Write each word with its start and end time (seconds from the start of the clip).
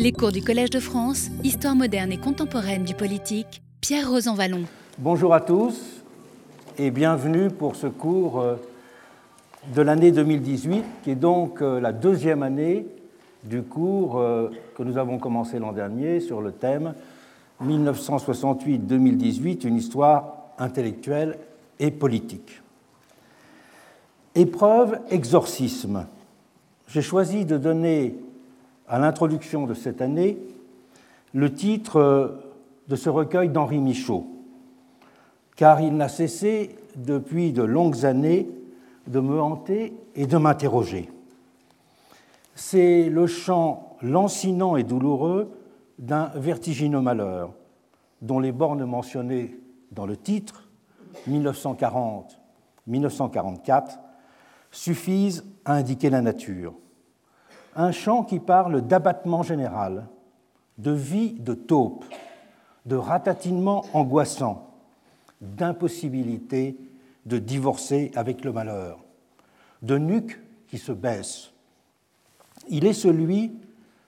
Les 0.00 0.12
cours 0.12 0.32
du 0.32 0.42
Collège 0.42 0.70
de 0.70 0.80
France, 0.80 1.28
Histoire 1.44 1.76
moderne 1.76 2.10
et 2.10 2.16
contemporaine 2.16 2.84
du 2.84 2.94
politique, 2.94 3.60
Pierre 3.82 4.10
Rosanvallon. 4.10 4.62
Bonjour 4.96 5.34
à 5.34 5.42
tous 5.42 5.78
et 6.78 6.90
bienvenue 6.90 7.50
pour 7.50 7.76
ce 7.76 7.86
cours 7.86 8.40
euh, 8.40 8.56
de 9.74 9.82
l'année 9.82 10.10
2018, 10.10 10.82
qui 11.04 11.10
est 11.10 11.16
donc 11.16 11.60
euh, 11.60 11.80
la 11.80 11.92
deuxième 11.92 12.42
année 12.42 12.86
du 13.44 13.60
cours 13.60 14.18
euh, 14.18 14.48
que 14.74 14.82
nous 14.82 14.96
avons 14.96 15.18
commencé 15.18 15.58
l'an 15.58 15.72
dernier 15.72 16.20
sur 16.20 16.40
le 16.40 16.52
thème 16.52 16.94
1968-2018, 17.62 19.66
une 19.66 19.76
histoire 19.76 20.46
intellectuelle 20.56 21.36
et 21.78 21.90
politique. 21.90 22.62
Épreuve 24.34 24.98
exorcisme. 25.10 26.06
J'ai 26.88 27.02
choisi 27.02 27.44
de 27.44 27.58
donner 27.58 28.14
à 28.90 28.98
l'introduction 28.98 29.66
de 29.66 29.72
cette 29.72 30.02
année 30.02 30.36
le 31.32 31.54
titre 31.54 32.42
de 32.88 32.96
ce 32.96 33.08
recueil 33.08 33.48
d'Henri 33.48 33.78
Michaud, 33.78 34.26
car 35.54 35.80
il 35.80 35.96
n'a 35.96 36.08
cessé 36.08 36.76
depuis 36.96 37.52
de 37.52 37.62
longues 37.62 38.04
années 38.04 38.48
de 39.06 39.20
me 39.20 39.40
hanter 39.40 39.94
et 40.16 40.26
de 40.26 40.36
m'interroger. 40.36 41.08
C'est 42.56 43.08
le 43.08 43.28
chant 43.28 43.96
lancinant 44.02 44.74
et 44.76 44.82
douloureux 44.82 45.52
d'un 46.00 46.32
vertigineux 46.34 47.00
malheur, 47.00 47.52
dont 48.22 48.40
les 48.40 48.50
bornes 48.50 48.84
mentionnées 48.84 49.56
dans 49.92 50.06
le 50.06 50.16
titre, 50.16 50.68
1940-1944, 51.28 54.00
suffisent 54.72 55.44
à 55.64 55.74
indiquer 55.74 56.10
la 56.10 56.22
nature 56.22 56.74
un 57.76 57.92
chant 57.92 58.24
qui 58.24 58.38
parle 58.38 58.82
d'abattement 58.82 59.42
général, 59.42 60.06
de 60.78 60.90
vie 60.90 61.32
de 61.32 61.54
taupe, 61.54 62.04
de 62.86 62.96
ratatinement 62.96 63.84
angoissant, 63.92 64.74
d'impossibilité 65.40 66.76
de 67.26 67.38
divorcer 67.38 68.10
avec 68.14 68.44
le 68.44 68.52
malheur, 68.52 68.98
de 69.82 69.98
nuque 69.98 70.40
qui 70.68 70.78
se 70.78 70.92
baisse. 70.92 71.50
Il 72.68 72.86
est 72.86 72.92
celui 72.92 73.52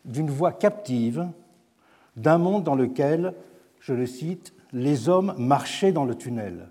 d'une 0.05 0.31
voix 0.31 0.53
captive, 0.53 1.29
d'un 2.17 2.39
monde 2.39 2.65
dans 2.65 2.75
lequel, 2.75 3.35
je 3.81 3.95
le 3.95 4.07
cite, 4.07 4.55
les 4.73 5.09
hommes 5.09 5.35
marchaient 5.39 5.93
dans 5.93 6.05
le 6.05 6.15
tunnel, 6.15 6.69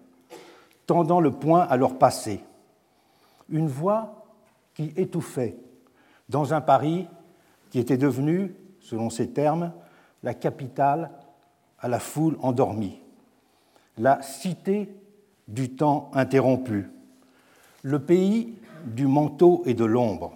tendant 0.85 1.19
le 1.19 1.31
poing 1.31 1.61
à 1.61 1.77
leur 1.77 1.97
passé. 1.97 2.43
Une 3.49 3.67
voix 3.67 4.25
qui 4.73 4.93
étouffait, 4.95 5.55
dans 6.31 6.53
un 6.53 6.61
Paris 6.61 7.07
qui 7.69 7.79
était 7.79 7.97
devenu, 7.97 8.55
selon 8.79 9.09
ses 9.09 9.29
termes, 9.31 9.73
la 10.23 10.33
capitale 10.33 11.11
à 11.77 11.89
la 11.89 11.99
foule 11.99 12.37
endormie, 12.41 12.99
la 13.97 14.21
cité 14.21 14.89
du 15.49 15.75
temps 15.75 16.09
interrompu, 16.13 16.89
le 17.83 17.99
pays 17.99 18.55
du 18.85 19.07
manteau 19.07 19.61
et 19.65 19.73
de 19.73 19.83
l'ombre. 19.83 20.33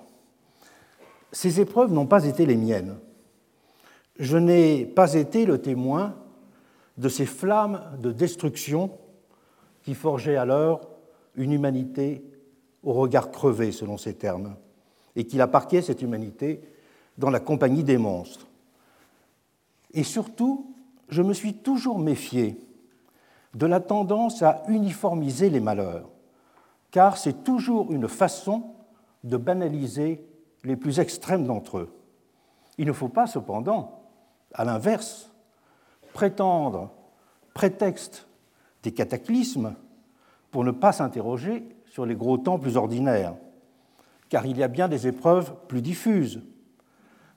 Ces 1.32 1.62
épreuves 1.62 1.94
n'ont 1.94 2.06
pas 2.06 2.26
été 2.26 2.46
les 2.46 2.58
miennes. 2.58 2.98
Je 4.20 4.38
n'ai 4.38 4.86
pas 4.86 5.14
été 5.14 5.46
le 5.46 5.62
témoin 5.62 6.16
de 6.98 7.08
ces 7.09 7.26
flammes 7.26 7.82
de 8.00 8.12
destruction 8.12 8.92
qui 9.84 9.94
forgeaient 9.94 10.38
alors 10.38 10.82
une 11.36 11.54
humanité 11.54 12.24
au 12.84 12.94
regard 12.94 13.32
crevé, 13.32 13.72
selon 13.72 13.98
ses 13.98 14.14
termes 14.14 14.56
et 15.16 15.26
qu'il 15.26 15.42
a 15.42 15.48
parqué 15.48 15.82
cette 15.82 16.02
humanité 16.02 16.62
dans 17.18 17.30
la 17.30 17.40
compagnie 17.40 17.84
des 17.84 17.98
monstres. 17.98 18.48
Et 19.94 20.04
surtout, 20.04 20.74
je 21.10 21.22
me 21.22 21.34
suis 21.34 21.54
toujours 21.54 22.00
méfié 22.00 22.60
de 23.54 23.66
la 23.66 23.80
tendance 23.80 24.42
à 24.42 24.64
uniformiser 24.68 25.50
les 25.50 25.62
malheurs, 25.62 26.10
car 26.92 27.18
c'est 27.18 27.44
toujours 27.44 27.92
une 27.92 28.09
façon 28.09 28.64
de 29.24 29.38
banaliser 29.38 30.25
les 30.64 30.75
plus 30.75 31.00
extrêmes 31.00 31.46
d'entre 31.46 31.78
eux. 31.78 31.94
Il 32.78 32.88
ne 32.88 32.92
faut 32.92 33.08
pas 33.08 33.28
cependant, 33.28 34.02
à 34.54 34.66
l'inverse, 34.66 35.31
prétendre 36.14 36.92
prétexte 37.54 38.28
des 38.84 38.92
cataclysmes 38.92 39.75
pour 40.52 40.64
ne 40.64 40.72
pas 40.72 40.92
s'interroger 40.92 41.66
sur 41.90 42.06
les 42.06 42.16
gros 42.16 42.38
temps 42.38 42.59
plus 42.59 42.75
ordinaires 42.78 43.36
car 44.30 44.46
il 44.46 44.58
y 44.58 44.63
a 44.63 44.68
bien 44.68 44.88
des 44.88 45.08
épreuves 45.08 45.53
plus 45.68 45.81
diffuses, 45.81 46.41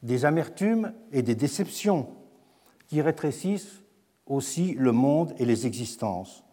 des 0.02 0.24
amertumes 0.24 0.92
et 1.12 1.22
des 1.22 1.34
déceptions 1.34 2.08
qui 2.86 3.00
rétrécissent 3.02 3.82
aussi 4.26 4.74
le 4.74 4.92
monde 4.92 5.34
et 5.38 5.44
les 5.44 5.66
existences, 5.66 6.44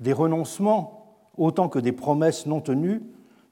des 0.00 0.12
renoncements 0.12 1.00
autant 1.36 1.68
que 1.68 1.78
des 1.78 1.92
promesses 1.92 2.46
non 2.46 2.60
tenues 2.60 3.02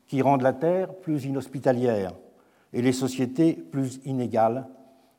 qui 0.07 0.23
rendent 0.23 0.43
la 0.43 0.53
terre 0.53 0.95
plus 0.95 1.25
inhospitalière 1.25 2.13
et 2.73 2.83
les 2.83 2.93
sociétés 2.93 3.55
plus 3.55 4.01
inégales 4.05 4.67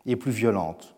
et 0.05 0.15
plus 0.15 0.31
violentes. 0.31 0.95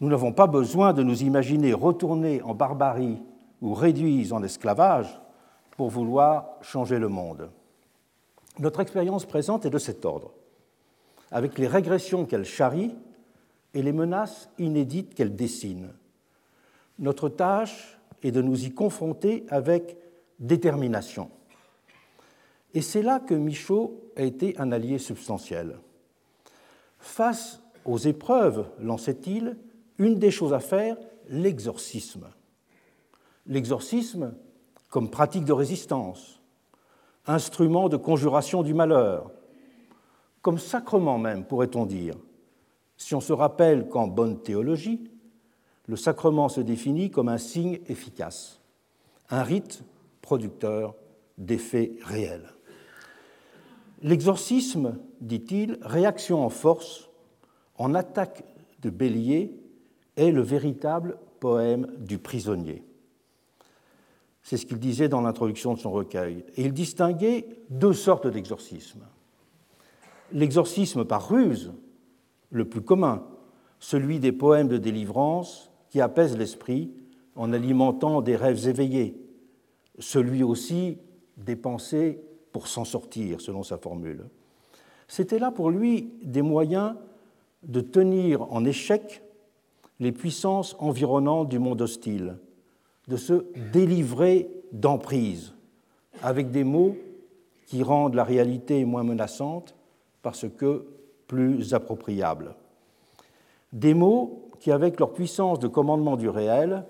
Nous 0.00 0.08
n'avons 0.08 0.32
pas 0.32 0.46
besoin 0.46 0.92
de 0.92 1.02
nous 1.02 1.22
imaginer 1.22 1.72
retourner 1.72 2.42
en 2.42 2.54
barbarie 2.54 3.22
ou 3.60 3.74
réduits 3.74 4.32
en 4.32 4.42
esclavage 4.42 5.20
pour 5.76 5.90
vouloir 5.90 6.46
changer 6.62 6.98
le 6.98 7.08
monde. 7.08 7.50
Notre 8.58 8.80
expérience 8.80 9.24
présente 9.24 9.64
est 9.64 9.70
de 9.70 9.78
cet 9.78 10.04
ordre, 10.04 10.32
avec 11.30 11.58
les 11.58 11.66
régressions 11.66 12.26
qu'elle 12.26 12.44
charrie 12.44 12.94
et 13.74 13.82
les 13.82 13.92
menaces 13.92 14.50
inédites 14.58 15.14
qu'elle 15.14 15.36
dessine. 15.36 15.90
Notre 16.98 17.28
tâche 17.28 17.98
est 18.22 18.32
de 18.32 18.42
nous 18.42 18.64
y 18.64 18.72
confronter 18.72 19.46
avec 19.48 19.96
détermination. 20.38 21.30
Et 22.74 22.82
c'est 22.82 23.02
là 23.02 23.20
que 23.20 23.34
Michaud 23.34 24.00
a 24.16 24.22
été 24.22 24.56
un 24.58 24.72
allié 24.72 24.98
substantiel. 24.98 25.78
Face 26.98 27.60
aux 27.84 27.98
épreuves, 27.98 28.68
lançait-il, 28.78 29.56
une 29.98 30.18
des 30.18 30.30
choses 30.30 30.52
à 30.52 30.60
faire, 30.60 30.96
l'exorcisme. 31.28 32.28
L'exorcisme 33.46 34.34
comme 34.88 35.10
pratique 35.10 35.44
de 35.44 35.52
résistance, 35.52 36.39
instrument 37.34 37.88
de 37.88 37.96
conjuration 37.96 38.62
du 38.62 38.74
malheur, 38.74 39.30
comme 40.42 40.58
sacrement 40.58 41.18
même, 41.18 41.44
pourrait-on 41.44 41.86
dire, 41.86 42.14
si 42.96 43.14
on 43.14 43.20
se 43.20 43.32
rappelle 43.32 43.88
qu'en 43.88 44.06
bonne 44.06 44.40
théologie, 44.42 45.10
le 45.86 45.96
sacrement 45.96 46.48
se 46.48 46.60
définit 46.60 47.10
comme 47.10 47.28
un 47.28 47.38
signe 47.38 47.80
efficace, 47.88 48.60
un 49.28 49.42
rite 49.42 49.82
producteur 50.22 50.94
d'effets 51.38 51.92
réels. 52.02 52.52
L'exorcisme, 54.02 54.98
dit-il, 55.20 55.78
réaction 55.82 56.44
en 56.44 56.50
force, 56.50 57.10
en 57.76 57.94
attaque 57.94 58.44
de 58.82 58.90
bélier, 58.90 59.54
est 60.16 60.30
le 60.30 60.42
véritable 60.42 61.18
poème 61.38 61.86
du 61.98 62.18
prisonnier. 62.18 62.82
C'est 64.42 64.56
ce 64.56 64.66
qu'il 64.66 64.78
disait 64.78 65.08
dans 65.08 65.20
l'introduction 65.20 65.74
de 65.74 65.78
son 65.78 65.92
recueil. 65.92 66.44
Et 66.56 66.64
il 66.64 66.72
distinguait 66.72 67.46
deux 67.68 67.92
sortes 67.92 68.26
d'exorcisme. 68.26 69.06
L'exorcisme 70.32 71.04
par 71.04 71.28
ruse, 71.28 71.72
le 72.50 72.64
plus 72.64 72.80
commun, 72.80 73.26
celui 73.78 74.18
des 74.18 74.32
poèmes 74.32 74.68
de 74.68 74.78
délivrance 74.78 75.70
qui 75.88 76.00
apaisent 76.00 76.36
l'esprit 76.36 76.90
en 77.34 77.52
alimentant 77.52 78.22
des 78.22 78.36
rêves 78.36 78.68
éveillés, 78.68 79.20
celui 79.98 80.42
aussi 80.42 80.98
des 81.36 81.56
pensées 81.56 82.20
pour 82.52 82.68
s'en 82.68 82.84
sortir, 82.84 83.40
selon 83.40 83.62
sa 83.62 83.78
formule. 83.78 84.26
C'était 85.08 85.38
là 85.38 85.50
pour 85.50 85.70
lui 85.70 86.12
des 86.22 86.42
moyens 86.42 86.94
de 87.62 87.80
tenir 87.80 88.42
en 88.52 88.64
échec 88.64 89.22
les 89.98 90.12
puissances 90.12 90.76
environnantes 90.78 91.48
du 91.48 91.58
monde 91.58 91.82
hostile, 91.82 92.38
de 93.10 93.16
se 93.16 93.44
délivrer 93.72 94.48
d'emprise, 94.70 95.52
avec 96.22 96.50
des 96.50 96.62
mots 96.62 96.96
qui 97.66 97.82
rendent 97.82 98.14
la 98.14 98.22
réalité 98.22 98.84
moins 98.84 99.02
menaçante 99.02 99.74
parce 100.22 100.46
que 100.48 100.86
plus 101.26 101.74
appropriable. 101.74 102.54
Des 103.72 103.94
mots 103.94 104.48
qui, 104.60 104.70
avec 104.70 105.00
leur 105.00 105.12
puissance 105.12 105.58
de 105.58 105.66
commandement 105.66 106.16
du 106.16 106.28
réel, 106.28 106.84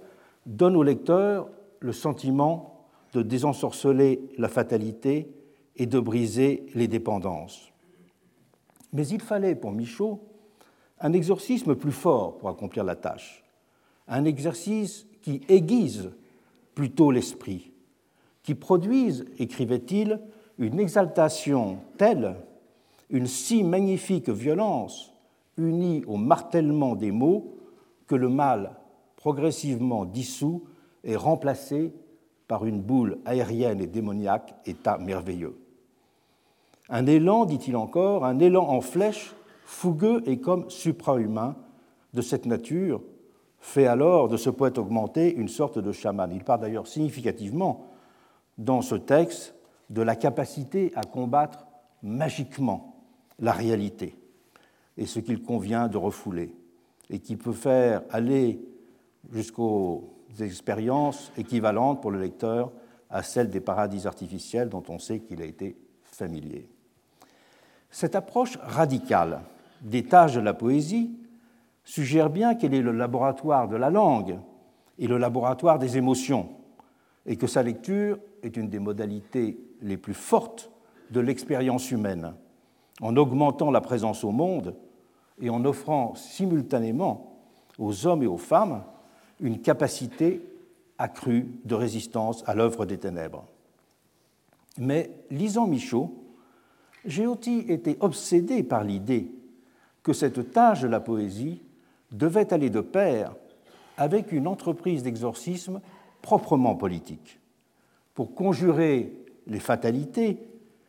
donnent 0.45 0.77
au 0.77 0.83
lecteur 0.83 1.49
le 1.79 1.93
sentiment 1.93 2.87
de 3.15 3.23
désensorceler 3.23 4.21
la 4.37 4.49
fatalité 4.49 5.33
et 5.77 5.87
de 5.87 5.99
briser 5.99 6.67
les 6.75 6.87
dépendances. 6.87 7.73
Mais 8.93 9.07
il 9.07 9.23
fallait 9.23 9.55
pour 9.55 9.73
Michaud 9.73 10.21
un 11.01 11.15
exorcisme 11.15 11.77
plus 11.77 11.93
fort 11.93 12.37
pour 12.37 12.51
accomplir 12.51 12.85
la 12.85 12.97
tâche, 12.97 13.43
un 14.07 14.27
exercice 14.27 15.07
qui 15.23 15.41
aiguisent 15.49 16.11
plutôt 16.75 17.11
l'esprit, 17.11 17.73
qui 18.43 18.55
produisent, 18.55 19.25
écrivait-il, 19.39 20.21
une 20.59 20.79
exaltation 20.79 21.79
telle, 21.97 22.37
une 23.09 23.27
si 23.27 23.63
magnifique 23.63 24.29
violence, 24.29 25.13
unis 25.57 26.05
au 26.07 26.17
martèlement 26.17 26.95
des 26.95 27.11
mots 27.11 27.57
que 28.07 28.15
le 28.15 28.29
mal, 28.29 28.77
progressivement 29.17 30.05
dissous, 30.05 30.65
est 31.05 31.17
remplacé 31.17 31.93
par 32.49 32.67
une 32.67 32.81
boule 32.81 33.19
aérienne 33.25 33.81
et 33.81 33.87
démoniaque, 33.87 34.55
état 34.67 34.99
merveilleux. 34.99 35.57
Un 36.89 37.07
élan, 37.07 37.45
dit-il 37.45 37.77
encore, 37.77 38.25
un 38.25 38.39
élan 38.41 38.69
en 38.69 38.81
flèche, 38.81 39.35
fougueux 39.65 40.23
et 40.27 40.41
comme 40.41 40.69
suprahumain 40.69 41.55
de 42.13 42.21
cette 42.21 42.47
nature, 42.47 43.03
fait 43.61 43.87
alors 43.87 44.29
de 44.29 44.37
ce 44.37 44.51
poète 44.51 44.79
augmenté 44.79 45.35
une 45.35 45.49
sorte 45.49 45.79
de 45.79 45.93
chaman. 45.93 46.33
Il 46.33 46.43
parle 46.43 46.61
d'ailleurs 46.61 46.87
significativement 46.87 47.87
dans 48.59 48.83
ce 48.83 48.95
texte 48.95 49.55
de 49.91 50.03
la 50.03 50.17
capacité 50.17 50.93
à 50.95 51.03
combattre 51.03 51.67
magiquement 52.03 52.97
la 53.39 53.53
réalité 53.53 54.17
et 54.97 55.07
ce 55.07 55.21
qu'il 55.21 55.43
convient 55.43 55.89
de 55.89 55.97
refouler, 55.97 56.55
et 57.09 57.21
qui 57.21 57.37
peut 57.37 57.53
faire 57.53 58.03
aller 58.11 58.61
jusqu'aux 59.33 60.13
expériences 60.41 61.33
équivalentes 61.37 62.03
pour 62.03 62.11
le 62.11 62.21
lecteur 62.21 62.73
à 63.09 63.23
celles 63.23 63.51
des 63.51 63.61
paradis 63.61 64.07
artificiels 64.07 64.69
dont 64.69 64.85
on 64.89 64.99
sait 64.99 65.21
qu'il 65.21 65.43
a 65.43 65.47
été 65.47 65.77
familier. 66.05 66.69
Cette 67.91 68.15
approche 68.15 68.57
radicale 68.59 69.41
des 69.81 70.05
tâches 70.05 70.35
de 70.35 70.41
la 70.41 70.55
poésie 70.55 71.11
suggère 71.91 72.31
bien 72.31 72.55
qu'elle 72.55 72.75
est 72.75 72.83
le 72.83 72.93
laboratoire 72.93 73.67
de 73.67 73.75
la 73.75 73.91
langue 73.91 74.39
et 74.97 75.09
le 75.09 75.19
laboratoire 75.19 75.81
des 75.81 75.97
émotions, 75.97 76.49
et 77.27 77.35
que 77.35 77.49
sa 77.49 77.65
lecture 77.65 78.17
est 78.45 78.57
une 78.57 78.69
des 78.69 78.79
modalités 78.79 79.59
les 79.83 79.97
plus 79.97 80.15
fortes 80.15 80.71
de 81.11 81.19
l'expérience 81.19 81.91
humaine, 81.91 82.35
en 83.01 83.17
augmentant 83.17 83.73
la 83.73 83.81
présence 83.81 84.23
au 84.23 84.31
monde 84.31 84.77
et 85.43 85.51
en 85.51 85.65
offrant 85.65 86.15
simultanément 86.15 87.41
aux 87.77 88.07
hommes 88.07 88.23
et 88.23 88.29
aux 88.29 88.39
femmes 88.39 88.85
une 89.41 89.61
capacité 89.61 90.43
accrue 90.97 91.49
de 91.65 91.75
résistance 91.75 92.45
à 92.47 92.55
l'œuvre 92.55 92.87
des 92.87 92.99
ténèbres. 92.99 93.47
Mais 94.79 95.11
lisant 95.29 95.67
Michaud, 95.67 96.15
j'ai 97.05 97.27
aussi 97.27 97.65
été 97.67 97.97
obsédé 97.99 98.63
par 98.63 98.85
l'idée 98.85 99.33
que 100.05 100.13
cette 100.13 100.53
tâche 100.53 100.83
de 100.83 100.89
la 100.89 101.01
poésie 101.01 101.63
devait 102.13 102.53
aller 102.53 102.71
de 102.71 102.81
pair 102.81 103.35
avec 103.97 104.33
une 104.33 104.47
entreprise 104.47 105.03
d'exorcisme 105.03 105.81
proprement 106.23 106.75
politique, 106.75 107.41
pour 108.15 108.35
conjurer 108.35 109.13
les 109.47 109.61
fatalités 109.61 110.39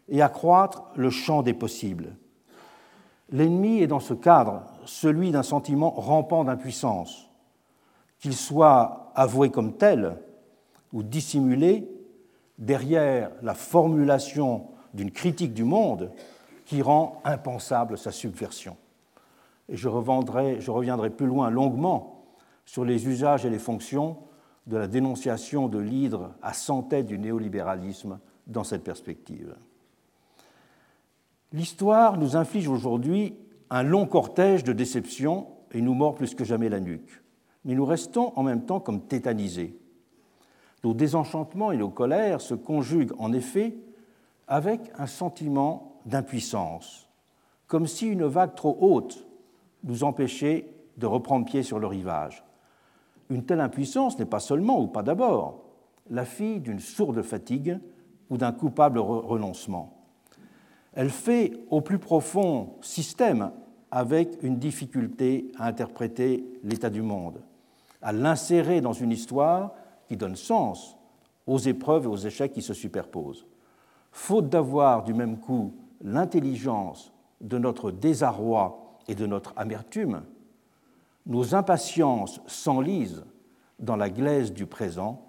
et 0.09 0.21
accroître 0.21 0.83
le 0.95 1.09
champ 1.09 1.41
des 1.41 1.53
possibles. 1.53 2.15
L'ennemi 3.29 3.79
est 3.79 3.87
dans 3.87 3.99
ce 3.99 4.13
cadre 4.13 4.63
celui 4.85 5.31
d'un 5.31 5.43
sentiment 5.43 5.91
rampant 5.91 6.43
d'impuissance, 6.43 7.29
qu'il 8.19 8.35
soit 8.35 9.11
avoué 9.15 9.49
comme 9.49 9.77
tel 9.77 10.17
ou 10.93 11.01
dissimulé 11.01 11.89
derrière 12.57 13.31
la 13.41 13.55
formulation 13.55 14.67
d'une 14.93 15.11
critique 15.11 15.53
du 15.53 15.63
monde 15.63 16.11
qui 16.65 16.81
rend 16.81 17.21
impensable 17.23 17.97
sa 17.97 18.11
subversion. 18.11 18.77
Et 19.71 19.77
je, 19.77 19.87
reviendrai 19.87 21.09
plus 21.09 21.25
loin 21.25 21.49
longuement 21.49 22.25
sur 22.65 22.83
les 22.83 23.07
usages 23.07 23.45
et 23.45 23.49
les 23.49 23.57
fonctions 23.57 24.17
de 24.67 24.75
la 24.75 24.87
dénonciation 24.87 25.69
de 25.69 25.79
l'hydre 25.79 26.35
à 26.41 26.51
cent 26.51 26.83
têtes 26.83 27.07
du 27.07 27.17
néolibéralisme 27.17 28.19
dans 28.47 28.65
cette 28.65 28.83
perspective. 28.83 29.55
L'histoire 31.53 32.17
nous 32.17 32.35
inflige 32.35 32.67
aujourd'hui 32.67 33.33
un 33.69 33.83
long 33.83 34.05
cortège 34.05 34.65
de 34.65 34.73
déceptions 34.73 35.47
et 35.71 35.81
nous 35.81 35.93
mord 35.93 36.15
plus 36.15 36.35
que 36.35 36.43
jamais 36.43 36.67
la 36.67 36.81
nuque. 36.81 37.23
Mais 37.63 37.73
nous 37.73 37.85
restons 37.85 38.33
en 38.35 38.43
même 38.43 38.65
temps 38.65 38.81
comme 38.81 39.07
tétanisés. 39.07 39.79
Nos 40.83 40.93
désenchantements 40.93 41.71
et 41.71 41.77
nos 41.77 41.89
colères 41.89 42.41
se 42.41 42.55
conjuguent 42.55 43.13
en 43.19 43.31
effet 43.31 43.77
avec 44.49 44.81
un 44.97 45.07
sentiment 45.07 46.01
d'impuissance, 46.05 47.07
comme 47.67 47.87
si 47.87 48.07
une 48.07 48.25
vague 48.25 48.55
trop 48.55 48.77
haute 48.81 49.30
nous 49.83 50.03
empêchait 50.03 50.67
de 50.97 51.05
reprendre 51.05 51.45
pied 51.45 51.63
sur 51.63 51.79
le 51.79 51.87
rivage. 51.87 52.43
Une 53.29 53.45
telle 53.45 53.61
impuissance 53.61 54.19
n'est 54.19 54.25
pas 54.25 54.39
seulement, 54.39 54.81
ou 54.81 54.87
pas 54.87 55.03
d'abord, 55.03 55.63
la 56.09 56.25
fille 56.25 56.59
d'une 56.59 56.79
sourde 56.79 57.21
fatigue 57.21 57.79
ou 58.29 58.37
d'un 58.37 58.51
coupable 58.51 58.99
renoncement. 58.99 59.97
Elle 60.93 61.09
fait 61.09 61.53
au 61.69 61.81
plus 61.81 61.99
profond 61.99 62.75
système 62.81 63.51
avec 63.91 64.41
une 64.41 64.57
difficulté 64.57 65.51
à 65.57 65.67
interpréter 65.67 66.45
l'état 66.63 66.89
du 66.89 67.01
monde, 67.01 67.41
à 68.01 68.11
l'insérer 68.11 68.81
dans 68.81 68.93
une 68.93 69.11
histoire 69.11 69.73
qui 70.07 70.17
donne 70.17 70.35
sens 70.35 70.97
aux 71.47 71.57
épreuves 71.57 72.05
et 72.05 72.07
aux 72.07 72.17
échecs 72.17 72.53
qui 72.53 72.61
se 72.61 72.73
superposent. 72.73 73.45
Faute 74.11 74.49
d'avoir 74.49 75.03
du 75.03 75.13
même 75.13 75.37
coup 75.37 75.73
l'intelligence 76.01 77.13
de 77.39 77.57
notre 77.57 77.91
désarroi 77.91 78.80
et 79.07 79.15
de 79.15 79.25
notre 79.25 79.53
amertume, 79.55 80.23
nos 81.25 81.55
impatiences 81.55 82.41
s'enlisent 82.47 83.25
dans 83.79 83.95
la 83.95 84.09
glaise 84.09 84.53
du 84.53 84.65
présent 84.65 85.27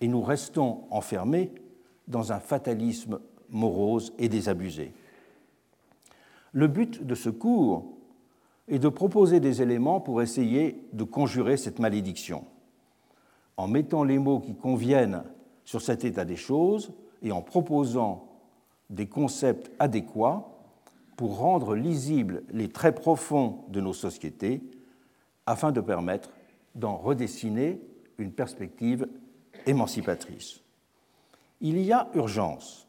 et 0.00 0.08
nous 0.08 0.22
restons 0.22 0.84
enfermés 0.90 1.52
dans 2.08 2.32
un 2.32 2.40
fatalisme 2.40 3.20
morose 3.50 4.12
et 4.18 4.28
désabusé. 4.28 4.92
Le 6.52 6.66
but 6.66 7.04
de 7.04 7.14
ce 7.14 7.30
cours 7.30 7.86
est 8.68 8.78
de 8.78 8.88
proposer 8.88 9.40
des 9.40 9.62
éléments 9.62 10.00
pour 10.00 10.22
essayer 10.22 10.84
de 10.92 11.04
conjurer 11.04 11.56
cette 11.56 11.78
malédiction, 11.78 12.44
en 13.56 13.68
mettant 13.68 14.04
les 14.04 14.18
mots 14.18 14.40
qui 14.40 14.54
conviennent 14.54 15.24
sur 15.64 15.80
cet 15.80 16.04
état 16.04 16.24
des 16.24 16.36
choses 16.36 16.92
et 17.22 17.32
en 17.32 17.42
proposant 17.42 18.28
des 18.90 19.06
concepts 19.06 19.70
adéquats 19.78 20.51
pour 21.16 21.38
rendre 21.38 21.74
lisibles 21.74 22.42
les 22.50 22.68
traits 22.68 23.00
profonds 23.00 23.64
de 23.68 23.80
nos 23.80 23.92
sociétés 23.92 24.62
afin 25.46 25.72
de 25.72 25.80
permettre 25.80 26.30
d'en 26.74 26.96
redessiner 26.96 27.80
une 28.18 28.32
perspective 28.32 29.08
émancipatrice. 29.66 30.62
Il 31.60 31.80
y 31.80 31.92
a 31.92 32.08
urgence, 32.14 32.88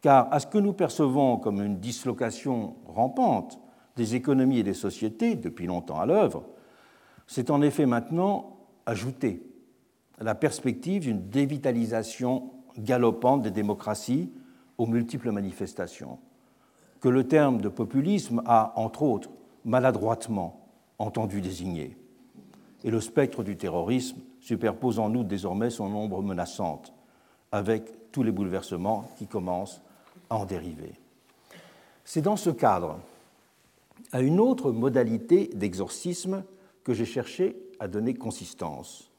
car 0.00 0.32
à 0.32 0.40
ce 0.40 0.46
que 0.46 0.58
nous 0.58 0.72
percevons 0.72 1.38
comme 1.38 1.62
une 1.62 1.80
dislocation 1.80 2.76
rampante 2.86 3.58
des 3.96 4.14
économies 4.14 4.58
et 4.58 4.62
des 4.62 4.74
sociétés 4.74 5.34
depuis 5.34 5.66
longtemps 5.66 5.98
à 5.98 6.06
l'œuvre, 6.06 6.44
c'est 7.26 7.50
en 7.50 7.62
effet 7.62 7.86
maintenant 7.86 8.58
ajouté 8.84 9.42
la 10.20 10.34
perspective 10.34 11.02
d'une 11.02 11.28
dévitalisation 11.28 12.52
galopante 12.78 13.42
des 13.42 13.50
démocraties 13.50 14.30
aux 14.78 14.86
multiples 14.86 15.30
manifestations, 15.30 16.18
que 17.00 17.08
le 17.08 17.26
terme 17.26 17.60
de 17.60 17.68
populisme 17.68 18.42
a, 18.46 18.72
entre 18.76 19.02
autres, 19.02 19.30
maladroitement 19.64 20.66
entendu 20.98 21.40
désigner. 21.40 21.96
Et 22.84 22.90
le 22.90 23.00
spectre 23.00 23.42
du 23.42 23.56
terrorisme 23.56 24.18
superpose 24.40 24.98
en 24.98 25.08
nous 25.08 25.24
désormais 25.24 25.70
son 25.70 25.92
ombre 25.94 26.22
menaçante, 26.22 26.92
avec 27.52 28.12
tous 28.12 28.22
les 28.22 28.32
bouleversements 28.32 29.08
qui 29.18 29.26
commencent 29.26 29.82
à 30.30 30.36
en 30.36 30.44
dériver. 30.46 30.92
C'est 32.04 32.22
dans 32.22 32.36
ce 32.36 32.50
cadre, 32.50 32.98
à 34.12 34.20
une 34.20 34.40
autre 34.40 34.70
modalité 34.70 35.50
d'exorcisme, 35.54 36.44
que 36.84 36.94
j'ai 36.94 37.04
cherché 37.04 37.56
à 37.80 37.88
donner 37.88 38.14
consistance, 38.14 39.10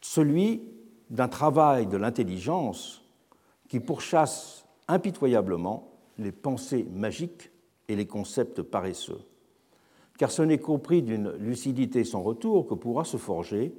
celui 0.00 0.62
d'un 1.10 1.28
travail 1.28 1.86
de 1.86 1.98
l'intelligence 1.98 3.02
qui 3.68 3.80
pourchasse 3.80 4.64
impitoyablement 4.88 5.89
les 6.20 6.32
pensées 6.32 6.86
magiques 6.92 7.50
et 7.88 7.96
les 7.96 8.06
concepts 8.06 8.62
paresseux 8.62 9.20
car 10.20 10.30
ce 10.30 10.42
n'est 10.42 10.58
qu'au 10.58 10.76
prix 10.76 11.00
d'une 11.00 11.30
lucidité 11.38 12.04
sans 12.04 12.20
retour 12.20 12.66
que 12.66 12.74
pourra 12.74 13.06
se 13.06 13.16
forger 13.16 13.72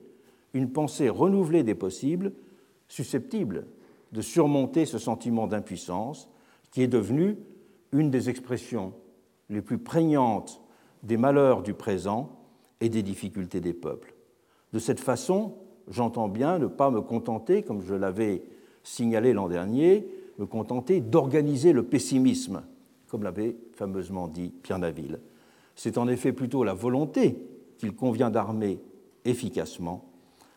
une 0.56 0.72
pensée 0.72 1.08
renouvelée 1.08 1.62
des 1.62 1.76
possibles, 1.76 2.34
susceptible 2.88 3.68
de 4.12 4.22
surmonter 4.22 4.88
ce 4.88 4.98
sentiment 4.98 5.46
d'impuissance 5.46 6.28
qui 6.72 6.82
est 6.82 6.88
devenu 6.88 7.38
une 7.92 8.10
des 8.10 8.32
expressions 8.32 8.96
les 9.52 9.62
plus 9.62 9.78
prégnantes 9.78 10.64
des 11.04 11.16
malheurs 11.16 11.62
du 11.62 11.76
présent 11.76 12.40
et 12.80 12.90
des 12.90 13.04
difficultés 13.04 13.62
des 13.62 13.74
peuples. 13.74 14.16
De 14.74 14.80
cette 14.80 15.00
façon, 15.00 15.54
j'entends 15.90 16.28
bien 16.28 16.58
ne 16.58 16.66
pas 16.66 16.90
me 16.90 17.02
contenter, 17.02 17.62
comme 17.62 17.84
je 17.84 17.94
l'avais 17.94 18.42
signalé 18.82 19.34
l'an 19.34 19.48
dernier, 19.48 20.08
me 20.42 20.48
contenter 20.48 21.02
d'organiser 21.02 21.72
le 21.72 21.84
pessimisme, 21.84 22.64
comme 23.08 23.24
l'avait 23.24 23.56
fameusement 23.76 24.28
dit 24.28 24.50
Pierre 24.64 24.80
Naville. 24.80 25.20
C'est 25.76 26.00
en 26.00 26.08
effet 26.08 26.34
plutôt 26.34 26.64
la 26.64 26.74
volonté 26.74 27.38
qu'il 27.78 27.96
convient 27.96 28.32
d'armer 28.32 28.80
efficacement 29.24 30.04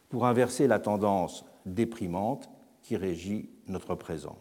pour 0.09 0.25
inverser 0.25 0.67
la 0.67 0.79
tendance 0.79 1.45
déprimante 1.67 2.49
qui 2.83 2.97
régit 2.97 3.51
notre 3.69 3.95
présent. 3.95 4.39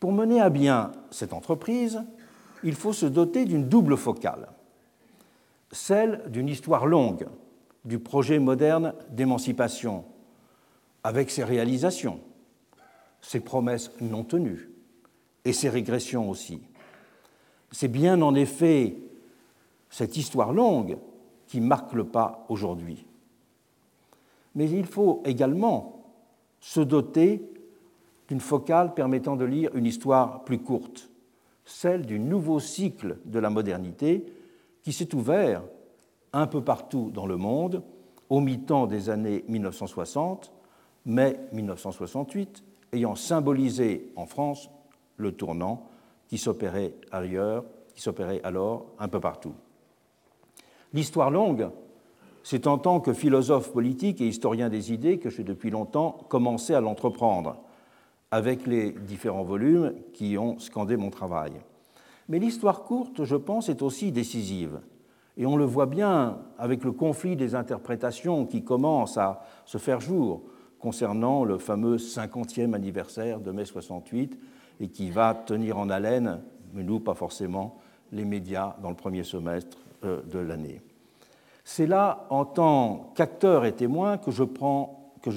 Pour 0.00 0.12
mener 0.12 0.40
à 0.40 0.48
bien 0.48 0.92
cette 1.10 1.34
entreprise, 1.34 2.02
il 2.62 2.74
faut 2.74 2.94
se 2.94 3.06
doter 3.06 3.44
d'une 3.44 3.68
double 3.68 3.98
focale, 3.98 4.48
celle 5.72 6.22
d'une 6.28 6.48
histoire 6.48 6.86
longue 6.86 7.26
du 7.84 7.98
projet 7.98 8.38
moderne 8.38 8.94
d'émancipation, 9.10 10.04
avec 11.02 11.30
ses 11.30 11.44
réalisations, 11.44 12.20
ses 13.24 13.40
promesses 13.40 13.90
non 14.00 14.22
tenues 14.22 14.70
et 15.44 15.52
ses 15.52 15.68
régressions 15.68 16.28
aussi. 16.28 16.60
C'est 17.72 17.88
bien 17.88 18.20
en 18.22 18.34
effet 18.34 18.96
cette 19.90 20.16
histoire 20.16 20.52
longue 20.52 20.98
qui 21.46 21.60
marque 21.60 21.94
le 21.94 22.04
pas 22.04 22.44
aujourd'hui. 22.48 23.06
Mais 24.54 24.70
il 24.70 24.86
faut 24.86 25.22
également 25.24 26.04
se 26.60 26.80
doter 26.80 27.42
d'une 28.28 28.40
focale 28.40 28.94
permettant 28.94 29.36
de 29.36 29.44
lire 29.44 29.74
une 29.74 29.86
histoire 29.86 30.44
plus 30.44 30.58
courte, 30.58 31.10
celle 31.64 32.06
du 32.06 32.18
nouveau 32.18 32.60
cycle 32.60 33.18
de 33.24 33.38
la 33.38 33.50
modernité 33.50 34.24
qui 34.82 34.92
s'est 34.92 35.14
ouvert 35.14 35.62
un 36.32 36.46
peu 36.46 36.62
partout 36.62 37.10
dans 37.12 37.26
le 37.26 37.36
monde 37.36 37.82
au 38.28 38.40
mi-temps 38.40 38.86
des 38.86 39.10
années 39.10 39.44
1960, 39.48 40.52
mai 41.06 41.38
1968, 41.52 42.62
ayant 42.94 43.14
symbolisé 43.14 44.12
en 44.16 44.26
France 44.26 44.70
le 45.16 45.32
tournant 45.32 45.88
qui 46.28 46.38
s'opérait 46.38 46.94
ailleurs, 47.12 47.64
qui 47.94 48.00
s'opérait 48.00 48.40
alors 48.44 48.86
un 48.98 49.08
peu 49.08 49.20
partout. 49.20 49.54
L'histoire 50.92 51.30
longue, 51.30 51.68
c'est 52.42 52.66
en 52.66 52.78
tant 52.78 53.00
que 53.00 53.12
philosophe 53.12 53.72
politique 53.72 54.20
et 54.20 54.28
historien 54.28 54.68
des 54.68 54.92
idées 54.92 55.18
que 55.18 55.30
j'ai 55.30 55.44
depuis 55.44 55.70
longtemps 55.70 56.12
commencé 56.28 56.74
à 56.74 56.80
l'entreprendre, 56.80 57.56
avec 58.30 58.66
les 58.66 58.92
différents 58.92 59.44
volumes 59.44 59.94
qui 60.12 60.36
ont 60.38 60.58
scandé 60.58 60.96
mon 60.96 61.10
travail. 61.10 61.52
Mais 62.28 62.38
l'histoire 62.38 62.82
courte, 62.82 63.24
je 63.24 63.36
pense, 63.36 63.68
est 63.68 63.82
aussi 63.82 64.12
décisive. 64.12 64.80
Et 65.36 65.46
on 65.46 65.56
le 65.56 65.64
voit 65.64 65.86
bien 65.86 66.38
avec 66.58 66.84
le 66.84 66.92
conflit 66.92 67.36
des 67.36 67.54
interprétations 67.54 68.46
qui 68.46 68.62
commence 68.62 69.18
à 69.18 69.42
se 69.64 69.78
faire 69.78 70.00
jour 70.00 70.42
concernant 70.84 71.44
le 71.44 71.56
fameux 71.56 71.96
50e 71.96 72.74
anniversaire 72.74 73.40
de 73.40 73.50
mai 73.52 73.64
68 73.64 74.38
et 74.80 74.88
qui 74.88 75.10
va 75.10 75.32
tenir 75.32 75.78
en 75.78 75.88
haleine, 75.88 76.42
mais 76.74 76.82
nous 76.82 77.00
pas 77.00 77.14
forcément, 77.14 77.78
les 78.12 78.26
médias 78.26 78.76
dans 78.82 78.90
le 78.90 78.94
premier 78.94 79.24
semestre 79.24 79.78
euh, 80.04 80.20
de 80.30 80.38
l'année. 80.38 80.82
C'est 81.64 81.86
là, 81.86 82.26
en 82.28 82.44
tant 82.44 83.14
qu'acteur 83.14 83.64
et 83.64 83.72
témoin, 83.72 84.18
que 84.18 84.30
je, 84.30 84.42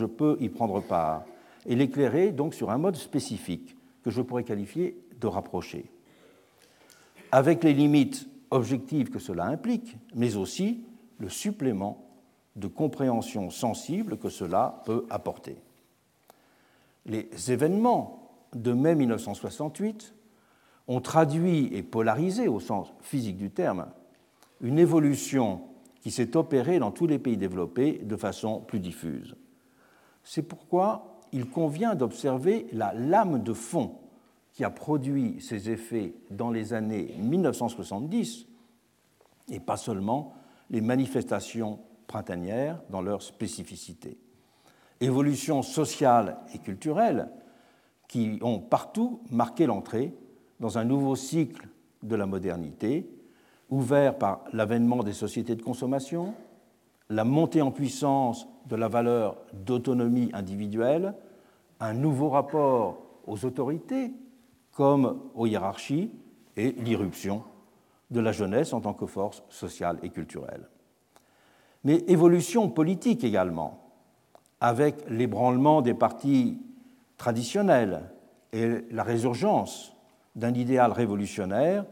peux 0.06 0.38
y 0.42 0.50
prendre 0.50 0.82
part 0.82 1.24
et 1.66 1.78
l'éclairer 1.78 2.34
donc 2.34 2.54
sur 2.54 2.70
un 2.70 2.78
mode 2.78 2.98
spécifique 2.98 3.78
que 4.04 4.12
je 4.12 4.22
pourrais 4.22 4.44
qualifier 4.44 5.00
de 5.22 5.28
rapproché, 5.28 5.90
avec 7.32 7.64
les 7.64 7.74
limites 7.74 8.28
objectives 8.52 9.12
que 9.12 9.20
cela 9.20 9.46
implique, 9.46 9.96
mais 10.14 10.36
aussi 10.36 10.84
le 11.20 11.30
supplément 11.30 12.07
de 12.58 12.68
compréhension 12.68 13.50
sensible 13.50 14.18
que 14.18 14.30
cela 14.30 14.82
peut 14.86 15.06
apporter. 15.10 15.58
Les 17.06 17.30
événements 17.52 18.32
de 18.54 18.74
mai 18.74 18.96
1968 18.96 20.14
ont 20.88 21.02
traduit 21.02 21.74
et 21.74 21.84
polarisé, 21.84 22.48
au 22.48 22.60
sens 22.60 22.94
physique 23.02 23.38
du 23.38 23.52
terme, 23.52 23.88
une 24.62 24.80
évolution 24.80 25.62
qui 26.02 26.12
s'est 26.12 26.36
opérée 26.36 26.80
dans 26.80 26.92
tous 26.92 27.08
les 27.08 27.20
pays 27.20 27.38
développés 27.38 28.00
de 28.04 28.16
façon 28.16 28.62
plus 28.62 28.80
diffuse. 28.80 29.36
C'est 30.24 30.44
pourquoi 30.44 31.20
il 31.32 31.50
convient 31.50 31.96
d'observer 31.96 32.68
la 32.72 32.94
lame 32.94 33.44
de 33.44 33.54
fond 33.54 33.96
qui 34.54 34.64
a 34.64 34.70
produit 34.70 35.40
ces 35.40 35.70
effets 35.70 36.16
dans 36.32 36.50
les 36.50 36.74
années 36.74 37.14
1970, 37.20 38.48
et 39.52 39.60
pas 39.60 39.78
seulement 39.78 40.34
les 40.70 40.82
manifestations 40.82 41.80
printanières 42.08 42.82
dans 42.90 43.02
leur 43.02 43.22
spécificité. 43.22 44.18
Évolution 45.00 45.62
sociale 45.62 46.38
et 46.54 46.60
culturelle 46.60 47.30
qui 48.08 48.40
ont 48.42 48.60
partout 48.60 49.22
marqué 49.30 49.66
l'entrée 49.66 50.14
dans 50.60 50.78
un 50.78 50.86
nouveau 50.86 51.16
cycle 51.16 51.68
de 52.04 52.16
la 52.16 52.26
modernité, 52.26 53.10
ouvert 53.70 54.18
par 54.18 54.44
l'avènement 54.54 55.04
des 55.04 55.14
sociétés 55.14 55.56
de 55.56 55.62
consommation, 55.62 56.34
la 57.10 57.24
montée 57.24 57.62
en 57.62 57.72
puissance 57.72 58.48
de 58.66 58.76
la 58.76 58.88
valeur 58.88 59.38
d'autonomie 59.54 60.30
individuelle, 60.34 61.14
un 61.80 61.94
nouveau 61.94 62.30
rapport 62.30 63.04
aux 63.26 63.46
autorités 63.46 64.14
comme 64.72 65.20
aux 65.36 65.46
hiérarchies 65.46 66.12
et 66.56 66.72
l'irruption 66.72 67.44
de 68.10 68.20
la 68.20 68.32
jeunesse 68.32 68.74
en 68.74 68.82
tant 68.82 68.94
que 68.94 69.06
force 69.06 69.44
sociale 69.50 70.00
et 70.02 70.10
culturelle. 70.10 70.68
Mais 71.84 72.04
évolution 72.08 72.70
politique 72.70 73.24
également, 73.24 73.92
avec 74.60 75.10
l'ébranlement 75.10 75.82
des 75.82 75.94
partis 75.94 76.60
traditionnels 77.18 78.10
et 78.54 78.86
la 78.92 79.04
résurgence 79.04 79.96
d'un 80.36 80.54
idéal 80.54 80.92
révolutionnaire 80.92 81.86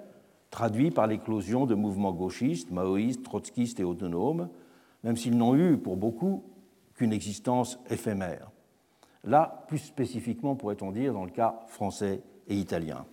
traduit 0.51 0.91
par 0.91 1.07
l'éclosion 1.07 1.65
de 1.65 1.75
mouvements 1.75 2.13
gauchistes, 2.13 2.71
maoïstes, 2.71 3.23
trotskistes 3.23 3.79
et 3.79 3.83
autonomes, 3.83 4.49
même 5.03 5.17
s'ils 5.17 5.37
n'ont 5.37 5.55
eu 5.55 5.77
pour 5.77 5.97
beaucoup 5.97 6.43
qu'une 6.95 7.13
existence 7.13 7.79
éphémère. 7.89 8.51
Là, 9.23 9.65
plus 9.67 9.79
spécifiquement, 9.79 10.55
pourrait-on 10.55 10.91
dire, 10.91 11.13
dans 11.13 11.25
le 11.25 11.31
cas 11.31 11.59
français 11.67 12.21
et 12.47 12.55
italien. 12.55 13.05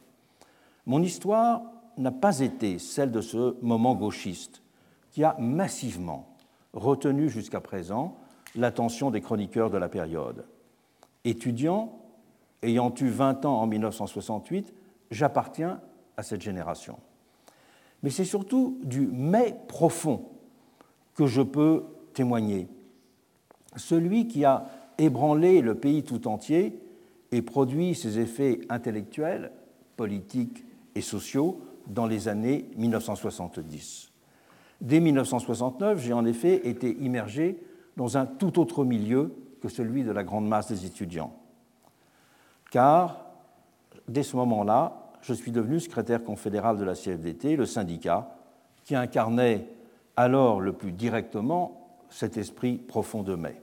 Mon 0.87 1.03
histoire 1.03 1.63
n'a 1.97 2.13
pas 2.13 2.41
été 2.41 2.79
celle 2.79 3.11
de 3.11 3.21
ce 3.21 3.57
moment 3.63 3.95
gauchiste 3.95 4.63
qui 5.11 5.25
a 5.25 5.37
massivement 5.39 6.32
retenu 6.73 7.29
jusqu'à 7.29 7.61
présent 7.61 8.19
l'attention 8.55 9.11
des 9.11 9.21
chroniqueurs 9.21 9.71
de 9.71 9.79
la 9.79 9.89
période. 9.89 10.45
Étudiant, 11.25 12.01
ayant 12.63 12.93
eu 13.01 13.09
20 13.09 13.45
ans 13.45 13.61
en 13.61 13.67
1968, 13.67 14.75
j'appartiens 15.11 15.81
à 16.17 16.23
cette 16.23 16.43
génération. 16.43 16.99
Mais 18.03 18.11
c'est 18.11 18.25
surtout 18.25 18.79
du 18.83 19.09
mais 19.13 19.57
profond 19.69 20.29
que 21.15 21.27
je 21.27 21.43
peux 21.43 21.85
témoigner. 22.15 22.69
Celui 23.77 24.27
qui 24.27 24.45
a 24.45 24.67
ébranlé 24.99 25.61
le 25.61 25.75
pays 25.75 26.03
tout 26.03 26.29
entier 26.29 26.79
et 27.31 27.43
produit 27.43 27.95
ses 27.95 28.19
effets 28.19 28.61
intellectuels, 28.69 29.53
politiques 29.97 30.65
et 30.95 31.01
sociaux 31.01 31.61
dans 31.87 32.07
les 32.07 32.29
années 32.29 32.69
1970. 32.77 34.12
Dès 34.83 35.01
1969, 35.01 35.99
j'ai 35.99 36.13
en 36.13 36.27
effet 36.27 36.69
été 36.69 36.91
immergé 37.01 37.59
dans 37.97 38.19
un 38.19 38.27
tout 38.27 38.61
autre 38.61 38.85
milieu 38.85 39.35
que 39.63 39.71
celui 39.71 40.05
de 40.05 40.13
la 40.13 40.25
grande 40.25 40.47
masse 40.47 40.69
des 40.69 40.85
étudiants. 40.85 41.33
Car, 42.71 43.25
dès 44.09 44.23
ce 44.23 44.37
moment-là, 44.37 45.13
je 45.23 45.33
suis 45.33 45.53
devenu 45.53 45.81
secrétaire 45.81 46.23
confédéral 46.23 46.77
de 46.77 46.85
la 46.85 46.95
CFDT, 46.95 47.57
le 47.57 47.65
syndicat 47.65 48.37
qui 48.85 48.95
incarnait 48.95 49.69
alors 50.17 50.61
le 50.61 50.75
plus 50.75 50.93
directement 50.93 52.03
cet 52.11 52.37
esprit 52.37 52.77
profond 52.77 53.23
de 53.23 53.35
mai 53.35 53.63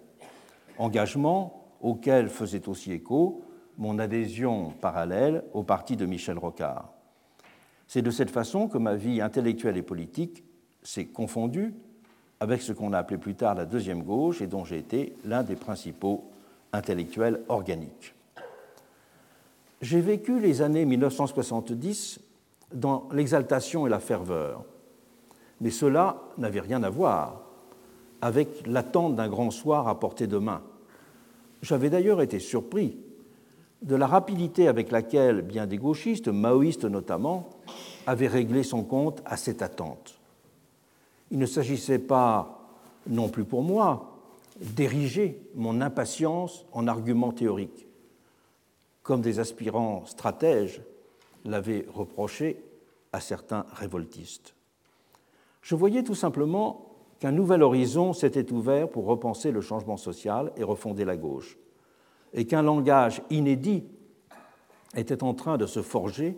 engagement 0.79 1.65
auquel 1.81 2.29
faisait 2.29 2.67
aussi 2.67 2.91
écho 2.91 3.43
mon 3.77 3.99
adhésion 3.99 4.71
parallèle 4.81 5.43
au 5.53 5.63
parti 5.63 5.95
de 5.95 6.05
Michel 6.05 6.37
Rocard. 6.37 6.89
C'est 7.87 8.01
de 8.01 8.11
cette 8.11 8.31
façon 8.31 8.67
que 8.67 8.77
ma 8.77 8.95
vie 8.95 9.21
intellectuelle 9.21 9.77
et 9.77 9.83
politique 9.83 10.43
s'est 10.83 11.05
confondue 11.05 11.73
avec 12.39 12.61
ce 12.61 12.71
qu'on 12.71 12.93
a 12.93 12.99
appelé 12.99 13.17
plus 13.17 13.35
tard 13.35 13.55
la 13.55 13.65
deuxième 13.65 14.03
gauche 14.03 14.41
et 14.41 14.47
dont 14.47 14.63
j'ai 14.63 14.77
été 14.77 15.13
l'un 15.25 15.43
des 15.43 15.55
principaux 15.55 16.23
intellectuels 16.71 17.41
organiques. 17.49 18.13
J'ai 19.81 20.01
vécu 20.01 20.39
les 20.39 20.61
années 20.61 20.85
1970 20.85 22.19
dans 22.73 23.07
l'exaltation 23.11 23.87
et 23.87 23.89
la 23.89 23.99
ferveur, 23.99 24.63
mais 25.61 25.69
cela 25.69 26.21
n'avait 26.37 26.59
rien 26.59 26.83
à 26.83 26.89
voir 26.89 27.41
avec 28.21 28.67
l'attente 28.67 29.15
d'un 29.15 29.29
grand 29.29 29.51
soir 29.51 29.87
à 29.87 29.99
portée 29.99 30.27
de 30.27 30.37
main. 30.37 30.61
J'avais 31.61 31.89
d'ailleurs 31.89 32.21
été 32.21 32.39
surpris 32.39 32.97
de 33.81 33.95
la 33.95 34.07
rapidité 34.07 34.67
avec 34.67 34.91
laquelle 34.91 35.41
bien 35.41 35.65
des 35.65 35.77
gauchistes, 35.77 36.27
maoïstes 36.27 36.85
notamment, 36.85 37.49
avaient 38.05 38.27
réglé 38.27 38.63
son 38.63 38.83
compte 38.83 39.21
à 39.25 39.37
cette 39.37 39.61
attente. 39.61 40.18
Il 41.31 41.37
ne 41.37 41.45
s'agissait 41.45 41.99
pas 41.99 42.59
non 43.07 43.29
plus 43.29 43.45
pour 43.45 43.63
moi 43.63 44.17
d'ériger 44.59 45.41
mon 45.55 45.81
impatience 45.81 46.65
en 46.71 46.87
argument 46.87 47.31
théorique, 47.31 47.87
comme 49.03 49.21
des 49.21 49.39
aspirants 49.39 50.05
stratèges 50.05 50.81
l'avaient 51.45 51.85
reproché 51.93 52.63
à 53.13 53.19
certains 53.19 53.65
révoltistes. 53.73 54.55
Je 55.61 55.75
voyais 55.75 56.03
tout 56.03 56.15
simplement 56.15 56.85
qu'un 57.19 57.31
nouvel 57.31 57.63
horizon 57.63 58.13
s'était 58.13 58.51
ouvert 58.51 58.89
pour 58.89 59.05
repenser 59.05 59.51
le 59.51 59.61
changement 59.61 59.97
social 59.97 60.51
et 60.57 60.63
refonder 60.63 61.05
la 61.05 61.17
gauche, 61.17 61.57
et 62.33 62.45
qu'un 62.45 62.61
langage 62.61 63.21
inédit 63.29 63.83
était 64.95 65.23
en 65.23 65.33
train 65.33 65.57
de 65.57 65.65
se 65.65 65.81
forger 65.81 66.37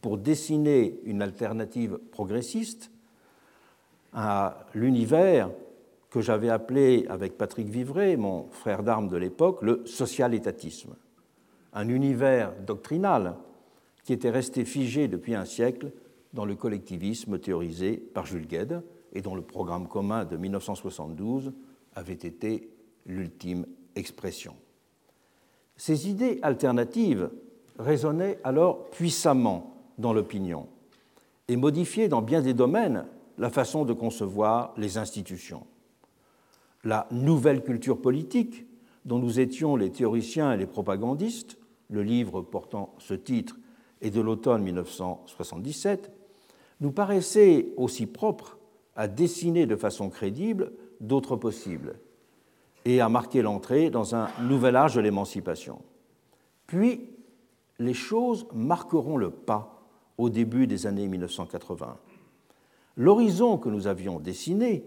pour 0.00 0.18
dessiner 0.18 1.00
une 1.04 1.22
alternative 1.22 1.98
progressiste 2.10 2.90
à 4.12 4.66
l'univers 4.74 5.50
que 6.10 6.20
j'avais 6.20 6.48
appelé 6.48 7.06
avec 7.08 7.36
Patrick 7.36 7.68
Vivray, 7.68 8.16
mon 8.16 8.48
frère 8.50 8.82
d'armes 8.82 9.08
de 9.08 9.16
l'époque, 9.16 9.62
le 9.62 9.82
social-étatisme. 9.86 10.94
Un 11.74 11.88
univers 11.88 12.52
doctrinal 12.66 13.34
qui 14.04 14.12
était 14.14 14.30
resté 14.30 14.64
figé 14.64 15.06
depuis 15.06 15.34
un 15.34 15.44
siècle 15.44 15.92
dans 16.32 16.44
le 16.44 16.54
collectivisme 16.54 17.38
théorisé 17.38 17.96
par 17.96 18.26
Jules 18.26 18.46
Gued 18.46 18.82
et 19.12 19.20
dont 19.20 19.34
le 19.34 19.42
programme 19.42 19.86
commun 19.86 20.24
de 20.24 20.36
1972 20.36 21.52
avait 21.94 22.14
été 22.14 22.70
l'ultime 23.06 23.66
expression. 23.96 24.54
Ces 25.76 26.08
idées 26.08 26.38
alternatives 26.42 27.30
résonnaient 27.78 28.38
alors 28.44 28.90
puissamment 28.90 29.74
dans 29.98 30.12
l'opinion 30.12 30.68
et 31.48 31.56
modifiaient 31.56 32.08
dans 32.08 32.22
bien 32.22 32.40
des 32.40 32.54
domaines 32.54 33.04
la 33.38 33.50
façon 33.50 33.84
de 33.84 33.92
concevoir 33.92 34.74
les 34.76 34.98
institutions. 34.98 35.66
La 36.84 37.06
nouvelle 37.10 37.62
culture 37.62 38.00
politique, 38.00 38.66
dont 39.04 39.18
nous 39.18 39.40
étions 39.40 39.76
les 39.76 39.90
théoriciens 39.90 40.52
et 40.52 40.56
les 40.56 40.66
propagandistes, 40.66 41.58
le 41.90 42.02
livre 42.02 42.42
portant 42.42 42.94
ce 42.98 43.14
titre 43.14 43.56
est 44.00 44.10
de 44.10 44.20
l'automne 44.20 44.62
1977, 44.62 46.12
nous 46.80 46.92
paraissait 46.92 47.68
aussi 47.76 48.06
propre 48.06 48.58
à 48.94 49.08
dessiner 49.08 49.66
de 49.66 49.76
façon 49.76 50.10
crédible 50.10 50.72
d'autres 51.00 51.36
possibles 51.36 51.98
et 52.84 53.00
à 53.00 53.08
marquer 53.08 53.42
l'entrée 53.42 53.90
dans 53.90 54.14
un 54.14 54.28
nouvel 54.42 54.76
âge 54.76 54.94
de 54.94 55.00
l'émancipation. 55.00 55.80
Puis, 56.66 57.10
les 57.78 57.94
choses 57.94 58.46
marqueront 58.52 59.16
le 59.16 59.30
pas 59.30 59.82
au 60.16 60.30
début 60.30 60.66
des 60.66 60.86
années 60.86 61.06
1980. 61.06 61.96
L'horizon 62.98 63.58
que 63.58 63.68
nous 63.68 63.86
avions 63.86 64.18
dessiné 64.18 64.84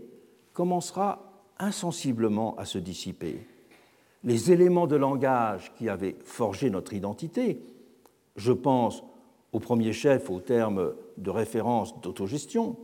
commencera 0.52 1.32
insensiblement 1.58 2.58
à 2.58 2.66
se 2.66 2.78
dissiper. 2.78 3.48
Les 4.26 4.52
éléments 4.52 4.86
de 4.86 4.98
langage 4.98 5.74
qui 5.76 5.88
avaient 5.88 6.18
forgé 6.26 6.70
notre 6.70 6.94
identité, 6.94 7.64
je 8.36 8.52
pense 8.52 9.02
au 9.54 9.60
premier 9.62 9.94
chef 9.94 10.30
au 10.30 10.42
terme 10.42 10.94
de 11.18 11.30
référence 11.30 12.02
d'autogestion, 12.02 12.76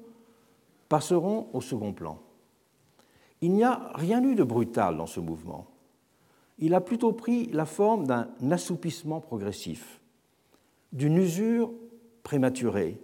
passeront 0.88 1.48
au 1.52 1.60
second 1.60 1.92
plan. 1.92 2.20
Il 3.42 3.52
n'y 3.52 3.66
a 3.66 3.92
rien 3.96 4.24
eu 4.24 4.34
de 4.34 4.44
brutal 4.44 4.96
dans 4.96 5.08
ce 5.08 5.20
mouvement. 5.20 5.68
Il 6.58 6.74
a 6.74 6.80
plutôt 6.80 7.12
pris 7.12 7.48
la 7.48 7.66
forme 7.66 8.08
d'un 8.08 8.30
assoupissement 8.50 9.20
progressif, 9.20 10.00
d'une 10.94 11.18
usure 11.18 11.72
prématurée, 12.24 12.98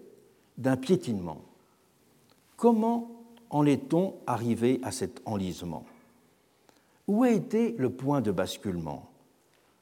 d'un 0.58 0.78
piétinement. 0.78 1.42
Comment 2.64 3.12
en 3.50 3.66
est-on 3.66 4.14
arrivé 4.26 4.80
à 4.84 4.92
cet 4.92 5.22
enlisement? 5.26 5.84
Où 7.10 7.24
a 7.24 7.30
été 7.30 7.76
le 7.78 7.90
point 7.90 8.22
de 8.22 8.32
basculement? 8.32 9.10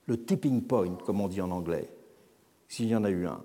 Le 0.07 0.17
tipping 0.17 0.63
point, 0.63 0.95
comme 1.05 1.21
on 1.21 1.27
dit 1.27 1.41
en 1.41 1.51
anglais, 1.51 1.93
s'il 2.67 2.87
y 2.87 2.95
en 2.95 3.03
a 3.03 3.11
eu 3.11 3.27
un. 3.27 3.43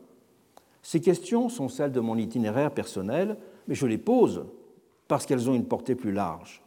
Ces 0.81 1.02
questions 1.02 1.50
sont 1.50 1.69
celles 1.69 1.93
de 1.93 2.00
mon 2.00 2.16
itinéraire 2.16 2.71
personnel, 2.71 3.37
mais 3.69 3.75
je 3.75 3.85
les 3.85 3.99
pose 3.99 4.47
parce 5.07 5.26
qu'elles 5.26 5.50
ont 5.50 5.55
une 5.55 5.69
portée 5.69 5.97
plus 5.97 6.12
large. 6.12 6.62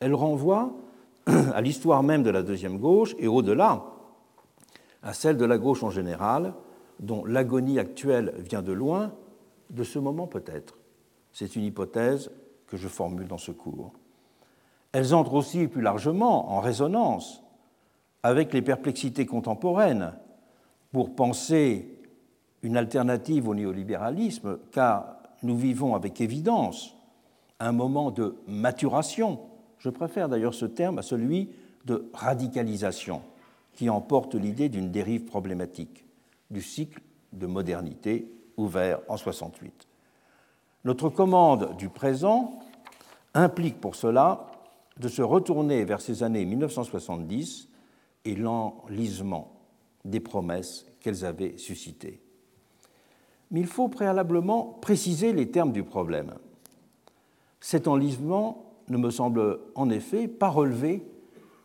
Elles 0.00 0.16
renvoient 0.16 0.72
à 1.26 1.60
l'histoire 1.60 2.02
même 2.02 2.24
de 2.24 2.30
la 2.30 2.42
deuxième 2.42 2.80
gauche 2.80 3.14
et 3.16 3.28
au-delà 3.28 3.84
à 5.04 5.12
celle 5.12 5.36
de 5.36 5.44
la 5.44 5.56
gauche 5.56 5.84
en 5.84 5.90
général, 5.90 6.52
dont 6.98 7.24
l'agonie 7.24 7.78
actuelle 7.78 8.34
vient 8.38 8.62
de 8.62 8.72
loin, 8.72 9.12
de 9.70 9.84
ce 9.84 10.00
moment 10.00 10.26
peut-être. 10.26 10.79
C'est 11.32 11.56
une 11.56 11.64
hypothèse 11.64 12.30
que 12.66 12.76
je 12.76 12.88
formule 12.88 13.28
dans 13.28 13.38
ce 13.38 13.52
cours. 13.52 13.92
Elles 14.92 15.14
entrent 15.14 15.34
aussi 15.34 15.68
plus 15.68 15.82
largement 15.82 16.52
en 16.52 16.60
résonance 16.60 17.42
avec 18.22 18.52
les 18.52 18.62
perplexités 18.62 19.26
contemporaines 19.26 20.12
pour 20.92 21.14
penser 21.14 21.96
une 22.62 22.76
alternative 22.76 23.48
au 23.48 23.54
néolibéralisme, 23.54 24.58
car 24.72 25.16
nous 25.42 25.56
vivons 25.56 25.94
avec 25.94 26.20
évidence 26.20 26.96
un 27.58 27.72
moment 27.72 28.10
de 28.10 28.36
maturation, 28.46 29.40
je 29.78 29.90
préfère 29.90 30.28
d'ailleurs 30.28 30.54
ce 30.54 30.66
terme 30.66 30.98
à 30.98 31.02
celui 31.02 31.50
de 31.84 32.10
radicalisation, 32.12 33.22
qui 33.74 33.88
emporte 33.88 34.34
l'idée 34.34 34.68
d'une 34.68 34.90
dérive 34.90 35.24
problématique 35.24 36.04
du 36.50 36.60
cycle 36.60 37.00
de 37.32 37.46
modernité 37.46 38.30
ouvert 38.56 39.00
en 39.08 39.16
68. 39.16 39.89
Notre 40.84 41.10
commande 41.10 41.76
du 41.76 41.88
présent 41.88 42.58
implique 43.34 43.80
pour 43.80 43.94
cela 43.94 44.50
de 44.98 45.08
se 45.08 45.22
retourner 45.22 45.84
vers 45.84 46.00
ces 46.00 46.22
années 46.22 46.44
1970 46.44 47.68
et 48.24 48.34
l'enlisement 48.34 49.52
des 50.04 50.20
promesses 50.20 50.86
qu'elles 51.00 51.24
avaient 51.24 51.58
suscitées. 51.58 52.22
Mais 53.50 53.60
il 53.60 53.66
faut 53.66 53.88
préalablement 53.88 54.78
préciser 54.80 55.32
les 55.32 55.50
termes 55.50 55.72
du 55.72 55.82
problème. 55.82 56.34
Cet 57.60 57.88
enlisement 57.88 58.72
ne 58.88 58.96
me 58.96 59.10
semble 59.10 59.60
en 59.74 59.90
effet 59.90 60.28
pas 60.28 60.48
relever 60.48 61.02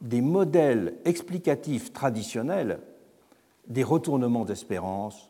des 0.02 0.22
modèles 0.22 0.98
explicatifs 1.06 1.94
traditionnels 1.94 2.80
des 3.68 3.84
retournements 3.84 4.46
d'espérance 4.46 5.30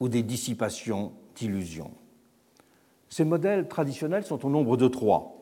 ou 0.00 0.08
des 0.08 0.22
dissipations 0.22 1.12
d'illusions. 1.36 1.92
Ces 3.12 3.26
modèles 3.26 3.68
traditionnels 3.68 4.24
sont 4.24 4.46
au 4.46 4.48
nombre 4.48 4.78
de 4.78 4.88
trois. 4.88 5.36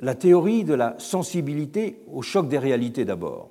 La 0.00 0.16
théorie 0.16 0.64
de 0.64 0.74
la 0.74 0.98
sensibilité 0.98 2.00
au 2.12 2.20
choc 2.20 2.48
des 2.48 2.58
réalités 2.58 3.04
d'abord. 3.04 3.50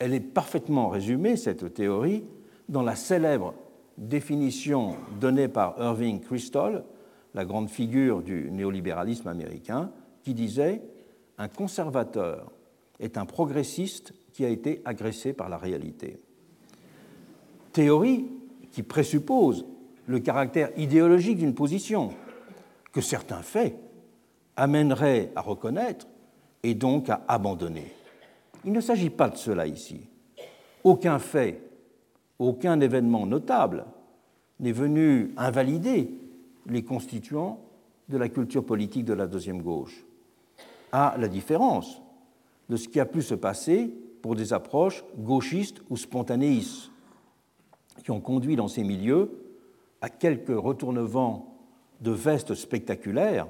Elle 0.00 0.12
est 0.12 0.18
parfaitement 0.18 0.88
résumée, 0.88 1.36
cette 1.36 1.74
théorie, 1.74 2.24
dans 2.68 2.82
la 2.82 2.96
célèbre 2.96 3.54
définition 3.96 4.96
donnée 5.20 5.46
par 5.46 5.76
Irving 5.78 6.18
Kristol, 6.20 6.82
la 7.32 7.44
grande 7.44 7.70
figure 7.70 8.22
du 8.22 8.50
néolibéralisme 8.50 9.28
américain, 9.28 9.92
qui 10.24 10.34
disait 10.34 10.82
Un 11.38 11.46
conservateur 11.46 12.50
est 12.98 13.16
un 13.16 13.24
progressiste 13.24 14.14
qui 14.32 14.44
a 14.44 14.48
été 14.48 14.82
agressé 14.84 15.32
par 15.32 15.48
la 15.48 15.58
réalité. 15.58 16.18
Théorie 17.70 18.26
qui 18.72 18.82
présuppose 18.82 19.64
le 20.08 20.20
caractère 20.20 20.70
idéologique 20.76 21.38
d'une 21.38 21.54
position, 21.54 22.14
que 22.92 23.02
certains 23.02 23.42
faits 23.42 23.78
amèneraient 24.56 25.30
à 25.36 25.42
reconnaître 25.42 26.08
et 26.62 26.74
donc 26.74 27.10
à 27.10 27.22
abandonner. 27.28 27.92
Il 28.64 28.72
ne 28.72 28.80
s'agit 28.80 29.10
pas 29.10 29.28
de 29.28 29.36
cela 29.36 29.66
ici. 29.66 30.00
Aucun 30.82 31.18
fait, 31.18 31.62
aucun 32.38 32.80
événement 32.80 33.26
notable 33.26 33.84
n'est 34.60 34.72
venu 34.72 35.32
invalider 35.36 36.10
les 36.66 36.82
constituants 36.82 37.60
de 38.08 38.16
la 38.16 38.30
culture 38.30 38.64
politique 38.64 39.04
de 39.04 39.12
la 39.12 39.26
deuxième 39.26 39.60
gauche, 39.60 40.06
à 40.90 41.16
la 41.18 41.28
différence 41.28 42.00
de 42.70 42.76
ce 42.76 42.88
qui 42.88 42.98
a 42.98 43.06
pu 43.06 43.20
se 43.20 43.34
passer 43.34 43.94
pour 44.22 44.36
des 44.36 44.54
approches 44.54 45.04
gauchistes 45.18 45.82
ou 45.90 45.98
spontanéistes, 45.98 46.90
qui 48.02 48.10
ont 48.10 48.20
conduit 48.20 48.56
dans 48.56 48.68
ces 48.68 48.84
milieux 48.84 49.47
à 50.00 50.08
quelques 50.08 50.56
retournements 50.56 51.58
de 52.00 52.10
vestes 52.10 52.54
spectaculaires 52.54 53.48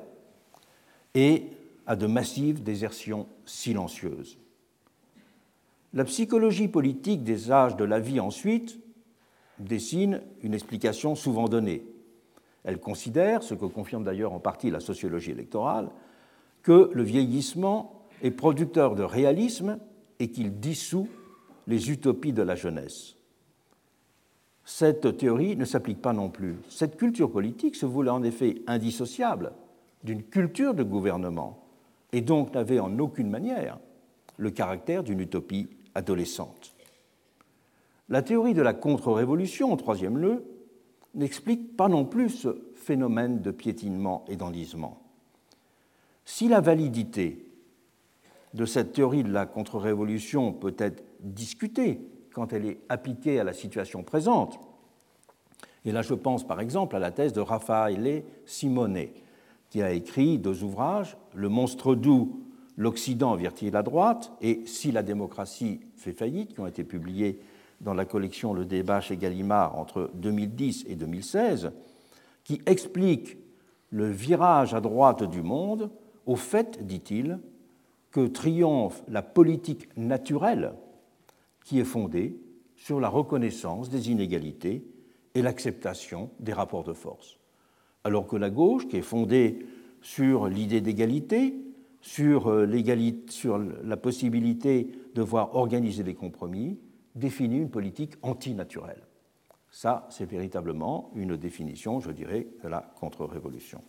et 1.15 1.47
à 1.87 1.97
de 1.97 2.07
massives 2.07 2.63
désertions 2.63 3.27
silencieuses. 3.45 4.39
La 5.95 6.05
psychologie 6.05 6.69
politique 6.69 7.25
des 7.25 7.51
âges 7.51 7.77
de 7.77 7.85
la 7.85 7.99
vie 7.99 8.21
ensuite 8.21 8.79
dessine 9.59 10.23
une 10.43 10.55
explication 10.55 11.15
souvent 11.15 11.49
donnée. 11.49 11.85
Elle 12.65 12.79
considère, 12.79 13.43
ce 13.43 13.55
que 13.55 13.65
confirme 13.65 14.05
d'ailleurs 14.05 14.33
en 14.33 14.41
partie 14.41 14.71
la 14.71 14.81
sociologie 14.81 15.31
électorale, 15.31 15.89
que 16.63 16.91
le 16.93 17.03
vieillissement 17.03 18.07
est 18.23 18.31
producteur 18.31 18.95
de 18.95 19.03
réalisme 19.03 19.79
et 20.19 20.31
qu'il 20.31 20.61
dissout 20.61 21.09
les 21.67 21.91
utopies 21.91 22.33
de 22.33 22.43
la 22.43 22.55
jeunesse. 22.55 23.18
Cette 24.71 25.17
théorie 25.17 25.57
ne 25.57 25.65
s'applique 25.65 26.03
pas 26.03 26.13
non 26.13 26.29
plus. 26.29 26.57
Cette 26.69 26.99
culture 26.99 27.33
politique 27.33 27.75
se 27.75 27.87
voulait 27.87 28.11
en 28.11 28.23
effet 28.23 28.61
indissociable 28.67 29.53
d'une 30.05 30.23
culture 30.23 30.75
de 30.75 30.83
gouvernement 30.83 31.65
et 32.13 32.21
donc 32.21 32.53
n'avait 32.53 32.79
en 32.79 32.99
aucune 32.99 33.31
manière 33.31 33.79
le 34.37 34.51
caractère 34.51 35.03
d'une 35.03 35.21
utopie 35.21 35.71
adolescente. 35.95 36.75
La 38.11 38.21
théorie 38.21 38.53
de 38.53 38.61
la 38.61 38.75
contre-révolution, 38.75 39.75
troisième 39.79 40.19
lieu, 40.19 40.45
n'explique 41.15 41.75
pas 41.75 41.89
non 41.89 42.05
plus 42.05 42.29
ce 42.29 42.61
phénomène 42.75 43.41
de 43.41 43.51
piétinement 43.51 44.27
et 44.29 44.37
d'enlisement. 44.37 45.01
Si 46.27 46.47
la 46.47 46.61
validité 46.61 47.51
de 48.53 48.67
cette 48.67 48.93
théorie 48.93 49.25
de 49.25 49.33
la 49.33 49.47
contre-révolution 49.47 50.53
peut 50.53 50.77
être 50.77 51.03
discutée 51.21 52.01
quand 52.39 52.53
elle 52.53 52.67
est 52.67 52.79
appliquée 52.89 53.41
à 53.41 53.45
la 53.45 53.53
situation 53.53 54.05
présente, 54.05 54.61
Et 55.85 55.91
là, 55.91 56.03
je 56.03 56.15
pense 56.15 56.47
par 56.47 56.61
exemple 56.61 56.95
à 56.95 57.01
la 57.01 57.11
thèse 57.11 57.33
de 57.33 57.41
Raffaele 57.41 58.23
Simone, 58.47 59.09
qui 59.71 59.83
a 59.83 59.91
écrit 59.91 60.39
deux 60.39 60.63
ouvrages, 60.63 61.17
Le 61.35 61.49
monstre 61.49 61.97
doux, 61.97 62.45
L'Occident 62.77 63.35
vire-t-il 63.35 63.75
à 63.75 63.83
droite 63.83 64.31
et 64.41 64.63
Si 64.67 64.93
la 64.93 65.03
démocratie 65.03 65.81
fait 65.97 66.13
faillite, 66.13 66.55
qui 66.55 66.61
ont 66.61 66.69
été 66.69 66.85
publiés 66.85 67.41
dans 67.81 67.95
la 67.95 68.05
collection 68.05 68.55
Le 68.55 68.65
débat 68.65 69.01
chez 69.01 69.17
Gallimard 69.17 69.77
entre 69.77 70.09
2010 70.15 70.85
et 70.89 70.95
2016, 70.95 71.73
qui 72.45 72.63
explique 72.67 73.37
le 73.91 74.09
virage 74.09 74.75
à 74.75 74.81
droite 74.81 75.25
du 75.25 75.43
monde 75.43 75.91
au 76.25 76.37
fait, 76.37 76.87
dit-il, 76.87 77.41
que 78.13 78.29
triomphe 78.29 79.03
la 79.09 79.23
politique 79.23 79.89
naturelle 79.97 80.73
qui 81.69 81.79
est 81.79 81.85
fondée 81.85 82.35
sur 82.77 82.99
la 82.99 83.11
reconnaissance 83.11 83.91
des 83.91 84.11
inégalités 84.11 84.87
et 85.35 85.43
l'acceptation 85.43 86.31
des 86.41 86.55
rapports 86.55 86.83
de 86.83 86.95
force. 86.95 87.37
Alors 88.05 88.27
que 88.27 88.37
la 88.37 88.49
gauche, 88.49 88.89
qui 88.89 88.97
est 88.97 89.03
fondée 89.03 89.67
sur 90.01 90.49
l'idée 90.49 90.81
d'égalité, 90.81 91.57
sur, 92.01 92.49
euh, 92.49 92.67
sur 93.29 93.59
la 93.59 93.99
possibilité 93.99 94.91
de 95.15 95.21
voir 95.21 95.57
organiser 95.57 96.03
des 96.05 96.15
compromis, 96.15 96.79
définit 97.15 97.59
une 97.59 97.71
politique 97.71 98.15
antinaturelle. 98.23 99.03
Ça, 99.71 100.07
c'est 100.09 100.25
véritablement 100.25 101.11
une 101.17 101.37
définition, 101.37 102.01
je 102.01 102.13
dirais, 102.13 102.47
de 102.65 102.69
la 102.69 102.81
contre-révolution. 102.99 103.83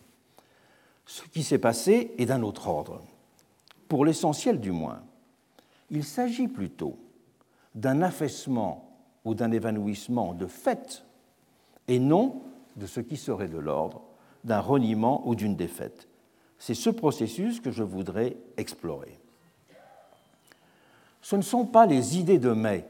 Ce 1.06 1.22
qui 1.30 1.44
s'est 1.44 1.60
passé 1.60 2.12
est 2.18 2.26
d'un 2.26 2.44
autre 2.44 2.68
ordre. 2.68 3.02
Pour 3.88 4.04
l'essentiel 4.04 4.60
du 4.60 4.74
moins, 4.74 5.02
il 5.90 6.04
s'agit 6.04 6.50
plutôt 6.50 7.00
d'un 7.80 8.02
affaissement 8.02 8.92
ou 9.24 9.36
d'un 9.36 9.52
évanouissement 9.52 10.34
de 10.34 10.48
fait 10.48 11.06
et 11.88 11.98
non 11.98 12.42
de 12.76 12.86
ce 12.86 13.00
qui 13.00 13.16
serait 13.16 13.48
de 13.48 13.58
l'ordre 13.58 14.02
d'un 14.44 14.60
reniement 14.60 15.26
ou 15.26 15.34
d'une 15.34 15.56
défaite. 15.56 16.10
C'est 16.58 16.74
ce 16.74 16.90
processus 16.90 17.62
que 17.62 17.72
je 17.72 17.84
voudrais 17.84 18.36
explorer. 18.58 19.18
Ce 21.22 21.38
ne 21.38 21.42
sont 21.42 21.66
pas 21.66 21.86
les 21.86 22.18
idées 22.18 22.38
de 22.38 22.52
mai 22.52 22.86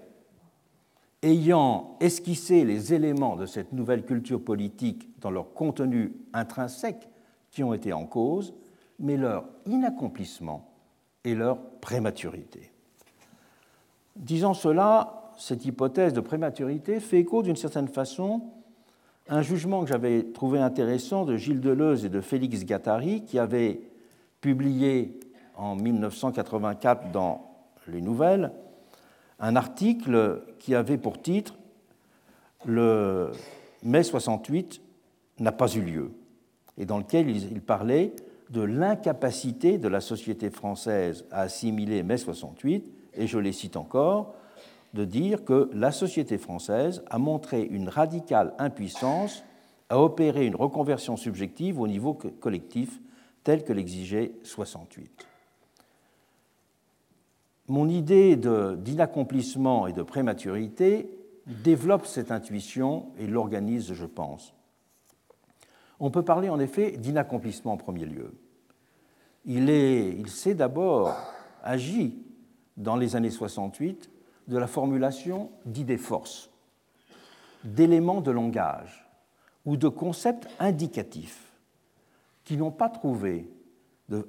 ayant 1.21 1.95
esquissé 1.99 2.63
les 2.63 2.93
éléments 2.93 3.35
de 3.35 3.45
cette 3.45 3.73
nouvelle 3.73 4.05
culture 4.05 4.43
politique 4.43 5.07
dans 5.19 5.29
leur 5.29 5.53
contenu 5.53 6.13
intrinsèque 6.33 7.09
qui 7.51 7.63
ont 7.63 7.73
été 7.73 7.93
en 7.93 8.07
cause, 8.07 8.55
mais 8.97 9.17
leur 9.17 9.45
inaccomplissement 9.67 10.71
et 11.23 11.35
leur 11.35 11.59
prématurité. 11.79 12.71
Disant 14.19 14.53
cela, 14.53 15.31
cette 15.37 15.65
hypothèse 15.65 16.11
de 16.11 16.19
prématurité 16.19 16.99
fait 16.99 17.19
écho 17.19 17.41
d'une 17.41 17.55
certaine 17.55 17.87
façon 17.87 18.41
à 19.29 19.37
un 19.37 19.41
jugement 19.41 19.81
que 19.81 19.87
j'avais 19.87 20.23
trouvé 20.23 20.59
intéressant 20.59 21.23
de 21.23 21.37
Gilles 21.37 21.61
Deleuze 21.61 22.03
et 22.03 22.09
de 22.09 22.19
Félix 22.19 22.65
Gattari, 22.65 23.23
qui 23.23 23.39
avaient 23.39 23.79
publié 24.41 25.17
en 25.55 25.77
1984 25.77 27.11
dans 27.13 27.49
Les 27.87 28.01
Nouvelles 28.01 28.51
un 29.39 29.55
article 29.55 30.43
qui 30.59 30.75
avait 30.75 30.97
pour 30.97 31.21
titre 31.21 31.55
Le 32.65 33.31
mai 33.83 34.03
68 34.03 34.81
n'a 35.39 35.53
pas 35.53 35.73
eu 35.73 35.81
lieu, 35.81 36.11
et 36.77 36.85
dans 36.85 36.97
lequel 36.97 37.29
il 37.29 37.61
parlait 37.61 38.13
de 38.49 38.61
l'incapacité 38.61 39.77
de 39.77 39.87
la 39.87 40.01
société 40.01 40.49
française 40.49 41.23
à 41.31 41.41
assimiler 41.41 42.03
mai 42.03 42.17
68, 42.17 42.98
et 43.19 43.27
je 43.27 43.37
les 43.37 43.51
cite 43.51 43.77
encore, 43.77 44.33
de 44.95 45.05
dire 45.05 45.45
que 45.45 45.69
la 45.73 45.91
société 45.91 46.39
française 46.39 47.03
a 47.11 47.19
montré 47.19 47.61
une 47.61 47.89
radicale 47.89 48.55
impuissance 48.57 49.43
à 49.89 49.99
opérer 49.99 50.47
une 50.47 50.55
reconversion 50.55 51.17
subjective 51.17 51.79
au 51.79 51.87
niveau 51.87 52.15
collectif 52.15 52.99
telle 53.43 53.63
que 53.63 53.73
l'exigeait 53.73 54.31
68 54.43 55.29
mon 57.69 57.87
idée 57.87 58.35
d'inaccomplissement 58.35 59.87
et 59.87 59.93
de 59.93 60.01
prématurité 60.01 61.15
développe 61.45 62.07
cette 62.07 62.31
intuition 62.31 63.11
et 63.19 63.27
l'organise, 63.27 63.93
je 63.93 64.05
pense. 64.05 64.53
On 65.99 66.09
peut 66.09 66.23
parler 66.23 66.49
en 66.49 66.59
effet 66.59 66.97
d'inaccomplissement 66.97 67.73
en 67.73 67.77
premier 67.77 68.05
lieu. 68.05 68.33
Il, 69.45 70.27
s'est 70.29 70.55
d'abord 70.55 71.15
agi 71.63 72.17
dans 72.79 72.95
les 72.95 73.15
années 73.15 73.29
68 73.29 74.09
de 74.47 74.57
la 74.57 74.65
formulation 74.65 75.51
d'idées 75.65 75.97
forces, 75.97 76.49
d'éléments 77.63 78.21
de 78.21 78.31
langage 78.31 79.07
ou 79.65 79.77
de 79.77 79.87
concepts 79.87 80.47
indicatifs 80.59 81.53
qui 82.45 82.57
n'ont 82.57 82.71
pas 82.71 82.89
trouvé 82.89 83.47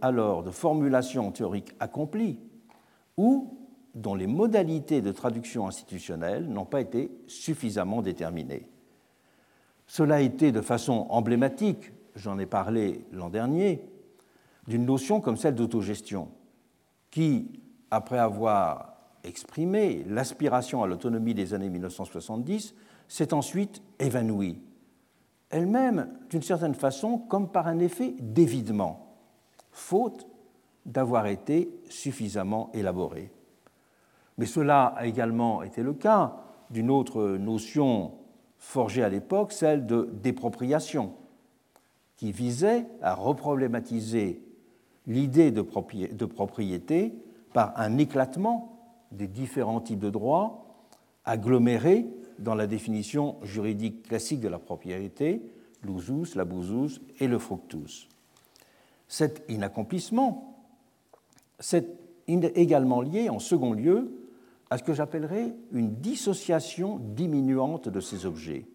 alors 0.02 0.42
de 0.42 0.50
formulation 0.50 1.30
théorique 1.32 1.72
accomplie 1.80 2.38
ou 3.16 3.56
dont 3.94 4.14
les 4.14 4.26
modalités 4.26 5.00
de 5.00 5.12
traduction 5.12 5.66
institutionnelle 5.66 6.48
n'ont 6.48 6.66
pas 6.66 6.80
été 6.80 7.10
suffisamment 7.26 8.02
déterminées. 8.02 8.68
Cela 9.86 10.16
a 10.16 10.20
été 10.20 10.52
de 10.52 10.60
façon 10.60 11.06
emblématique, 11.08 11.92
j'en 12.14 12.38
ai 12.38 12.46
parlé 12.46 13.04
l'an 13.10 13.30
dernier, 13.30 13.82
d'une 14.68 14.84
notion 14.84 15.20
comme 15.20 15.36
celle 15.36 15.54
d'autogestion, 15.54 16.28
qui, 17.10 17.60
après 17.90 18.18
avoir 18.18 18.94
exprimé 19.24 20.04
l'aspiration 20.06 20.82
à 20.82 20.86
l'autonomie 20.86 21.34
des 21.34 21.54
années 21.54 21.68
1970, 21.68 22.74
s'est 23.08 23.34
ensuite 23.34 23.82
évanouie, 23.98 24.60
elle-même, 25.50 26.08
d'une 26.30 26.42
certaine 26.42 26.74
façon, 26.74 27.18
comme 27.18 27.50
par 27.50 27.66
un 27.66 27.80
effet 27.80 28.14
d'évidement, 28.20 29.16
faute 29.72 30.26
d'avoir 30.86 31.26
été 31.26 31.70
suffisamment 31.88 32.70
élaboré. 32.72 33.30
Mais 34.38 34.46
cela 34.46 34.86
a 34.86 35.06
également 35.06 35.62
été 35.62 35.82
le 35.82 35.92
cas 35.92 36.36
d'une 36.70 36.90
autre 36.90 37.36
notion 37.36 38.12
forgée 38.58 39.02
à 39.02 39.08
l'époque, 39.08 39.52
celle 39.52 39.86
de 39.86 40.08
dépropriation, 40.22 41.14
qui 42.16 42.32
visait 42.32 42.86
à 43.02 43.14
reproblématiser 43.14 44.42
l'idée 45.06 45.50
de 45.50 45.62
propriété 46.26 47.14
par 47.52 47.78
un 47.78 47.98
éclatement 47.98 48.78
des 49.12 49.26
différents 49.26 49.80
types 49.80 49.98
de 49.98 50.10
droits 50.10 50.66
agglomérés 51.24 52.06
dans 52.38 52.54
la 52.54 52.66
définition 52.66 53.36
juridique 53.42 54.08
classique 54.08 54.40
de 54.40 54.48
la 54.48 54.58
propriété, 54.58 55.42
l'usus, 55.82 56.34
la 56.34 56.44
et 57.18 57.26
le 57.26 57.38
fructus. 57.38 58.08
Cet 59.08 59.44
inaccomplissement 59.48 60.50
c'est 61.58 61.98
également 62.26 63.02
lié, 63.02 63.28
en 63.28 63.38
second 63.38 63.72
lieu, 63.72 64.12
à 64.70 64.78
ce 64.78 64.82
que 64.82 64.94
j'appellerais 64.94 65.54
une 65.72 65.96
dissociation 65.96 66.98
diminuante 66.98 67.88
de 67.88 68.00
ces 68.00 68.24
objets. 68.24 68.66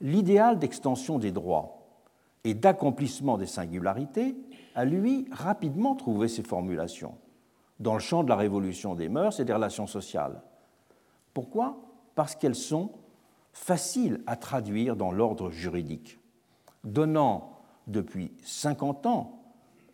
L'idéal 0.00 0.58
d'extension 0.58 1.18
des 1.18 1.32
droits 1.32 1.86
et 2.44 2.54
d'accomplissement 2.54 3.38
des 3.38 3.46
singularités 3.46 4.36
a, 4.74 4.84
lui, 4.84 5.26
rapidement 5.30 5.94
trouvé 5.94 6.28
ses 6.28 6.42
formulations 6.42 7.14
dans 7.80 7.94
le 7.94 8.00
champ 8.00 8.24
de 8.24 8.28
la 8.28 8.36
révolution 8.36 8.94
des 8.94 9.08
mœurs 9.08 9.40
et 9.40 9.44
des 9.44 9.52
relations 9.52 9.86
sociales. 9.86 10.40
Pourquoi? 11.34 11.76
Parce 12.14 12.34
qu'elles 12.34 12.54
sont 12.54 12.90
faciles 13.52 14.22
à 14.26 14.36
traduire 14.36 14.96
dans 14.96 15.12
l'ordre 15.12 15.50
juridique, 15.50 16.18
donnant 16.84 17.60
depuis 17.86 18.32
50 18.44 19.06
ans 19.06 19.42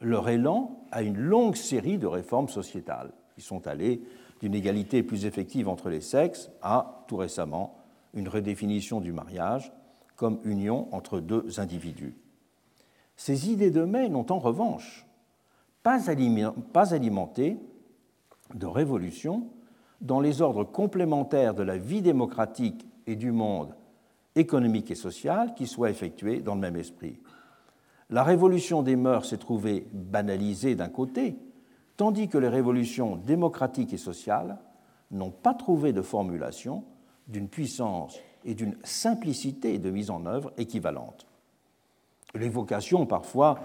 leur 0.00 0.28
élan 0.28 0.84
à 0.90 1.02
une 1.02 1.18
longue 1.18 1.56
série 1.56 1.98
de 1.98 2.06
réformes 2.06 2.48
sociétales 2.48 3.12
qui 3.34 3.40
sont 3.40 3.66
allées 3.66 4.02
d'une 4.40 4.54
égalité 4.54 5.02
plus 5.02 5.24
effective 5.24 5.68
entre 5.68 5.88
les 5.88 6.00
sexes 6.00 6.50
à, 6.62 7.04
tout 7.06 7.16
récemment, 7.16 7.78
une 8.14 8.28
redéfinition 8.28 9.00
du 9.00 9.12
mariage 9.12 9.72
comme 10.16 10.40
union 10.44 10.88
entre 10.92 11.20
deux 11.20 11.60
individus. 11.60 12.16
Ces 13.16 13.50
idées 13.50 13.70
de 13.70 13.84
mai 13.84 14.08
n'ont 14.08 14.30
en 14.30 14.38
revanche 14.38 15.06
pas 15.82 16.10
alimenté 16.10 17.56
de 18.54 18.66
révolution 18.66 19.48
dans 20.00 20.20
les 20.20 20.42
ordres 20.42 20.64
complémentaires 20.64 21.54
de 21.54 21.62
la 21.62 21.78
vie 21.78 22.02
démocratique 22.02 22.86
et 23.06 23.16
du 23.16 23.32
monde 23.32 23.74
économique 24.34 24.90
et 24.90 24.96
social 24.96 25.54
qui 25.54 25.66
soient 25.66 25.90
effectués 25.90 26.40
dans 26.40 26.54
le 26.54 26.60
même 26.60 26.76
esprit 26.76 27.18
la 28.12 28.22
révolution 28.22 28.82
des 28.82 28.94
mœurs 28.94 29.24
s'est 29.24 29.38
trouvée 29.38 29.86
banalisée 29.92 30.74
d'un 30.74 30.90
côté, 30.90 31.34
tandis 31.96 32.28
que 32.28 32.36
les 32.36 32.48
révolutions 32.48 33.16
démocratiques 33.16 33.94
et 33.94 33.98
sociales 33.98 34.58
n'ont 35.10 35.30
pas 35.30 35.54
trouvé 35.54 35.94
de 35.94 36.02
formulation 36.02 36.84
d'une 37.26 37.48
puissance 37.48 38.18
et 38.44 38.54
d'une 38.54 38.76
simplicité 38.84 39.78
de 39.78 39.90
mise 39.90 40.10
en 40.10 40.26
œuvre 40.26 40.52
équivalentes. 40.58 41.26
L'évocation 42.34 43.06
parfois 43.06 43.58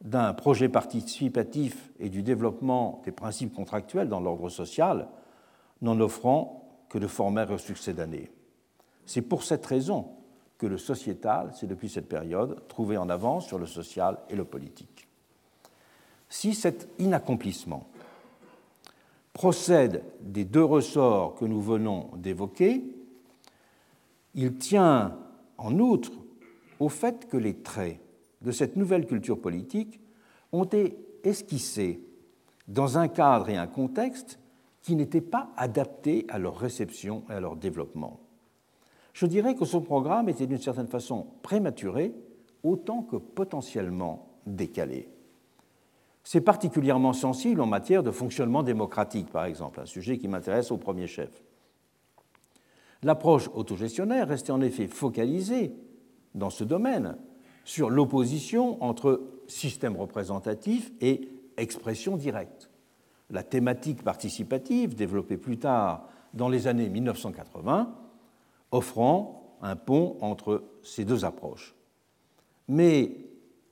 d'un 0.00 0.32
projet 0.32 0.68
participatif 0.68 1.90
et 1.98 2.08
du 2.08 2.22
développement 2.22 3.02
des 3.04 3.12
principes 3.12 3.54
contractuels 3.54 4.08
dans 4.08 4.20
l'ordre 4.20 4.48
social 4.48 5.08
n'en 5.82 6.00
offrant 6.00 6.84
que 6.88 6.98
de 6.98 7.06
formels 7.06 7.58
succédanés. 7.58 8.30
C'est 9.06 9.22
pour 9.22 9.42
cette 9.42 9.64
raison 9.66 10.08
que 10.58 10.66
le 10.66 10.78
sociétal 10.78 11.54
s'est 11.54 11.66
depuis 11.66 11.88
cette 11.88 12.08
période 12.08 12.66
trouvé 12.68 12.96
en 12.96 13.08
avance 13.08 13.46
sur 13.46 13.58
le 13.58 13.66
social 13.66 14.18
et 14.28 14.36
le 14.36 14.44
politique. 14.44 15.08
Si 16.28 16.54
cet 16.54 16.88
inaccomplissement 16.98 17.86
procède 19.32 20.02
des 20.20 20.44
deux 20.44 20.64
ressorts 20.64 21.34
que 21.34 21.44
nous 21.44 21.60
venons 21.60 22.10
d'évoquer, 22.16 22.84
il 24.34 24.56
tient 24.56 25.16
en 25.58 25.78
outre 25.78 26.12
au 26.78 26.88
fait 26.88 27.28
que 27.28 27.36
les 27.36 27.54
traits 27.54 28.00
de 28.40 28.52
cette 28.52 28.76
nouvelle 28.76 29.06
culture 29.06 29.40
politique 29.40 30.00
ont 30.52 30.64
été 30.64 30.96
esquissés 31.24 32.02
dans 32.68 32.98
un 32.98 33.08
cadre 33.08 33.48
et 33.48 33.56
un 33.56 33.66
contexte 33.66 34.38
qui 34.82 34.96
n'étaient 34.96 35.20
pas 35.20 35.50
adaptés 35.56 36.26
à 36.28 36.38
leur 36.38 36.56
réception 36.56 37.24
et 37.28 37.34
à 37.34 37.40
leur 37.40 37.56
développement. 37.56 38.20
Je 39.12 39.26
dirais 39.26 39.54
que 39.54 39.64
son 39.64 39.82
programme 39.82 40.28
était 40.28 40.46
d'une 40.46 40.58
certaine 40.58 40.86
façon 40.86 41.26
prématuré 41.42 42.14
autant 42.62 43.02
que 43.02 43.16
potentiellement 43.16 44.30
décalé. 44.46 45.08
C'est 46.22 46.40
particulièrement 46.40 47.12
sensible 47.12 47.60
en 47.60 47.66
matière 47.66 48.02
de 48.02 48.10
fonctionnement 48.10 48.62
démocratique, 48.62 49.30
par 49.30 49.44
exemple, 49.46 49.80
un 49.80 49.86
sujet 49.86 50.18
qui 50.18 50.28
m'intéresse 50.28 50.70
au 50.70 50.76
premier 50.76 51.06
chef. 51.06 51.42
L'approche 53.02 53.48
autogestionnaire 53.54 54.28
restait 54.28 54.52
en 54.52 54.60
effet 54.60 54.86
focalisée 54.86 55.72
dans 56.34 56.50
ce 56.50 56.64
domaine 56.64 57.16
sur 57.64 57.90
l'opposition 57.90 58.82
entre 58.82 59.20
système 59.46 59.96
représentatif 59.96 60.92
et 61.00 61.28
expression 61.56 62.16
directe. 62.16 62.70
La 63.30 63.42
thématique 63.42 64.02
participative, 64.02 64.94
développée 64.94 65.36
plus 65.36 65.58
tard 65.58 66.08
dans 66.34 66.48
les 66.48 66.66
années 66.66 66.88
1980, 66.88 67.94
offrant 68.72 69.56
un 69.62 69.76
pont 69.76 70.16
entre 70.20 70.64
ces 70.82 71.04
deux 71.04 71.24
approches. 71.24 71.74
Mais 72.68 73.16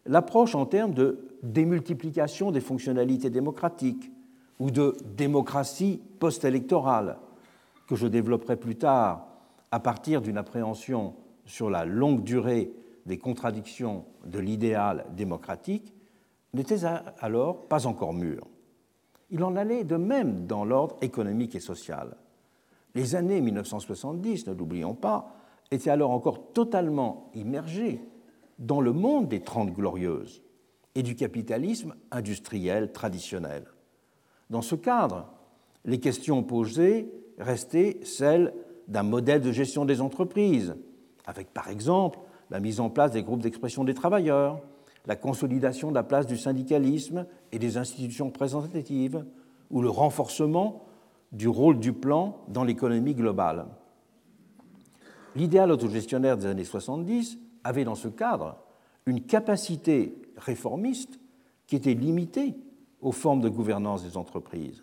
l'approche 0.07 0.55
en 0.55 0.67
termes 0.67 0.95
de 0.95 1.29
démultiplication 1.43 2.51
des 2.51 2.61
fonctionnalités 2.61 3.31
démocratiques 3.31 4.11
ou 4.59 4.71
de 4.71 4.97
démocratie 5.17 6.01
post-électorale, 6.19 7.19
que 7.89 7.97
je 7.97 8.07
développerai 8.07 8.57
plus 8.57 8.77
tard 8.77 9.27
à 9.71 9.81
partir 9.81 10.21
d'une 10.21 10.37
appréhension 10.37 11.15
sur 11.47 11.71
la 11.71 11.85
longue 11.85 12.23
durée 12.23 12.73
des 13.09 13.19
contradictions 13.19 14.05
de 14.27 14.39
l'idéal 14.39 15.07
démocratique, 15.17 15.95
n'était 16.53 16.85
alors 17.21 17.67
pas 17.67 17.87
encore 17.87 18.13
mûr. 18.13 18.47
Il 19.31 19.43
en 19.43 19.57
allait 19.57 19.85
de 19.85 19.97
même 19.97 20.47
dans 20.47 20.65
l'ordre 20.65 20.97
économique 21.01 21.55
et 21.55 21.61
social. 21.61 22.17
Les 22.95 23.15
années 23.15 23.41
1970, 23.41 24.47
ne 24.47 24.53
l'oublions 24.53 24.95
pas, 24.95 25.35
étaient 25.71 25.91
alors 25.91 26.11
encore 26.11 26.53
totalement 26.53 27.31
immergées 27.35 28.01
dans 28.59 28.81
le 28.81 28.93
monde 28.93 29.29
des 29.29 29.41
Trente 29.41 29.73
Glorieuses 29.73 30.43
et 30.95 31.03
du 31.03 31.17
capitalisme 31.17 31.95
industriel 32.11 32.93
traditionnel. 32.93 33.65
Dans 34.51 34.63
ce 34.63 34.75
cadre, 34.75 35.33
les 35.85 36.01
questions 36.01 36.43
posées 36.43 37.11
restaient 37.39 38.01
celles 38.03 38.53
d'un 38.87 39.03
modèle 39.03 39.41
de 39.41 39.53
gestion 39.53 39.85
des 39.85 40.01
entreprises, 40.01 40.77
avec 41.27 41.53
par 41.55 41.69
exemple 41.69 42.19
la 42.51 42.61
mise 42.61 42.81
en 42.81 42.91
place 42.91 43.13
des 43.13 43.23
groupes 43.23 43.43
d'expression 43.43 43.85
des 43.85 43.95
travailleurs, 43.95 44.61
la 45.07 45.17
consolidation 45.17 45.91
de 45.91 45.95
la 45.95 46.03
place 46.03 46.27
du 46.27 46.37
syndicalisme 46.37 47.27
et 47.53 47.59
des 47.59 47.77
institutions 47.77 48.27
représentatives, 48.27 49.25
ou 49.71 49.83
le 49.83 49.91
renforcement 49.91 50.87
du 51.33 51.49
rôle 51.49 51.79
du 51.79 51.93
plan 51.93 52.39
dans 52.49 52.65
l'économie 52.65 53.15
globale. 53.15 53.67
L'idéal 55.37 55.71
autogestionnaire 55.71 56.37
des 56.37 56.47
années 56.47 56.65
70 56.65 57.39
avait 57.65 57.85
dans 57.85 57.95
ce 57.95 58.09
cadre 58.09 58.57
une 59.07 59.23
capacité 59.23 60.15
réformiste 60.37 61.21
qui 61.67 61.77
était 61.77 61.95
limitée 61.95 62.55
aux 63.01 63.13
formes 63.13 63.41
de 63.41 63.49
gouvernance 63.49 64.03
des 64.03 64.17
entreprises. 64.17 64.83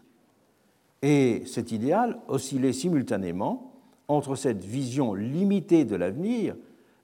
Et 1.02 1.44
cet 1.46 1.72
idéal 1.72 2.20
oscillait 2.28 2.74
simultanément 2.74 3.74
entre 4.08 4.36
cette 4.36 4.64
vision 4.64 5.14
limitée 5.14 5.84
de 5.84 5.96
l'avenir 5.96 6.56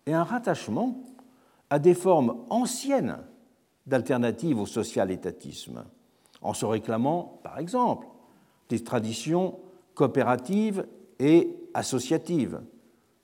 et 0.06 0.14
un 0.14 0.24
rattachement 0.24 1.04
à 1.70 1.80
des 1.80 1.94
formes 1.94 2.38
anciennes 2.50 3.18
d'alternatives 3.86 4.60
au 4.60 4.66
social-étatisme, 4.66 5.86
en 6.42 6.54
se 6.54 6.66
réclamant, 6.66 7.40
par 7.44 7.60
exemple, 7.60 8.08
des 8.70 8.84
traditions 8.84 9.60
coopératives 9.96 10.86
et 11.20 11.56
associatives, 11.74 12.62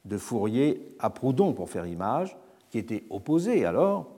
de 0.05 0.17
Fourier 0.17 0.95
à 0.99 1.09
Proudhon, 1.09 1.53
pour 1.53 1.69
faire 1.69 1.85
image, 1.85 2.37
qui 2.69 2.77
étaient 2.77 3.03
opposées 3.09 3.65
alors 3.65 4.09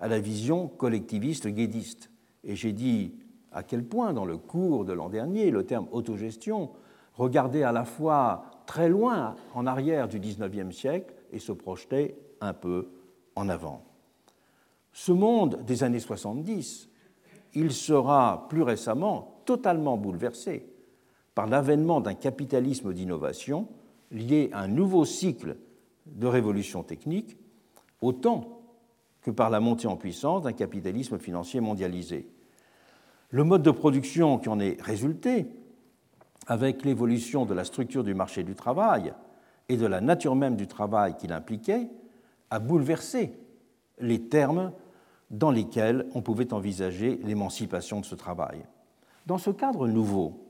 à 0.00 0.08
la 0.08 0.18
vision 0.18 0.66
collectiviste 0.66 1.46
guédiste. 1.46 2.10
Et 2.42 2.56
j'ai 2.56 2.72
dit 2.72 3.14
à 3.52 3.62
quel 3.62 3.84
point, 3.84 4.12
dans 4.12 4.24
le 4.24 4.36
cours 4.36 4.84
de 4.84 4.92
l'an 4.92 5.08
dernier, 5.08 5.50
le 5.50 5.64
terme 5.64 5.86
autogestion 5.92 6.70
regardait 7.14 7.62
à 7.62 7.72
la 7.72 7.84
fois 7.84 8.44
très 8.66 8.88
loin 8.88 9.36
en 9.54 9.66
arrière 9.66 10.08
du 10.08 10.18
XIXe 10.18 10.74
siècle 10.74 11.14
et 11.32 11.38
se 11.38 11.52
projetait 11.52 12.16
un 12.40 12.52
peu 12.52 12.88
en 13.36 13.48
avant. 13.48 13.84
Ce 14.92 15.12
monde 15.12 15.62
des 15.64 15.84
années 15.84 16.00
70, 16.00 16.88
il 17.54 17.72
sera 17.72 18.46
plus 18.48 18.62
récemment 18.62 19.42
totalement 19.44 19.96
bouleversé 19.96 20.66
par 21.34 21.46
l'avènement 21.46 22.00
d'un 22.00 22.14
capitalisme 22.14 22.92
d'innovation 22.92 23.68
lié 24.10 24.50
à 24.52 24.60
un 24.62 24.68
nouveau 24.68 25.04
cycle 25.04 25.56
de 26.06 26.26
révolution 26.26 26.82
technique, 26.82 27.36
autant 28.00 28.62
que 29.22 29.30
par 29.30 29.50
la 29.50 29.60
montée 29.60 29.86
en 29.86 29.96
puissance 29.96 30.42
d'un 30.42 30.52
capitalisme 30.52 31.18
financier 31.18 31.60
mondialisé. 31.60 32.28
Le 33.30 33.44
mode 33.44 33.62
de 33.62 33.70
production 33.70 34.38
qui 34.38 34.48
en 34.48 34.58
est 34.58 34.80
résulté, 34.82 35.46
avec 36.46 36.84
l'évolution 36.84 37.46
de 37.46 37.54
la 37.54 37.64
structure 37.64 38.02
du 38.02 38.14
marché 38.14 38.42
du 38.42 38.54
travail 38.54 39.14
et 39.70 39.76
de 39.76 39.86
la 39.86 40.00
nature 40.00 40.34
même 40.34 40.56
du 40.56 40.66
travail 40.66 41.16
qu'il 41.16 41.32
impliquait, 41.32 41.86
a 42.50 42.58
bouleversé 42.58 43.38
les 44.00 44.20
termes 44.22 44.72
dans 45.30 45.52
lesquels 45.52 46.08
on 46.16 46.22
pouvait 46.22 46.52
envisager 46.52 47.20
l'émancipation 47.22 48.00
de 48.00 48.04
ce 48.04 48.16
travail. 48.16 48.64
Dans 49.26 49.38
ce 49.38 49.50
cadre 49.50 49.86
nouveau, 49.86 50.44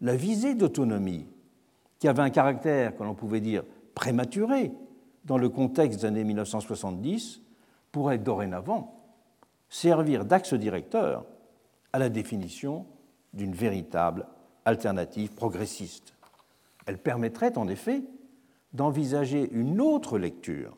la 0.00 0.16
visée 0.16 0.54
d'autonomie, 0.54 1.26
qui 1.98 2.08
avait 2.08 2.22
un 2.22 2.30
caractère 2.30 2.96
que 2.96 3.02
l'on 3.02 3.14
pouvait 3.14 3.42
dire 3.42 3.62
prématuré 3.94 4.72
dans 5.26 5.36
le 5.36 5.50
contexte 5.50 6.00
des 6.00 6.06
années 6.06 6.24
1970, 6.24 7.42
pourrait 7.92 8.16
dorénavant 8.16 9.04
servir 9.68 10.24
d'axe 10.24 10.54
directeur 10.54 11.26
à 11.92 11.98
la 11.98 12.08
définition 12.08 12.86
d'une 13.34 13.52
véritable 13.52 14.26
alternative 14.64 15.34
progressiste. 15.34 16.14
Elle 16.86 16.96
permettrait 16.96 17.58
en 17.58 17.68
effet 17.68 18.02
d'envisager 18.72 19.48
une 19.52 19.80
autre 19.80 20.18
lecture 20.18 20.76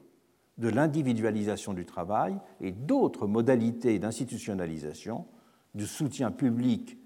de 0.59 0.68
l'individualisation 0.68 1.72
du 1.72 1.87
travail 1.87 2.37
et 2.61 2.72
d'autres 2.72 3.27
modalités 3.27 3.98
d'institutionnalisation 3.98 5.27
du 5.74 5.87
soutien 5.87 6.31
public 6.31 6.98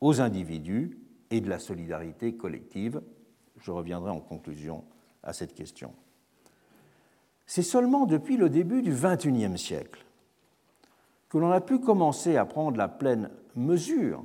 aux 0.00 0.20
individus 0.20 0.98
et 1.30 1.40
de 1.40 1.48
la 1.48 1.58
solidarité 1.58 2.34
collective. 2.34 3.00
Je 3.58 3.70
reviendrai 3.70 4.10
en 4.10 4.20
conclusion 4.20 4.84
à 5.22 5.32
cette 5.32 5.54
question. 5.54 5.92
C'est 7.46 7.62
seulement 7.62 8.06
depuis 8.06 8.36
le 8.36 8.50
début 8.50 8.82
du 8.82 8.90
XXIe 8.90 9.56
siècle 9.56 10.04
que 11.28 11.38
l'on 11.38 11.50
a 11.50 11.60
pu 11.60 11.78
commencer 11.78 12.36
à 12.36 12.44
prendre 12.44 12.76
la 12.76 12.88
pleine 12.88 13.30
mesure 13.54 14.24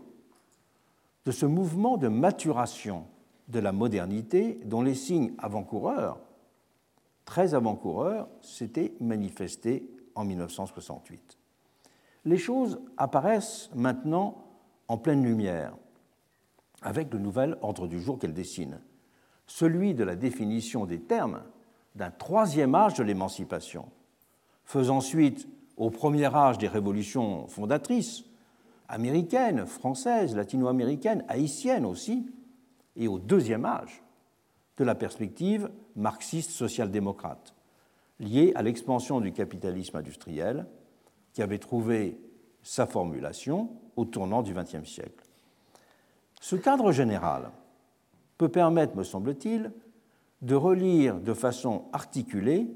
de 1.26 1.32
ce 1.32 1.46
mouvement 1.46 1.98
de 1.98 2.08
maturation 2.08 3.06
de 3.52 3.60
la 3.60 3.72
modernité 3.72 4.60
dont 4.66 4.82
les 4.82 4.96
signes 4.96 5.34
avant-coureurs 5.38 6.20
très 7.26 7.54
avant-coureurs 7.54 8.28
s'étaient 8.42 8.94
manifestés 9.00 9.88
en 10.16 10.26
1968. 10.26 11.38
Les 12.26 12.38
choses 12.38 12.82
apparaissent 12.98 13.70
maintenant 13.74 14.44
en 14.90 14.98
pleine 14.98 15.24
lumière 15.24 15.74
avec 16.82 17.14
le 17.14 17.20
nouvel 17.20 17.58
ordre 17.62 17.88
du 17.88 18.02
jour 18.02 18.20
qu'elles 18.20 18.34
dessinent, 18.34 18.82
celui 19.48 19.94
de 19.94 20.04
la 20.04 20.16
définition 20.16 20.86
des 20.86 21.00
termes 21.00 21.42
d'un 21.96 22.12
troisième 22.12 22.76
âge 22.76 22.96
de 22.96 23.04
l'émancipation, 23.04 23.86
faisant 24.66 25.00
suite 25.00 25.48
au 25.78 25.90
premier 25.90 26.34
âge 26.36 26.58
des 26.58 26.68
révolutions 26.68 27.48
fondatrices, 27.48 28.26
américaines, 28.90 29.66
françaises, 29.66 30.36
latino-américaines, 30.36 31.24
haïtiennes 31.30 31.86
aussi, 31.86 32.30
et 32.96 33.08
au 33.08 33.20
deuxième 33.20 33.66
âge 33.66 34.04
de 34.78 34.84
la 34.84 34.96
perspective 34.96 35.70
marxiste 35.96 36.52
social-démocrate, 36.52 37.54
liée 38.20 38.52
à 38.56 38.62
l'expansion 38.62 39.22
du 39.22 39.32
capitalisme 39.32 39.98
industriel 39.98 40.66
qui 41.34 41.42
avait 41.42 41.60
trouvé 41.60 42.20
sa 42.64 42.86
formulation 42.86 43.70
au 43.96 44.06
tournant 44.06 44.42
du 44.42 44.54
XXe 44.54 44.90
siècle. 44.90 45.26
Ce 46.40 46.56
cadre 46.56 46.92
général 46.92 47.52
peut 48.38 48.50
permettre, 48.50 48.96
me 48.96 49.04
semble-t-il, 49.04 49.72
de 50.42 50.56
relire 50.56 51.20
de 51.20 51.34
façon 51.34 51.86
articulée 51.94 52.68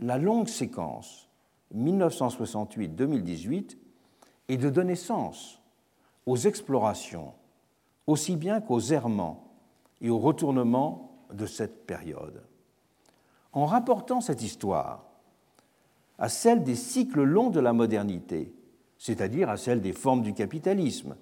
la 0.00 0.18
longue 0.18 0.48
séquence 0.48 1.28
1968-2018 1.76 3.76
est 4.48 4.56
de 4.56 4.70
donner 4.70 4.96
sens 4.96 5.60
aux 6.26 6.36
explorations, 6.36 7.32
aussi 8.06 8.36
bien 8.36 8.60
qu'aux 8.60 8.80
errements 8.80 9.53
et 10.00 10.10
aux 10.10 10.18
retournements 10.18 11.26
de 11.32 11.46
cette 11.46 11.86
période. 11.86 12.42
En 13.52 13.66
rapportant 13.66 14.20
cette 14.20 14.42
histoire 14.42 15.04
à 16.18 16.28
celle 16.28 16.62
des 16.62 16.76
cycles 16.76 17.22
longs 17.22 17.50
de 17.50 17.60
la 17.60 17.72
modernité, 17.72 18.54
c'est-à-dire 18.98 19.50
à 19.50 19.56
celle 19.56 19.80
des 19.80 19.92
formes 19.92 20.22
du 20.22 20.32
capitalisme, 20.32 21.16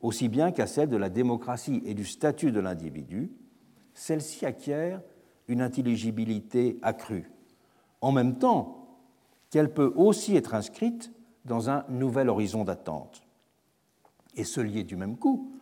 aussi 0.00 0.28
bien 0.28 0.52
qu'à 0.52 0.66
celle 0.66 0.88
de 0.88 0.96
la 0.96 1.10
démocratie 1.10 1.82
et 1.84 1.94
du 1.94 2.04
statut 2.04 2.52
de 2.52 2.60
l'individu, 2.60 3.30
celle-ci 3.94 4.46
acquiert 4.46 5.02
une 5.48 5.60
intelligibilité 5.60 6.78
accrue, 6.82 7.30
en 8.00 8.12
même 8.12 8.38
temps 8.38 8.86
qu'elle 9.50 9.72
peut 9.72 9.92
aussi 9.96 10.36
être 10.36 10.54
inscrite 10.54 11.12
dans 11.44 11.70
un 11.70 11.84
nouvel 11.88 12.28
horizon 12.28 12.64
d'attente, 12.64 13.22
et 14.34 14.44
se 14.44 14.60
lier 14.60 14.84
du 14.84 14.96
même 14.96 15.16
coup 15.16 15.52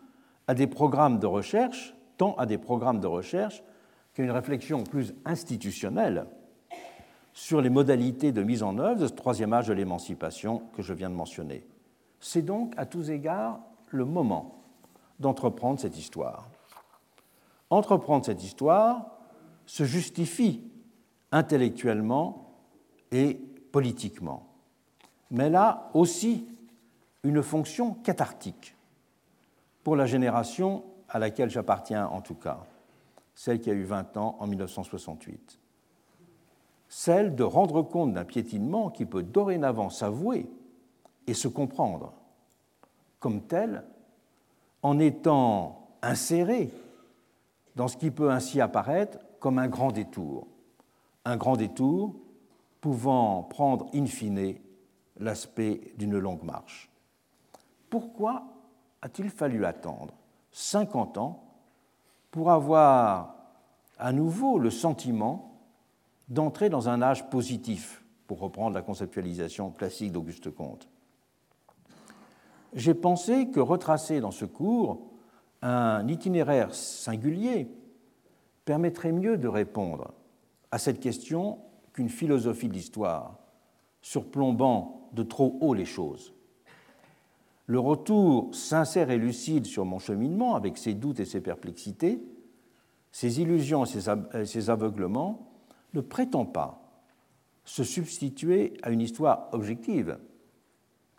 à 0.45 0.53
des 0.53 0.67
programmes 0.67 1.19
de 1.19 1.25
recherche, 1.25 1.96
tant 2.17 2.35
à 2.35 2.45
des 2.45 2.57
programmes 2.57 2.99
de 2.99 3.07
recherche 3.07 3.63
qu'à 4.13 4.23
une 4.23 4.31
réflexion 4.31 4.83
plus 4.83 5.13
institutionnelle 5.25 6.25
sur 7.33 7.61
les 7.61 7.69
modalités 7.69 8.31
de 8.31 8.41
mise 8.41 8.63
en 8.63 8.77
œuvre 8.79 9.01
de 9.01 9.07
ce 9.07 9.13
troisième 9.13 9.53
âge 9.53 9.67
de 9.67 9.73
l'émancipation 9.73 10.63
que 10.75 10.81
je 10.81 10.93
viens 10.93 11.09
de 11.09 11.15
mentionner. 11.15 11.65
C'est 12.19 12.41
donc 12.41 12.73
à 12.77 12.85
tous 12.85 13.11
égards 13.11 13.59
le 13.89 14.05
moment 14.05 14.63
d'entreprendre 15.19 15.79
cette 15.79 15.97
histoire. 15.97 16.47
Entreprendre 17.69 18.25
cette 18.25 18.43
histoire 18.43 19.17
se 19.65 19.83
justifie 19.83 20.63
intellectuellement 21.31 22.55
et 23.11 23.35
politiquement, 23.71 24.47
mais 25.29 25.45
elle 25.45 25.55
a 25.55 25.89
aussi 25.93 26.47
une 27.23 27.43
fonction 27.43 27.93
cathartique 27.93 28.75
pour 29.83 29.95
la 29.95 30.05
génération 30.05 30.83
à 31.09 31.19
laquelle 31.19 31.49
j'appartiens 31.49 32.07
en 32.07 32.21
tout 32.21 32.35
cas, 32.35 32.65
celle 33.35 33.59
qui 33.59 33.69
a 33.69 33.73
eu 33.73 33.83
20 33.83 34.17
ans 34.17 34.35
en 34.39 34.47
1968, 34.47 35.59
celle 36.89 37.35
de 37.35 37.43
rendre 37.43 37.81
compte 37.81 38.13
d'un 38.13 38.25
piétinement 38.25 38.89
qui 38.89 39.05
peut 39.05 39.23
dorénavant 39.23 39.89
s'avouer 39.89 40.49
et 41.27 41.33
se 41.33 41.47
comprendre. 41.47 42.13
Comme 43.19 43.41
tel 43.41 43.83
en 44.83 44.99
étant 44.99 45.89
inséré 46.01 46.71
dans 47.75 47.87
ce 47.87 47.97
qui 47.97 48.11
peut 48.11 48.31
ainsi 48.31 48.61
apparaître 48.61 49.19
comme 49.39 49.59
un 49.59 49.67
grand 49.67 49.91
détour, 49.91 50.47
un 51.25 51.37
grand 51.37 51.57
détour 51.57 52.15
pouvant 52.81 53.43
prendre 53.43 53.87
in 53.93 54.05
fine 54.05 54.55
l'aspect 55.17 55.93
d'une 55.97 56.17
longue 56.17 56.43
marche. 56.43 56.89
Pourquoi 57.89 58.43
a-t-il 59.01 59.29
fallu 59.29 59.65
attendre 59.65 60.13
50 60.57 61.17
ans 61.17 61.43
pour 62.31 62.51
avoir 62.51 63.35
à 63.97 64.11
nouveau 64.11 64.59
le 64.59 64.69
sentiment 64.69 65.59
d'entrer 66.29 66.69
dans 66.69 66.89
un 66.89 67.01
âge 67.01 67.29
positif, 67.29 68.03
pour 68.27 68.39
reprendre 68.39 68.75
la 68.75 68.81
conceptualisation 68.81 69.71
classique 69.71 70.11
d'Auguste 70.11 70.51
Comte 70.51 70.89
j'ai 72.73 72.93
pensé 72.93 73.49
que 73.49 73.59
retracer 73.59 74.21
dans 74.21 74.31
ce 74.31 74.45
cours 74.45 75.01
un 75.61 76.07
itinéraire 76.07 76.73
singulier 76.73 77.67
permettrait 78.65 79.11
mieux 79.11 79.37
de 79.37 79.47
répondre 79.47 80.13
à 80.71 80.77
cette 80.77 80.99
question 80.99 81.59
qu'une 81.93 82.09
philosophie 82.09 82.67
de 82.67 82.73
l'histoire, 82.73 83.39
surplombant 84.01 85.09
de 85.13 85.23
trop 85.23 85.57
haut 85.61 85.73
les 85.73 85.85
choses. 85.85 86.33
Le 87.67 87.79
retour 87.79 88.55
sincère 88.55 89.11
et 89.11 89.17
lucide 89.17 89.65
sur 89.65 89.85
mon 89.85 89.99
cheminement, 89.99 90.55
avec 90.55 90.77
ses 90.77 90.93
doutes 90.93 91.19
et 91.19 91.25
ses 91.25 91.41
perplexités, 91.41 92.21
ses 93.11 93.41
illusions 93.41 93.83
et 93.83 94.45
ses 94.45 94.69
aveuglements, 94.69 95.51
ne 95.93 96.01
prétend 96.01 96.45
pas 96.45 96.81
se 97.65 97.83
substituer 97.83 98.73
à 98.81 98.89
une 98.89 99.01
histoire 99.01 99.49
objective 99.51 100.17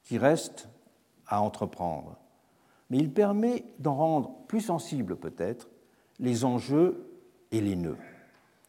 qui 0.04 0.16
reste 0.16 0.70
à 1.26 1.42
entreprendre, 1.42 2.16
mais 2.88 2.96
il 2.96 3.12
permet 3.12 3.66
d'en 3.78 3.94
rendre 3.94 4.34
plus 4.46 4.62
sensibles 4.62 5.16
peut-être 5.16 5.68
les 6.18 6.46
enjeux 6.46 7.10
et 7.52 7.60
les 7.60 7.76
nœuds. 7.76 7.98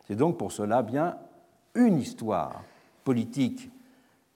C'est 0.05 0.17
donc 0.17 0.37
pour 0.37 0.51
cela 0.51 0.83
bien 0.83 1.17
une 1.75 1.97
histoire 1.99 2.63
politique 3.05 3.69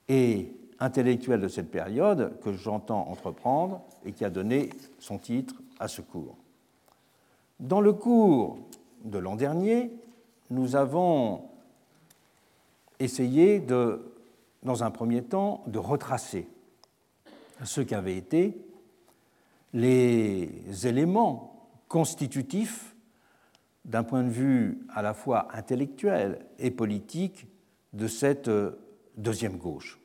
et 0.08 0.50
intellectuelle 0.84 1.40
de 1.40 1.48
cette 1.48 1.70
période 1.70 2.38
que 2.40 2.52
j'entends 2.52 3.08
entreprendre 3.08 3.80
et 4.04 4.12
qui 4.12 4.24
a 4.24 4.30
donné 4.30 4.70
son 4.98 5.18
titre 5.18 5.54
à 5.80 5.88
ce 5.88 6.02
cours. 6.02 6.36
Dans 7.58 7.80
le 7.80 7.92
cours 7.92 8.58
de 9.04 9.18
l'an 9.18 9.34
dernier, 9.34 9.90
nous 10.50 10.76
avons 10.76 11.48
essayé 12.98 13.60
de, 13.60 14.12
dans 14.62 14.84
un 14.84 14.90
premier 14.90 15.22
temps, 15.22 15.64
de 15.66 15.78
retracer 15.78 16.48
ce 17.64 17.80
qu'avaient 17.80 18.16
été 18.16 18.60
les 19.72 20.86
éléments 20.86 21.68
constitutifs 21.88 22.94
d'un 23.84 24.02
point 24.02 24.22
de 24.22 24.28
vue 24.28 24.86
à 24.92 25.02
la 25.02 25.14
fois 25.14 25.48
intellectuel 25.54 26.44
et 26.58 26.70
politique 26.70 27.46
de 27.92 28.06
cette 28.06 28.50
deuxième 29.16 29.56
gauche. 29.56 29.98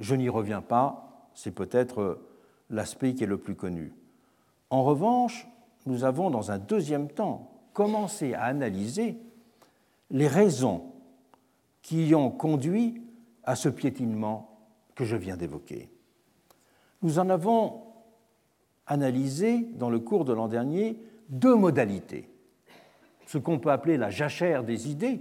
Je 0.00 0.14
n'y 0.14 0.28
reviens 0.28 0.62
pas, 0.62 1.28
c'est 1.34 1.54
peut-être 1.54 2.20
l'aspect 2.70 3.14
qui 3.14 3.24
est 3.24 3.28
le 3.28 3.38
plus 3.38 3.54
connu. 3.54 3.92
En 4.70 4.82
revanche, 4.82 5.46
nous 5.86 6.04
avons 6.04 6.30
dans 6.30 6.50
un 6.50 6.58
deuxième 6.58 7.08
temps 7.08 7.50
commencé 7.72 8.34
à 8.34 8.44
analyser 8.44 9.18
les 10.10 10.28
raisons 10.28 10.92
qui 11.82 12.14
ont 12.14 12.30
conduit 12.30 13.02
à 13.42 13.56
ce 13.56 13.68
piétinement 13.68 14.58
que 14.94 15.04
je 15.04 15.16
viens 15.16 15.36
d'évoquer. 15.36 15.90
Nous 17.02 17.18
en 17.18 17.28
avons 17.28 17.82
analysé 18.86 19.68
dans 19.74 19.90
le 19.90 20.00
cours 20.00 20.24
de 20.24 20.32
l'an 20.32 20.48
dernier 20.48 20.98
deux 21.28 21.54
modalités. 21.54 22.28
Ce 23.26 23.38
qu'on 23.38 23.58
peut 23.58 23.70
appeler 23.70 23.96
la 23.96 24.10
jachère 24.10 24.64
des 24.64 24.90
idées, 24.90 25.20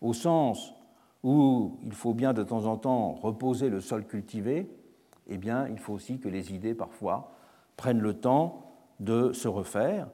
au 0.00 0.12
sens 0.12 0.74
où 1.26 1.80
il 1.82 1.92
faut 1.92 2.14
bien 2.14 2.32
de 2.32 2.44
temps 2.44 2.66
en 2.66 2.76
temps 2.76 3.10
reposer 3.10 3.68
le 3.68 3.80
sol 3.80 4.06
cultivé, 4.06 4.70
eh 5.26 5.38
bien, 5.38 5.66
il 5.66 5.80
faut 5.80 5.92
aussi 5.92 6.20
que 6.20 6.28
les 6.28 6.54
idées, 6.54 6.72
parfois, 6.72 7.32
prennent 7.76 7.98
le 7.98 8.14
temps 8.14 8.76
de 9.00 9.32
se 9.32 9.48
refaire. 9.48 10.06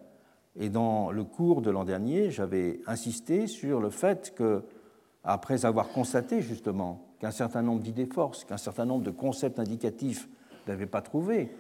Et 0.59 0.71
dans 0.71 1.11
le 1.11 1.23
cours 1.23 1.61
de 1.61 1.71
l'an 1.71 1.85
dernier, 1.85 2.31
j'avais 2.31 2.81
insisté 2.87 3.47
sur 3.47 3.79
le 3.79 3.91
fait 3.91 4.33
que, 4.35 4.65
après 5.23 5.67
avoir 5.67 5.91
constaté 5.91 6.41
justement 6.41 7.05
qu'un 7.21 7.31
certain 7.31 7.61
nombre 7.61 7.83
d'idées 7.83 8.07
forces, 8.07 8.45
qu'un 8.45 8.57
certain 8.57 8.87
nombre 8.87 9.05
de 9.05 9.11
concepts 9.11 9.59
indicatifs 9.59 10.31
n'avaient 10.67 10.87
pas 10.87 11.03
trouvé 11.03 11.55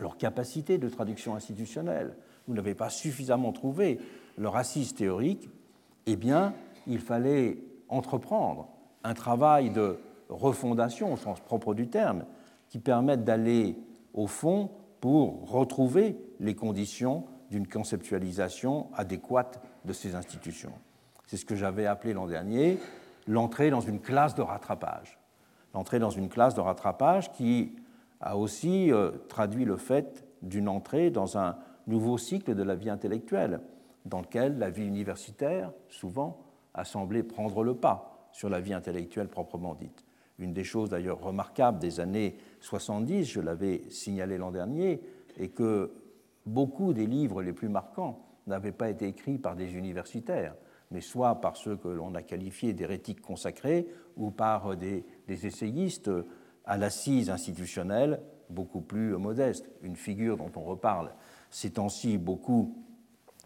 leur 0.00 0.16
capacité 0.16 0.78
de 0.78 0.88
traduction 0.88 1.34
institutionnelle, 1.34 2.16
vous 2.48 2.54
n'avez 2.54 2.74
pas 2.74 2.88
suffisamment 2.88 3.52
trouvé 3.52 4.00
leur 4.38 4.56
assise 4.56 4.94
théorique, 4.94 5.50
eh 6.06 6.16
bien, 6.16 6.54
il 6.86 7.00
fallait 7.00 7.58
entreprendre 7.92 8.68
un 9.04 9.14
travail 9.14 9.70
de 9.70 9.98
refondation 10.28 11.12
au 11.12 11.16
sens 11.16 11.40
propre 11.40 11.74
du 11.74 11.88
terme, 11.88 12.24
qui 12.68 12.78
permette 12.78 13.24
d'aller 13.24 13.76
au 14.14 14.26
fond 14.26 14.70
pour 15.00 15.50
retrouver 15.50 16.16
les 16.40 16.54
conditions 16.54 17.24
d'une 17.50 17.68
conceptualisation 17.68 18.88
adéquate 18.94 19.62
de 19.84 19.92
ces 19.92 20.14
institutions. 20.14 20.72
C'est 21.26 21.36
ce 21.36 21.44
que 21.44 21.54
j'avais 21.54 21.86
appelé 21.86 22.14
l'an 22.14 22.26
dernier 22.26 22.78
l'entrée 23.26 23.70
dans 23.70 23.80
une 23.80 24.00
classe 24.00 24.34
de 24.34 24.42
rattrapage. 24.42 25.18
L'entrée 25.74 25.98
dans 25.98 26.10
une 26.10 26.28
classe 26.28 26.54
de 26.54 26.60
rattrapage 26.60 27.30
qui 27.32 27.76
a 28.20 28.36
aussi 28.36 28.92
euh, 28.92 29.10
traduit 29.28 29.64
le 29.64 29.76
fait 29.76 30.24
d'une 30.42 30.68
entrée 30.68 31.10
dans 31.10 31.38
un 31.38 31.56
nouveau 31.86 32.18
cycle 32.18 32.54
de 32.54 32.62
la 32.62 32.74
vie 32.74 32.90
intellectuelle, 32.90 33.60
dans 34.04 34.20
lequel 34.20 34.58
la 34.58 34.70
vie 34.70 34.86
universitaire, 34.86 35.72
souvent, 35.88 36.38
a 36.74 36.84
semblé 36.84 37.22
prendre 37.22 37.62
le 37.62 37.74
pas 37.74 38.28
sur 38.32 38.48
la 38.48 38.60
vie 38.60 38.74
intellectuelle 38.74 39.28
proprement 39.28 39.74
dite. 39.74 40.04
Une 40.38 40.52
des 40.52 40.64
choses 40.64 40.90
d'ailleurs 40.90 41.20
remarquables 41.20 41.78
des 41.78 42.00
années 42.00 42.36
70, 42.60 43.24
je 43.24 43.40
l'avais 43.40 43.82
signalé 43.90 44.38
l'an 44.38 44.50
dernier, 44.50 45.00
est 45.38 45.48
que 45.48 45.92
beaucoup 46.46 46.92
des 46.92 47.06
livres 47.06 47.42
les 47.42 47.52
plus 47.52 47.68
marquants 47.68 48.26
n'avaient 48.46 48.72
pas 48.72 48.90
été 48.90 49.06
écrits 49.06 49.38
par 49.38 49.54
des 49.54 49.74
universitaires, 49.74 50.56
mais 50.90 51.00
soit 51.00 51.40
par 51.40 51.56
ceux 51.56 51.76
que 51.76 51.88
l'on 51.88 52.14
a 52.14 52.22
qualifiés 52.22 52.72
d'hérétiques 52.72 53.20
consacrés 53.20 53.86
ou 54.16 54.30
par 54.30 54.76
des, 54.76 55.04
des 55.28 55.46
essayistes 55.46 56.10
à 56.64 56.76
l'assise 56.76 57.30
institutionnelle 57.30 58.20
beaucoup 58.50 58.80
plus 58.80 59.16
modeste. 59.16 59.70
Une 59.82 59.96
figure 59.96 60.36
dont 60.36 60.50
on 60.56 60.62
reparle 60.62 61.12
ces 61.50 61.70
temps-ci 61.70 62.18
beaucoup, 62.18 62.76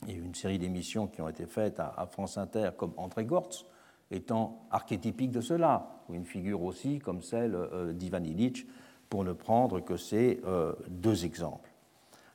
il 0.02 0.10
y 0.10 0.14
a 0.14 0.18
eu 0.18 0.24
une 0.24 0.34
série 0.34 0.58
d'émissions 0.58 1.06
qui 1.06 1.20
ont 1.20 1.28
été 1.28 1.46
faites 1.46 1.80
à, 1.80 2.06
France 2.10 2.38
Inter, 2.38 2.70
comme 2.76 2.92
André 2.96 3.24
Gortz, 3.24 3.64
étant 4.10 4.66
archétypique 4.70 5.30
de 5.30 5.40
cela, 5.40 6.02
ou 6.08 6.14
une 6.14 6.26
figure 6.26 6.62
aussi 6.62 6.98
comme 6.98 7.22
celle 7.22 7.54
euh, 7.54 7.92
d'Ivan 7.92 8.22
Illich, 8.22 8.66
pour 9.08 9.24
ne 9.24 9.32
prendre 9.32 9.80
que 9.80 9.96
ces 9.96 10.40
euh, 10.44 10.74
deux 10.88 11.24
exemples. 11.24 11.70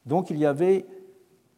Donc 0.05 0.30
il 0.30 0.38
y 0.38 0.45
avait 0.45 0.86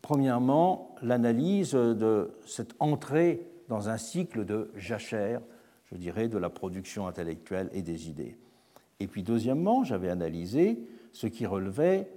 premièrement 0.02 0.96
l'analyse 1.02 1.72
de 1.72 2.36
cette 2.46 2.76
entrée 2.80 3.48
dans 3.70 3.90
un 3.90 3.98
cycle 3.98 4.46
de 4.46 4.72
jachère, 4.76 5.42
je 5.86 5.96
dirais, 5.96 6.28
de 6.28 6.38
la 6.38 6.50
production 6.50 7.08
intellectuelle 7.08 7.70
et 7.72 7.82
des 7.82 8.10
idées. 8.10 8.38
Et 9.00 9.08
puis 9.08 9.24
deuxièmement, 9.24 9.84
j'avais 9.84 10.10
analysé 10.10 10.84
ce 11.14 11.28
qui 11.28 11.46
relevait 11.46 12.12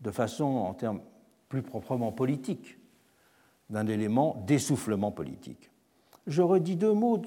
de 0.00 0.10
façon 0.10 0.44
en 0.44 0.74
termes 0.74 1.00
plus 1.48 1.62
proprement 1.62 2.12
politiques 2.12 2.78
d'un 3.72 3.86
élément 3.86 4.36
d'essoufflement 4.46 5.10
politique. 5.10 5.70
Je 6.26 6.42
redis 6.42 6.76
deux 6.76 6.92
mots 6.92 7.22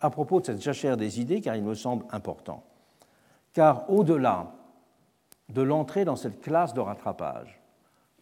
à 0.00 0.10
propos 0.10 0.40
de 0.40 0.46
cette 0.46 0.60
jachère 0.60 0.98
des 0.98 1.20
idées 1.20 1.40
car 1.40 1.56
il 1.56 1.64
me 1.64 1.74
semble 1.74 2.04
important. 2.10 2.64
Car 3.54 3.88
au-delà 3.88 4.52
de 5.48 5.62
l'entrée 5.62 6.04
dans 6.04 6.16
cette 6.16 6.42
classe 6.42 6.74
de 6.74 6.80
rattrapage, 6.80 7.60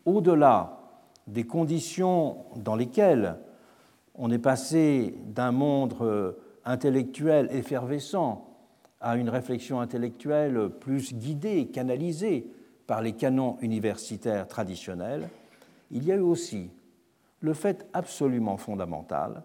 au-delà 0.05 0.79
des 1.27 1.45
conditions 1.45 2.45
dans 2.57 2.77
lesquelles 2.77 3.37
on 4.14 4.31
est 4.31 4.39
passé 4.39 5.14
d'un 5.27 5.53
monde 5.53 5.95
euh, 6.03 6.33
intellectuel 6.64 7.49
effervescent 7.51 8.47
à 9.01 9.16
une 9.16 9.31
réflexion 9.31 9.81
intellectuelle 9.81 10.68
plus 10.68 11.14
guidée, 11.14 11.66
canalisée 11.68 12.47
par 12.87 13.01
les 13.01 13.12
canons 13.12 13.57
universitaires 13.62 14.47
traditionnels, 14.47 15.29
il 15.91 16.05
y 16.05 16.12
a 16.12 16.16
eu 16.16 16.20
aussi 16.20 16.70
le 17.43 17.53
fait 17.53 17.86
absolument 17.93 18.57
fondamental 18.57 19.43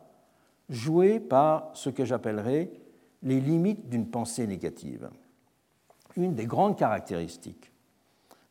joué 0.69 1.19
par 1.19 1.71
ce 1.73 1.89
que 1.89 2.05
j'appellerais 2.05 2.71
les 3.23 3.41
limites 3.41 3.89
d'une 3.89 4.09
pensée 4.09 4.47
négative. 4.47 5.09
Une 6.15 6.35
des 6.35 6.45
grandes 6.45 6.77
caractéristiques 6.77 7.71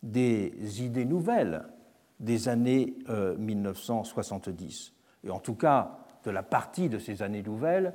des 0.02 0.82
idées 0.82 1.04
nouvelles 1.04 1.64
des 2.20 2.48
années 2.48 2.94
1970, 3.38 4.92
euh, 5.24 5.28
et 5.28 5.30
en 5.30 5.38
tout 5.38 5.54
cas 5.54 5.98
de 6.24 6.30
la 6.30 6.42
partie 6.42 6.88
de 6.88 6.98
ces 6.98 7.22
années 7.22 7.42
nouvelles 7.42 7.94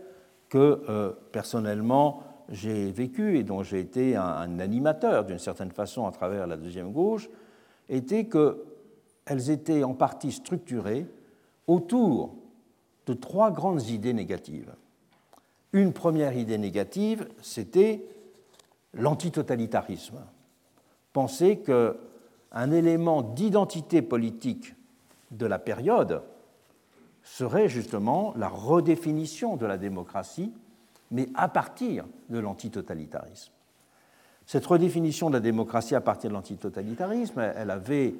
que 0.49 0.83
euh, 0.89 1.11
personnellement 1.31 2.23
j'ai 2.49 2.91
vécu 2.91 3.37
et 3.37 3.43
dont 3.43 3.63
j'ai 3.63 3.79
été 3.79 4.15
un, 4.15 4.59
animateur 4.59 5.25
d'une 5.25 5.39
certaine 5.39 5.71
façon 5.71 6.05
à 6.05 6.11
travers 6.11 6.47
la 6.47 6.57
deuxième 6.57 6.91
gauche, 6.91 7.29
était 7.89 8.25
qu'elles 8.25 9.49
étaient 9.49 9.83
en 9.83 9.93
partie 9.93 10.31
structurées 10.31 11.07
autour 11.67 12.35
de 13.05 13.13
trois 13.13 13.51
grandes 13.51 13.87
idées 13.87 14.13
négatives. 14.13 14.73
Une 15.73 15.93
première 15.93 16.35
idée 16.35 16.57
négative, 16.57 17.27
c'était 17.41 18.05
l'antitotalitarisme. 18.93 20.19
Penser 21.13 21.59
qu'un 21.59 22.71
élément 22.71 23.21
d'identité 23.21 24.01
politique 24.01 24.75
de 25.31 25.45
la 25.45 25.59
période 25.59 26.23
serait 27.23 27.69
justement 27.69 28.33
la 28.35 28.49
redéfinition 28.49 29.55
de 29.55 29.65
la 29.65 29.77
démocratie, 29.77 30.51
mais 31.11 31.29
à 31.35 31.47
partir 31.47 32.05
de 32.29 32.39
l'antitotalitarisme. 32.39 33.51
Cette 34.45 34.65
redéfinition 34.65 35.29
de 35.29 35.35
la 35.35 35.39
démocratie 35.39 35.95
à 35.95 36.01
partir 36.01 36.29
de 36.29 36.35
l'antitotalitarisme, 36.35 37.39
elle 37.39 37.71
avait 37.71 38.15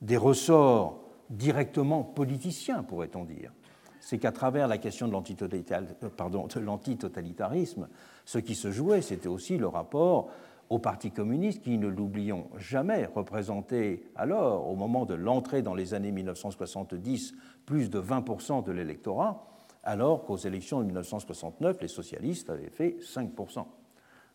des 0.00 0.16
ressorts 0.16 0.98
directement 1.30 2.02
politiciens, 2.02 2.82
pourrait-on 2.82 3.24
dire. 3.24 3.52
C'est 4.00 4.18
qu'à 4.18 4.32
travers 4.32 4.68
la 4.68 4.78
question 4.78 5.08
de 5.08 5.12
l'antitotalitarisme, 5.12 7.88
ce 8.24 8.38
qui 8.38 8.54
se 8.54 8.70
jouait, 8.70 9.02
c'était 9.02 9.28
aussi 9.28 9.58
le 9.58 9.66
rapport 9.66 10.30
au 10.70 10.78
Parti 10.78 11.10
communiste, 11.10 11.62
qui, 11.62 11.78
ne 11.78 11.88
l'oublions 11.88 12.48
jamais, 12.56 13.06
représentait 13.06 14.02
alors, 14.16 14.68
au 14.68 14.76
moment 14.76 15.06
de 15.06 15.14
l'entrée 15.14 15.62
dans 15.62 15.74
les 15.74 15.94
années 15.94 16.12
1970, 16.12 17.34
plus 17.64 17.90
de 17.90 18.00
20% 18.00 18.64
de 18.64 18.72
l'électorat, 18.72 19.46
alors 19.82 20.24
qu'aux 20.24 20.36
élections 20.36 20.80
de 20.80 20.84
1969, 20.84 21.78
les 21.80 21.88
socialistes 21.88 22.50
avaient 22.50 22.68
fait 22.68 22.98
5%. 23.00 23.64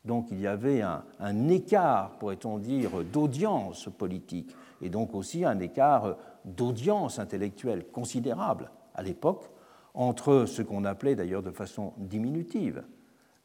Donc 0.05 0.27
il 0.31 0.39
y 0.39 0.47
avait 0.47 0.81
un, 0.81 1.03
un 1.19 1.47
écart, 1.47 2.17
pourrait-on 2.17 2.57
dire, 2.57 2.89
d'audience 3.11 3.89
politique, 3.97 4.55
et 4.81 4.89
donc 4.89 5.13
aussi 5.13 5.45
un 5.45 5.59
écart 5.59 6.17
d'audience 6.45 7.19
intellectuelle 7.19 7.87
considérable 7.87 8.71
à 8.95 9.03
l'époque 9.03 9.49
entre 9.93 10.45
ce 10.45 10.61
qu'on 10.61 10.85
appelait 10.85 11.15
d'ailleurs 11.15 11.43
de 11.43 11.51
façon 11.51 11.93
diminutive 11.97 12.83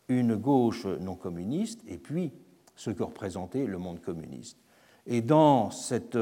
une 0.09 0.37
gauche 0.37 0.87
non 0.87 1.15
communiste 1.15 1.83
et 1.87 1.99
puis 1.99 2.33
ce 2.75 2.91
que 2.91 3.03
représentait 3.03 3.67
le 3.67 3.79
monde 3.79 4.01
communiste. 4.01 4.59
Et 5.07 5.21
dans 5.21 5.71
cette 5.71 6.19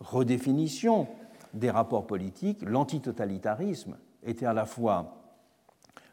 redéfinition 0.00 1.08
des 1.54 1.70
rapports 1.70 2.06
politiques, 2.06 2.62
l'antitotalitarisme 2.62 3.96
était 4.22 4.46
à 4.46 4.52
la 4.52 4.64
fois 4.64 5.16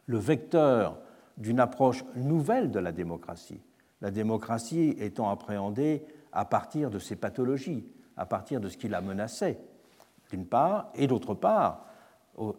le 0.06 0.18
vecteur 0.18 1.00
d'une 1.38 1.60
approche 1.60 2.04
nouvelle 2.16 2.72
de 2.72 2.80
la 2.80 2.92
démocratie, 2.92 3.62
la 4.02 4.12
démocratie 4.12 4.96
étant 5.00 5.30
appréhendée 5.30 6.06
à 6.32 6.46
partir 6.46 6.90
de 6.90 7.00
ses 7.00 7.16
pathologies, 7.16 7.86
à 8.18 8.26
partir 8.26 8.60
de 8.62 8.70
ce 8.70 8.78
qui 8.78 8.88
la 8.88 9.02
menaçait, 9.02 9.60
d'une 10.32 10.46
part, 10.46 10.92
et 10.96 11.08
d'autre 11.08 11.34
part, 11.34 11.86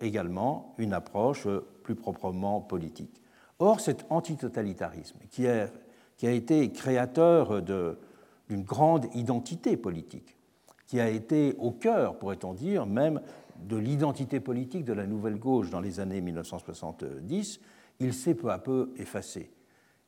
également 0.01 0.75
une 0.79 0.93
approche 0.93 1.47
plus 1.83 1.95
proprement 1.95 2.61
politique. 2.61 3.21
Or, 3.59 3.81
cet 3.81 4.07
antitotalitarisme, 4.11 5.19
qui 5.31 5.47
a 5.47 5.71
été 6.31 6.71
créateur 6.73 7.63
d'une 7.63 8.63
grande 8.63 9.07
identité 9.15 9.77
politique, 9.77 10.37
qui 10.87 11.01
a 11.01 11.09
été 11.09 11.55
au 11.59 11.73
cœur, 11.73 12.19
pourrait-on 12.19 12.55
dire, 12.55 12.87
même 12.87 13.21
de 13.59 13.77
l'identité 13.77 14.41
politique 14.41 14.85
de 14.85 14.93
la 14.93 15.07
nouvelle 15.07 15.39
gauche 15.39 15.71
dans 15.71 15.81
les 15.81 16.01
années 16.01 16.21
1970, 16.21 17.61
il 18.01 18.15
s'est 18.15 18.35
peu 18.35 18.51
à 18.51 18.59
peu 18.59 18.93
effacé. 18.97 19.51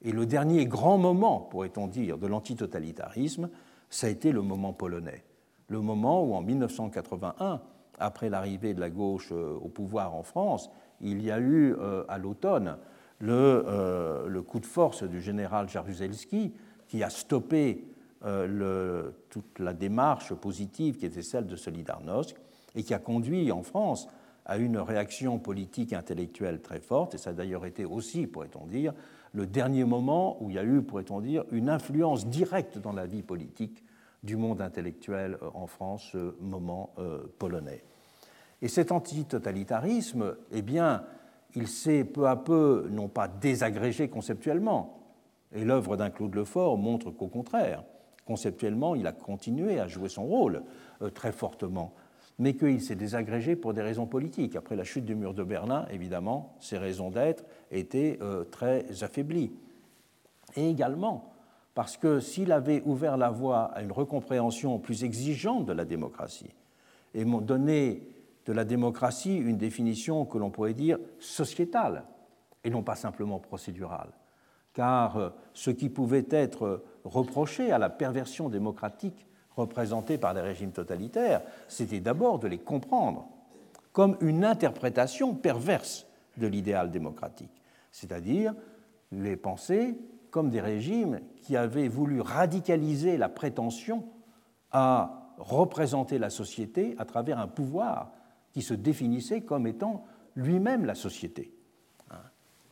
Et 0.02 0.12
le 0.12 0.26
dernier 0.26 0.66
grand 0.66 0.98
moment, 0.98 1.40
pourrait-on 1.40 1.88
dire, 1.88 2.18
de 2.18 2.26
l'antitotalitarisme, 2.26 3.50
ça 3.90 4.06
a 4.06 4.10
été 4.10 4.30
le 4.30 4.42
moment 4.42 4.72
polonais. 4.72 5.24
Le 5.68 5.80
moment 5.80 6.24
où, 6.24 6.34
en 6.34 6.42
1981, 6.42 7.60
après 7.98 8.30
l'arrivée 8.30 8.74
de 8.74 8.80
la 8.80 8.90
gauche 8.90 9.30
euh, 9.32 9.54
au 9.54 9.68
pouvoir 9.68 10.14
en 10.14 10.22
France, 10.22 10.70
il 11.00 11.22
y 11.22 11.30
a 11.30 11.38
eu 11.38 11.74
euh, 11.74 12.04
à 12.08 12.18
l'automne 12.18 12.76
euh, 13.22 14.26
le, 14.28 14.42
coup 14.42 14.60
de 14.60 14.66
force 14.66 15.02
du 15.02 15.20
général 15.20 15.68
Jaruzelski 15.68 16.52
qui 16.86 17.02
a 17.02 17.10
stoppé 17.10 17.84
toute 19.30 19.60
la 19.60 19.72
démarche 19.72 20.34
positive 20.34 20.96
qui 20.96 21.06
était 21.06 21.22
celle 21.22 21.46
de 21.46 21.54
Solidarnosc 21.54 22.34
et 22.74 22.82
qui 22.82 22.92
a 22.92 22.98
conduit 22.98 23.52
en 23.52 23.62
France 23.62 24.08
à 24.44 24.56
une 24.56 24.78
réaction 24.78 25.38
politique 25.38 25.92
intellectuelle 25.92 26.60
très 26.60 26.80
forte. 26.80 27.14
Et 27.14 27.18
ça 27.18 27.30
a 27.30 27.32
d'ailleurs 27.32 27.64
été 27.64 27.84
aussi, 27.84 28.26
pourrait-on 28.26 28.66
dire, 28.66 28.92
le 29.34 29.46
dernier 29.46 29.84
moment 29.84 30.42
où 30.42 30.50
il 30.50 30.56
y 30.56 30.58
a 30.58 30.64
eu, 30.64 30.82
pourrait-on 30.82 31.20
dire, 31.20 31.44
une 31.52 31.68
influence 31.68 32.26
directe 32.26 32.78
dans 32.78 32.92
la 32.92 33.06
vie 33.06 33.22
politique 33.22 33.84
du 34.22 34.36
monde 34.36 34.60
intellectuel 34.60 35.38
euh, 35.42 35.50
en 35.54 35.66
France, 35.66 36.08
ce 36.12 36.34
moment 36.40 36.90
polonais. 37.38 37.82
Et 38.60 38.68
cet 38.68 38.90
antitotalitarisme, 38.90 40.36
eh 40.50 40.62
bien, 40.62 41.04
il 41.54 41.68
s'est 41.68 42.04
peu 42.04 42.26
à 42.26 42.36
peu, 42.36 42.88
non 42.90 43.08
pas 43.08 43.28
désagrégé 43.28 44.08
conceptuellement, 44.08 44.98
et 45.54 45.64
l'œuvre 45.64 45.96
d'un 45.96 46.10
Claude 46.10 46.34
Lefort 46.34 46.76
montre 46.76 47.10
qu'au 47.10 47.28
contraire, 47.28 47.82
conceptuellement, 48.26 48.94
il 48.94 49.06
a 49.06 49.12
continué 49.12 49.80
à 49.80 49.88
jouer 49.88 50.08
son 50.08 50.24
rôle 50.24 50.62
euh, 51.02 51.10
très 51.10 51.32
fortement, 51.32 51.94
mais 52.38 52.54
qu'il 52.54 52.82
s'est 52.82 52.94
désagrégé 52.94 53.56
pour 53.56 53.72
des 53.72 53.82
raisons 53.82 54.06
politiques. 54.06 54.56
Après 54.56 54.76
la 54.76 54.84
chute 54.84 55.04
du 55.04 55.14
mur 55.14 55.34
de 55.34 55.42
Berlin, 55.42 55.86
évidemment, 55.90 56.54
ses 56.60 56.78
raisons 56.78 57.10
d'être 57.10 57.44
étaient 57.70 58.18
euh, 58.20 58.44
très 58.44 59.02
affaiblies. 59.02 59.52
Et 60.56 60.68
également 60.68 61.32
parce 61.78 61.96
que 61.96 62.18
s'il 62.18 62.50
avait 62.50 62.82
ouvert 62.86 63.16
la 63.16 63.30
voie 63.30 63.66
à 63.66 63.82
une 63.82 63.92
recompréhension 63.92 64.80
plus 64.80 65.04
exigeante 65.04 65.64
de 65.64 65.72
la 65.72 65.84
démocratie 65.84 66.50
et 67.14 67.24
donné 67.24 68.02
de 68.46 68.52
la 68.52 68.64
démocratie 68.64 69.36
une 69.36 69.58
définition 69.58 70.24
que 70.24 70.38
l'on 70.38 70.50
pourrait 70.50 70.74
dire 70.74 70.98
sociétale 71.20 72.02
et 72.64 72.70
non 72.70 72.82
pas 72.82 72.96
simplement 72.96 73.38
procédurale. 73.38 74.10
Car 74.74 75.18
euh, 75.18 75.30
ce 75.52 75.70
qui 75.70 75.88
pouvait 75.88 76.26
être 76.30 76.82
reproché 77.04 77.70
à 77.70 77.78
la 77.78 77.90
perversion 77.90 78.48
démocratique 78.48 79.28
représentée 79.54 80.18
par 80.18 80.34
les 80.34 80.40
régimes 80.40 80.72
totalitaires, 80.72 81.42
c'était 81.68 82.00
d'abord 82.00 82.40
de 82.40 82.48
les 82.48 82.58
comprendre 82.58 83.28
comme 83.92 84.16
une 84.20 84.44
interprétation 84.44 85.32
perverse 85.32 86.08
de 86.38 86.48
l'idéal 86.48 86.90
démocratique, 86.90 87.62
c'est-à-dire 87.92 88.52
les 89.12 89.36
penser 89.36 89.96
comme 90.30 90.50
des 90.50 90.60
régimes 90.60 91.20
qui 91.42 91.56
avaient 91.56 91.88
voulu 91.88 92.20
radicaliser 92.20 93.16
la 93.16 93.28
prétention 93.28 94.04
à 94.70 95.34
représenter 95.38 96.18
la 96.18 96.30
société 96.30 96.94
à 96.98 97.04
travers 97.04 97.38
un 97.38 97.46
pouvoir 97.46 98.12
qui 98.52 98.62
se 98.62 98.74
définissait 98.74 99.42
comme 99.42 99.66
étant 99.66 100.04
lui-même 100.36 100.84
la 100.84 100.94
société. 100.94 101.52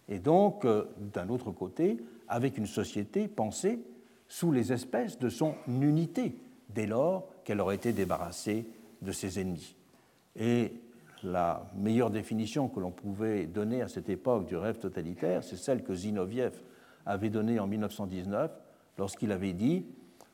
et 0.09 0.19
donc, 0.19 0.65
euh, 0.65 0.85
d'un 0.99 1.29
autre 1.29 1.51
côté, 1.51 1.99
avec 2.29 2.59
une 2.59 2.67
société 2.67 3.29
pensée 3.29 3.81
sous 4.29 4.53
les 4.53 4.73
espèces 4.73 5.19
de 5.19 5.29
son 5.29 5.55
unité, 5.69 6.37
dès 6.69 6.87
lors 6.87 7.29
qu'elle 7.45 7.61
aurait 7.61 7.77
été 7.77 7.93
débarrassée 7.93 8.67
de 9.03 9.13
ses 9.13 9.41
ennemis. 9.41 9.77
Et 10.35 10.73
la 11.23 11.71
meilleure 11.77 12.11
définition 12.11 12.69
que 12.69 12.81
l'on 12.81 12.91
pouvait 12.91 13.47
donner 13.47 13.83
à 13.83 13.89
cette 13.89 14.09
époque 14.09 14.47
du 14.47 14.57
rêve 14.57 14.79
totalitaire, 14.79 15.43
c'est 15.43 15.57
celle 15.57 15.83
que 15.83 15.95
Zinoviev 15.95 16.61
avait 17.07 17.31
donnée 17.31 17.59
en 17.59 17.67
1919 17.67 18.51
lorsqu'il 18.99 19.33
avait 19.33 19.53
dit 19.53 19.87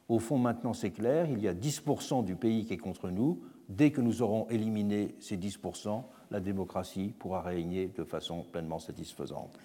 Au 0.08 0.18
fond, 0.18 0.38
maintenant 0.38 0.72
c'est 0.72 0.90
clair, 0.90 1.28
il 1.30 1.40
y 1.40 1.48
a 1.48 1.54
10% 1.54 2.24
du 2.24 2.34
pays 2.34 2.64
qui 2.64 2.74
est 2.74 2.78
contre 2.78 3.10
nous. 3.10 3.40
Dès 3.68 3.90
que 3.90 4.00
nous 4.00 4.22
aurons 4.22 4.48
éliminé 4.50 5.14
ces 5.20 5.36
10%, 5.36 6.02
la 6.30 6.40
démocratie 6.40 7.14
pourra 7.18 7.42
régner 7.42 7.88
de 7.88 8.04
façon 8.04 8.44
pleinement 8.50 8.78
satisfaisante. 8.78 9.58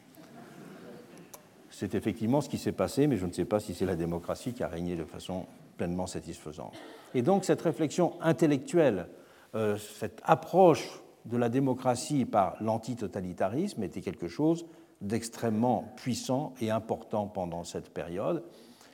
C'est 1.70 1.96
effectivement 1.96 2.42
ce 2.42 2.50
qui 2.50 2.58
s'est 2.58 2.72
passé, 2.72 3.08
mais 3.08 3.18
je 3.18 3.26
ne 3.26 3.32
sais 3.32 3.46
pas 3.46 3.60
si 3.60 3.74
c'est 3.74 3.86
la 3.86 3.96
démocratie 3.96 4.54
qui 4.54 4.64
a 4.64 4.68
régné 4.68 4.96
de 4.96 5.04
façon 5.04 5.46
pleinement 5.78 6.08
satisfaisante. 6.08 6.74
Et 7.14 7.22
donc 7.22 7.46
cette 7.46 7.62
réflexion 7.62 8.14
intellectuelle, 8.22 9.08
euh, 9.56 9.78
cette 9.78 10.22
approche 10.24 11.02
de 11.26 11.38
la 11.38 11.50
démocratie 11.50 12.26
par 12.26 12.56
l'antitotalitarisme 12.62 13.84
était 13.84 14.02
quelque 14.02 14.28
chose 14.28 14.66
d'extrêmement 15.02 15.94
puissant 15.96 16.54
et 16.62 16.72
important 16.72 17.28
pendant 17.28 17.64
cette 17.64 17.90
période. 17.90 18.44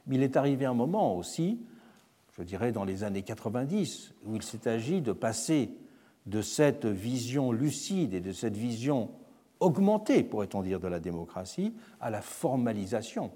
Mais 0.08 0.16
il 0.16 0.24
est 0.24 0.38
arrivé 0.38 0.66
un 0.66 0.74
moment 0.74 1.16
aussi, 1.16 1.62
je 2.38 2.43
dirais 2.43 2.72
dans 2.72 2.84
les 2.84 3.04
années 3.04 3.24
90, 3.24 4.14
où 4.26 4.36
il 4.36 4.43
s'est 4.43 4.68
agi 4.68 5.01
de 5.01 5.14
passer 5.14 5.72
de 6.26 6.41
cette 6.41 6.86
vision 6.86 7.51
lucide 7.51 8.14
et 8.14 8.22
de 8.22 8.32
cette 8.32 8.58
vision 8.58 9.12
augmentée, 9.60 10.24
pourrait-on 10.24 10.62
dire, 10.62 10.80
de 10.80 10.88
la 10.88 10.99
démocratie 10.99 11.74
à 11.99 12.10
la 12.10 12.22
formalisation 12.22 13.32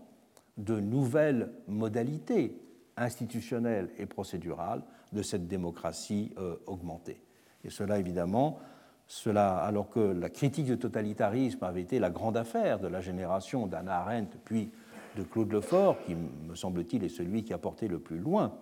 de 0.57 0.79
nouvelles 0.79 1.51
modalités 1.67 2.59
institutionnelles 2.97 3.89
et 3.97 4.05
procédurales 4.05 4.83
de 5.13 5.21
cette 5.21 5.47
démocratie 5.47 6.31
euh, 6.37 6.55
augmentée. 6.65 7.21
Et 7.63 7.69
cela, 7.69 7.99
évidemment, 7.99 8.59
cela, 9.07 9.57
alors 9.57 9.89
que 9.89 9.99
la 9.99 10.29
critique 10.29 10.65
du 10.65 10.77
totalitarisme 10.77 11.63
avait 11.63 11.81
été 11.81 11.99
la 11.99 12.09
grande 12.09 12.37
affaire 12.37 12.79
de 12.79 12.87
la 12.87 13.01
génération 13.01 13.65
d'Anna 13.67 13.99
Arendt 13.99 14.37
puis 14.43 14.69
de 15.17 15.23
Claude 15.23 15.51
Lefort, 15.51 15.97
qui, 16.05 16.15
me 16.15 16.55
semble-t-il, 16.55 17.03
est 17.03 17.09
celui 17.09 17.43
qui 17.43 17.53
a 17.53 17.57
porté 17.57 17.87
le 17.87 17.99
plus 17.99 18.19
loin 18.19 18.53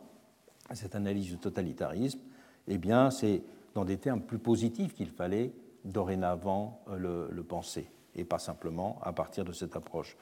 cette 0.74 0.96
analyse 0.96 1.28
du 1.28 1.38
totalitarisme, 1.38 2.20
eh 2.68 2.78
bien, 2.78 3.12
c'est 3.12 3.44
dans 3.76 3.86
des 3.86 3.98
termes 3.98 4.22
plus 4.22 4.40
positifs 4.40 4.94
qu'il 4.96 5.10
fallait 5.10 5.54
dorénavant 5.84 6.82
euh, 6.90 7.28
le, 7.30 7.44
penser, 7.44 7.88
et 8.16 8.24
pas 8.24 8.40
simplement 8.40 8.98
à 9.04 9.14
partir 9.14 9.46
de 9.46 9.52
cette 9.52 9.76
approche. 9.76 10.18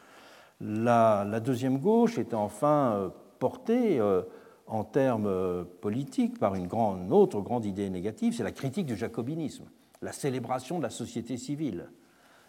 La, 0.60 1.40
deuxième 1.40 1.78
gauche 1.78 2.18
était 2.18 2.36
enfin 2.36 2.94
euh, 2.94 3.10
portée 3.40 4.00
euh, 4.00 4.24
en 4.68 4.84
termes 4.84 5.66
politiques 5.82 6.40
par 6.40 6.56
une, 6.56 6.68
grande, 6.68 7.12
autre 7.12 7.40
grande 7.42 7.66
idée 7.66 7.90
négative, 7.90 8.34
c'est 8.36 8.44
la 8.44 8.52
critique 8.52 8.86
du 8.86 8.98
jacobinisme, 8.98 9.66
la 10.04 10.12
célébration 10.12 10.78
de 10.78 10.84
la 10.84 10.90
société 10.90 11.38
civile. 11.38 11.90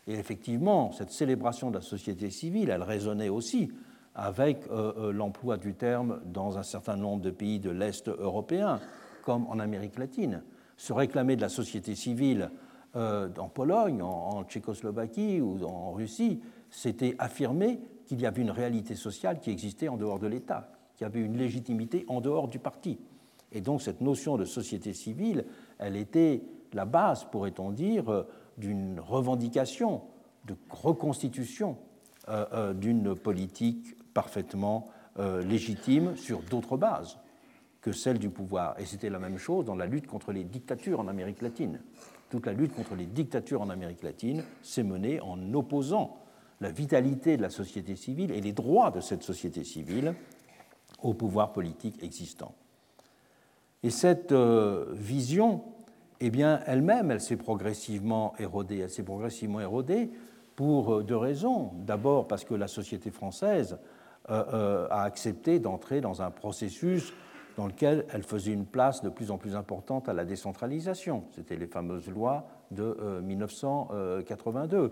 Et 0.07 0.14
effectivement, 0.14 0.92
cette 0.92 1.11
célébration 1.11 1.70
de 1.70 1.76
la 1.76 1.80
société 1.80 2.28
civile, 2.28 2.68
elle 2.68 2.82
résonnait 2.82 3.30
aussi 3.30 3.72
avec 4.14 4.68
l'emploi 4.70 5.57
du 5.57 5.74
terme 5.74 6.20
dans 6.26 6.59
un 6.59 6.62
certain 6.62 6.96
nombre 6.96 7.22
de 7.22 7.30
pays 7.30 7.59
de 7.59 7.70
l'Est 7.70 8.09
européen, 8.09 8.80
comme 9.24 9.46
en 9.46 9.59
Amérique 9.59 9.98
latine. 9.98 10.42
Se 10.76 10.92
réclamer 10.92 11.36
de 11.36 11.40
la 11.40 11.48
société 11.48 11.94
civile 11.94 12.50
euh, 12.96 13.28
en 13.38 13.48
Pologne, 13.48 14.02
en, 14.02 14.44
Tchécoslovaquie 14.44 15.40
ou 15.40 15.64
en 15.64 15.92
Russie, 15.92 16.40
c'était 16.70 17.16
affirmer 17.18 17.80
qu'il 18.07 18.20
y 18.20 18.26
avait 18.26 18.42
une 18.42 18.50
réalité 18.50 18.94
sociale 18.94 19.40
qui 19.40 19.50
existait 19.50 19.88
en 19.88 19.96
dehors 19.96 20.18
de 20.18 20.26
l'État, 20.26 20.70
qu'il 20.94 21.05
y 21.05 21.07
avait 21.07 21.20
une 21.20 21.36
légitimité 21.36 22.05
en 22.09 22.20
dehors 22.20 22.46
du 22.46 22.59
parti. 22.59 23.00
Et 23.50 23.61
donc 23.61 23.82
cette 23.82 24.00
notion 24.00 24.36
de 24.36 24.44
société 24.44 24.92
civile, 24.92 25.44
elle 25.78 25.96
était 25.96 26.42
la 26.75 26.85
base, 26.85 27.25
pourrait-on 27.25 27.70
dire, 27.70 28.11
euh, 28.11 28.29
d'une 28.59 29.01
revendication, 29.01 30.03
de 30.45 30.55
reconstitution 30.68 31.79
euh, 32.29 32.75
d'une 32.75 33.14
politique 33.14 33.97
parfaitement 34.12 34.89
légitime 35.16 36.16
sur 36.16 36.43
d'autres 36.43 36.77
bases 36.77 37.18
que 37.81 37.93
celle 37.93 38.18
du 38.18 38.31
pouvoir. 38.31 38.75
Et 38.81 38.85
c'était 38.85 39.11
la 39.11 39.20
même 39.20 39.39
chose 39.39 39.64
dans 39.64 39.77
la 39.77 39.87
lutte 39.87 40.09
contre 40.09 40.33
les 40.33 40.43
dictatures 40.43 40.99
en 40.99 41.07
Amérique 41.07 41.41
latine 41.41 41.79
toute 42.35 42.47
la 42.47 42.53
lutte 42.53 42.75
contre 42.75 42.97
les 42.97 43.07
dictatures 43.07 43.62
en 43.62 43.70
Amérique 43.70 44.03
latine 44.03 44.43
s'est 44.61 44.83
menée 44.83 45.20
en 45.20 45.55
opposant 45.55 46.16
la 46.61 46.72
vitalité 46.72 47.37
de 47.37 47.43
la 47.43 47.49
société 47.49 47.95
civile 47.95 48.33
et 48.33 48.41
les 48.41 48.53
droits 48.53 48.91
de 48.91 48.99
cette 49.01 49.22
société 49.22 49.62
civile 49.62 50.16
au 51.01 51.14
pouvoir 51.14 51.53
politique 51.53 52.03
existant. 52.03 52.53
Et 53.85 53.91
cette 53.91 54.33
euh, 54.33 54.87
vision, 54.95 55.62
eh 56.20 56.30
bien, 56.30 56.60
elle-même, 56.66 57.10
elle, 57.10 57.20
s'est 57.20 57.36
progressivement 57.36 58.34
érodée. 58.38 58.78
Elle 58.78 58.90
s'est 58.90 59.02
progressivement 59.02 59.60
érodée 59.60 60.10
pour 60.56 60.94
euh, 60.94 61.02
deux 61.02 61.16
raisons. 61.16 61.72
D'abord 61.74 62.28
parce 62.28 62.44
que 62.44 62.54
la 62.54 62.68
société 62.68 63.10
française 63.10 63.78
euh, 64.30 64.86
a 64.90 65.02
accepté 65.02 65.58
d'entrer 65.58 66.00
dans 66.00 66.22
un 66.22 66.30
processus 66.30 67.12
dans 67.56 67.66
lequel 67.66 68.06
elle 68.12 68.22
faisait 68.22 68.52
une 68.52 68.66
place 68.66 69.02
de 69.02 69.08
plus 69.08 69.30
en 69.30 69.38
plus 69.38 69.54
importante 69.54 70.08
à 70.08 70.12
la 70.12 70.24
décentralisation. 70.24 71.24
C'était 71.32 71.56
les 71.56 71.66
fameuses 71.66 72.08
lois 72.08 72.46
de 72.70 73.20
1982. 73.22 74.76
Euh, 74.76 74.88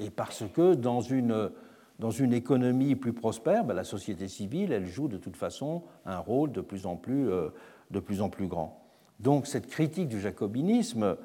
Et 0.00 0.10
parce 0.10 0.44
que 0.52 0.74
dans 0.74 1.00
une, 1.00 1.50
dans 1.98 2.10
une 2.10 2.32
économie 2.32 2.94
plus 2.96 3.12
prospère, 3.12 3.64
ben, 3.64 3.74
la 3.74 3.84
société 3.84 4.28
civile, 4.28 4.72
elle 4.72 4.86
joue 4.86 5.08
de 5.08 5.18
toute 5.18 5.36
façon 5.36 5.82
un 6.04 6.18
rôle 6.18 6.52
de 6.52 6.60
plus 6.60 6.86
en 6.86 6.96
plus, 6.96 7.30
euh, 7.30 7.48
de 7.90 8.00
plus, 8.00 8.20
en 8.20 8.28
plus 8.28 8.48
grand. 8.48 8.83
Donc 9.20 9.46
cette 9.46 9.66
critique 9.66 10.08
du 10.08 10.20
jacobinisme, 10.20 11.16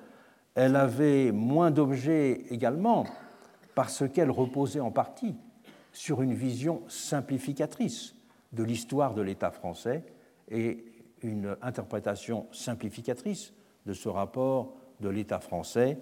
elle 0.55 0.75
avait 0.75 1.31
moins 1.31 1.71
d'objets 1.71 2.43
également 2.49 3.05
parce 3.75 4.03
qu'elle 4.09 4.31
reposait 4.31 4.79
en 4.79 4.91
partie 4.91 5.35
sur 5.93 6.21
une 6.21 6.33
vision 6.33 6.81
simplificatrice 6.87 8.15
de 8.53 8.63
l'histoire 8.63 9.13
de 9.13 9.21
l'État 9.21 9.51
français 9.51 10.03
et 10.49 10.85
une 11.21 11.55
interprétation 11.61 12.47
simplificatrice 12.51 13.53
de 13.85 13.93
ce 13.93 14.09
rapport 14.09 14.73
de 14.99 15.09
l'État 15.09 15.39
français 15.39 15.97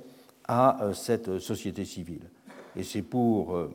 à 0.47 0.83
euh, 0.83 0.93
cette 0.93 1.39
société 1.39 1.85
civile. 1.85 2.29
Et 2.75 2.83
c'est 2.83 3.01
pour, 3.01 3.55
euh, 3.55 3.73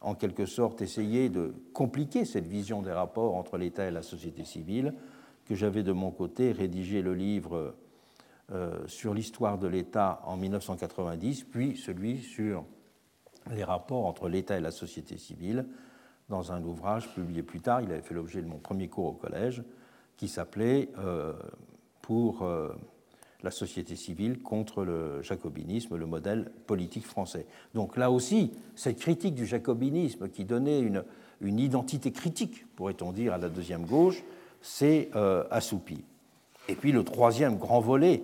en 0.00 0.14
quelque 0.14 0.46
sorte, 0.46 0.80
essayer 0.80 1.28
de 1.28 1.54
compliquer 1.72 2.24
cette 2.24 2.46
vision 2.46 2.82
des 2.82 2.92
rapports 2.92 3.36
entre 3.36 3.58
l'État 3.58 3.86
et 3.86 3.90
la 3.90 4.02
société 4.02 4.44
civile 4.44 4.94
que 5.48 5.54
j'avais 5.54 5.82
de 5.82 5.92
mon 5.92 6.10
côté 6.10 6.52
rédigé 6.52 7.00
le 7.00 7.14
livre 7.14 7.74
euh, 8.52 8.86
sur 8.86 9.14
l'histoire 9.14 9.58
de 9.58 9.66
l'État 9.66 10.20
en 10.24 10.36
1990, 10.36 11.44
puis 11.44 11.76
celui 11.76 12.18
sur 12.18 12.64
les 13.50 13.64
rapports 13.64 14.04
entre 14.04 14.28
l'État 14.28 14.58
et 14.58 14.60
la 14.60 14.70
société 14.70 15.16
civile 15.16 15.66
dans 16.28 16.52
un 16.52 16.62
ouvrage 16.62 17.08
publié 17.14 17.42
plus 17.42 17.60
tard. 17.60 17.80
Il 17.80 17.90
avait 17.90 18.02
fait 18.02 18.14
l'objet 18.14 18.42
de 18.42 18.46
mon 18.46 18.58
premier 18.58 18.88
cours 18.88 19.06
au 19.06 19.12
collège, 19.12 19.62
qui 20.18 20.28
s'appelait 20.28 20.90
euh, 20.98 21.32
Pour 22.02 22.42
euh, 22.42 22.74
la 23.42 23.50
société 23.50 23.96
civile 23.96 24.42
contre 24.42 24.84
le 24.84 25.22
jacobinisme, 25.22 25.96
le 25.96 26.06
modèle 26.06 26.50
politique 26.66 27.06
français. 27.06 27.46
Donc 27.74 27.96
là 27.96 28.10
aussi, 28.10 28.52
cette 28.74 28.98
critique 28.98 29.34
du 29.34 29.46
jacobinisme 29.46 30.28
qui 30.28 30.44
donnait 30.44 30.80
une, 30.80 31.04
une 31.40 31.58
identité 31.58 32.12
critique, 32.12 32.66
pourrait-on 32.76 33.12
dire, 33.12 33.32
à 33.32 33.38
la 33.38 33.48
deuxième 33.48 33.86
gauche, 33.86 34.24
s'est 34.60 35.10
euh, 35.14 35.44
assoupie. 35.50 36.04
Et 36.68 36.74
puis 36.74 36.92
le 36.92 37.04
troisième 37.04 37.56
grand 37.56 37.80
volet 37.80 38.22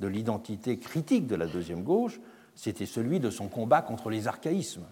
de 0.00 0.06
l'identité 0.06 0.78
critique 0.78 1.26
de 1.26 1.36
la 1.36 1.46
deuxième 1.46 1.82
gauche, 1.82 2.20
c'était 2.54 2.86
celui 2.86 3.20
de 3.20 3.30
son 3.30 3.48
combat 3.48 3.82
contre 3.82 4.10
les 4.10 4.28
archaïsmes. 4.28 4.86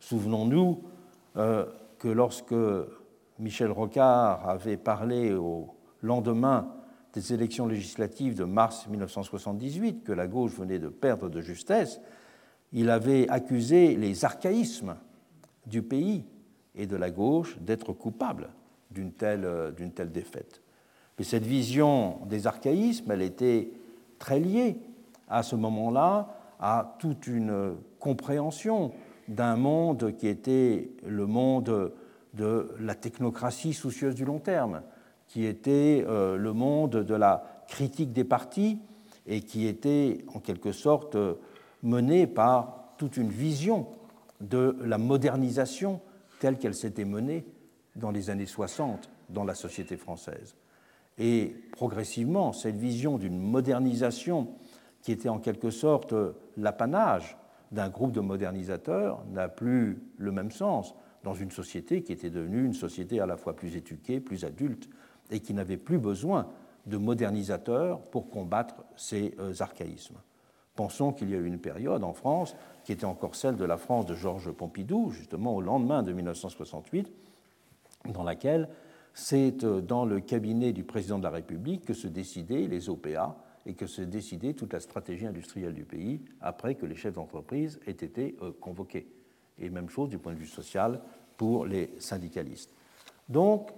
Souvenons-nous 0.00 0.82
que 1.34 2.08
lorsque 2.08 2.54
Michel 3.38 3.70
Rocard 3.70 4.48
avait 4.48 4.76
parlé 4.76 5.32
au 5.34 5.74
lendemain 6.02 6.68
des 7.14 7.32
élections 7.32 7.66
législatives 7.66 8.36
de 8.36 8.44
mars 8.44 8.86
1978, 8.88 10.04
que 10.04 10.12
la 10.12 10.26
gauche 10.26 10.52
venait 10.52 10.78
de 10.78 10.88
perdre 10.88 11.28
de 11.28 11.40
justesse, 11.40 12.00
il 12.72 12.90
avait 12.90 13.28
accusé 13.28 13.96
les 13.96 14.24
archaïsmes 14.24 14.96
du 15.66 15.82
pays 15.82 16.24
et 16.74 16.86
de 16.86 16.96
la 16.96 17.10
gauche 17.10 17.56
d'être 17.60 17.92
coupables 17.92 18.50
d'une 18.94 19.12
telle, 19.12 19.46
telle, 19.94 20.12
défaite. 20.12 20.62
Mais 21.18 21.24
cette 21.24 21.44
vision 21.44 22.18
des 22.26 22.46
archaïsmes, 22.46 23.10
elle 23.10 23.22
était 23.22 23.70
très 24.18 24.40
liée 24.40 24.78
à 25.28 25.42
ce 25.42 25.56
moment-là 25.56 26.36
à 26.60 26.96
toute 26.98 27.26
une 27.26 27.74
compréhension 27.98 28.92
d'un 29.28 29.56
monde 29.56 30.14
qui 30.16 30.28
était 30.28 30.90
le 31.04 31.26
monde 31.26 31.92
de 32.34 32.70
la 32.80 32.94
technocratie 32.94 33.74
soucieuse 33.74 34.14
du 34.14 34.24
long 34.24 34.38
terme, 34.38 34.82
qui 35.28 35.44
était 35.46 36.04
euh, 36.06 36.36
le 36.36 36.52
monde 36.52 36.90
de 36.90 37.14
la 37.14 37.44
critique 37.68 38.12
des 38.12 38.24
partis 38.24 38.78
et 39.26 39.40
qui 39.40 39.66
était 39.66 40.24
en 40.34 40.40
quelque 40.40 40.72
sorte 40.72 41.16
mené 41.82 42.26
par 42.26 42.94
toute 42.98 43.16
une 43.16 43.30
vision 43.30 43.86
de 44.40 44.76
la 44.84 44.98
modernisation 44.98 46.00
telle 46.40 46.58
qu'elle 46.58 46.74
s'était 46.74 47.04
menée 47.04 47.46
dans 47.96 48.10
les 48.10 48.30
années 48.30 48.46
60 48.46 49.08
dans 49.28 49.44
la 49.44 49.54
société 49.54 49.96
française. 49.96 50.56
Et 51.18 51.54
progressivement, 51.72 52.52
cette 52.52 52.76
vision 52.76 53.18
d'une 53.18 53.38
modernisation 53.38 54.48
qui 55.02 55.12
était 55.12 55.28
en 55.28 55.38
quelque 55.38 55.70
sorte 55.70 56.14
l'apanage 56.56 57.36
d'un 57.70 57.88
groupe 57.88 58.12
de 58.12 58.20
modernisateurs 58.20 59.24
n'a 59.32 59.48
plus 59.48 60.02
le 60.16 60.32
même 60.32 60.50
sens 60.50 60.94
dans 61.22 61.34
une 61.34 61.50
société 61.50 62.02
qui 62.02 62.12
était 62.12 62.30
devenue 62.30 62.64
une 62.64 62.74
société 62.74 63.20
à 63.20 63.26
la 63.26 63.36
fois 63.36 63.54
plus 63.54 63.76
éduquée, 63.76 64.20
plus 64.20 64.44
adulte, 64.44 64.88
et 65.30 65.40
qui 65.40 65.54
n'avait 65.54 65.76
plus 65.76 65.98
besoin 65.98 66.48
de 66.86 66.96
modernisateurs 66.96 68.00
pour 68.00 68.28
combattre 68.28 68.84
ces 68.96 69.34
euh, 69.38 69.54
archaïsmes. 69.60 70.18
Pensons 70.74 71.12
qu'il 71.12 71.30
y 71.30 71.34
a 71.34 71.38
eu 71.38 71.46
une 71.46 71.60
période 71.60 72.04
en 72.04 72.12
France 72.12 72.56
qui 72.84 72.92
était 72.92 73.04
encore 73.04 73.36
celle 73.36 73.56
de 73.56 73.64
la 73.64 73.78
France 73.78 74.06
de 74.06 74.14
Georges 74.14 74.52
Pompidou, 74.52 75.10
justement 75.10 75.54
au 75.54 75.60
lendemain 75.60 76.02
de 76.02 76.12
1968, 76.12 77.10
dans 78.12 78.22
laquelle 78.22 78.68
c'est 79.14 79.64
euh, 79.64 79.80
dans 79.80 80.04
le 80.04 80.20
cabinet 80.20 80.72
du 80.72 80.84
président 80.84 81.18
de 81.18 81.24
la 81.24 81.30
République 81.30 81.84
que 81.84 81.94
se 81.94 82.08
décidaient 82.08 82.66
les 82.66 82.88
OPA 82.88 83.36
et 83.66 83.74
que 83.74 83.86
se 83.86 84.02
décidait 84.02 84.52
toute 84.52 84.72
la 84.72 84.80
stratégie 84.80 85.26
industrielle 85.26 85.74
du 85.74 85.84
pays 85.84 86.20
après 86.40 86.74
que 86.74 86.84
les 86.84 86.96
chefs 86.96 87.14
d'entreprise 87.14 87.80
aient 87.86 87.92
été 87.92 88.36
euh, 88.42 88.52
convoqués. 88.60 89.06
Et 89.58 89.70
même 89.70 89.88
chose 89.88 90.08
du 90.08 90.18
point 90.18 90.32
de 90.32 90.38
vue 90.38 90.46
social 90.46 91.00
pour 91.36 91.64
les 91.64 91.90
syndicalistes. 91.98 92.74
Donc, 93.28 93.70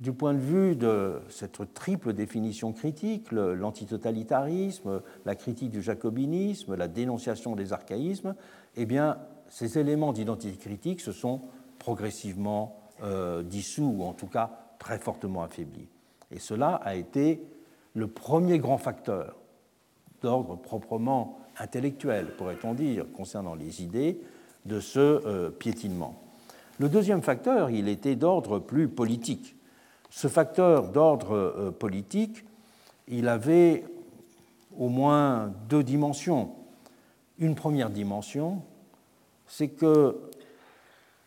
du 0.00 0.12
point 0.12 0.32
de 0.32 0.38
vue 0.38 0.76
de 0.76 1.20
cette 1.28 1.74
triple 1.74 2.12
définition 2.12 2.72
critique, 2.72 3.32
l'antitotalitarisme, 3.32 5.02
la 5.24 5.34
critique 5.34 5.70
du 5.70 5.82
jacobinisme, 5.82 6.76
la 6.76 6.86
dénonciation 6.86 7.56
des 7.56 7.72
archaïsmes, 7.72 8.36
eh 8.76 8.86
bien, 8.86 9.18
ces 9.48 9.78
éléments 9.78 10.12
d'identité 10.12 10.56
critique 10.56 11.00
se 11.00 11.10
sont 11.10 11.42
progressivement 11.78 12.77
euh, 13.02 13.42
dissous, 13.42 13.94
ou 13.98 14.04
en 14.04 14.12
tout 14.12 14.26
cas 14.26 14.50
très 14.78 14.98
fortement 14.98 15.42
affaiblis. 15.42 15.88
Et 16.30 16.38
cela 16.38 16.74
a 16.76 16.94
été 16.94 17.42
le 17.94 18.06
premier 18.06 18.58
grand 18.58 18.78
facteur 18.78 19.36
d'ordre 20.22 20.56
proprement 20.56 21.38
intellectuel, 21.58 22.34
pourrait-on 22.36 22.74
dire, 22.74 23.06
concernant 23.12 23.54
les 23.54 23.82
idées, 23.82 24.20
de 24.66 24.80
ce 24.80 24.98
euh, 24.98 25.50
piétinement. 25.50 26.20
Le 26.78 26.88
deuxième 26.88 27.22
facteur, 27.22 27.70
il 27.70 27.88
était 27.88 28.16
d'ordre 28.16 28.58
plus 28.58 28.88
politique. 28.88 29.56
Ce 30.10 30.28
facteur 30.28 30.88
d'ordre 30.88 31.34
euh, 31.34 31.70
politique, 31.70 32.44
il 33.08 33.28
avait 33.28 33.84
au 34.78 34.88
moins 34.88 35.52
deux 35.68 35.82
dimensions. 35.82 36.50
Une 37.38 37.54
première 37.54 37.90
dimension, 37.90 38.62
c'est 39.46 39.68
que 39.68 40.27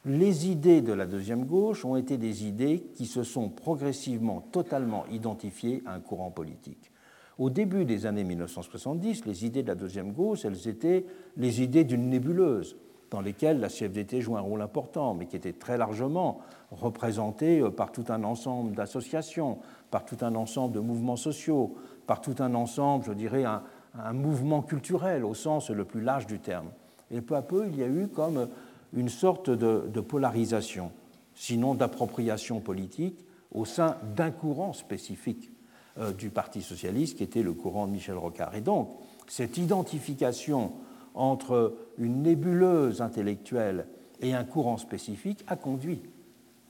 les 0.06 0.50
idées 0.50 0.82
de 0.82 0.94
la 0.94 1.06
deuxième 1.06 1.46
gauche 1.46 1.86
ont 1.86 1.96
été 1.96 2.18
des 2.18 2.46
idées 2.46 2.84
qui 2.96 3.06
se 3.06 3.24
sont 3.24 3.50
progressivement 3.50 4.42
totalement 4.42 5.06
identifiées 5.12 5.84
à 5.86 5.94
un 5.94 6.00
courant 6.00 6.32
politique. 6.32 6.92
Au 7.38 7.50
début 7.50 7.86
des 7.86 8.06
années 8.06 8.24
1970, 8.24 9.26
les 9.26 9.46
idées 9.46 9.64
de 9.64 9.68
la 9.68 9.76
deuxième 9.76 10.12
gauche, 10.12 10.44
elles 10.46 10.68
étaient 10.68 11.06
les 11.38 11.62
idées 11.62 11.84
d'une 11.84 12.10
nébuleuse 12.10 12.76
dans 13.12 13.22
lesquelles 13.22 13.60
la 13.60 13.68
CFDT 13.68 14.22
joue 14.22 14.38
un 14.38 14.42
rôle 14.42 14.62
important, 14.62 15.14
mais 15.14 15.26
qui 15.26 15.36
était 15.36 15.54
très 15.54 15.78
largement 15.78 16.40
représentée 16.72 17.60
euh, 17.60 17.70
par 17.70 17.92
tout 17.92 18.06
un 18.10 18.24
ensemble 18.24 18.74
d'associations, 18.74 19.60
par 19.92 20.06
tout 20.06 20.18
un 20.22 20.34
ensemble 20.36 20.74
de 20.74 20.80
mouvements 20.80 21.18
sociaux, 21.18 21.76
par 22.08 22.22
tout 22.22 22.36
un 22.40 22.56
ensemble, 22.56 23.04
je 23.06 23.12
dirais, 23.12 23.44
un, 23.44 23.64
un 23.96 24.14
mouvement 24.14 24.62
culturel 24.62 25.26
au 25.26 25.34
sens 25.34 25.70
le 25.70 25.84
plus 25.84 26.02
large 26.02 26.26
du 26.26 26.40
terme. 26.40 26.70
Et 27.12 27.20
peu 27.20 27.36
à 27.36 27.42
peu, 27.42 27.68
il 27.68 27.78
y 27.78 27.84
a 27.84 27.88
eu 27.88 28.08
comme 28.08 28.48
une 28.94 29.10
sorte 29.10 29.50
de, 29.50 30.02
polarisation, 30.02 30.92
sinon 31.36 31.76
d'appropriation 31.76 32.60
politique, 32.60 33.26
au 33.54 33.66
sein 33.66 33.98
d'un 34.16 34.32
courant 34.32 34.74
spécifique 34.74 35.52
euh, 35.98 36.12
du 36.14 36.30
Parti 36.30 36.62
socialiste, 36.62 37.18
qui 37.18 37.24
était 37.24 37.44
le 37.44 37.54
courant 37.54 37.88
de 37.88 37.92
Michel 37.92 38.18
Rocard. 38.18 38.56
Et 38.56 38.62
donc, 38.62 38.90
cette 39.28 39.58
identification 39.58 40.74
entre 41.14 41.76
une 41.98 42.22
nébuleuse 42.22 43.02
intellectuelle 43.02 43.88
et 44.22 44.34
un 44.34 44.44
courant 44.44 44.78
spécifique 44.78 45.44
a 45.48 45.56
conduit, 45.56 46.02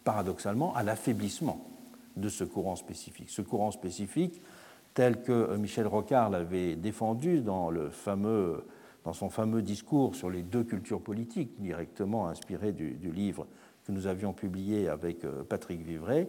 paradoxalement, 0.03 0.73
à 0.73 0.83
l'affaiblissement 0.83 1.67
de 2.17 2.29
ce 2.29 2.43
courant 2.43 2.75
spécifique. 2.75 3.29
Ce 3.29 3.41
courant 3.41 3.71
spécifique, 3.71 4.41
tel 4.93 5.21
que 5.21 5.31
euh, 5.31 5.57
Michel 5.57 5.87
Rocard 5.87 6.29
l'avait 6.29 6.75
défendu 6.75 7.41
dans, 7.41 7.69
le 7.69 7.89
fameux, 7.89 8.65
dans 9.03 9.13
son 9.13 9.29
fameux 9.29 9.61
discours 9.61 10.15
sur 10.15 10.29
les 10.29 10.43
deux 10.43 10.63
cultures 10.63 11.01
politiques, 11.01 11.59
directement 11.59 12.27
inspiré 12.27 12.71
du, 12.71 13.11
livre 13.11 13.47
que 13.85 13.91
nous 13.91 14.07
avions 14.07 14.33
publié 14.33 14.87
avec 14.87 15.25
euh, 15.25 15.43
Patrick 15.43 15.81
Vivray, 15.81 16.27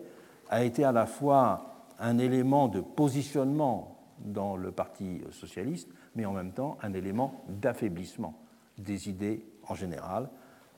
a 0.49 0.64
été 0.64 0.85
à 0.85 0.93
la 0.93 1.07
fois 1.07 1.87
un 1.99 2.18
élément 2.18 2.68
de 2.68 2.81
positionnement 2.81 3.99
dans 4.25 4.57
le 4.57 4.70
Parti 4.70 5.20
socialiste, 5.31 5.89
mais 6.14 6.25
en 6.25 6.33
même 6.33 6.53
temps 6.53 6.79
un 6.83 6.93
élément 6.95 7.45
d'affaiblissement 7.49 8.35
des 8.79 9.09
idées 9.09 9.45
en 9.68 9.75
général. 9.75 10.29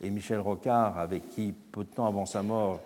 Et 0.00 0.10
Michel 0.10 0.40
Rocard, 0.40 0.98
avec 0.98 1.28
qui, 1.28 1.52
peu 1.52 1.84
de 1.84 1.90
temps 1.90 2.06
avant 2.06 2.26
sa 2.26 2.42
mort, 2.42 2.80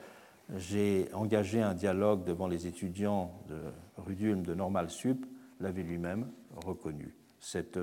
j'ai 0.57 1.09
engagé 1.13 1.63
un 1.63 1.75
dialogue 1.75 2.25
devant 2.25 2.47
les 2.47 2.67
étudiants 2.67 3.33
de 3.49 3.57
Rudulm 3.97 4.43
de 4.43 4.55
Normal 4.55 4.91
Sup, 4.91 5.27
l'avait 5.61 5.83
lui-même 5.83 6.29
reconnu. 6.65 7.15
Cette, 7.41 7.79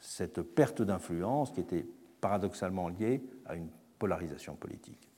cette 0.00 0.42
perte 0.42 0.82
d'influence 0.82 1.50
qui 1.52 1.60
était 1.60 1.86
paradoxalement 2.20 2.88
liée 2.88 3.22
à 3.46 3.54
une 3.54 3.68
polarisation 3.98 4.54
politique. 4.54 5.08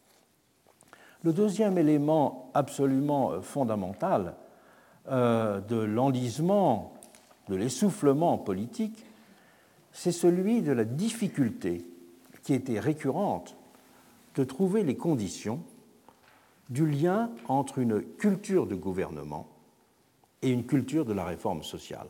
Le 1.22 1.32
deuxième 1.32 1.78
élément 1.78 2.50
absolument 2.52 3.40
fondamental 3.42 4.34
euh, 5.08 5.60
de 5.60 5.76
l'enlisement 5.76 6.94
de 7.48 7.56
l'essoufflement 7.56 8.38
politique, 8.38 9.04
c'est 9.92 10.12
celui 10.12 10.62
de 10.62 10.72
la 10.72 10.84
difficulté 10.84 11.84
qui 12.42 12.54
était 12.54 12.80
récurrente 12.80 13.56
de 14.34 14.44
trouver 14.44 14.84
les 14.84 14.96
conditions 14.96 15.62
du 16.70 16.86
lien 16.86 17.30
entre 17.48 17.78
une 17.78 18.02
culture 18.02 18.66
de 18.66 18.74
gouvernement 18.74 19.48
et 20.40 20.50
une 20.50 20.64
culture 20.64 21.04
de 21.04 21.12
la 21.12 21.24
réforme 21.24 21.62
sociale. 21.62 22.08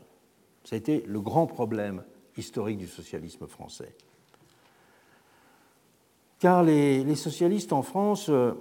Été 0.70 1.02
le 1.06 1.20
grand 1.20 1.46
problème 1.46 2.02
historique 2.36 2.78
du 2.78 2.86
socialisme 2.86 3.46
français. 3.46 3.94
Car 6.38 6.62
les, 6.62 7.14
socialistes 7.14 7.72
en 7.72 7.82
France, 7.82 8.28
euh, 8.28 8.52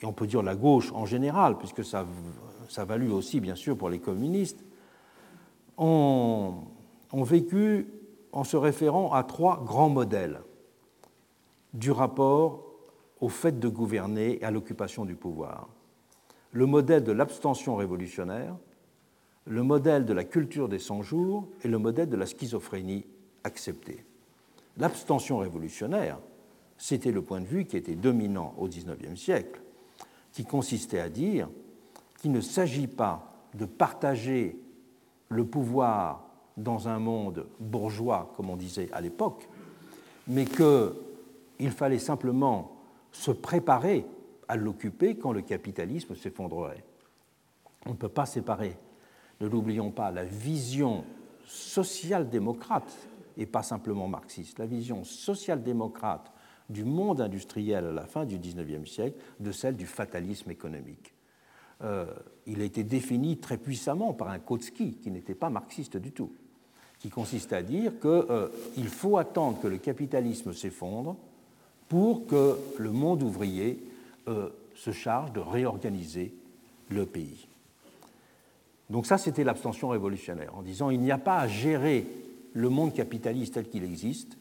et 0.00 0.04
on 0.04 0.12
peut 0.12 0.26
dire 0.26 0.42
la 0.42 0.54
gauche 0.54 0.92
en 0.92 1.06
général, 1.06 1.56
puisque 1.56 1.84
ça, 1.84 2.06
ça 2.68 2.84
valut 2.84 3.10
aussi 3.10 3.40
bien 3.40 3.54
sûr 3.54 3.76
pour 3.76 3.88
les 3.88 4.00
communistes, 4.00 4.62
ont, 5.78 6.64
vécu 7.12 7.86
en 8.32 8.44
se 8.44 8.56
référant 8.56 9.12
à 9.12 9.22
trois 9.24 9.62
grands 9.64 9.88
modèles 9.88 10.40
du 11.74 11.90
rapport 11.90 12.64
au 13.20 13.28
fait 13.28 13.58
de 13.58 13.68
gouverner 13.68 14.38
et 14.40 14.44
à 14.44 14.50
l'occupation 14.50 15.04
du 15.04 15.14
pouvoir. 15.14 15.68
Le 16.50 16.66
modèle 16.66 17.04
de 17.04 17.12
l'abstention 17.12 17.76
révolutionnaire, 17.76 18.56
le 19.46 19.62
modèle 19.62 20.04
de 20.04 20.12
la 20.12 20.24
culture 20.24 20.68
des 20.68 20.78
100 20.78 21.02
jours 21.02 21.48
et 21.62 21.68
le 21.68 21.78
modèle 21.78 22.08
de 22.08 22.16
la 22.16 22.26
schizophrénie 22.26 23.04
acceptée. 23.44 24.04
L'abstention 24.78 25.38
révolutionnaire, 25.38 26.18
c'était 26.78 27.12
le 27.12 27.22
point 27.22 27.40
de 27.40 27.46
vue 27.46 27.64
qui 27.64 27.76
était 27.76 27.94
dominant 27.94 28.54
au 28.58 28.68
XIXe 28.68 29.20
siècle, 29.20 29.60
qui 30.32 30.44
consistait 30.44 31.00
à 31.00 31.08
dire 31.08 31.48
qu'il 32.18 32.32
ne 32.32 32.40
s'agit 32.40 32.86
pas 32.86 33.32
de 33.54 33.66
partager 33.66 34.56
le 35.28 35.44
pouvoir 35.44 36.28
dans 36.56 36.88
un 36.88 36.98
monde 36.98 37.46
bourgeois, 37.58 38.32
comme 38.36 38.50
on 38.50 38.56
disait 38.56 38.88
à 38.92 39.00
l'époque, 39.00 39.48
mais 40.28 40.44
qu'il 40.44 41.70
fallait 41.70 41.98
simplement 41.98 42.76
se 43.10 43.30
préparer 43.30 44.06
à 44.48 44.56
l'occuper 44.56 45.16
quand 45.16 45.32
le 45.32 45.42
capitalisme 45.42 46.14
s'effondrerait. 46.14 46.84
On 47.86 47.90
ne 47.90 47.96
peut 47.96 48.08
pas 48.08 48.26
séparer, 48.26 48.76
ne 49.42 49.48
l'oublions 49.48 49.90
pas, 49.90 50.10
la 50.10 50.24
vision 50.24 51.04
social-démocrate, 51.46 52.96
et 53.36 53.46
pas 53.46 53.62
simplement 53.62 54.08
marxiste, 54.08 54.58
la 54.58 54.66
vision 54.66 55.04
social-démocrate 55.04 56.32
du 56.68 56.84
monde 56.84 57.20
industriel 57.20 57.86
à 57.86 57.92
la 57.92 58.06
fin 58.06 58.24
du 58.24 58.38
XIXe 58.38 58.90
siècle 58.90 59.18
de 59.40 59.52
celle 59.52 59.76
du 59.76 59.86
fatalisme 59.86 60.50
économique. 60.50 61.14
Euh, 61.82 62.06
il 62.46 62.60
a 62.60 62.64
été 62.64 62.84
défini 62.84 63.38
très 63.38 63.56
puissamment 63.56 64.12
par 64.12 64.28
un 64.28 64.38
Kautsky 64.38 64.94
qui 64.94 65.10
n'était 65.10 65.34
pas 65.34 65.50
marxiste 65.50 65.96
du 65.96 66.12
tout, 66.12 66.32
qui 66.98 67.10
consiste 67.10 67.52
à 67.52 67.62
dire 67.62 67.98
qu'il 68.00 68.10
euh, 68.10 68.48
faut 68.86 69.18
attendre 69.18 69.60
que 69.60 69.66
le 69.66 69.78
capitalisme 69.78 70.52
s'effondre 70.52 71.16
pour 71.88 72.26
que 72.26 72.56
le 72.78 72.92
monde 72.92 73.22
ouvrier 73.22 73.82
euh, 74.28 74.50
se 74.76 74.92
charge 74.92 75.32
de 75.32 75.40
réorganiser 75.40 76.32
le 76.88 77.06
pays. 77.06 77.48
Donc 78.92 79.06
ça, 79.06 79.16
c'était 79.16 79.42
l'abstention 79.42 79.88
révolutionnaire, 79.88 80.54
en 80.54 80.60
disant 80.60 80.90
il 80.90 81.00
n'y 81.00 81.10
a 81.10 81.16
pas 81.18 81.38
à 81.38 81.48
gérer 81.48 82.06
le 82.52 82.68
monde 82.68 82.92
capitaliste 82.92 83.54
tel 83.54 83.66
qu'il 83.66 83.84
existe, 83.84 84.36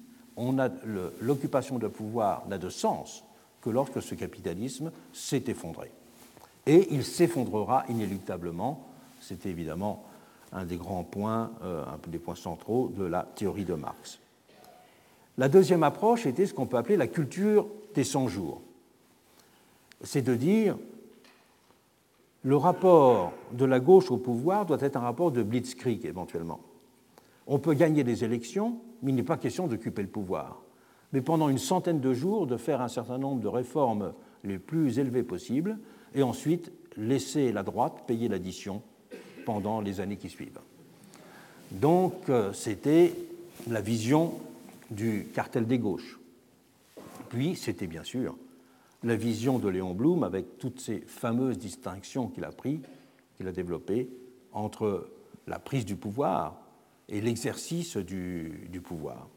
l'occupation 1.21 1.79
de 1.79 1.87
pouvoir 1.87 2.45
n'a 2.49 2.57
de 2.57 2.67
sens 2.67 3.23
que 3.61 3.69
lorsque 3.69 4.01
ce 4.01 4.13
capitalisme 4.13 4.91
s'est 5.13 5.45
effondré. 5.47 5.89
Et 6.65 6.89
il 6.91 7.05
s'effondrera 7.05 7.85
inéluctablement. 7.87 8.89
C'était 9.21 9.49
évidemment 9.49 10.03
un 10.51 10.65
des 10.65 10.75
grands 10.75 11.05
points, 11.05 11.51
euh, 11.63 11.85
un 11.85 12.09
des 12.09 12.19
points 12.19 12.35
centraux 12.35 12.89
de 12.89 13.05
la 13.05 13.23
théorie 13.23 13.63
de 13.63 13.75
Marx. 13.75 14.19
La 15.37 15.47
deuxième 15.47 15.83
approche 15.83 16.25
était 16.25 16.45
ce 16.45 16.53
qu'on 16.53 16.65
peut 16.65 16.77
appeler 16.77 16.97
la 16.97 17.07
culture 17.07 17.67
des 17.95 18.03
100 18.03 18.27
jours. 18.27 18.61
C'est 20.03 20.23
de 20.23 20.35
dire 20.35 20.75
le 22.43 22.57
rapport 22.57 23.33
de 23.51 23.65
la 23.65 23.79
gauche 23.79 24.09
au 24.11 24.17
pouvoir 24.17 24.65
doit 24.65 24.81
être 24.81 24.95
un 24.97 25.01
rapport 25.01 25.31
de 25.31 25.43
blitzkrieg 25.43 26.05
éventuellement. 26.05 26.59
On 27.47 27.59
peut 27.59 27.73
gagner 27.73 28.03
des 28.03 28.23
élections, 28.23 28.79
mais 29.01 29.11
il 29.11 29.15
n'est 29.15 29.23
pas 29.23 29.37
question 29.37 29.67
d'occuper 29.67 30.01
le 30.01 30.07
pouvoir. 30.07 30.61
Mais 31.13 31.21
pendant 31.21 31.49
une 31.49 31.57
centaine 31.57 31.99
de 31.99 32.13
jours, 32.13 32.47
de 32.47 32.57
faire 32.57 32.81
un 32.81 32.87
certain 32.87 33.17
nombre 33.17 33.41
de 33.41 33.47
réformes 33.47 34.13
les 34.43 34.57
plus 34.57 34.97
élevées 34.97 35.23
possibles, 35.23 35.77
et 36.15 36.23
ensuite 36.23 36.71
laisser 36.97 37.51
la 37.51 37.63
droite 37.63 38.03
payer 38.07 38.27
l'addition 38.27 38.81
pendant 39.45 39.81
les 39.81 39.99
années 39.99 40.17
qui 40.17 40.29
suivent. 40.29 40.59
Donc 41.71 42.29
euh, 42.29 42.53
c'était 42.53 43.13
la 43.69 43.81
vision 43.81 44.33
du 44.89 45.27
cartel 45.33 45.67
des 45.67 45.79
gauches. 45.79 46.19
Puis 47.29 47.55
c'était 47.55 47.87
bien 47.87 48.03
sûr 48.03 48.35
la 49.03 49.15
vision 49.15 49.59
de 49.59 49.67
Léon 49.67 49.93
Blum 49.93 50.23
avec 50.23 50.57
toutes 50.57 50.79
ces 50.79 50.99
fameuses 51.01 51.57
distinctions 51.57 52.27
qu'il 52.27 52.43
a 52.43 52.51
prises, 52.51 52.81
qu'il 53.35 53.47
a 53.47 53.51
développées 53.51 54.09
entre 54.51 55.09
la 55.47 55.59
prise 55.59 55.85
du 55.85 55.95
pouvoir 55.95 56.61
et 57.09 57.21
l'exercice 57.21 57.97
du, 57.97 58.81
pouvoir. 58.83 59.27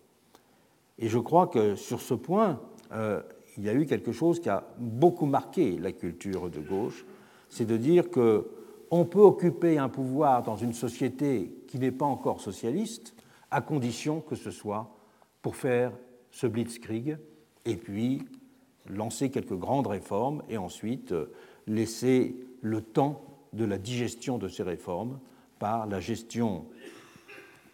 Et 0.98 1.08
je 1.08 1.18
crois 1.18 1.46
que 1.46 1.74
sur 1.74 2.00
ce 2.00 2.14
point, 2.14 2.60
euh, 2.92 3.22
il 3.56 3.64
y 3.64 3.68
a 3.68 3.74
eu 3.74 3.86
quelque 3.86 4.12
chose 4.12 4.40
qui 4.40 4.48
a 4.48 4.64
beaucoup 4.78 5.26
marqué 5.26 5.78
la 5.78 5.92
culture 5.92 6.50
de 6.50 6.60
gauche, 6.60 7.04
c'est 7.48 7.64
de 7.64 7.76
dire 7.76 8.10
que 8.10 8.48
on 8.90 9.04
peut 9.04 9.20
occuper 9.20 9.78
un 9.78 9.88
pouvoir 9.88 10.42
dans 10.42 10.56
une 10.56 10.72
société 10.72 11.52
qui 11.66 11.78
n'est 11.78 11.90
pas 11.90 12.04
encore 12.04 12.40
socialiste, 12.40 13.14
à 13.50 13.60
condition 13.60 14.20
que 14.20 14.36
ce 14.36 14.50
soit 14.50 14.94
pour 15.42 15.56
faire 15.56 15.92
ce 16.30 16.46
blitzkrieg 16.46 17.18
et 17.64 17.76
puis 17.76 18.22
lancer 18.86 19.30
quelques 19.30 19.56
grandes 19.56 19.86
réformes 19.86 20.42
et 20.48 20.58
ensuite 20.58 21.12
euh, 21.12 21.32
laisser 21.66 22.36
le 22.60 22.82
temps 22.82 23.22
de 23.52 23.64
la 23.64 23.78
digestion 23.78 24.38
de 24.38 24.48
ces 24.48 24.62
réformes 24.62 25.18
par 25.58 25.86
la 25.86 26.00
gestion 26.00 26.66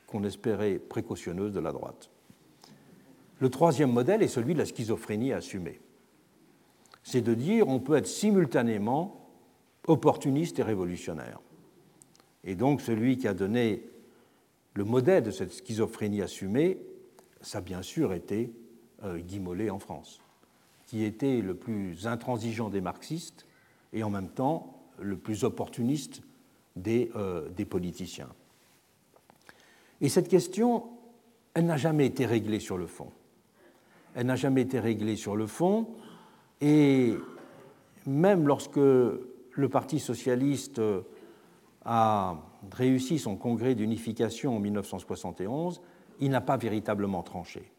qu'on 0.07 0.25
espérait 0.25 0.79
précautionneuse 0.79 1.53
de 1.53 1.61
la 1.61 1.73
droite. 1.73 2.11
Le 3.39 3.49
troisième 3.49 3.93
modèle 3.93 4.23
est 4.23 4.29
celui 4.29 4.55
de 4.55 4.59
la 4.59 4.67
schizophrénie 4.67 5.33
assumée. 5.33 5.81
C'est 7.03 7.23
de 7.23 7.35
dire 7.35 7.69
on 7.69 7.81
peut 7.81 7.97
être 7.97 8.07
simultanément 8.07 9.31
opportuniste 9.87 10.59
et 10.59 10.63
révolutionnaire. 10.63 11.41
Et 12.45 12.55
donc 12.55 12.81
celui 12.81 13.17
qui 13.17 13.27
a 13.29 13.35
donné 13.35 13.89
le 14.75 14.85
modèle 14.85 15.23
de 15.23 15.31
cette 15.31 15.53
schizophrénie 15.53 16.23
assumée, 16.23 16.79
ça 17.41 17.59
a 17.59 17.61
bien 17.63 17.83
sûr 17.83 18.13
été 18.13 18.53
euh, 19.05 19.19
Guy 19.19 19.41
Mollet 19.41 19.71
en 19.71 19.79
France, 19.79 20.21
qui 20.91 21.05
était 21.05 21.41
le 21.41 21.55
plus 21.55 22.09
intransigeant 22.09 22.69
des 22.69 22.81
marxistes 22.81 23.47
et 23.93 24.03
en 24.03 24.11
même 24.11 24.29
temps 24.29 24.83
le 24.99 25.17
plus 25.17 25.45
opportuniste 25.45 26.21
des, 26.75 27.13
euh, 27.15 27.49
des 27.51 27.65
politiciens. 27.65 28.29
Et 30.01 30.09
cette 30.09 30.27
question, 30.27 30.89
elle 31.55 31.67
n'a 31.67 31.77
jamais 31.77 32.07
été 32.07 32.27
réglée 32.27 32.59
sur 32.59 32.77
le 32.77 32.89
fond. 32.89 33.13
Elle 34.17 34.27
n'a 34.27 34.35
jamais 34.35 34.63
été 34.63 34.81
réglée 34.81 35.15
sur 35.15 35.37
le 35.37 35.47
fond, 35.47 35.87
et 36.61 37.15
même 38.05 38.49
lorsque 38.49 38.75
le 38.77 39.69
Parti 39.71 40.01
socialiste 40.01 40.81
a 41.85 42.37
réussi 42.73 43.21
son 43.21 43.37
congrès 43.37 43.77
d'unification 43.77 44.57
en 44.57 44.59
1971, 44.59 45.83
il 46.19 46.31
n'a 46.31 46.41
pas 46.41 46.57
véritablement 46.57 47.23
tranché. 47.23 47.71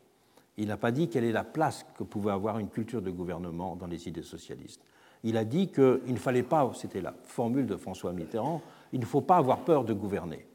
Il 0.61 0.67
n'a 0.67 0.77
pas 0.77 0.91
dit 0.91 1.09
quelle 1.09 1.23
est 1.23 1.31
la 1.31 1.43
place 1.43 1.87
que 1.97 2.03
pouvait 2.03 2.29
avoir 2.31 2.59
une 2.59 2.69
culture 2.69 3.01
de 3.01 3.09
gouvernement 3.09 3.75
dans 3.75 3.87
les 3.87 4.07
idées 4.07 4.21
socialistes. 4.21 4.83
Il 5.23 5.35
a 5.35 5.43
dit 5.43 5.69
qu'il 5.69 6.13
ne 6.13 6.19
fallait 6.19 6.43
pas, 6.43 6.71
c'était 6.75 7.01
la 7.01 7.15
formule 7.23 7.65
de 7.65 7.75
François 7.75 8.13
Mitterrand, 8.13 8.61
il 8.93 8.99
ne 8.99 9.05
faut 9.05 9.21
pas 9.21 9.37
avoir 9.37 9.61
peur 9.61 9.85
de 9.85 9.93
gouverner. 9.93 10.45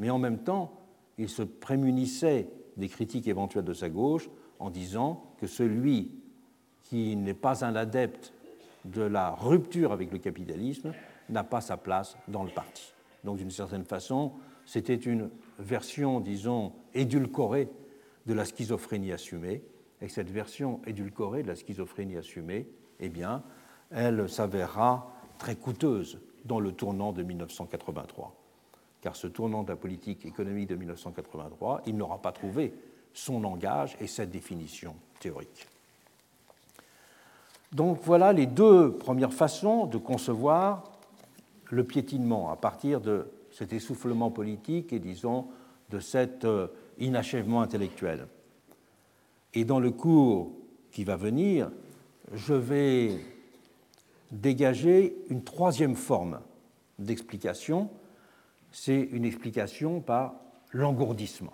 Mais 0.00 0.10
en 0.10 0.18
même 0.18 0.38
temps, 0.38 0.72
il 1.18 1.28
se 1.28 1.42
prémunissait 1.42 2.48
des 2.76 2.88
critiques 2.88 3.28
éventuelles 3.28 3.64
de 3.64 3.74
sa 3.74 3.88
gauche 3.88 4.28
en 4.58 4.70
disant 4.70 5.22
que 5.38 5.46
celui 5.46 6.10
qui 6.82 7.14
n'est 7.14 7.32
pas 7.32 7.64
un 7.64 7.76
adepte 7.76 8.32
de 8.84 9.02
la 9.02 9.30
rupture 9.30 9.92
avec 9.92 10.10
le 10.10 10.18
capitalisme 10.18 10.92
n'a 11.28 11.44
pas 11.44 11.60
sa 11.60 11.76
place 11.76 12.16
dans 12.26 12.42
le 12.42 12.50
parti. 12.50 12.92
Donc 13.22 13.36
d'une 13.36 13.52
certaine 13.52 13.84
façon, 13.84 14.32
c'était 14.66 14.96
une 14.96 15.30
version, 15.60 16.18
disons, 16.18 16.72
édulcorée 16.92 17.68
de 18.26 18.34
la 18.34 18.44
schizophrénie 18.44 19.12
assumée. 19.12 19.62
Et 20.00 20.08
cette 20.08 20.30
version 20.30 20.80
édulcorée 20.86 21.42
de 21.42 21.48
la 21.48 21.56
schizophrénie 21.56 22.16
assumée, 22.16 22.68
eh 23.00 23.08
bien, 23.08 23.42
elle 23.90 24.28
s'avérera 24.28 25.12
très 25.38 25.56
coûteuse 25.56 26.20
dans 26.44 26.60
le 26.60 26.72
tournant 26.72 27.12
de 27.12 27.22
1983. 27.22 28.34
Car 29.00 29.16
ce 29.16 29.26
tournant 29.26 29.62
de 29.62 29.68
la 29.68 29.76
politique 29.76 30.24
économique 30.24 30.68
de 30.68 30.76
1983, 30.76 31.82
il 31.86 31.96
n'aura 31.96 32.20
pas 32.20 32.32
trouvé 32.32 32.72
son 33.12 33.40
langage 33.40 33.96
et 34.00 34.06
cette 34.06 34.30
définition 34.30 34.96
théorique. 35.20 35.66
Donc 37.72 37.98
voilà 38.02 38.32
les 38.32 38.46
deux 38.46 38.92
premières 38.92 39.32
façons 39.32 39.86
de 39.86 39.98
concevoir 39.98 40.84
le 41.70 41.84
piétinement 41.84 42.50
à 42.50 42.56
partir 42.56 43.00
de 43.00 43.26
cet 43.50 43.72
essoufflement 43.72 44.30
politique 44.30 44.92
et 44.92 44.98
disons 44.98 45.48
de 45.90 46.00
cet 46.00 46.44
euh, 46.44 46.68
inachèvement 46.98 47.62
intellectuel. 47.62 48.26
Et 49.54 49.64
dans 49.64 49.80
le 49.80 49.90
cours 49.90 50.52
qui 50.90 51.04
va 51.04 51.16
venir, 51.16 51.70
je 52.32 52.54
vais 52.54 53.18
dégager 54.30 55.16
une 55.28 55.44
troisième 55.44 55.94
forme 55.96 56.40
d'explication, 56.98 57.90
c'est 58.72 59.00
une 59.00 59.24
explication 59.24 60.00
par 60.00 60.34
l'engourdissement. 60.72 61.52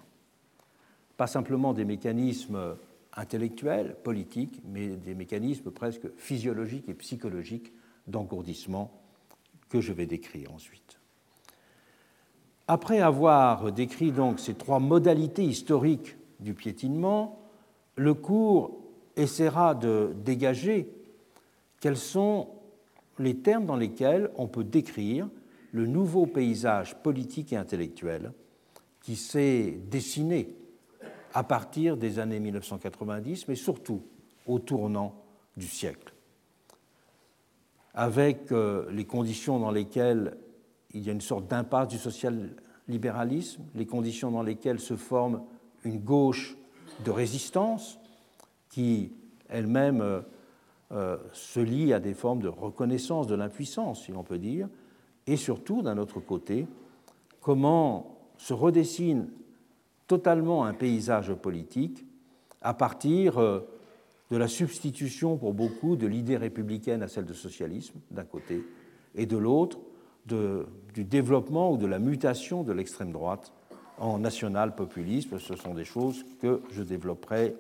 Pas 1.16 1.26
simplement 1.26 1.74
des 1.74 1.84
mécanismes 1.84 2.76
intellectuels, 3.14 3.96
politiques, 4.02 4.62
mais 4.64 4.88
des 4.88 5.14
mécanismes 5.14 5.70
presque 5.70 6.08
physiologiques 6.16 6.88
et 6.88 6.94
psychologiques 6.94 7.72
d'engourdissement 8.06 8.90
que 9.68 9.80
je 9.80 9.92
vais 9.92 10.06
décrire 10.06 10.52
ensuite. 10.52 10.99
Après 12.72 13.00
avoir 13.00 13.72
décrit 13.72 14.12
donc 14.12 14.38
ces 14.38 14.54
trois 14.54 14.78
modalités 14.78 15.42
historiques 15.42 16.16
du 16.38 16.54
piétinement, 16.54 17.40
le 17.96 18.14
cours 18.14 18.78
essaiera 19.16 19.74
de 19.74 20.14
dégager 20.24 20.88
quels 21.80 21.96
sont 21.96 22.46
les 23.18 23.38
termes 23.38 23.66
dans 23.66 23.74
lesquels 23.74 24.30
on 24.36 24.46
peut 24.46 24.62
décrire 24.62 25.28
le 25.72 25.88
nouveau 25.88 26.26
paysage 26.26 26.94
politique 27.02 27.52
et 27.52 27.56
intellectuel 27.56 28.32
qui 29.00 29.16
s'est 29.16 29.72
dessiné 29.90 30.54
à 31.34 31.42
partir 31.42 31.96
des 31.96 32.20
années 32.20 32.38
1990, 32.38 33.48
mais 33.48 33.56
surtout 33.56 34.04
au 34.46 34.60
tournant 34.60 35.24
du 35.56 35.66
siècle, 35.66 36.14
avec 37.94 38.52
euh, 38.52 38.88
les 38.92 39.06
conditions 39.06 39.58
dans 39.58 39.72
lesquelles 39.72 40.36
il 40.92 41.02
y 41.02 41.08
a 41.08 41.12
une 41.12 41.20
sorte 41.20 41.48
d'impasse 41.48 41.88
du 41.88 41.98
social-libéralisme, 41.98 43.62
les 43.74 43.86
conditions 43.86 44.30
dans 44.30 44.42
lesquelles 44.42 44.80
se 44.80 44.96
forme 44.96 45.42
une 45.84 46.00
gauche 46.00 46.56
de 47.04 47.10
résistance 47.10 47.98
qui 48.68 49.12
elle-même 49.48 50.00
euh, 50.00 50.20
euh, 50.92 51.16
se 51.32 51.60
lie 51.60 51.92
à 51.92 52.00
des 52.00 52.14
formes 52.14 52.40
de 52.40 52.48
reconnaissance 52.48 53.26
de 53.26 53.34
l'impuissance, 53.34 54.04
si 54.04 54.12
l'on 54.12 54.22
peut 54.22 54.38
dire, 54.38 54.68
et 55.26 55.36
surtout, 55.36 55.82
d'un 55.82 55.98
autre 55.98 56.20
côté, 56.20 56.66
comment 57.40 58.18
se 58.38 58.52
redessine 58.52 59.28
totalement 60.06 60.64
un 60.64 60.74
paysage 60.74 61.32
politique 61.34 62.04
à 62.62 62.74
partir 62.74 63.38
euh, 63.38 63.60
de 64.30 64.36
la 64.36 64.48
substitution 64.48 65.36
pour 65.36 65.54
beaucoup 65.54 65.96
de 65.96 66.06
l'idée 66.06 66.36
républicaine 66.36 67.02
à 67.02 67.08
celle 67.08 67.26
de 67.26 67.32
socialisme, 67.32 67.98
d'un 68.10 68.24
côté, 68.24 68.64
et 69.14 69.26
de 69.26 69.36
l'autre, 69.36 69.78
du 70.94 71.04
développement 71.04 71.72
ou 71.72 71.76
de 71.76 71.86
la 71.86 71.98
mutation 71.98 72.62
de 72.62 72.72
l'extrême 72.72 73.12
droite 73.12 73.52
en 73.98 74.18
national-populisme. 74.18 75.38
Ce 75.38 75.56
sont 75.56 75.74
des 75.74 75.84
choses 75.84 76.24
que 76.40 76.62
je 76.70 76.82
développerai 76.82 77.56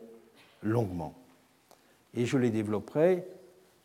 longuement. 0.62 1.14
Et 2.14 2.26
je 2.26 2.38
les 2.38 2.50
développerai 2.50 3.24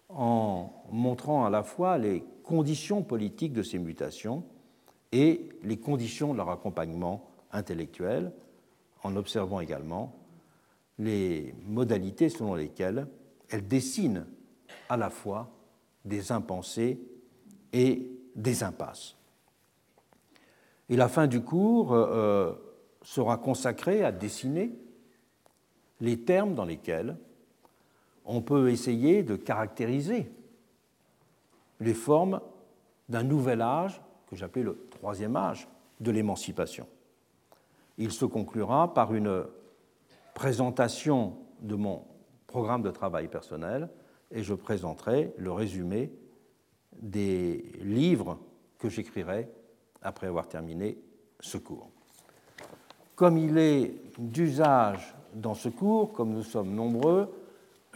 en 0.10 0.72
montrant 0.92 1.46
à 1.46 1.50
la 1.50 1.64
fois 1.64 1.98
les 1.98 2.24
conditions 2.44 3.04
politiques 3.04 3.54
de 3.54 3.64
ces 3.64 3.80
mutations 3.80 4.44
et 5.12 5.50
les 5.64 5.78
conditions 5.78 6.34
de 6.34 6.38
leur 6.38 6.50
accompagnement 6.50 7.30
intellectuel, 7.52 8.32
en 9.04 9.16
observant 9.16 9.60
également 9.60 10.16
les 10.98 11.54
modalités 11.68 12.30
selon 12.30 12.56
lesquelles 12.56 13.08
elle 13.50 13.68
dessine 13.68 14.26
à 14.90 14.98
la 14.98 15.10
fois 15.10 15.52
des 16.04 16.32
impensés 16.32 17.00
et 17.74 18.10
des 18.36 18.64
impasses. 18.64 19.16
Et 20.90 20.96
la 20.96 21.08
fin 21.08 21.28
du 21.28 21.42
cours 21.42 21.94
euh, 21.94 22.54
sera 23.02 23.38
consacrée 23.38 24.04
à 24.04 24.12
dessiner 24.12 24.72
les 26.00 26.22
termes 26.22 26.56
dans 26.56 26.66
lesquels 26.66 27.18
on 28.26 28.42
peut 28.42 28.70
essayer 28.70 29.24
de 29.24 29.36
caractériser 29.36 30.32
les 31.80 31.94
formes 31.94 32.42
d'un 33.10 33.24
nouvel 33.24 33.62
âge 33.62 34.02
que 34.28 34.36
j'appelais 34.36 34.64
le 34.64 34.88
troisième 34.90 35.36
âge 35.36 35.68
de 36.00 36.12
l'émancipation. 36.12 36.88
Il 37.98 38.12
se 38.12 38.26
conclura 38.26 38.94
par 38.94 39.14
une 39.14 39.46
présentation 40.34 41.38
de 41.62 41.76
mon 41.76 42.04
programme 42.48 42.82
de 42.82 42.92
travail 42.92 43.28
personnel 43.28 43.90
et 44.32 44.44
je 44.44 44.54
présenterai 44.54 45.34
le 45.38 45.52
résumé 45.52 46.12
des 47.02 47.72
livres 47.82 48.40
que 48.80 48.90
j'écrirai 48.90 49.50
après 50.06 50.28
avoir 50.28 50.48
terminé 50.48 50.98
ce 51.40 51.58
cours. 51.58 51.90
Comme 53.16 53.38
il 53.38 53.58
est 53.58 53.94
d'usage 54.18 55.16
dans 55.34 55.54
ce 55.54 55.70
cours, 55.70 56.14
comme 56.14 56.32
nous 56.32 56.44
sommes 56.44 56.74
nombreux, 56.74 57.34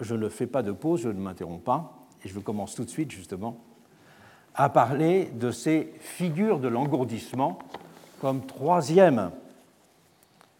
je 0.01 0.15
ne 0.15 0.29
fais 0.29 0.47
pas 0.47 0.63
de 0.63 0.71
pause, 0.71 1.01
je 1.01 1.09
ne 1.09 1.19
m'interromps 1.19 1.63
pas, 1.63 1.93
et 2.23 2.29
je 2.29 2.39
commence 2.39 2.75
tout 2.75 2.83
de 2.83 2.89
suite 2.89 3.11
justement 3.11 3.57
à 4.55 4.69
parler 4.69 5.25
de 5.25 5.51
ces 5.51 5.93
figures 5.99 6.59
de 6.59 6.67
l'engourdissement 6.67 7.59
comme 8.19 8.45
troisième 8.45 9.31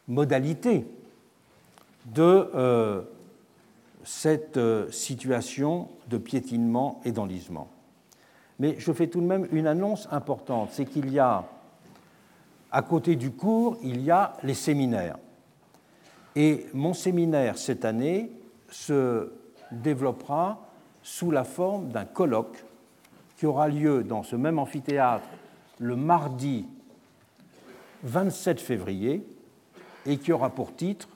modalité 0.07 0.87
de 2.05 2.49
euh, 2.55 3.01
cette 4.03 4.57
euh, 4.57 4.89
situation 4.91 5.89
de 6.07 6.17
piétinement 6.17 7.01
et 7.03 7.11
d'enlisement. 7.11 7.69
Mais 8.59 8.75
je 8.77 8.91
fais 8.91 9.07
tout 9.07 9.21
de 9.21 9.25
même 9.25 9.47
une 9.51 9.67
annonce 9.67 10.07
importante, 10.11 10.69
c'est 10.71 10.85
qu'il 10.85 11.11
y 11.11 11.19
a, 11.19 11.45
à 12.71 12.81
côté 12.81 13.15
du 13.15 13.31
cours, 13.31 13.77
il 13.81 14.01
y 14.01 14.11
a 14.11 14.33
les 14.43 14.53
séminaires. 14.53 15.17
Et 16.35 16.67
mon 16.73 16.93
séminaire 16.93 17.57
cette 17.57 17.85
année 17.85 18.31
se 18.69 19.31
développera 19.71 20.67
sous 21.01 21.31
la 21.31 21.43
forme 21.43 21.89
d'un 21.89 22.05
colloque 22.05 22.63
qui 23.37 23.45
aura 23.45 23.69
lieu 23.69 24.03
dans 24.03 24.23
ce 24.23 24.35
même 24.35 24.59
amphithéâtre 24.59 25.27
le 25.79 25.95
mardi 25.95 26.65
27 28.03 28.59
février 28.59 29.25
et 30.05 30.17
qui 30.17 30.31
aura 30.31 30.49
pour 30.49 30.75
titre 30.75 31.07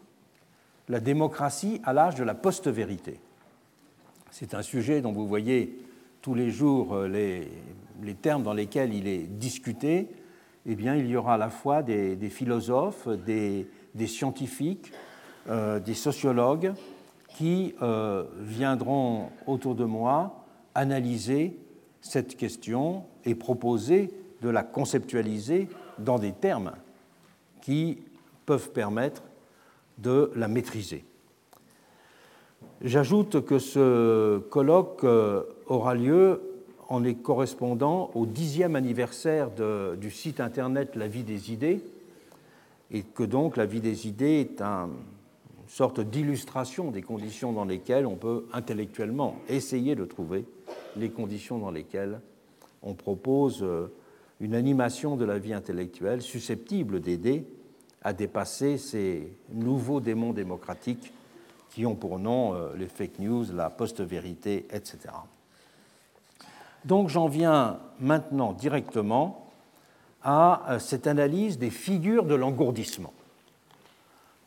La 0.90 1.00
démocratie 1.00 1.82
à 1.84 1.94
l'âge 1.94 2.16
de 2.16 2.24
la 2.24 2.34
post-vérité. 2.34 3.20
C'est 4.32 4.54
un 4.54 4.62
sujet 4.62 5.02
dont 5.02 5.12
vous 5.12 5.28
voyez 5.28 5.78
tous 6.24 6.34
les 6.34 6.50
jours 6.50 6.96
euh, 6.96 7.08
les, 7.08 8.16
termes 8.16 8.44
dans 8.44 8.54
lesquels 8.54 8.94
il 8.94 9.08
est 9.08 9.28
discuté. 9.28 10.08
Eh 10.66 10.72
il 10.72 11.08
y 11.08 11.18
aura 11.18 11.34
à 11.34 11.38
la 11.38 11.50
fois 11.50 11.84
des, 11.84 12.30
philosophes, 12.30 13.10
des, 13.10 13.68
scientifiques, 14.08 14.94
euh, 15.50 15.80
des 15.82 15.94
sociologues 15.94 16.74
qui 17.28 17.76
euh, 17.82 18.24
viendront 18.40 19.30
autour 19.46 19.76
de 19.76 19.84
moi 19.84 20.46
analyser 20.74 21.58
cette 22.00 22.38
question 22.38 23.04
et 23.26 23.36
proposer 23.36 24.10
de 24.42 24.48
la 24.48 24.64
conceptualiser 24.64 25.68
dans 26.00 26.20
des 26.20 26.32
termes 26.32 26.72
qui 27.62 28.00
peuvent 28.46 28.72
permettre 28.72 29.24
de 29.98 30.32
la 30.36 30.48
maîtriser. 30.48 31.04
J'ajoute 32.84 33.46
que 33.46 33.60
ce 33.60 34.40
colloque 34.40 35.06
euh, 35.06 35.44
aura 35.68 35.96
lieu 35.96 36.42
en 36.90 37.06
est 37.06 37.14
correspondant 37.14 38.12
au 38.14 38.26
dixième 38.26 38.76
anniversaire 38.76 39.52
du 39.96 40.12
site 40.12 40.42
internet 40.42 40.98
La 40.98 41.08
vie 41.08 41.24
des 41.24 41.54
idées, 41.54 41.80
et 42.92 43.04
que 43.04 43.24
donc 43.24 43.56
La 43.56 43.66
vie 43.66 43.80
des 43.80 44.06
idées 44.06 44.42
est 44.42 44.62
une 44.62 44.90
sorte 45.66 46.02
d'illustration 46.02 46.92
des 46.92 47.02
conditions 47.02 47.54
dans 47.54 47.64
lesquelles 47.64 48.06
on 48.06 48.18
peut 48.18 48.48
intellectuellement 48.52 49.38
essayer 49.48 49.96
de 49.96 50.04
trouver 50.04 50.44
les 50.98 51.10
conditions 51.10 51.60
dans 51.60 51.72
lesquelles 51.72 52.20
on 52.82 52.96
propose 52.96 53.64
euh, 53.64 53.94
une 54.42 54.56
animation 54.56 55.16
de 55.16 55.24
la 55.24 55.40
vie 55.40 55.54
intellectuelle 55.54 56.22
susceptible 56.22 57.00
d'aider 57.00 57.46
à 58.02 58.12
dépasser 58.12 58.78
ces 58.78 59.32
nouveaux 59.54 60.02
démons 60.02 60.34
démocratiques 60.34 61.14
qui 61.74 61.86
ont 61.86 61.96
pour 61.96 62.20
nom 62.20 62.54
euh, 62.54 62.70
les 62.78 62.88
fake 62.88 63.20
news, 63.20 63.46
la 63.52 63.70
post-vérité, 63.70 64.68
etc. 64.72 65.00
Donc 66.86 67.10
j'en 67.10 67.28
viens 67.28 67.80
maintenant 68.00 68.54
directement 68.54 69.50
à 70.22 70.62
euh, 70.70 70.80
cette 70.80 71.08
analyse 71.08 71.58
des 71.58 71.72
figures 71.72 72.26
de 72.26 72.36
l'engourdissement, 72.36 73.14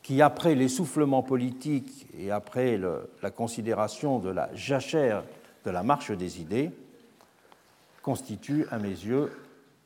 qui 0.03 0.21
après 0.21 0.55
l'essoufflement 0.55 1.21
politique 1.21 2.07
et 2.17 2.31
après 2.31 2.79
la 3.21 3.29
considération 3.29 4.19
de 4.19 4.29
la 4.29 4.49
jachère 4.55 5.23
de 5.65 5.71
la 5.71 5.83
marche 5.83 6.11
des 6.11 6.39
idées, 6.39 6.71
constitue 8.01 8.65
à 8.71 8.77
mes 8.77 8.87
yeux 8.87 9.33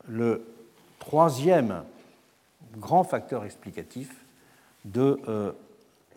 le 0.07 0.45
troisième 0.99 1.83
grand 2.77 3.03
facteur 3.03 3.45
explicatif 3.45 4.23
de 4.85 5.19
euh, 5.27 5.51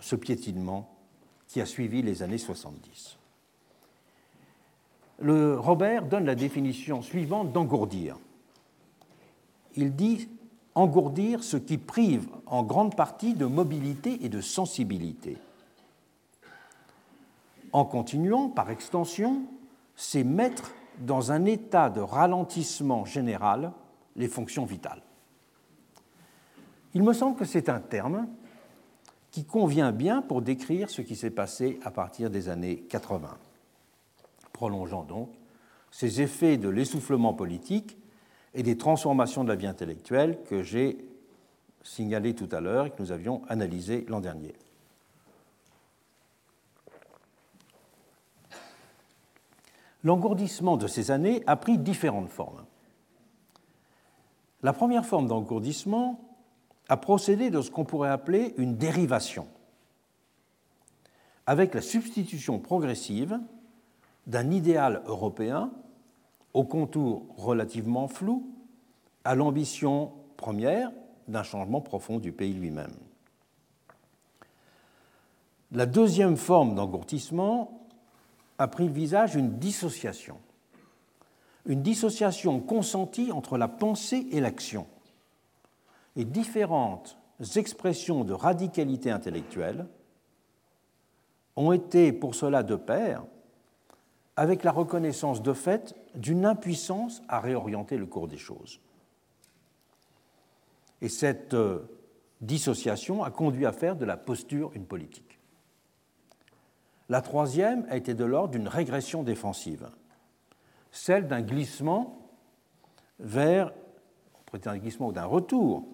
ce 0.00 0.16
piétinement 0.16 0.93
qui 1.54 1.60
a 1.60 1.66
suivi 1.66 2.02
les 2.02 2.24
années 2.24 2.36
70. 2.36 3.16
Le 5.20 5.56
Robert 5.56 6.04
donne 6.04 6.24
la 6.24 6.34
définition 6.34 7.00
suivante 7.00 7.52
d'engourdir. 7.52 8.18
Il 9.76 9.94
dit 9.94 10.28
engourdir 10.74 11.44
ce 11.44 11.56
qui 11.56 11.78
prive 11.78 12.26
en 12.46 12.64
grande 12.64 12.96
partie 12.96 13.34
de 13.34 13.46
mobilité 13.46 14.24
et 14.24 14.28
de 14.28 14.40
sensibilité. 14.40 15.38
En 17.70 17.84
continuant, 17.84 18.48
par 18.48 18.72
extension, 18.72 19.44
c'est 19.94 20.24
mettre 20.24 20.74
dans 20.98 21.30
un 21.30 21.44
état 21.44 21.88
de 21.88 22.00
ralentissement 22.00 23.04
général 23.04 23.70
les 24.16 24.26
fonctions 24.26 24.64
vitales. 24.64 25.02
Il 26.94 27.04
me 27.04 27.12
semble 27.12 27.36
que 27.36 27.44
c'est 27.44 27.68
un 27.68 27.78
terme 27.78 28.26
qui 29.34 29.44
convient 29.44 29.90
bien 29.90 30.22
pour 30.22 30.42
décrire 30.42 30.88
ce 30.88 31.02
qui 31.02 31.16
s'est 31.16 31.28
passé 31.28 31.80
à 31.82 31.90
partir 31.90 32.30
des 32.30 32.48
années 32.48 32.84
80. 32.88 33.36
Prolongeant 34.52 35.02
donc 35.02 35.28
ces 35.90 36.20
effets 36.20 36.56
de 36.56 36.68
l'essoufflement 36.68 37.34
politique 37.34 37.98
et 38.54 38.62
des 38.62 38.78
transformations 38.78 39.42
de 39.42 39.48
la 39.48 39.56
vie 39.56 39.66
intellectuelle 39.66 40.38
que 40.44 40.62
j'ai 40.62 40.98
signalé 41.82 42.36
tout 42.36 42.48
à 42.52 42.60
l'heure 42.60 42.86
et 42.86 42.90
que 42.90 43.02
nous 43.02 43.10
avions 43.10 43.42
analysé 43.48 44.04
l'an 44.06 44.20
dernier. 44.20 44.54
L'engourdissement 50.04 50.76
de 50.76 50.86
ces 50.86 51.10
années 51.10 51.42
a 51.48 51.56
pris 51.56 51.76
différentes 51.76 52.30
formes. 52.30 52.64
La 54.62 54.72
première 54.72 55.04
forme 55.04 55.26
d'engourdissement 55.26 56.20
a 56.88 56.96
procédé 56.96 57.50
de 57.50 57.60
ce 57.60 57.70
qu'on 57.70 57.84
pourrait 57.84 58.10
appeler 58.10 58.54
une 58.58 58.76
dérivation, 58.76 59.46
avec 61.46 61.74
la 61.74 61.80
substitution 61.80 62.58
progressive 62.58 63.38
d'un 64.26 64.50
idéal 64.50 65.02
européen 65.06 65.70
au 66.52 66.64
contour 66.64 67.26
relativement 67.36 68.08
flou 68.08 68.46
à 69.24 69.34
l'ambition 69.34 70.12
première 70.36 70.90
d'un 71.28 71.42
changement 71.42 71.80
profond 71.80 72.18
du 72.18 72.32
pays 72.32 72.52
lui-même. 72.52 72.94
La 75.72 75.86
deuxième 75.86 76.36
forme 76.36 76.74
d'engourdissement 76.74 77.86
a 78.58 78.68
pris 78.68 78.86
le 78.86 78.92
visage 78.92 79.32
d'une 79.32 79.58
dissociation, 79.58 80.36
une 81.66 81.82
dissociation 81.82 82.60
consentie 82.60 83.32
entre 83.32 83.58
la 83.58 83.68
pensée 83.68 84.28
et 84.30 84.40
l'action, 84.40 84.86
et 86.16 86.24
différentes 86.24 87.18
expressions 87.56 88.24
de 88.24 88.32
radicalité 88.32 89.10
intellectuelle 89.10 89.86
ont 91.56 91.72
été 91.72 92.12
pour 92.12 92.34
cela 92.34 92.62
de 92.62 92.76
pair 92.76 93.24
avec 94.36 94.64
la 94.64 94.72
reconnaissance 94.72 95.42
de 95.42 95.52
fait 95.52 95.94
d'une 96.14 96.44
impuissance 96.44 97.22
à 97.28 97.40
réorienter 97.40 97.96
le 97.96 98.06
cours 98.06 98.28
des 98.28 98.36
choses. 98.36 98.80
Et 101.00 101.08
cette 101.08 101.54
euh, 101.54 101.80
dissociation 102.40 103.22
a 103.22 103.30
conduit 103.30 103.66
à 103.66 103.72
faire 103.72 103.96
de 103.96 104.04
la 104.04 104.16
posture 104.16 104.72
une 104.74 104.86
politique. 104.86 105.38
La 107.08 107.20
troisième 107.20 107.86
a 107.90 107.96
été 107.96 108.14
de 108.14 108.24
l'ordre 108.24 108.52
d'une 108.52 108.68
régression 108.68 109.22
défensive, 109.22 109.88
celle 110.90 111.28
d'un 111.28 111.42
glissement 111.42 112.18
vers, 113.18 113.72
un 114.64 114.78
glissement 114.78 115.08
ou 115.08 115.12
d'un 115.12 115.26
retour 115.26 115.86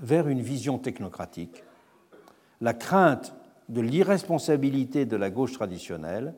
vers 0.00 0.28
une 0.28 0.40
vision 0.40 0.78
technocratique, 0.78 1.62
la 2.60 2.74
crainte 2.74 3.34
de 3.68 3.80
l'irresponsabilité 3.80 5.06
de 5.06 5.16
la 5.16 5.30
gauche 5.30 5.52
traditionnelle 5.52 6.34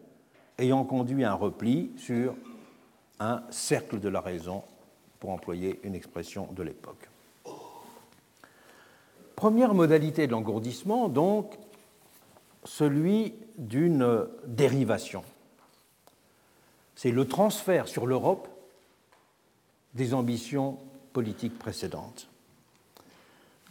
ayant 0.58 0.84
conduit 0.84 1.24
à 1.24 1.32
un 1.32 1.34
repli 1.34 1.92
sur 1.96 2.34
un 3.20 3.42
cercle 3.50 4.00
de 4.00 4.08
la 4.08 4.20
raison, 4.20 4.62
pour 5.22 5.30
employer 5.30 5.78
une 5.84 5.94
expression 5.94 6.48
de 6.52 6.64
l'époque. 6.64 7.08
Première 9.36 9.72
modalité 9.72 10.26
de 10.26 10.32
l'engourdissement, 10.32 11.08
donc, 11.08 11.56
celui 12.64 13.34
d'une 13.56 14.26
dérivation. 14.46 15.22
C'est 16.96 17.12
le 17.12 17.28
transfert 17.28 17.86
sur 17.86 18.06
l'Europe 18.06 18.48
des 19.94 20.12
ambitions 20.12 20.78
politiques 21.12 21.56
précédentes. 21.56 22.28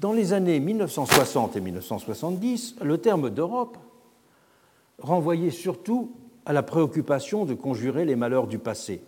Dans 0.02 0.14
les 0.14 0.34
années 0.34 0.60
1960 0.60 1.58
et 1.58 1.62
1970, 1.62 2.78
le 2.82 2.98
terme 2.98 3.30
d'Europe 3.30 3.78
renvoyait 4.98 5.52
surtout 5.52 6.14
à 6.44 6.54
la 6.54 6.64
préoccupation 6.64 7.46
de 7.46 7.54
conjurer 7.54 8.04
les 8.04 8.16
malheurs 8.16 8.48
du 8.48 8.58
passé, 8.58 9.04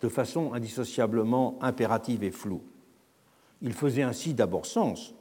de 0.00 0.08
façon 0.08 0.52
indissociablement 0.52 1.56
impérative 1.60 2.24
et 2.24 2.32
floue. 2.32 2.62
Il 3.62 3.72
faisait 3.72 4.02
ainsi 4.02 4.34
d'abord 4.34 4.66
sens 4.66 5.14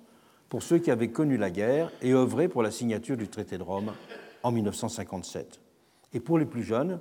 pour 0.50 0.64
ceux 0.64 0.80
qui 0.80 0.90
avaient 0.90 1.12
connu 1.12 1.38
la 1.38 1.52
guerre 1.52 1.92
et 2.02 2.12
œuvré 2.12 2.48
pour 2.48 2.64
la 2.64 2.72
signature 2.72 3.16
du 3.16 3.28
traité 3.28 3.60
de 3.60 3.64
Rome 3.64 3.94
en 4.42 4.52
1957. 4.52 5.60
Et 6.14 6.20
pour 6.20 6.40
les 6.40 6.48
plus 6.48 6.64
jeunes, 6.64 7.00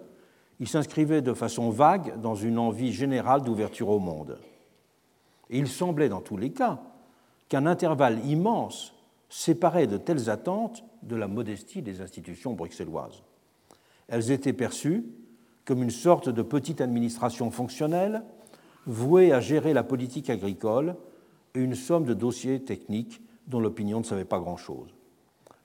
il 0.60 0.68
s'inscrivait 0.68 1.22
de 1.22 1.32
façon 1.32 1.70
vague 1.70 2.20
dans 2.20 2.34
une 2.34 2.58
envie 2.58 2.92
générale 2.92 3.40
d'ouverture 3.40 3.88
au 3.88 3.98
monde. 3.98 4.38
Et 5.48 5.56
il 5.56 5.68
semblait 5.68 6.10
dans 6.10 6.20
tous 6.20 6.36
les 6.36 6.50
cas 6.50 6.78
qu'un 7.52 7.66
intervalle 7.66 8.24
immense 8.24 8.94
séparait 9.28 9.86
de 9.86 9.98
telles 9.98 10.30
attentes 10.30 10.84
de 11.02 11.16
la 11.16 11.28
modestie 11.28 11.82
des 11.82 12.00
institutions 12.00 12.54
bruxelloises. 12.54 13.22
Elles 14.08 14.30
étaient 14.30 14.54
perçues 14.54 15.04
comme 15.66 15.82
une 15.82 15.90
sorte 15.90 16.30
de 16.30 16.40
petite 16.40 16.80
administration 16.80 17.50
fonctionnelle 17.50 18.22
vouée 18.86 19.34
à 19.34 19.40
gérer 19.40 19.74
la 19.74 19.82
politique 19.82 20.30
agricole 20.30 20.96
et 21.54 21.60
une 21.60 21.74
somme 21.74 22.06
de 22.06 22.14
dossiers 22.14 22.62
techniques 22.62 23.20
dont 23.48 23.60
l'opinion 23.60 23.98
ne 23.98 24.04
savait 24.04 24.24
pas 24.24 24.40
grand-chose. 24.40 24.94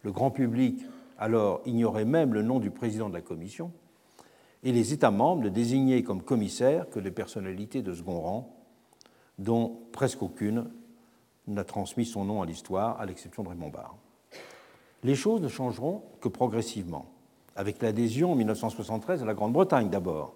Le 0.04 0.12
grand 0.12 0.30
public 0.30 0.84
alors 1.18 1.62
ignorait 1.66 2.04
même 2.04 2.34
le 2.34 2.42
nom 2.42 2.60
du 2.60 2.70
président 2.70 3.08
de 3.08 3.14
la 3.14 3.22
Commission, 3.22 3.72
et 4.62 4.74
les 4.74 4.92
États 4.92 5.10
membres 5.10 5.44
ne 5.44 5.50
désignaient 5.50 6.04
comme 6.04 6.22
commissaires 6.22 6.90
que 6.90 7.00
des 7.00 7.12
personnalités 7.12 7.82
de 7.82 7.94
second 7.94 8.20
rang, 8.20 8.58
dont 9.40 9.80
presque 9.94 10.22
aucune 10.22 10.66
n'a 11.48 11.64
transmis 11.64 12.06
son 12.06 12.26
nom 12.26 12.42
à 12.42 12.46
l'histoire, 12.46 13.00
à 13.00 13.06
l'exception 13.06 13.44
de 13.44 13.50
Raymond 13.50 13.70
Barre. 13.70 13.96
Les 15.04 15.16
choses 15.16 15.42
ne 15.42 15.48
changeront 15.48 16.04
que 16.22 16.28
progressivement, 16.28 17.06
avec 17.56 17.82
l'adhésion 17.82 18.34
en 18.34 18.36
1973 18.36 19.24
à 19.24 19.26
la 19.26 19.34
Grande-Bretagne 19.34 19.90
d'abord, 19.90 20.36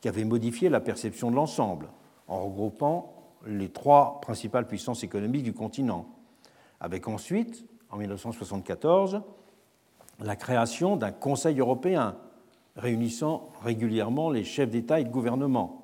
qui 0.00 0.08
avait 0.08 0.24
modifié 0.24 0.68
la 0.68 0.80
perception 0.80 1.30
de 1.30 1.36
l'ensemble, 1.36 1.88
en 2.28 2.44
regroupant 2.44 3.14
les 3.46 3.70
trois 3.70 4.20
principales 4.20 4.66
puissances 4.66 5.02
économiques 5.02 5.42
du 5.42 5.52
continent, 5.52 6.06
avec 6.80 7.08
ensuite, 7.08 7.64
en 7.90 7.96
1974, 7.96 9.22
la 10.20 10.36
création 10.36 10.96
d'un 10.96 11.12
Conseil 11.12 11.58
européen 11.58 12.16
réunissant 12.76 13.50
régulièrement 13.62 14.30
les 14.30 14.44
chefs 14.44 14.70
d'État 14.70 15.00
et 15.00 15.04
de 15.04 15.10
gouvernement 15.10 15.82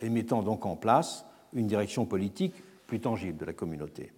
et 0.00 0.08
mettant 0.08 0.42
donc 0.42 0.66
en 0.66 0.76
place 0.76 1.24
une 1.52 1.66
direction 1.66 2.04
politique 2.04 2.54
plus 2.90 2.98
tangible 2.98 3.38
de 3.38 3.44
la 3.44 3.52
communauté. 3.52 4.12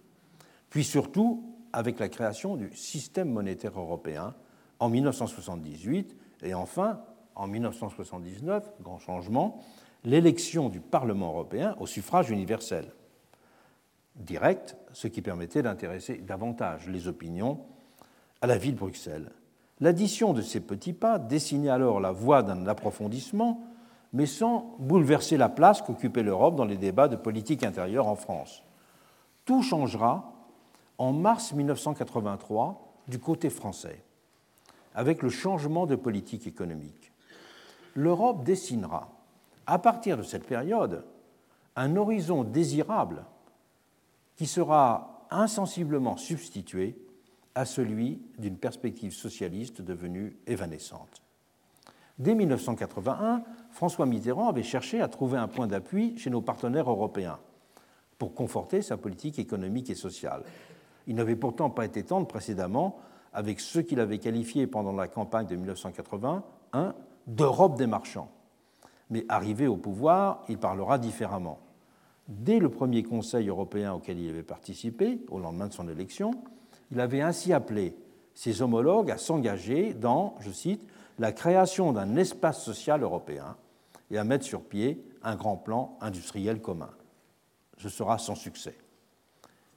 Puis 0.71 0.83
surtout 0.83 1.55
avec 1.73 1.99
la 1.99 2.09
création 2.09 2.57
du 2.57 2.75
système 2.75 3.29
monétaire 3.29 3.79
européen 3.79 4.33
en 4.79 4.89
1978 4.89 6.17
et 6.41 6.55
enfin 6.55 7.01
en 7.35 7.45
1979, 7.45 8.73
grand 8.81 8.97
changement, 8.97 9.61
l'élection 10.03 10.69
du 10.69 10.79
Parlement 10.79 11.29
européen 11.29 11.75
au 11.79 11.85
suffrage 11.85 12.31
universel 12.31 12.91
direct, 14.15 14.75
ce 14.91 15.07
qui 15.07 15.21
permettait 15.21 15.61
d'intéresser 15.61 16.17
davantage 16.17 16.87
les 16.87 17.07
opinions 17.07 17.59
à 18.41 18.47
la 18.47 18.57
ville 18.57 18.73
de 18.73 18.79
Bruxelles. 18.79 19.31
L'addition 19.81 20.33
de 20.33 20.41
ces 20.41 20.61
petits 20.61 20.93
pas 20.93 21.19
dessinait 21.19 21.69
alors 21.69 21.99
la 21.99 22.11
voie 22.11 22.41
d'un 22.41 22.65
approfondissement 22.65 23.63
mais 24.13 24.27
sans 24.27 24.75
bouleverser 24.79 25.37
la 25.37 25.49
place 25.49 25.81
qu'occupait 25.81 26.23
l'Europe 26.23 26.55
dans 26.55 26.65
les 26.65 26.77
débats 26.77 27.07
de 27.07 27.15
politique 27.15 27.63
intérieure 27.63 28.07
en 28.07 28.15
France. 28.15 28.63
Tout 29.45 29.63
changera 29.63 30.31
en 30.99 31.11
mars 31.11 31.53
1983 31.53 32.93
du 33.07 33.19
côté 33.19 33.49
français, 33.49 34.03
avec 34.93 35.23
le 35.23 35.29
changement 35.29 35.87
de 35.87 35.95
politique 35.95 36.47
économique. 36.47 37.11
L'Europe 37.95 38.43
dessinera, 38.43 39.09
à 39.65 39.79
partir 39.79 40.17
de 40.17 40.23
cette 40.23 40.45
période, 40.45 41.03
un 41.75 41.95
horizon 41.95 42.43
désirable 42.43 43.25
qui 44.35 44.45
sera 44.45 45.25
insensiblement 45.31 46.17
substitué 46.17 46.95
à 47.55 47.65
celui 47.65 48.21
d'une 48.37 48.57
perspective 48.57 49.13
socialiste 49.13 49.81
devenue 49.81 50.37
évanescente. 50.47 51.21
Dès 52.19 52.35
1981, 52.35 53.43
François 53.73 54.05
Mitterrand 54.05 54.49
avait 54.49 54.63
cherché 54.63 55.01
à 55.01 55.07
trouver 55.07 55.39
un 55.39 55.47
point 55.47 55.65
d'appui 55.65 56.15
chez 56.17 56.29
nos 56.29 56.41
partenaires 56.41 56.89
européens 56.89 57.39
pour 58.19 58.35
conforter 58.35 58.83
sa 58.83 58.97
politique 58.97 59.39
économique 59.39 59.89
et 59.89 59.95
sociale. 59.95 60.43
Il 61.07 61.15
n'avait 61.15 61.35
pourtant 61.35 61.71
pas 61.71 61.83
été 61.83 62.03
tendre 62.03 62.27
précédemment 62.27 62.99
avec 63.33 63.59
ceux 63.59 63.81
qu'il 63.81 63.99
avait 63.99 64.19
qualifiés 64.19 64.67
pendant 64.67 64.93
la 64.93 65.07
campagne 65.07 65.47
de 65.47 65.55
1981 65.55 66.93
d'Europe 67.25 67.75
des 67.75 67.87
marchands. 67.87 68.29
Mais 69.09 69.25
arrivé 69.27 69.65
au 69.65 69.75
pouvoir, 69.75 70.43
il 70.49 70.59
parlera 70.59 70.99
différemment. 70.99 71.57
Dès 72.27 72.59
le 72.59 72.69
premier 72.69 73.01
Conseil 73.01 73.49
européen 73.49 73.93
auquel 73.93 74.19
il 74.19 74.29
avait 74.29 74.43
participé, 74.43 75.19
au 75.29 75.39
lendemain 75.39 75.67
de 75.67 75.73
son 75.73 75.89
élection, 75.89 76.31
il 76.91 76.99
avait 76.99 77.21
ainsi 77.21 77.51
appelé 77.51 77.97
ses 78.35 78.61
homologues 78.61 79.09
à 79.09 79.17
s'engager 79.17 79.95
dans, 79.95 80.35
je 80.41 80.51
cite, 80.51 80.87
la 81.17 81.31
création 81.31 81.91
d'un 81.91 82.15
espace 82.15 82.63
social 82.63 83.01
européen 83.01 83.55
et 84.13 84.17
à 84.17 84.23
mettre 84.23 84.45
sur 84.45 84.63
pied 84.63 85.03
un 85.23 85.35
grand 85.35 85.57
plan 85.57 85.97
industriel 85.99 86.61
commun. 86.61 86.91
Ce 87.77 87.89
sera 87.89 88.19
sans 88.19 88.35
succès. 88.35 88.77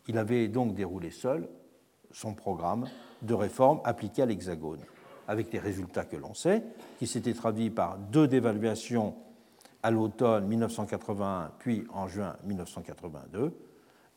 Il 0.09 0.18
avait 0.18 0.49
donc 0.49 0.74
déroulé 0.74 1.11
seul 1.11 1.49
son 2.12 2.34
programme 2.34 2.87
de 3.22 3.32
réforme 3.32 3.80
appliqué 3.82 4.22
à 4.22 4.26
l'Hexagone, 4.26 4.80
avec 5.26 5.51
les 5.53 5.59
résultats 5.59 6.05
que 6.05 6.16
l'on 6.16 6.34
sait, 6.34 6.62
qui 6.99 7.07
s'étaient 7.07 7.32
traduits 7.32 7.70
par 7.70 7.97
deux 7.97 8.28
dévaluations 8.28 9.14
à 9.82 9.91
l'automne 9.91 10.47
1981 10.47 11.53
puis 11.59 11.87
en 11.93 12.07
juin 12.07 12.37
1982, 12.45 13.57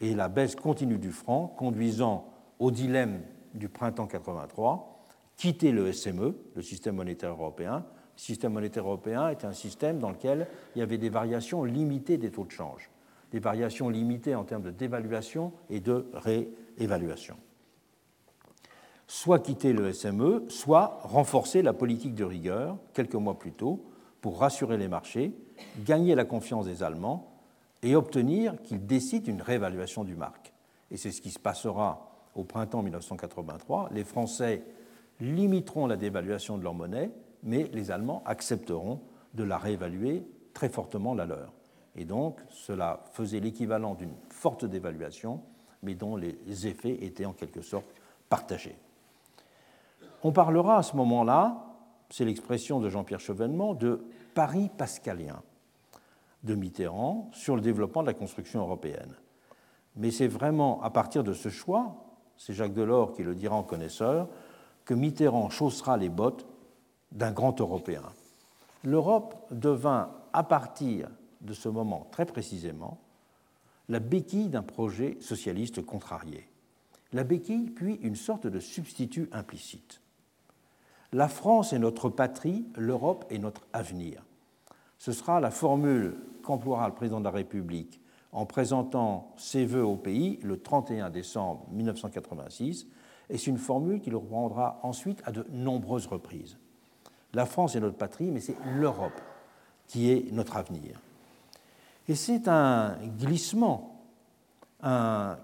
et 0.02 0.14
la 0.14 0.28
baisse 0.28 0.56
continue 0.56 0.98
du 0.98 1.14
franc 1.14 1.48
conduisant 1.48 2.30
au 2.60 2.72
dilemme 2.72 3.22
du 3.54 3.70
printemps 3.70 4.08
83 4.08 5.00
quitter 5.38 5.72
le 5.72 5.94
SME, 5.94 6.36
le 6.54 6.62
système 6.62 6.98
monétaire 6.98 7.32
européen. 7.32 7.86
Le 8.20 8.22
système 8.22 8.52
monétaire 8.52 8.86
européen 8.86 9.30
est 9.30 9.46
un 9.46 9.54
système 9.54 10.00
dans 10.00 10.10
lequel 10.10 10.46
il 10.76 10.80
y 10.80 10.82
avait 10.82 10.98
des 10.98 11.08
variations 11.08 11.64
limitées 11.64 12.18
des 12.18 12.32
taux 12.32 12.44
de 12.44 12.52
change, 12.52 12.90
des 13.32 13.40
variations 13.40 13.88
limitées 13.88 14.36
en 14.36 14.44
termes 14.44 14.62
de 14.62 14.72
dévaluation 14.72 15.54
et 15.70 15.80
de 15.80 16.06
réévaluation. 16.12 17.38
Soit 19.08 19.40
quitter 19.40 19.72
le 19.72 19.94
SME, 19.94 20.44
soit 20.50 21.00
renforcer 21.04 21.62
la 21.62 21.72
politique 21.72 22.14
de 22.14 22.26
rigueur 22.26 22.78
quelques 22.94 23.16
mois 23.16 23.40
plus 23.40 23.54
tôt 23.54 23.86
pour 24.20 24.40
rassurer 24.40 24.76
les 24.76 24.90
marchés, 24.90 25.34
gagner 25.86 26.14
la 26.14 26.26
confiance 26.26 26.66
des 26.66 26.84
Allemands 26.84 27.32
et 27.84 27.96
obtenir 27.96 28.62
qu'ils 28.64 28.86
décident 28.86 29.32
une 29.32 29.42
réévaluation 29.42 30.04
du 30.04 30.18
marque. 30.18 30.52
Et 30.92 30.98
c'est 30.98 31.12
ce 31.12 31.22
qui 31.22 31.32
se 31.32 31.40
passera 31.40 32.12
au 32.36 32.44
printemps 32.44 32.84
1983. 32.84 33.92
Les 33.94 34.04
Français 34.04 34.62
limiteront 35.22 35.88
la 35.88 35.96
dévaluation 35.96 36.58
de 36.58 36.64
leur 36.64 36.74
monnaie, 36.74 37.12
mais 37.44 37.70
les 37.74 37.92
Allemands 37.92 38.24
accepteront 38.26 39.02
de 39.34 39.44
la 39.44 39.58
réévaluer 39.58 40.28
très 40.54 40.70
fortement 40.70 41.14
la 41.14 41.26
leur. 41.26 41.54
Et 41.96 42.06
donc, 42.06 42.40
cela 42.50 43.04
faisait 43.12 43.40
l'équivalent 43.40 43.96
d'une 43.96 44.16
forte 44.30 44.66
dévaluation, 44.66 45.42
mais 45.84 45.96
dont 45.96 46.16
les 46.16 46.68
effets 46.68 47.04
étaient 47.04 47.26
en 47.26 47.34
quelque 47.34 47.62
sorte 47.62 47.88
partagés. 48.30 48.78
On 50.24 50.32
parlera 50.32 50.78
à 50.78 50.84
ce 50.84 50.96
moment-là, 50.98 51.66
c'est 52.10 52.26
l'expression 52.26 52.80
de 52.80 52.90
Jean-Pierre 52.90 53.20
Chevènement, 53.20 53.74
de 53.74 54.04
Paris 54.34 54.70
pascalien 54.78 55.42
de 56.44 56.56
Mitterrand 56.56 57.30
sur 57.34 57.56
le 57.56 57.62
développement 57.62 58.02
de 58.02 58.08
la 58.08 58.14
construction 58.14 58.62
européenne. 58.62 59.14
Mais 59.96 60.12
c'est 60.12 60.28
vraiment 60.28 60.82
à 60.82 60.90
partir 60.90 61.24
de 61.24 61.34
ce 61.34 61.50
choix, 61.50 61.96
c'est 62.38 62.54
Jacques 62.54 62.74
Delors 62.74 63.14
qui 63.14 63.24
le 63.24 63.36
dira 63.36 63.56
en 63.56 63.64
connaisseur, 63.64 64.30
que 64.86 64.94
Mitterrand 64.94 65.50
chaussera 65.50 65.98
les 65.98 66.10
bottes 66.10 66.48
d'un 67.12 67.32
grand 67.32 67.60
Européen. 67.60 68.04
L'Europe 68.84 69.36
devint, 69.52 70.12
à 70.34 70.44
partir 70.44 71.10
de 71.42 71.54
ce 71.54 71.70
moment 71.70 72.08
très 72.12 72.26
précisément, 72.26 73.00
la 73.90 74.00
béquille 74.00 74.50
d'un 74.50 74.64
projet 74.64 75.18
socialiste 75.20 75.84
contrarié. 75.86 76.48
La 77.12 77.24
béquille, 77.24 77.72
puis 77.72 77.96
une 78.04 78.16
sorte 78.16 78.46
de 78.46 78.60
substitut 78.60 79.30
implicite. 79.32 80.02
La 81.12 81.28
France 81.28 81.74
est 81.74 81.80
notre 81.80 82.10
patrie, 82.10 82.66
l'Europe 82.76 83.26
est 83.32 83.40
notre 83.40 83.66
avenir. 83.74 84.24
Ce 85.00 85.12
sera 85.12 85.40
la 85.40 85.50
formule 85.50 86.18
qu'emploiera 86.44 86.88
le 86.88 86.94
président 86.94 87.20
de 87.20 87.26
la 87.26 87.32
République 87.32 88.00
en 88.32 88.46
présentant 88.46 89.34
ses 89.38 89.66
vœux 89.66 89.86
au 89.86 89.96
pays 89.96 90.40
le 90.44 90.62
31 90.62 91.10
décembre 91.10 91.66
1986, 91.72 92.86
et 93.32 93.38
c'est 93.38 93.48
une 93.50 93.58
formule 93.58 94.02
qu'il 94.02 94.16
reprendra 94.16 94.80
ensuite 94.84 95.22
à 95.26 95.32
de 95.32 95.48
nombreuses 95.50 96.06
reprises. 96.06 96.58
La 97.34 97.46
France 97.46 97.76
est 97.76 97.80
notre 97.80 97.98
patrie, 97.98 98.32
mais 98.32 98.40
c'est 98.40 98.58
l'Europe 98.76 99.22
qui 99.88 100.12
est 100.12 100.32
notre 100.32 100.58
avenir. 100.58 101.00
Et 102.08 102.16
c'est 102.16 102.48
un 102.48 102.96
glissement 103.20 104.02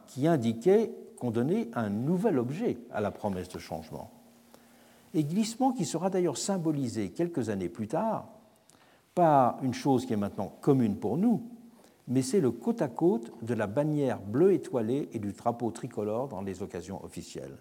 qui 0.08 0.28
indiquait 0.28 0.92
qu'on 1.20 1.32
donnait 1.32 1.70
un 1.74 1.90
nouvel 1.90 2.40
objet 2.40 2.78
à 2.92 3.02
la 3.02 3.12
promesse 3.12 3.50
de 3.50 3.60
changement. 3.60 4.12
Et 5.14 5.24
glissement 5.24 5.72
qui 5.72 5.86
sera 5.86 6.10
d'ailleurs 6.10 6.38
symbolisé 6.38 7.12
quelques 7.12 7.50
années 7.50 7.70
plus 7.70 7.88
tard 7.88 8.28
par 9.14 9.64
une 9.64 9.74
chose 9.74 10.06
qui 10.06 10.14
est 10.14 10.18
maintenant 10.18 10.54
commune 10.62 10.98
pour 10.98 11.18
nous, 11.18 11.50
mais 12.08 12.22
c'est 12.22 12.42
le 12.42 12.52
côte 12.52 12.82
à 12.82 12.88
côte 12.88 13.32
de 13.44 13.54
la 13.54 13.68
bannière 13.68 14.20
bleue 14.20 14.54
étoilée 14.54 15.10
et 15.14 15.20
du 15.20 15.32
drapeau 15.32 15.72
tricolore 15.72 16.28
dans 16.28 16.42
les 16.42 16.62
occasions 16.62 17.04
officielles. 17.04 17.58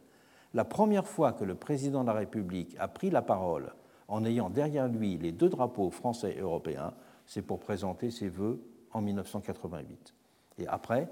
La 0.53 0.65
première 0.65 1.07
fois 1.07 1.33
que 1.33 1.45
le 1.45 1.55
président 1.55 2.03
de 2.03 2.09
la 2.09 2.15
République 2.15 2.77
a 2.79 2.89
pris 2.89 3.11
la 3.11 3.23
parole 3.23 3.73
en 4.09 4.25
ayant 4.25 4.51
derrière 4.51 4.89
lui 4.89 5.17
les 5.17 5.33
deux 5.33 5.49
drapeaux 5.49 5.91
français 5.91 6.35
et 6.37 6.41
européens, 6.41 6.93
c'est 7.27 7.43
pour 7.43 7.61
présenter 7.61 8.11
ses 8.11 8.29
vœux 8.29 8.61
en 8.93 9.01
1988. 9.01 10.15
Et 10.59 10.67
après 10.67 11.09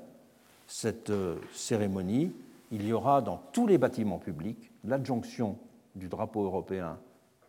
cette 0.66 1.10
euh, 1.10 1.36
cérémonie, 1.52 2.32
il 2.70 2.86
y 2.86 2.92
aura 2.92 3.20
dans 3.20 3.42
tous 3.52 3.66
les 3.66 3.78
bâtiments 3.78 4.18
publics 4.18 4.70
l'adjonction 4.84 5.58
du 5.94 6.08
drapeau 6.08 6.44
européen 6.44 6.98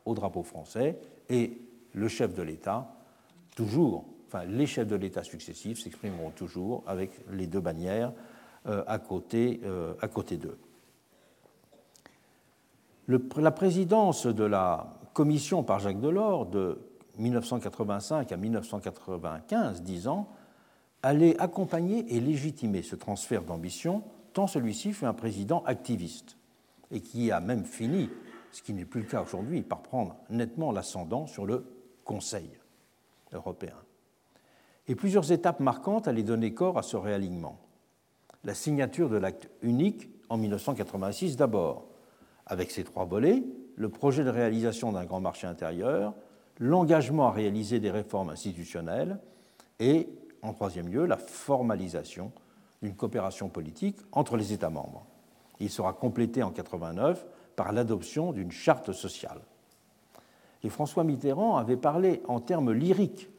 au 0.05 0.13
drapeau 0.13 0.43
français 0.43 0.99
et 1.29 1.57
le 1.93 2.07
chef 2.07 2.33
de 2.33 2.41
l'État, 2.41 2.93
toujours, 3.55 4.05
enfin 4.27 4.45
les 4.45 4.65
chefs 4.65 4.87
de 4.87 4.95
l'État 4.95 5.23
successifs 5.23 5.79
s'exprimeront 5.79 6.31
toujours 6.31 6.83
avec 6.87 7.11
les 7.31 7.47
deux 7.47 7.61
bannières 7.61 8.11
euh, 8.65 8.83
à 8.87 8.99
côté, 8.99 9.61
euh, 9.63 9.93
à 10.01 10.07
côté 10.07 10.37
d'eux. 10.37 10.57
la 13.07 13.51
présidence 13.51 14.25
de 14.25 14.43
la 14.43 14.93
commission 15.13 15.63
par 15.63 15.79
Jacques 15.79 16.01
Delors 16.01 16.45
de 16.47 16.79
1985 17.17 18.31
à 18.31 18.37
1995, 18.37 19.83
10 19.83 20.07
ans, 20.07 20.29
allait 21.03 21.39
accompagner 21.39 22.15
et 22.15 22.19
légitimer 22.19 22.81
ce 22.81 22.95
transfert 22.95 23.43
d'ambition, 23.43 24.03
tant 24.33 24.47
celui-ci 24.47 24.93
fut 24.93 25.05
un 25.05 25.13
président 25.13 25.63
activiste, 25.65 26.37
et 26.91 27.01
qui 27.01 27.31
a 27.31 27.39
même 27.39 27.65
fini, 27.65 28.09
ce 28.51 28.61
qui 28.61 28.73
n'est 28.73 28.85
plus 28.85 29.01
le 29.01 29.07
cas 29.07 29.21
aujourd'hui, 29.21 29.61
par 29.61 29.81
prendre 29.81 30.15
nettement 30.29 30.71
l'ascendant 30.71 31.27
sur 31.27 31.45
le 31.45 31.65
Conseil 32.03 32.49
européen. 33.31 33.75
Et 34.87 34.95
plusieurs 34.95 35.31
étapes 35.31 35.59
marquantes 35.59 36.07
allaient 36.07 36.23
donner 36.23 36.53
corps 36.53 36.77
à 36.77 36.83
ce 36.83 36.97
réalignement. 36.97 37.59
La 38.43 38.53
signature 38.53 39.09
de 39.09 39.17
l'acte 39.17 39.49
unique 39.61 40.09
en 40.29 40.37
1986 40.37 41.37
d'abord, 41.37 41.85
avec 42.45 42.71
ses 42.71 42.83
trois 42.83 43.05
volets, 43.05 43.43
le 43.75 43.89
projet 43.89 44.23
de 44.23 44.29
réalisation 44.29 44.91
d'un 44.91 45.05
grand 45.05 45.19
marché 45.19 45.47
intérieur, 45.47 46.13
l'engagement 46.59 47.27
à 47.27 47.31
réaliser 47.31 47.79
des 47.79 47.91
réformes 47.91 48.29
institutionnelles 48.29 49.19
et, 49.79 50.09
en 50.41 50.53
troisième 50.53 50.87
lieu, 50.87 51.05
la 51.05 51.17
formalisation 51.17 52.31
d'une 52.81 52.95
coopération 52.95 53.49
politique 53.49 53.97
entre 54.11 54.37
les 54.37 54.53
États 54.53 54.69
membres. 54.69 55.05
Il 55.59 55.69
sera 55.69 55.93
complété 55.93 56.43
en 56.43 56.49
1989 56.49 57.25
par 57.55 57.71
l'adoption 57.71 58.33
d'une 58.33 58.51
charte 58.51 58.91
sociale. 58.91 59.39
Et 60.63 60.69
François 60.69 61.03
Mitterrand 61.03 61.57
avait 61.57 61.77
parlé 61.77 62.21
en 62.27 62.39
termes 62.39 62.71
lyriques 62.71 63.29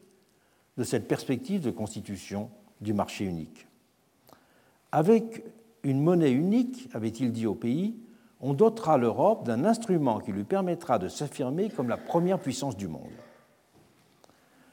de 0.77 0.83
cette 0.83 1.07
perspective 1.07 1.61
de 1.61 1.71
constitution 1.71 2.49
du 2.81 2.93
marché 2.93 3.25
unique. 3.25 3.67
Avec 4.91 5.43
une 5.83 6.01
monnaie 6.01 6.31
unique, 6.31 6.89
avait-il 6.93 7.31
dit 7.31 7.47
au 7.47 7.55
pays, 7.55 7.95
on 8.41 8.53
dotera 8.53 8.97
l'Europe 8.97 9.45
d'un 9.45 9.65
instrument 9.65 10.19
qui 10.19 10.31
lui 10.31 10.43
permettra 10.43 10.99
de 10.99 11.07
s'affirmer 11.07 11.69
comme 11.69 11.89
la 11.89 11.97
première 11.97 12.39
puissance 12.39 12.77
du 12.77 12.87
monde. 12.87 13.11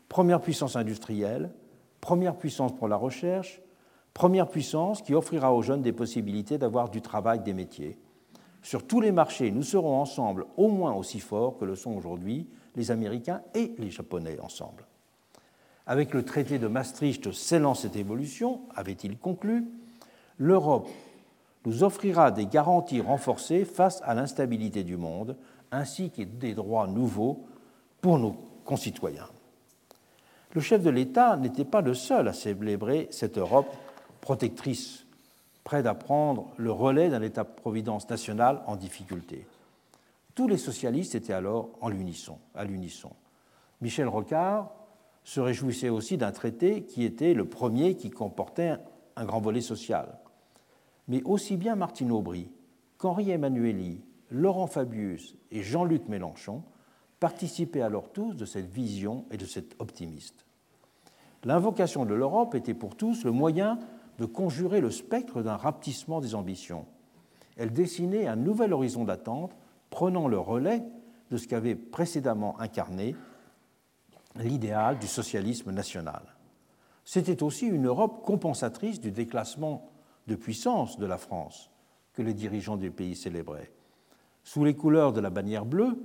Première 0.08 0.40
puissance 0.40 0.76
industrielle, 0.76 1.50
première 2.00 2.36
puissance 2.36 2.76
pour 2.76 2.88
la 2.88 2.96
recherche, 2.96 3.62
première 4.14 4.48
puissance 4.48 5.00
qui 5.00 5.14
offrira 5.14 5.54
aux 5.54 5.62
jeunes 5.62 5.82
des 5.82 5.92
possibilités 5.92 6.58
d'avoir 6.58 6.90
du 6.90 7.00
travail, 7.00 7.40
des 7.40 7.54
métiers, 7.54 7.98
sur 8.62 8.86
tous 8.86 9.00
les 9.00 9.10
marchés, 9.10 9.50
nous 9.50 9.64
serons 9.64 10.00
ensemble 10.00 10.46
au 10.56 10.68
moins 10.68 10.94
aussi 10.94 11.18
forts 11.18 11.58
que 11.58 11.64
le 11.64 11.74
sont 11.74 11.92
aujourd'hui 11.92 12.48
les 12.76 12.90
Américains 12.90 13.42
et 13.54 13.74
les 13.78 13.90
Japonais 13.90 14.38
ensemble. 14.40 14.86
Avec 15.86 16.14
le 16.14 16.24
traité 16.24 16.60
de 16.60 16.68
Maastricht 16.68 17.32
scellant 17.32 17.74
cette 17.74 17.96
évolution, 17.96 18.60
avait-il 18.74 19.18
conclu, 19.18 19.66
l'Europe 20.38 20.88
nous 21.64 21.84
offrira 21.84 22.30
des 22.30 22.46
garanties 22.46 23.00
renforcées 23.00 23.64
face 23.64 24.00
à 24.04 24.14
l'instabilité 24.14 24.84
du 24.84 24.96
monde, 24.96 25.36
ainsi 25.70 26.10
que 26.10 26.22
des 26.22 26.54
droits 26.54 26.86
nouveaux 26.86 27.44
pour 28.00 28.18
nos 28.18 28.36
concitoyens. 28.64 29.28
Le 30.54 30.60
chef 30.60 30.82
de 30.82 30.90
l'État 30.90 31.36
n'était 31.36 31.64
pas 31.64 31.80
le 31.80 31.94
seul 31.94 32.28
à 32.28 32.32
célébrer 32.32 33.08
cette 33.10 33.38
Europe 33.38 33.74
protectrice 34.20 35.06
près 35.64 35.82
d'apprendre 35.82 36.48
le 36.56 36.72
relais 36.72 37.08
d'un 37.08 37.22
État-providence 37.22 38.08
national 38.10 38.62
en 38.66 38.76
difficulté. 38.76 39.46
Tous 40.34 40.48
les 40.48 40.58
socialistes 40.58 41.14
étaient 41.14 41.32
alors 41.32 41.70
en 41.80 41.88
à 42.54 42.64
l'unisson. 42.64 43.10
Michel 43.80 44.08
Rocard 44.08 44.70
se 45.24 45.40
réjouissait 45.40 45.88
aussi 45.88 46.16
d'un 46.16 46.32
traité 46.32 46.82
qui 46.84 47.04
était 47.04 47.34
le 47.34 47.44
premier 47.44 47.96
qui 47.96 48.10
comportait 48.10 48.76
un 49.16 49.24
grand 49.24 49.40
volet 49.40 49.60
social. 49.60 50.18
Mais 51.08 51.22
aussi 51.24 51.56
bien 51.56 51.76
Martine 51.76 52.12
Aubry 52.12 52.50
qu'Henri 52.98 53.30
Emmanueli, 53.30 54.00
Laurent 54.30 54.66
Fabius 54.66 55.36
et 55.50 55.62
Jean-Luc 55.62 56.08
Mélenchon 56.08 56.62
participaient 57.20 57.82
alors 57.82 58.10
tous 58.12 58.34
de 58.34 58.44
cette 58.44 58.70
vision 58.70 59.24
et 59.30 59.36
de 59.36 59.44
cet 59.44 59.74
optimiste. 59.78 60.44
L'invocation 61.44 62.04
de 62.04 62.14
l'Europe 62.14 62.54
était 62.54 62.74
pour 62.74 62.96
tous 62.96 63.24
le 63.24 63.32
moyen 63.32 63.78
de 64.18 64.24
conjurer 64.24 64.80
le 64.80 64.90
spectre 64.90 65.42
d'un 65.42 65.56
rapetissement 65.56 66.20
des 66.20 66.34
ambitions. 66.34 66.86
Elle 67.56 67.72
dessinait 67.72 68.26
un 68.26 68.36
nouvel 68.36 68.72
horizon 68.72 69.04
d'attente, 69.04 69.52
prenant 69.90 70.28
le 70.28 70.38
relais 70.38 70.82
de 71.30 71.36
ce 71.36 71.48
qu'avait 71.48 71.74
précédemment 71.74 72.58
incarné 72.60 73.16
l'idéal 74.36 74.98
du 74.98 75.06
socialisme 75.06 75.72
national. 75.72 76.22
C'était 77.04 77.42
aussi 77.42 77.66
une 77.66 77.86
Europe 77.86 78.24
compensatrice 78.24 79.00
du 79.00 79.10
déclassement 79.10 79.90
de 80.26 80.34
puissance 80.34 80.98
de 80.98 81.06
la 81.06 81.18
France 81.18 81.70
que 82.12 82.22
les 82.22 82.34
dirigeants 82.34 82.76
du 82.76 82.90
pays 82.90 83.16
célébraient. 83.16 83.72
Sous 84.44 84.64
les 84.64 84.74
couleurs 84.74 85.12
de 85.12 85.20
la 85.20 85.30
bannière 85.30 85.64
bleue, 85.64 85.96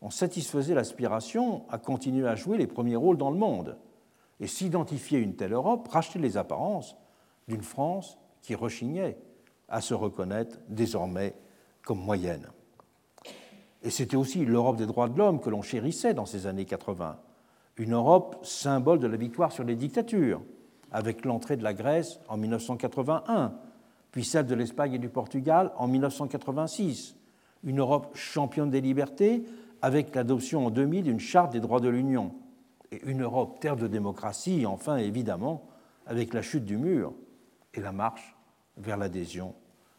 on 0.00 0.10
satisfaisait 0.10 0.74
l'aspiration 0.74 1.64
à 1.70 1.78
continuer 1.78 2.28
à 2.28 2.34
jouer 2.34 2.58
les 2.58 2.66
premiers 2.66 2.96
rôles 2.96 3.16
dans 3.16 3.30
le 3.30 3.38
monde. 3.38 3.78
Et 4.40 4.46
s'identifier 4.46 5.18
une 5.18 5.36
telle 5.36 5.52
Europe 5.52 5.88
rachetait 5.88 6.18
les 6.18 6.36
apparences 6.36 6.96
d'une 7.48 7.62
France 7.62 8.18
qui 8.42 8.54
rechignait 8.54 9.16
à 9.68 9.80
se 9.80 9.94
reconnaître 9.94 10.58
désormais 10.68 11.34
comme 11.82 12.00
moyenne. 12.00 12.48
Et 13.82 13.90
c'était 13.90 14.16
aussi 14.16 14.44
l'Europe 14.44 14.76
des 14.76 14.86
droits 14.86 15.08
de 15.08 15.16
l'homme 15.16 15.40
que 15.40 15.50
l'on 15.50 15.62
chérissait 15.62 16.14
dans 16.14 16.26
ces 16.26 16.46
années 16.46 16.64
80, 16.64 17.18
une 17.76 17.92
Europe 17.92 18.38
symbole 18.42 18.98
de 18.98 19.06
la 19.06 19.16
victoire 19.16 19.52
sur 19.52 19.64
les 19.64 19.76
dictatures, 19.76 20.42
avec 20.90 21.24
l'entrée 21.24 21.56
de 21.56 21.64
la 21.64 21.74
Grèce 21.74 22.20
en 22.28 22.36
1981, 22.36 23.54
puis 24.14 24.22
celle 24.22 24.46
de 24.46 24.54
l'Espagne 24.54 24.92
et 24.92 24.98
du 24.98 25.08
Portugal 25.08 25.72
en 25.76 25.88
1986, 25.88 27.16
une 27.64 27.80
Europe 27.80 28.16
championne 28.16 28.70
des 28.70 28.80
libertés, 28.80 29.44
avec 29.82 30.14
l'adoption 30.14 30.66
en 30.66 30.70
2000 30.70 31.02
d'une 31.02 31.18
charte 31.18 31.50
des 31.50 31.58
droits 31.58 31.80
de 31.80 31.88
l'Union, 31.88 32.32
et 32.92 33.02
une 33.06 33.22
Europe 33.22 33.58
terre 33.58 33.74
de 33.74 33.88
démocratie, 33.88 34.66
enfin 34.66 34.98
évidemment, 34.98 35.66
avec 36.06 36.32
la 36.32 36.42
chute 36.42 36.64
du 36.64 36.76
mur 36.76 37.12
et 37.74 37.80
la 37.80 37.90
marche 37.90 38.36
vers 38.76 38.96
l'adhésion 38.96 39.52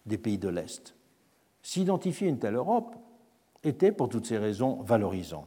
des 0.06 0.18
pays 0.18 0.38
de 0.38 0.48
l'Est. 0.48 0.96
S'identifier 1.62 2.30
une 2.30 2.40
telle 2.40 2.56
Europe 2.56 2.96
était, 3.66 3.92
pour 3.92 4.08
toutes 4.08 4.28
ces 4.28 4.38
raisons, 4.38 4.82
valorisant. 4.82 5.44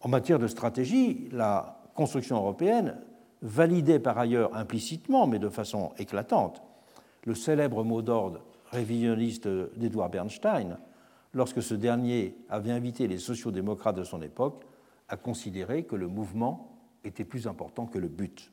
En 0.00 0.08
matière 0.08 0.38
de 0.38 0.46
stratégie, 0.46 1.28
la 1.32 1.82
construction 1.94 2.38
européenne 2.38 2.96
validait 3.42 3.98
par 3.98 4.16
ailleurs 4.16 4.56
implicitement, 4.56 5.26
mais 5.26 5.38
de 5.38 5.50
façon 5.50 5.92
éclatante, 5.98 6.62
le 7.26 7.34
célèbre 7.34 7.84
mot 7.84 8.00
d'ordre 8.00 8.40
révisionniste 8.70 9.46
d'Edouard 9.76 10.10
Bernstein, 10.10 10.78
lorsque 11.34 11.62
ce 11.62 11.74
dernier 11.74 12.36
avait 12.48 12.70
invité 12.70 13.06
les 13.06 13.18
sociaux-démocrates 13.18 13.96
de 13.96 14.04
son 14.04 14.22
époque 14.22 14.64
à 15.08 15.16
considérer 15.16 15.84
que 15.84 15.96
le 15.96 16.08
mouvement 16.08 16.78
était 17.04 17.24
plus 17.24 17.46
important 17.46 17.86
que 17.86 17.98
le 17.98 18.08
but. 18.08 18.50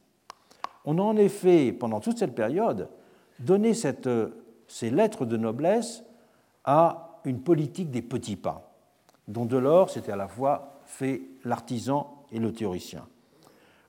On 0.85 0.97
a 0.97 1.01
en 1.01 1.15
effet, 1.15 1.71
pendant 1.71 1.99
toute 1.99 2.17
cette 2.17 2.35
période, 2.35 2.89
donné 3.39 3.73
ces 3.73 4.89
lettres 4.89 5.25
de 5.25 5.37
noblesse 5.37 6.03
à 6.65 7.21
une 7.25 7.41
politique 7.41 7.89
des 7.89 8.01
petits 8.01 8.35
pas, 8.35 8.75
dont 9.27 9.45
Delors 9.45 9.89
s'était 9.89 10.11
à 10.11 10.17
la 10.17 10.27
fois 10.27 10.81
fait 10.85 11.21
l'artisan 11.45 12.25
et 12.31 12.39
le 12.39 12.51
théoricien. 12.51 13.07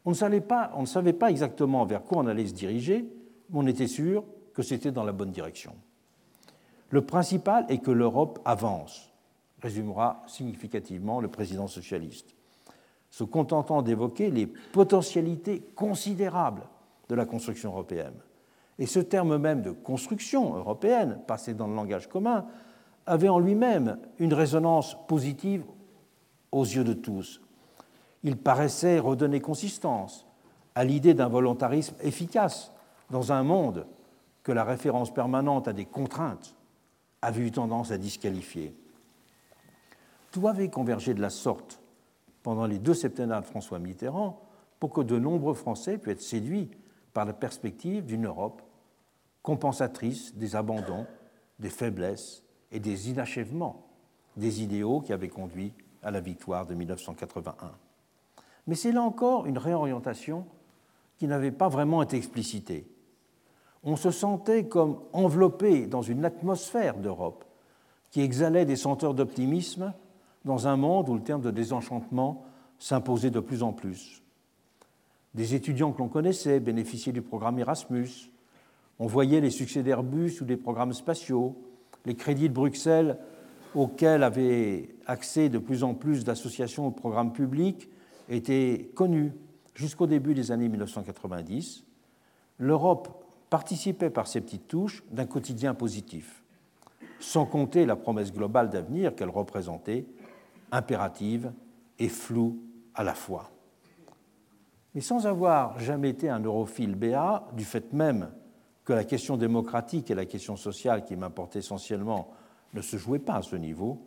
On 0.05 0.11
ne 0.11 0.15
savait 0.87 1.13
pas 1.13 1.31
exactement 1.31 1.85
vers 1.85 2.05
quoi 2.05 2.19
on 2.19 2.27
allait 2.27 2.47
se 2.47 2.55
diriger, 2.55 3.09
mais 3.51 3.59
on 3.59 3.67
était 3.67 3.89
sûr 3.89 4.25
que 4.55 4.63
c'était 4.63 4.93
dans 4.93 5.05
la 5.05 5.13
bonne 5.13 5.33
direction. 5.33 5.75
Le 6.91 7.05
principal 7.05 7.67
est 7.69 7.79
que 7.79 7.91
l'Europe 7.91 8.39
avance, 8.45 9.11
résumera 9.61 10.23
significativement 10.27 11.21
le 11.21 11.29
président 11.29 11.67
socialiste, 11.67 12.35
se 13.11 13.25
contentant 13.25 13.83
d'évoquer 13.83 14.31
les 14.31 14.47
potentialités 14.47 15.61
considérables 15.75 16.63
de 17.09 17.15
la 17.15 17.27
construction 17.27 17.71
européenne. 17.71 18.15
Et 18.79 18.87
ce 18.87 19.01
terme 19.01 19.39
même 19.39 19.63
de 19.63 19.71
construction 19.71 20.57
européenne, 20.57 21.21
passé 21.27 21.55
dans 21.55 21.67
le 21.67 21.75
langage 21.75 22.09
commun, 22.09 22.47
avait 23.07 23.29
en 23.29 23.39
lui-même 23.39 23.99
une 24.19 24.35
résonance 24.35 24.97
positive 25.07 25.65
aux 26.51 26.65
yeux 26.65 26.85
de 26.85 26.93
tous. 26.93 27.41
Il 28.23 28.37
paraissait 28.37 28.99
redonner 28.99 29.41
consistance 29.41 30.27
à 30.75 30.85
l'idée 30.85 31.15
d'un 31.15 31.29
volontarisme 31.29 31.95
efficace 32.01 32.73
dans 33.11 33.33
un 33.33 33.43
monde 33.43 33.87
que 34.45 34.53
la 34.53 34.63
référence 34.63 35.13
permanente 35.13 35.67
à 35.67 35.73
des 35.73 35.87
contraintes 35.87 36.55
avait 37.23 37.43
eu 37.43 37.51
tendance 37.51 37.91
à 37.91 37.99
disqualifier. 37.99 38.77
Tout 40.31 40.47
avait 40.47 40.69
convergé 40.69 41.15
de 41.15 41.21
la 41.21 41.31
sorte 41.31 41.81
pendant 42.43 42.67
les 42.67 42.79
deux 42.79 42.95
septennats 42.95 43.41
de 43.41 43.47
François 43.47 43.79
Mitterrand 43.79 44.41
pour 44.79 44.93
que 44.93 45.01
de 45.01 45.19
nombreux 45.19 45.55
Français 45.55 45.99
puissent 45.99 46.15
être 46.15 46.23
séduits 46.23 46.71
par 47.13 47.25
la 47.25 47.33
perspective 47.33 48.05
d'une 48.05 48.27
Europe 48.27 48.63
compensatrice 49.43 50.35
des 50.37 50.57
abandons, 50.57 51.07
des 51.59 51.71
faiblesses 51.71 52.43
et 52.71 52.81
des 52.81 53.11
inachèvements 53.11 53.85
des 54.37 54.63
idéaux 54.63 55.01
qui 55.01 55.13
avaient 55.13 55.29
conduit 55.29 55.73
à 56.03 56.11
la 56.11 56.21
victoire 56.21 56.67
de 56.67 56.75
1981. 56.75 57.73
Mais 58.67 58.75
c'est 58.75 58.93
là 58.93 59.03
encore 59.03 59.47
une 59.47 59.59
réorientation 59.59 60.47
qui 61.19 61.27
n'avait 61.27 61.53
pas 61.53 61.69
vraiment 61.69 62.03
été 62.03 62.17
explicitée. 62.17 62.87
On 63.85 63.97
se 63.97 64.11
sentait 64.11 64.67
comme 64.67 64.99
enveloppé 65.13 65.87
dans 65.87 66.03
une 66.03 66.25
atmosphère 66.25 66.97
d'Europe 66.97 67.45
qui 68.11 68.23
exhalait 68.23 68.65
des 68.65 68.77
senteurs 68.77 69.13
d'optimisme 69.13 69.93
dans 70.45 70.67
un 70.67 70.77
monde 70.77 71.09
où 71.09 71.15
le 71.15 71.23
terme 71.23 71.43
de 71.43 71.51
désenchantement 71.51 72.45
s'imposait 72.79 73.31
de 73.31 73.41
plus 73.41 73.63
en 73.63 73.73
plus. 73.73 74.23
Des 75.35 75.55
étudiants 75.55 75.93
que 75.93 75.99
l'on 75.99 76.09
connaissait 76.09 76.61
bénéficiaient 76.61 77.13
du 77.13 77.23
programme 77.23 77.59
Erasmus. 77.59 78.31
On 78.99 79.07
voyait 79.07 79.41
les 79.41 79.51
succès 79.51 79.83
d'Airbus 79.83 80.41
ou 80.41 80.45
des 80.45 80.57
programmes 80.57 80.93
spatiaux, 80.93 81.57
les 82.07 82.15
crédits 82.15 82.49
de 82.49 82.55
Bruxelles 82.55 83.19
auxquels 83.75 84.23
avaient 84.23 84.95
accès 85.07 85.49
de 85.49 85.59
plus 85.59 85.83
en 85.83 85.95
plus 85.95 86.25
d'associations 86.25 86.87
ou 86.87 86.91
de 86.91 86.95
programmes 86.95 87.33
publics 87.33 87.89
étaient 88.29 88.91
connus 88.95 89.33
jusqu'au 89.75 90.07
début 90.07 90.35
des 90.35 90.53
années 90.53 90.69
1990. 90.69 91.85
L'Europe 92.59 93.24
participait 93.55 94.11
par 94.11 94.27
ces 94.27 94.41
petites 94.41 94.67
touches 94.67 95.05
d'un 95.13 95.27
quotidien 95.27 95.75
positif, 95.75 96.43
sans 97.21 97.47
compter 97.47 97.87
la 97.87 97.95
promesse 97.95 98.33
globale 98.33 98.69
d'avenir 98.69 99.15
qu'elle 99.15 99.31
représentait, 99.31 100.07
impérative 100.73 101.53
et 102.01 102.09
floue 102.09 102.59
à 102.97 103.05
la 103.05 103.15
fois. 103.15 103.53
Mais 104.93 105.01
sans 105.01 105.29
avoir 105.29 105.79
jamais 105.79 106.09
été 106.09 106.29
un 106.29 106.41
europhile 106.41 106.97
béat, 106.97 107.47
du 107.53 107.65
fait 107.65 107.93
même 107.93 108.33
que 108.85 108.93
la 108.93 109.05
question 109.05 109.37
démocratique 109.37 110.11
et 110.11 110.17
la 110.17 110.27
question 110.27 110.57
sociale 110.57 111.05
qui 111.05 111.15
m'importait 111.15 111.61
essentiellement 111.61 112.33
ne 112.73 112.83
se 112.83 112.97
jouaient 112.97 113.21
pas 113.21 113.37
à 113.37 113.43
ce 113.43 113.55
niveau, 113.55 114.05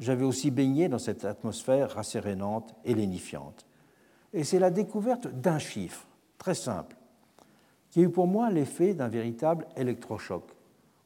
j'avais 0.00 0.24
aussi 0.24 0.50
baigné 0.50 0.88
dans 0.88 0.98
cette 0.98 1.26
atmosphère 1.26 1.90
rassérénante 1.90 2.74
et 2.86 2.94
lénifiante. 2.94 3.66
Et 4.32 4.44
c'est 4.44 4.58
la 4.58 4.70
découverte 4.70 5.28
d'un 5.28 5.58
chiffre 5.58 6.06
très 6.38 6.54
simple 6.54 6.96
qui 7.90 8.00
a 8.00 8.02
eu 8.02 8.10
pour 8.10 8.26
moi 8.26 8.50
l'effet 8.50 8.94
d'un 8.94 9.08
véritable 9.08 9.66
électrochoc 9.76 10.44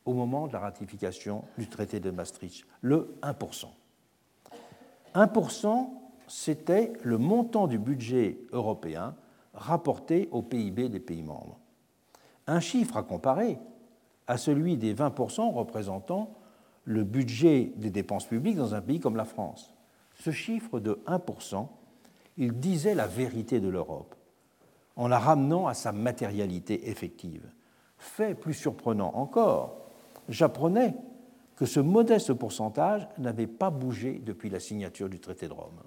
au 0.04 0.12
moment 0.12 0.48
de 0.48 0.52
la 0.52 0.58
ratification 0.58 1.44
du 1.58 1.68
traité 1.68 2.00
de 2.00 2.10
Maastricht, 2.10 2.66
le 2.80 3.14
1%. 3.22 3.66
1%, 5.14 5.90
c'était 6.26 6.92
le 7.02 7.18
montant 7.18 7.66
du 7.66 7.78
budget 7.78 8.38
européen 8.52 9.14
rapporté 9.54 10.28
au 10.32 10.42
PIB 10.42 10.88
des 10.88 11.00
pays 11.00 11.22
membres. 11.22 11.58
Un 12.46 12.60
chiffre 12.60 12.96
à 12.96 13.02
comparer 13.02 13.58
à 14.26 14.36
celui 14.36 14.76
des 14.76 14.94
20% 14.94 15.52
représentant 15.52 16.34
le 16.84 17.04
budget 17.04 17.72
des 17.76 17.90
dépenses 17.90 18.26
publiques 18.26 18.56
dans 18.56 18.74
un 18.74 18.80
pays 18.80 18.98
comme 18.98 19.16
la 19.16 19.24
France. 19.24 19.72
Ce 20.14 20.30
chiffre 20.30 20.80
de 20.80 21.00
1%, 21.06 21.68
il 22.38 22.58
disait 22.58 22.94
la 22.94 23.06
vérité 23.06 23.60
de 23.60 23.68
l'Europe 23.68 24.14
en 24.96 25.08
la 25.08 25.18
ramenant 25.18 25.66
à 25.66 25.74
sa 25.74 25.92
matérialité 25.92 26.88
effective. 26.90 27.44
Fait 27.98 28.34
plus 28.34 28.54
surprenant 28.54 29.12
encore, 29.14 29.76
j'apprenais 30.28 30.94
que 31.56 31.66
ce 31.66 31.80
modeste 31.80 32.32
pourcentage 32.32 33.08
n'avait 33.18 33.46
pas 33.46 33.70
bougé 33.70 34.20
depuis 34.24 34.50
la 34.50 34.60
signature 34.60 35.08
du 35.08 35.20
traité 35.20 35.48
de 35.48 35.52
Rome. 35.52 35.80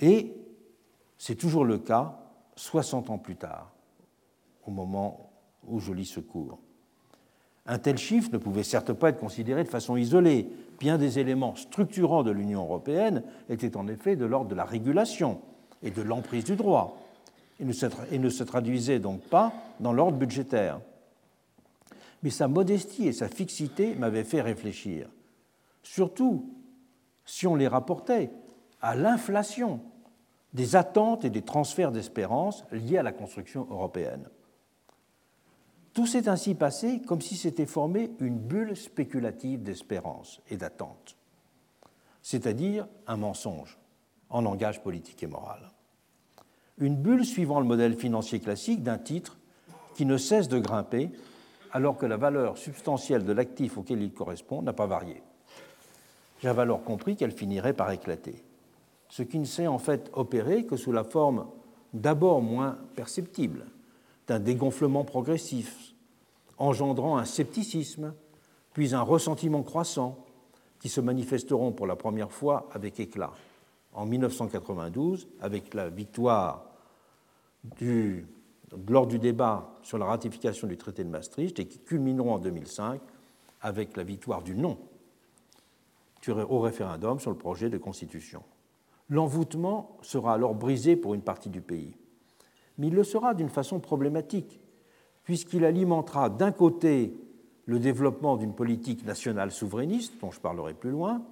Et 0.00 0.36
c'est 1.18 1.34
toujours 1.34 1.64
le 1.64 1.78
cas 1.78 2.18
60 2.56 3.10
ans 3.10 3.18
plus 3.18 3.36
tard, 3.36 3.72
au 4.66 4.70
moment 4.70 5.30
où 5.66 5.80
je 5.80 5.92
lis 5.92 6.06
ce 6.06 6.20
cours. 6.20 6.58
Un 7.66 7.78
tel 7.78 7.98
chiffre 7.98 8.30
ne 8.32 8.38
pouvait 8.38 8.62
certes 8.62 8.92
pas 8.92 9.08
être 9.08 9.18
considéré 9.18 9.64
de 9.64 9.68
façon 9.68 9.96
isolée. 9.96 10.48
Bien 10.78 10.98
des 10.98 11.18
éléments 11.18 11.56
structurants 11.56 12.22
de 12.22 12.30
l'Union 12.30 12.62
européenne 12.62 13.24
étaient 13.48 13.76
en 13.76 13.88
effet 13.88 14.14
de 14.14 14.24
l'ordre 14.24 14.50
de 14.50 14.54
la 14.54 14.64
régulation 14.64 15.40
et 15.82 15.90
de 15.90 16.02
l'emprise 16.02 16.44
du 16.44 16.54
droit, 16.54 16.96
et 17.60 17.64
ne, 17.64 17.72
se, 18.30 18.42
traduisaient 18.42 18.98
donc 18.98 19.22
pas 19.22 19.52
dans 19.80 19.92
l'ordre 19.92 20.18
budgétaire. 20.18 20.80
Mais 22.22 22.30
sa 22.30 22.48
modestie 22.48 23.06
et 23.08 23.12
sa 23.12 23.28
fixité 23.28 23.94
m'avaient 23.94 24.24
fait 24.24 24.42
réfléchir, 24.42 25.08
surtout 25.82 26.50
si 27.24 27.46
on 27.46 27.54
les 27.54 27.68
rapportait 27.68 28.30
à 28.80 28.94
l'inflation 28.94 29.80
des 30.52 30.76
attentes 30.76 31.24
et 31.24 31.30
des 31.30 31.42
transferts 31.42 31.92
d'espérance 31.92 32.64
liés 32.72 32.98
à 32.98 33.02
la 33.02 33.12
construction 33.12 33.66
européenne. 33.70 34.28
Tout 35.92 36.06
s'est 36.06 36.28
ainsi 36.28 36.54
passé 36.54 37.00
comme 37.06 37.20
si 37.20 37.36
s'était 37.36 37.66
formée 37.66 38.10
une 38.20 38.38
bulle 38.38 38.76
spéculative 38.76 39.62
d'espérance 39.62 40.40
et 40.50 40.56
d'attente, 40.56 41.16
c'est-à-dire 42.22 42.86
un 43.06 43.16
mensonge 43.16 43.78
en 44.28 44.42
langage 44.42 44.82
politique 44.82 45.22
et 45.22 45.26
moral. 45.26 45.70
Une 46.78 46.96
bulle 46.96 47.24
suivant 47.24 47.58
le 47.58 47.66
modèle 47.66 47.96
financier 47.96 48.38
classique 48.38 48.82
d'un 48.82 48.98
titre 48.98 49.38
qui 49.94 50.04
ne 50.04 50.18
cesse 50.18 50.48
de 50.48 50.58
grimper 50.58 51.10
alors 51.72 51.96
que 51.96 52.06
la 52.06 52.18
valeur 52.18 52.58
substantielle 52.58 53.24
de 53.24 53.32
l'actif 53.32 53.78
auquel 53.78 54.02
il 54.02 54.12
correspond 54.12 54.60
n'a 54.60 54.74
pas 54.74 54.86
varié. 54.86 55.22
J'avais 56.42 56.62
alors 56.62 56.84
compris 56.84 57.16
qu'elle 57.16 57.32
finirait 57.32 57.72
par 57.72 57.90
éclater, 57.90 58.42
ce 59.08 59.22
qui 59.22 59.38
ne 59.38 59.46
s'est 59.46 59.66
en 59.66 59.78
fait 59.78 60.10
opéré 60.12 60.64
que 60.64 60.76
sous 60.76 60.92
la 60.92 61.04
forme 61.04 61.46
d'abord 61.94 62.42
moins 62.42 62.76
perceptible 62.94 63.64
d'un 64.26 64.38
dégonflement 64.38 65.04
progressif, 65.04 65.94
engendrant 66.58 67.16
un 67.16 67.24
scepticisme, 67.24 68.12
puis 68.74 68.94
un 68.94 69.02
ressentiment 69.02 69.62
croissant, 69.62 70.18
qui 70.78 70.90
se 70.90 71.00
manifesteront 71.00 71.72
pour 71.72 71.86
la 71.86 71.96
première 71.96 72.32
fois 72.32 72.68
avec 72.72 73.00
éclat 73.00 73.32
en 73.96 74.06
1992, 74.06 75.28
avec 75.40 75.74
la 75.74 75.88
victoire 75.88 76.70
lors 78.88 79.06
du 79.08 79.18
débat 79.18 79.76
sur 79.82 79.98
la 79.98 80.06
ratification 80.06 80.68
du 80.68 80.76
traité 80.76 81.02
de 81.02 81.08
Maastricht, 81.08 81.58
et 81.58 81.66
qui 81.66 81.80
culmineront 81.80 82.34
en 82.34 82.38
2005 82.38 83.00
avec 83.62 83.96
la 83.96 84.04
victoire 84.04 84.42
du 84.42 84.54
non 84.54 84.78
au 86.28 86.60
référendum 86.60 87.20
sur 87.20 87.30
le 87.30 87.36
projet 87.36 87.70
de 87.70 87.78
constitution. 87.78 88.42
L'envoûtement 89.08 89.96
sera 90.02 90.34
alors 90.34 90.54
brisé 90.54 90.96
pour 90.96 91.14
une 91.14 91.22
partie 91.22 91.50
du 91.50 91.60
pays 91.60 91.96
mais 92.78 92.88
il 92.88 92.94
le 92.94 93.04
sera 93.04 93.34
d'une 93.34 93.48
façon 93.48 93.80
problématique, 93.80 94.60
puisqu'il 95.24 95.64
alimentera 95.64 96.30
d'un 96.30 96.52
côté 96.52 97.14
le 97.64 97.78
développement 97.78 98.36
d'une 98.36 98.54
politique 98.54 99.04
nationale 99.04 99.50
souverainiste, 99.50 100.20
dont 100.20 100.30
je 100.30 100.40
parlerai 100.40 100.74
plus 100.74 100.90
loin, 100.90 101.22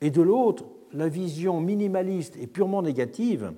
et 0.00 0.10
de 0.10 0.22
l'autre 0.22 0.64
la 0.92 1.08
vision 1.08 1.60
minimaliste 1.60 2.36
et 2.36 2.46
purement 2.46 2.82
négative 2.82 3.52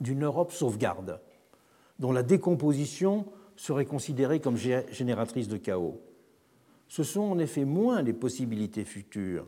d'une 0.00 0.24
Europe 0.24 0.52
sauvegarde, 0.52 1.20
dont 1.98 2.12
la 2.12 2.22
décomposition 2.22 3.26
serait 3.56 3.84
considérée 3.84 4.40
comme 4.40 4.56
génératrice 4.56 5.48
de 5.48 5.56
chaos. 5.56 6.00
Ce 6.88 7.04
sont 7.04 7.22
en 7.22 7.38
effet 7.38 7.64
moins 7.64 8.02
les 8.02 8.12
possibilités 8.12 8.84
futures 8.84 9.46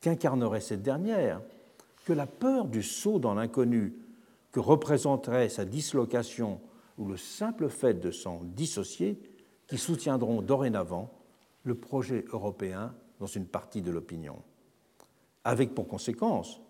qu'incarnerait 0.00 0.60
cette 0.60 0.82
dernière 0.82 1.40
que 2.04 2.12
la 2.12 2.26
peur 2.26 2.66
du 2.66 2.82
saut 2.82 3.18
dans 3.18 3.34
l'inconnu 3.34 3.94
que 4.52 4.60
représenterait 4.60 5.48
sa 5.48 5.64
dislocation 5.64 6.60
ou 6.98 7.06
le 7.06 7.16
simple 7.16 7.68
fait 7.68 7.94
de 7.94 8.10
s'en 8.10 8.42
dissocier 8.44 9.18
qui 9.66 9.78
soutiendront 9.78 10.42
dorénavant 10.42 11.12
le 11.64 11.74
projet 11.74 12.24
européen 12.32 12.94
dans 13.18 13.26
une 13.26 13.46
partie 13.46 13.82
de 13.82 13.90
l'opinion. 13.90 14.36
Avec 15.46 15.76
pour 15.76 15.86
conséquence 15.86 16.60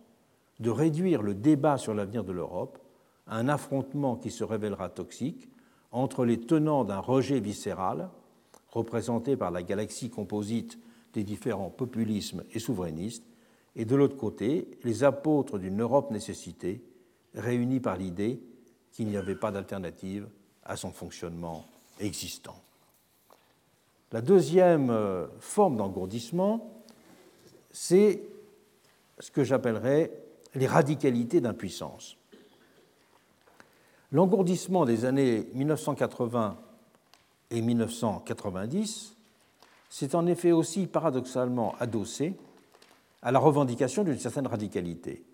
de 0.61 0.69
réduire 0.69 1.23
le 1.23 1.35
débat 1.35 1.79
sur 1.79 1.95
l'avenir 1.95 2.25
de 2.25 2.33
l'Europe 2.33 2.79
à 3.27 3.39
un 3.39 3.49
affrontement 3.49 4.17
qui 4.17 4.31
se 4.31 4.45
révélera 4.45 4.91
toxique 4.91 5.49
entre 5.93 6.27
les 6.27 6.39
tenants 6.39 6.85
d'un 6.85 6.99
rejet 6.99 7.41
viscéral, 7.41 8.11
représenté 8.69 9.35
par 9.35 9.51
la 9.51 9.63
galaxie 9.63 10.11
composite 10.11 10.79
des 11.15 11.25
différents 11.25 11.71
populismes 11.71 12.45
et 12.53 12.59
souverainistes, 12.59 13.25
et 13.77 13.87
de 13.87 13.97
l'autre 13.97 14.19
côté, 14.19 14.69
les 14.85 15.05
apôtres 15.05 15.59
d'une 15.59 15.81
Europe 15.81 16.11
nécessité, 16.11 16.83
réunis 17.35 17.81
par 17.81 17.97
l'idée 17.97 18.41
qu'il 18.93 19.07
n'y 19.07 19.17
avait 19.17 19.37
pas 19.37 19.53
d'alternative 19.53 20.29
à 20.65 20.77
son 20.77 20.91
fonctionnement 20.91 21.65
existant. 21.99 22.61
La 24.13 24.21
deuxième 24.21 24.91
euh, 24.91 25.27
forme 25.41 25.79
d'engourdissement, 25.79 26.85
c'est 27.71 28.36
ce 29.19 29.31
que 29.31 29.45
j'appellerais 29.45 30.11
les 30.55 30.67
radicalités 30.67 31.41
d'impuissance. 31.41 32.17
L'engourdissement 34.13 34.85
des 34.85 35.05
années 35.05 35.49
1980 35.55 36.59
et 37.51 37.61
1990 37.61 39.17
s'est 39.89 40.15
en 40.15 40.27
effet 40.27 40.53
aussi 40.53 40.87
paradoxalement 40.87 41.75
adossé 41.81 42.35
à 43.23 43.33
la 43.33 43.39
revendication 43.39 44.05
d'une 44.05 44.19
certaine 44.19 44.47
radicalité, 44.47 45.25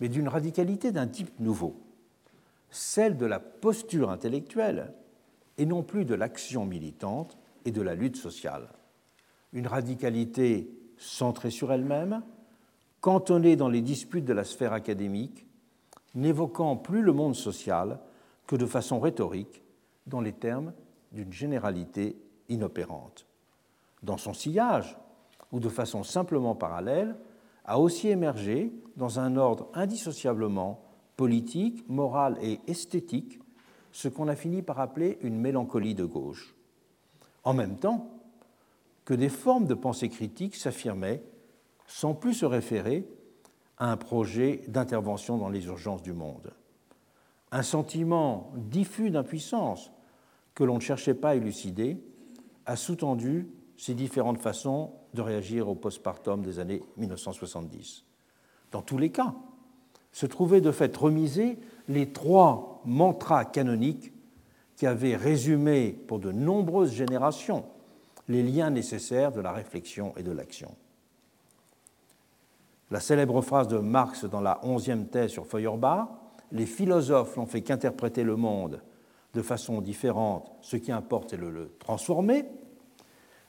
mais 0.00 0.08
d'une 0.08 0.28
radicalité 0.28 0.92
d'un 0.92 1.06
type 1.06 1.38
nouveau, 1.40 1.76
celle 2.70 3.16
de 3.16 3.26
la 3.26 3.40
posture 3.40 4.10
intellectuelle 4.10 4.92
et 5.58 5.66
non 5.66 5.82
plus 5.82 6.04
de 6.04 6.14
l'action 6.14 6.64
militante 6.64 7.36
et 7.64 7.72
de 7.72 7.82
la 7.82 7.94
lutte 7.94 8.16
sociale. 8.16 8.68
Une 9.52 9.66
radicalité 9.66 10.70
centrée 10.98 11.50
sur 11.50 11.72
elle-même, 11.72 12.22
cantonnée 13.00 13.56
dans 13.56 13.68
les 13.68 13.82
disputes 13.82 14.24
de 14.24 14.32
la 14.32 14.44
sphère 14.44 14.72
académique, 14.72 15.46
n'évoquant 16.14 16.76
plus 16.76 17.02
le 17.02 17.12
monde 17.12 17.34
social 17.34 18.00
que 18.46 18.56
de 18.56 18.66
façon 18.66 19.00
rhétorique, 19.00 19.62
dans 20.06 20.20
les 20.20 20.32
termes 20.32 20.72
d'une 21.12 21.32
généralité 21.32 22.16
inopérante. 22.48 23.26
Dans 24.02 24.16
son 24.16 24.32
sillage, 24.32 24.96
ou 25.52 25.60
de 25.60 25.68
façon 25.68 26.02
simplement 26.02 26.54
parallèle, 26.54 27.16
a 27.64 27.78
aussi 27.80 28.08
émergé, 28.08 28.72
dans 28.96 29.18
un 29.18 29.36
ordre 29.36 29.68
indissociablement 29.74 30.82
politique, 31.16 31.88
moral 31.88 32.38
et 32.40 32.60
esthétique, 32.66 33.40
ce 33.92 34.08
qu'on 34.08 34.28
a 34.28 34.36
fini 34.36 34.62
par 34.62 34.80
appeler 34.80 35.18
une 35.22 35.38
mélancolie 35.38 35.94
de 35.94 36.04
gauche. 36.04 36.54
En 37.44 37.54
même 37.54 37.76
temps 37.76 38.10
que 39.04 39.14
des 39.14 39.28
formes 39.28 39.66
de 39.66 39.74
pensée 39.74 40.08
critique 40.08 40.56
s'affirmaient 40.56 41.22
sans 41.86 42.14
plus 42.14 42.34
se 42.34 42.46
référer 42.46 43.08
à 43.78 43.90
un 43.90 43.96
projet 43.96 44.62
d'intervention 44.68 45.38
dans 45.38 45.48
les 45.48 45.66
urgences 45.66 46.02
du 46.02 46.12
monde. 46.12 46.52
Un 47.52 47.62
sentiment 47.62 48.52
diffus 48.56 49.10
d'impuissance 49.10 49.92
que 50.54 50.64
l'on 50.64 50.76
ne 50.76 50.80
cherchait 50.80 51.14
pas 51.14 51.30
à 51.30 51.34
élucider 51.34 51.98
a 52.64 52.76
sous-tendu 52.76 53.48
ces 53.76 53.94
différentes 53.94 54.40
façons 54.40 54.92
de 55.14 55.22
réagir 55.22 55.68
au 55.68 55.74
postpartum 55.74 56.42
des 56.42 56.58
années 56.58 56.82
1970. 56.96 58.04
Dans 58.72 58.82
tous 58.82 58.98
les 58.98 59.10
cas, 59.10 59.34
se 60.12 60.26
trouvaient 60.26 60.62
de 60.62 60.72
fait 60.72 60.96
remisés 60.96 61.58
les 61.88 62.10
trois 62.10 62.80
mantras 62.86 63.44
canoniques 63.44 64.12
qui 64.76 64.86
avaient 64.86 65.16
résumé 65.16 65.92
pour 65.92 66.18
de 66.18 66.32
nombreuses 66.32 66.92
générations 66.92 67.66
les 68.28 68.42
liens 68.42 68.70
nécessaires 68.70 69.30
de 69.30 69.40
la 69.40 69.52
réflexion 69.52 70.14
et 70.16 70.22
de 70.22 70.32
l'action. 70.32 70.74
La 72.90 73.00
célèbre 73.00 73.42
phrase 73.42 73.68
de 73.68 73.78
Marx 73.78 74.24
dans 74.24 74.40
la 74.40 74.60
onzième 74.64 75.06
thèse 75.08 75.30
sur 75.30 75.46
Feuerbach, 75.46 76.08
les 76.52 76.66
philosophes 76.66 77.36
n'ont 77.36 77.46
fait 77.46 77.62
qu'interpréter 77.62 78.22
le 78.22 78.36
monde 78.36 78.80
de 79.34 79.42
façon 79.42 79.80
différente, 79.80 80.50
ce 80.60 80.76
qui 80.76 80.92
importe 80.92 81.30
c'est 81.30 81.36
le 81.36 81.74
transformer. 81.78 82.44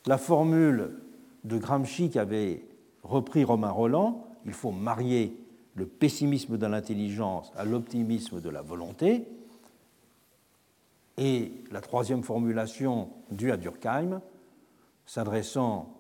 La 0.06 0.18
formule 0.18 1.00
de 1.44 1.58
Gramsci 1.58 2.10
qu'avait 2.10 2.66
repris 3.04 3.44
Romain 3.44 3.70
Roland, 3.70 4.26
il 4.46 4.54
faut 4.54 4.72
marier 4.72 5.40
le 5.76 5.86
pessimisme 5.86 6.58
de 6.58 6.66
l'intelligence 6.66 7.52
à 7.56 7.64
l'optimisme 7.64 8.42
de 8.42 8.50
la 8.50 8.62
volonté. 8.62 9.28
Et 11.18 11.52
la 11.72 11.82
troisième 11.82 12.24
formulation 12.24 13.10
due 13.32 13.52
à 13.52 13.58
Durkheim, 13.58 14.22
s'adressant 15.06 15.97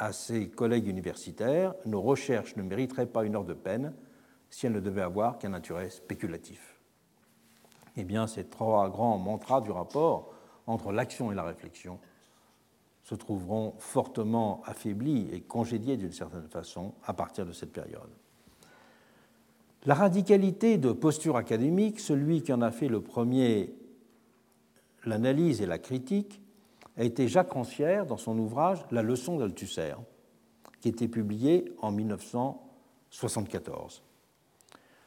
à 0.00 0.12
ses 0.12 0.48
collègues 0.48 0.88
universitaires, 0.88 1.74
nos 1.84 2.00
recherches 2.00 2.56
ne 2.56 2.62
mériteraient 2.62 3.06
pas 3.06 3.24
une 3.24 3.36
heure 3.36 3.44
de 3.44 3.52
peine 3.54 3.92
si 4.48 4.66
elles 4.66 4.72
ne 4.72 4.80
devaient 4.80 5.02
avoir 5.02 5.38
qu'un 5.38 5.52
intérêt 5.52 5.90
spéculatif. 5.90 6.80
Eh 7.96 8.04
bien, 8.04 8.26
ces 8.26 8.44
trois 8.44 8.88
grands 8.88 9.18
mantras 9.18 9.60
du 9.60 9.70
rapport 9.70 10.32
entre 10.66 10.90
l'action 10.90 11.30
et 11.30 11.34
la 11.34 11.42
réflexion 11.42 11.98
se 13.04 13.14
trouveront 13.14 13.74
fortement 13.78 14.62
affaiblis 14.64 15.28
et 15.32 15.42
congédiés 15.42 15.98
d'une 15.98 16.12
certaine 16.12 16.48
façon 16.48 16.94
à 17.04 17.12
partir 17.12 17.44
de 17.44 17.52
cette 17.52 17.72
période. 17.72 18.10
La 19.84 19.94
radicalité 19.94 20.78
de 20.78 20.92
posture 20.92 21.36
académique, 21.36 22.00
celui 22.00 22.42
qui 22.42 22.54
en 22.54 22.62
a 22.62 22.70
fait 22.70 22.88
le 22.88 23.02
premier 23.02 23.74
l'analyse 25.04 25.60
et 25.60 25.66
la 25.66 25.78
critique, 25.78 26.40
a 26.96 27.04
été 27.04 27.28
Jacques 27.28 27.52
Rancière 27.52 28.06
dans 28.06 28.16
son 28.16 28.38
ouvrage 28.38 28.78
La 28.90 29.02
leçon 29.02 29.36
d'Althusser, 29.38 29.94
qui 30.80 30.88
était 30.88 31.08
publié 31.08 31.72
en 31.80 31.92
1974. 31.92 34.02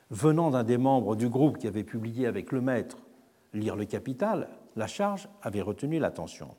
Venant 0.10 0.52
d'un 0.52 0.64
des 0.64 0.78
membres 0.78 1.16
du 1.16 1.30
groupe 1.30 1.58
qui 1.58 1.68
avait 1.68 1.84
publié 1.84 2.28
avec 2.28 2.52
le 2.52 2.62
maître 2.62 2.98
Lire 3.54 3.76
le 3.76 3.86
Capital, 3.86 4.50
la 4.76 4.88
charge 4.88 5.28
avait 5.42 5.62
retenu 5.62 6.00
l'attention. 6.00 6.56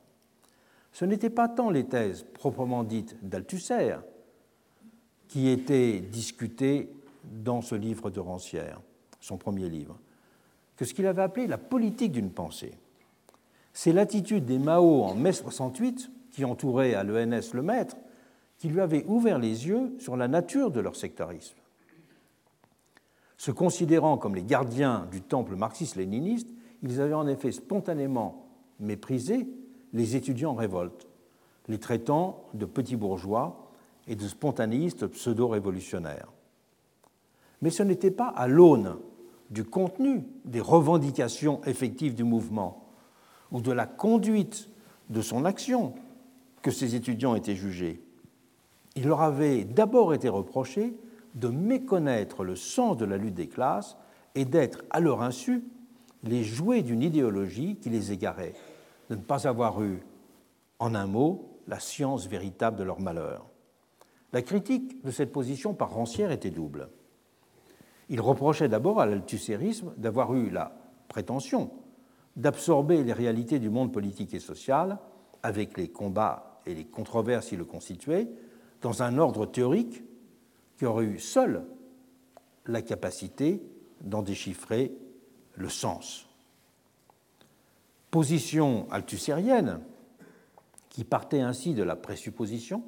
Ce 0.92 1.04
n'étaient 1.04 1.30
pas 1.30 1.48
tant 1.48 1.70
les 1.70 1.86
thèses 1.86 2.24
proprement 2.34 2.84
dites 2.84 3.16
d'Althusser 3.22 3.96
qui 5.26 5.48
étaient 5.48 6.00
discutées 6.00 6.90
dans 7.24 7.62
ce 7.62 7.74
livre 7.74 8.10
de 8.10 8.20
Rancière, 8.20 8.80
son 9.20 9.36
premier 9.36 9.68
livre, 9.68 9.98
que 10.76 10.84
ce 10.84 10.94
qu'il 10.94 11.06
avait 11.06 11.22
appelé 11.22 11.46
la 11.46 11.58
politique 11.58 12.12
d'une 12.12 12.30
pensée. 12.30 12.74
C'est 13.74 13.92
l'attitude 13.92 14.44
des 14.44 14.60
Mao 14.60 15.02
en 15.02 15.16
mai 15.16 15.32
68, 15.32 16.10
qui 16.30 16.44
entourait 16.44 16.94
à 16.94 17.02
l'ENS 17.02 17.52
le 17.52 17.62
maître, 17.62 17.96
qui 18.58 18.68
lui 18.68 18.80
avait 18.80 19.04
ouvert 19.06 19.38
les 19.38 19.66
yeux 19.66 19.92
sur 19.98 20.16
la 20.16 20.28
nature 20.28 20.70
de 20.70 20.80
leur 20.80 20.94
sectarisme. 20.94 21.56
Se 23.36 23.50
considérant 23.50 24.16
comme 24.16 24.36
les 24.36 24.44
gardiens 24.44 25.06
du 25.10 25.20
temple 25.20 25.56
marxiste-léniniste, 25.56 26.48
ils 26.82 27.00
avaient 27.00 27.14
en 27.14 27.26
effet 27.26 27.50
spontanément 27.50 28.46
méprisé 28.78 29.48
les 29.92 30.14
étudiants 30.14 30.52
en 30.52 30.54
révolte, 30.54 31.08
les 31.66 31.78
traitant 31.78 32.44
de 32.54 32.66
petits 32.66 32.96
bourgeois 32.96 33.72
et 34.06 34.14
de 34.14 34.26
spontanéistes 34.26 35.08
pseudo-révolutionnaires. 35.08 36.30
Mais 37.60 37.70
ce 37.70 37.82
n'était 37.82 38.12
pas 38.12 38.28
à 38.28 38.46
l'aune 38.46 38.96
du 39.50 39.64
contenu 39.64 40.24
des 40.44 40.60
revendications 40.60 41.60
effectives 41.64 42.14
du 42.14 42.24
mouvement 42.24 42.83
ou 43.54 43.60
de 43.60 43.72
la 43.72 43.86
conduite 43.86 44.68
de 45.08 45.22
son 45.22 45.44
action 45.44 45.94
que 46.60 46.72
ces 46.72 46.96
étudiants 46.96 47.36
étaient 47.36 47.54
jugés. 47.54 48.02
Il 48.96 49.06
leur 49.06 49.22
avait 49.22 49.64
d'abord 49.64 50.12
été 50.12 50.28
reproché 50.28 50.96
de 51.36 51.48
méconnaître 51.48 52.42
le 52.42 52.56
sens 52.56 52.96
de 52.96 53.04
la 53.04 53.16
lutte 53.16 53.34
des 53.34 53.46
classes 53.46 53.96
et 54.34 54.44
d'être, 54.44 54.84
à 54.90 54.98
leur 54.98 55.22
insu, 55.22 55.62
les 56.24 56.42
jouets 56.42 56.82
d'une 56.82 57.02
idéologie 57.02 57.76
qui 57.76 57.90
les 57.90 58.10
égarait, 58.10 58.54
de 59.08 59.14
ne 59.14 59.20
pas 59.20 59.46
avoir 59.46 59.80
eu, 59.82 60.02
en 60.80 60.96
un 60.96 61.06
mot, 61.06 61.60
la 61.68 61.78
science 61.78 62.26
véritable 62.26 62.76
de 62.76 62.82
leur 62.82 63.00
malheur. 63.00 63.46
La 64.32 64.42
critique 64.42 65.04
de 65.04 65.12
cette 65.12 65.32
position 65.32 65.74
par 65.74 65.92
Rancière 65.92 66.32
était 66.32 66.50
double. 66.50 66.88
Il 68.08 68.20
reprochait 68.20 68.68
d'abord 68.68 69.00
à 69.00 69.06
l'althussérisme 69.06 69.92
d'avoir 69.96 70.34
eu 70.34 70.50
la 70.50 70.72
prétention 71.06 71.70
d'absorber 72.36 73.04
les 73.04 73.12
réalités 73.12 73.58
du 73.58 73.70
monde 73.70 73.92
politique 73.92 74.34
et 74.34 74.40
social, 74.40 74.98
avec 75.42 75.76
les 75.76 75.88
combats 75.88 76.60
et 76.66 76.74
les 76.74 76.84
controverses 76.84 77.48
qui 77.48 77.56
le 77.56 77.64
constituaient, 77.64 78.28
dans 78.80 79.02
un 79.02 79.18
ordre 79.18 79.46
théorique 79.46 80.02
qui 80.76 80.86
aurait 80.86 81.04
eu 81.04 81.18
seul 81.18 81.64
la 82.66 82.82
capacité 82.82 83.62
d'en 84.00 84.22
déchiffrer 84.22 84.92
le 85.54 85.68
sens. 85.68 86.28
Position 88.10 88.86
althussérienne 88.90 89.80
qui 90.88 91.04
partait 91.04 91.40
ainsi 91.40 91.74
de 91.74 91.82
la 91.82 91.96
présupposition 91.96 92.82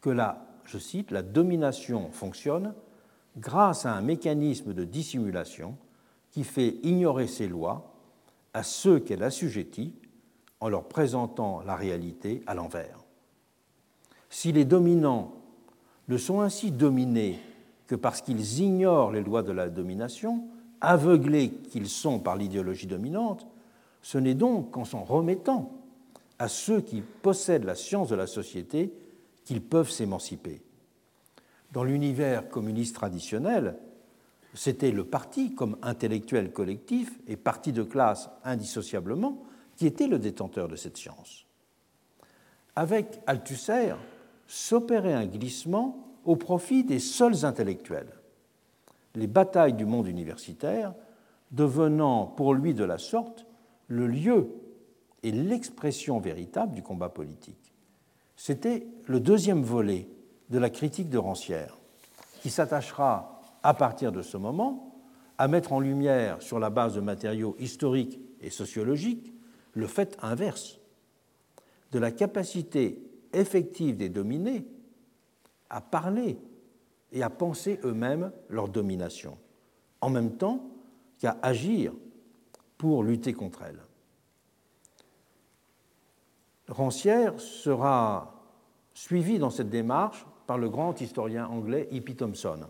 que 0.00 0.10
la, 0.10 0.46
je 0.64 0.78
cite, 0.78 1.10
la 1.10 1.22
domination 1.22 2.10
fonctionne 2.10 2.74
grâce 3.36 3.86
à 3.86 3.94
un 3.94 4.00
mécanisme 4.00 4.74
de 4.74 4.84
dissimulation 4.84 5.76
qui 6.30 6.44
fait 6.44 6.78
ignorer 6.82 7.26
ses 7.26 7.48
lois 7.48 7.89
à 8.54 8.62
ceux 8.62 8.98
qu'elle 8.98 9.22
assujettit 9.22 9.94
en 10.60 10.68
leur 10.68 10.84
présentant 10.84 11.62
la 11.62 11.76
réalité 11.76 12.42
à 12.46 12.54
l'envers. 12.54 13.04
Si 14.28 14.52
les 14.52 14.64
dominants 14.64 15.32
ne 16.08 16.16
sont 16.16 16.40
ainsi 16.40 16.70
dominés 16.70 17.38
que 17.86 17.94
parce 17.94 18.22
qu'ils 18.22 18.60
ignorent 18.60 19.10
les 19.10 19.22
lois 19.22 19.42
de 19.42 19.52
la 19.52 19.68
domination, 19.68 20.44
aveuglés 20.80 21.50
qu'ils 21.50 21.88
sont 21.88 22.18
par 22.20 22.36
l'idéologie 22.36 22.86
dominante, 22.86 23.46
ce 24.02 24.18
n'est 24.18 24.34
donc 24.34 24.70
qu'en 24.72 24.84
s'en 24.84 25.04
remettant 25.04 25.72
à 26.38 26.48
ceux 26.48 26.80
qui 26.80 27.02
possèdent 27.02 27.64
la 27.64 27.74
science 27.74 28.08
de 28.08 28.16
la 28.16 28.26
société 28.26 28.92
qu'ils 29.44 29.60
peuvent 29.60 29.90
s'émanciper. 29.90 30.62
Dans 31.72 31.84
l'univers 31.84 32.48
communiste 32.48 32.94
traditionnel, 32.94 33.76
c'était 34.54 34.90
le 34.90 35.04
parti 35.04 35.54
comme 35.54 35.76
intellectuel 35.82 36.52
collectif 36.52 37.18
et 37.28 37.36
parti 37.36 37.72
de 37.72 37.82
classe 37.82 38.30
indissociablement 38.44 39.42
qui 39.76 39.86
était 39.86 40.08
le 40.08 40.18
détenteur 40.18 40.68
de 40.68 40.76
cette 40.76 40.96
science. 40.96 41.46
Avec 42.76 43.20
Althusser, 43.26 43.94
s'opérait 44.46 45.14
un 45.14 45.26
glissement 45.26 46.08
au 46.24 46.36
profit 46.36 46.84
des 46.84 46.98
seuls 46.98 47.44
intellectuels, 47.44 48.12
les 49.14 49.26
batailles 49.26 49.74
du 49.74 49.86
monde 49.86 50.08
universitaire 50.08 50.94
devenant 51.52 52.26
pour 52.26 52.54
lui 52.54 52.74
de 52.74 52.84
la 52.84 52.98
sorte 52.98 53.46
le 53.88 54.06
lieu 54.06 54.48
et 55.22 55.32
l'expression 55.32 56.18
véritable 56.20 56.74
du 56.74 56.82
combat 56.82 57.08
politique. 57.08 57.72
C'était 58.36 58.86
le 59.06 59.20
deuxième 59.20 59.62
volet 59.62 60.08
de 60.48 60.58
la 60.58 60.70
critique 60.70 61.10
de 61.10 61.18
Rancière, 61.18 61.78
qui 62.40 62.50
s'attachera 62.50 63.29
à 63.62 63.74
partir 63.74 64.12
de 64.12 64.22
ce 64.22 64.36
moment 64.36 64.86
à 65.38 65.48
mettre 65.48 65.72
en 65.72 65.80
lumière, 65.80 66.42
sur 66.42 66.58
la 66.58 66.68
base 66.68 66.94
de 66.96 67.00
matériaux 67.00 67.56
historiques 67.58 68.20
et 68.42 68.50
sociologiques, 68.50 69.32
le 69.72 69.86
fait 69.86 70.18
inverse 70.20 70.78
de 71.92 71.98
la 71.98 72.10
capacité 72.10 73.02
effective 73.32 73.96
des 73.96 74.10
dominés 74.10 74.66
à 75.70 75.80
parler 75.80 76.38
et 77.12 77.22
à 77.22 77.30
penser 77.30 77.80
eux-mêmes 77.84 78.32
leur 78.50 78.68
domination, 78.68 79.38
en 80.02 80.10
même 80.10 80.36
temps 80.36 80.68
qu'à 81.18 81.38
agir 81.40 81.92
pour 82.76 83.02
lutter 83.02 83.32
contre 83.32 83.62
elle. 83.62 83.80
Rancière 86.68 87.40
sera 87.40 88.44
suivi 88.94 89.38
dans 89.38 89.50
cette 89.50 89.70
démarche 89.70 90.26
par 90.46 90.58
le 90.58 90.68
grand 90.68 91.00
historien 91.00 91.46
anglais 91.46 91.88
E.P. 91.92 92.16
Thompson, 92.16 92.66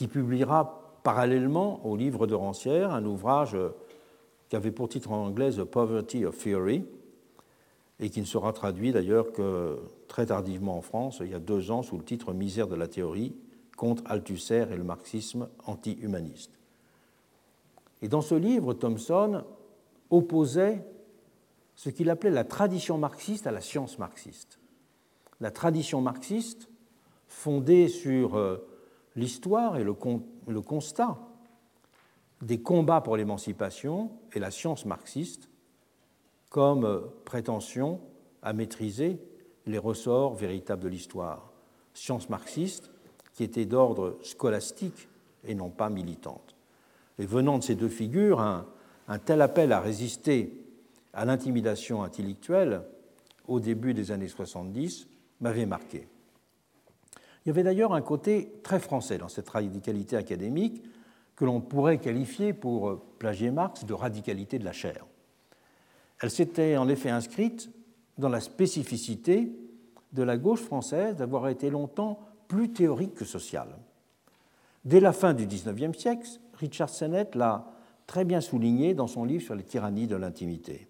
qui 0.00 0.08
publiera 0.08 0.96
parallèlement 1.02 1.84
au 1.84 1.94
livre 1.94 2.26
de 2.26 2.34
Rancière 2.34 2.94
un 2.94 3.04
ouvrage 3.04 3.54
qui 4.48 4.56
avait 4.56 4.70
pour 4.70 4.88
titre 4.88 5.12
en 5.12 5.26
anglais 5.26 5.50
The 5.50 5.64
Poverty 5.64 6.24
of 6.24 6.38
Theory, 6.38 6.86
et 7.98 8.08
qui 8.08 8.20
ne 8.20 8.24
sera 8.24 8.54
traduit 8.54 8.92
d'ailleurs 8.92 9.30
que 9.30 9.78
très 10.08 10.24
tardivement 10.24 10.78
en 10.78 10.80
France, 10.80 11.18
il 11.20 11.30
y 11.30 11.34
a 11.34 11.38
deux 11.38 11.70
ans, 11.70 11.82
sous 11.82 11.98
le 11.98 12.02
titre 12.02 12.32
Misère 12.32 12.66
de 12.66 12.76
la 12.76 12.88
théorie, 12.88 13.34
contre 13.76 14.02
Althusser 14.06 14.68
et 14.72 14.76
le 14.76 14.84
marxisme 14.84 15.50
anti-humaniste. 15.66 16.52
Et 18.00 18.08
dans 18.08 18.22
ce 18.22 18.34
livre, 18.34 18.72
Thomson 18.72 19.44
opposait 20.08 20.82
ce 21.76 21.90
qu'il 21.90 22.08
appelait 22.08 22.30
la 22.30 22.44
tradition 22.44 22.96
marxiste 22.96 23.46
à 23.46 23.50
la 23.50 23.60
science 23.60 23.98
marxiste. 23.98 24.60
La 25.40 25.50
tradition 25.50 26.00
marxiste, 26.00 26.70
fondée 27.28 27.88
sur 27.88 28.38
euh, 28.38 28.66
l'histoire 29.16 29.76
et 29.76 29.84
le, 29.84 29.94
constat 30.62 31.18
des 32.42 32.60
combats 32.60 33.00
pour 33.00 33.16
l'émancipation, 33.16 34.10
et 34.32 34.38
la 34.38 34.50
science 34.50 34.86
marxiste, 34.86 35.48
comme 36.48 37.10
prétention 37.24 38.00
à 38.42 38.52
maîtriser 38.52 39.20
les 39.66 39.78
ressorts 39.78 40.34
véritables 40.34 40.82
de 40.82 40.88
l'histoire. 40.88 41.52
Science 41.94 42.28
marxiste 42.28 42.90
qui 43.34 43.44
était 43.44 43.66
d'ordre 43.66 44.18
scolastique 44.22 45.08
et 45.44 45.54
non 45.54 45.70
pas 45.70 45.90
militante. 45.90 46.56
Et 47.18 47.26
venant 47.26 47.58
de 47.58 47.62
ces 47.62 47.74
deux 47.74 47.88
figures, 47.88 48.40
un, 48.40 49.18
tel 49.24 49.42
appel 49.42 49.72
à 49.72 49.80
résister 49.80 50.52
à 51.12 51.24
l'intimidation 51.24 52.02
intellectuelle 52.02 52.82
au 53.46 53.60
début 53.60 53.94
des 53.94 54.10
années 54.10 54.28
70 54.28 55.08
m'avait 55.40 55.66
marqué. 55.66 56.08
Il 57.50 57.54
y 57.54 57.58
avait 57.58 57.64
d'ailleurs 57.64 57.94
un 57.94 58.00
côté 58.00 58.60
très 58.62 58.78
français 58.78 59.18
dans 59.18 59.26
cette 59.26 59.48
radicalité 59.48 60.14
académique 60.16 60.84
que 61.34 61.44
l'on 61.44 61.60
pourrait 61.60 61.98
qualifier, 61.98 62.52
pour 62.52 63.00
plagier 63.18 63.50
Marx, 63.50 63.84
de 63.84 63.92
radicalité 63.92 64.60
de 64.60 64.64
la 64.64 64.70
chair. 64.70 65.04
Elle 66.22 66.30
s'était 66.30 66.76
en 66.76 66.88
effet 66.88 67.10
inscrite 67.10 67.68
dans 68.18 68.28
la 68.28 68.38
spécificité 68.38 69.50
de 70.12 70.22
la 70.22 70.36
gauche 70.36 70.60
française 70.60 71.16
d'avoir 71.16 71.48
été 71.48 71.70
longtemps 71.70 72.20
plus 72.46 72.70
théorique 72.70 73.14
que 73.14 73.24
sociale. 73.24 73.78
Dès 74.84 75.00
la 75.00 75.12
fin 75.12 75.34
du 75.34 75.44
XIXe 75.44 75.98
siècle, 75.98 76.28
Richard 76.54 76.88
Sennett 76.88 77.34
l'a 77.34 77.66
très 78.06 78.24
bien 78.24 78.40
souligné 78.40 78.94
dans 78.94 79.08
son 79.08 79.24
livre 79.24 79.42
sur 79.42 79.56
les 79.56 79.64
tyrannies 79.64 80.06
de 80.06 80.14
l'intimité. 80.14 80.86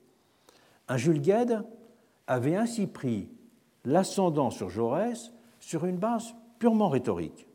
Un 0.88 0.98
Jules 0.98 1.22
Gued 1.22 1.62
avait 2.26 2.56
ainsi 2.56 2.86
pris 2.86 3.30
l'ascendant 3.86 4.50
sur 4.50 4.68
Jaurès 4.68 5.32
sur 5.58 5.86
une 5.86 5.96
base 5.96 6.34
purement 6.60 6.90
rhétorique. 6.90 7.48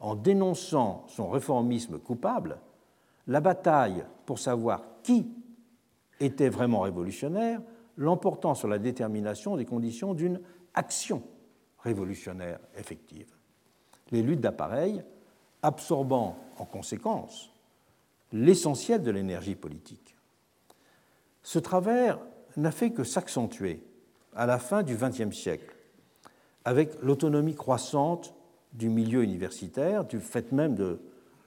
En 0.00 0.14
dénonçant 0.14 1.04
son 1.08 1.30
réformisme 1.30 1.98
coupable, 1.98 2.58
la 3.26 3.40
bataille 3.40 4.04
pour 4.26 4.38
savoir 4.38 4.82
qui 5.02 5.26
était 6.20 6.50
vraiment 6.50 6.80
révolutionnaire, 6.80 7.62
l'emportant 7.96 8.54
sur 8.54 8.68
la 8.68 8.78
détermination 8.78 9.56
des 9.56 9.64
conditions 9.64 10.12
d'une 10.12 10.40
action 10.74 11.22
révolutionnaire 11.78 12.58
effective. 12.76 13.34
Les 14.10 14.22
luttes 14.22 14.40
d'appareil 14.40 15.02
absorbant 15.62 16.36
en 16.58 16.64
conséquence 16.64 17.50
l'essentiel 18.32 19.02
de 19.02 19.10
l'énergie 19.10 19.54
politique. 19.54 20.16
Ce 21.42 21.58
travers 21.58 22.18
n'a 22.56 22.70
fait 22.70 22.90
que 22.90 23.04
s'accentuer 23.04 23.82
à 24.34 24.46
la 24.46 24.58
fin 24.58 24.82
du 24.82 24.96
XXe 24.96 25.36
siècle, 25.36 25.74
avec 26.64 27.00
l'autonomie 27.02 27.54
croissante 27.54 28.34
du 28.72 28.88
milieu 28.88 29.22
universitaire, 29.22 30.04
du 30.04 30.20
fait 30.20 30.52
même 30.52 30.74
de 30.74 31.00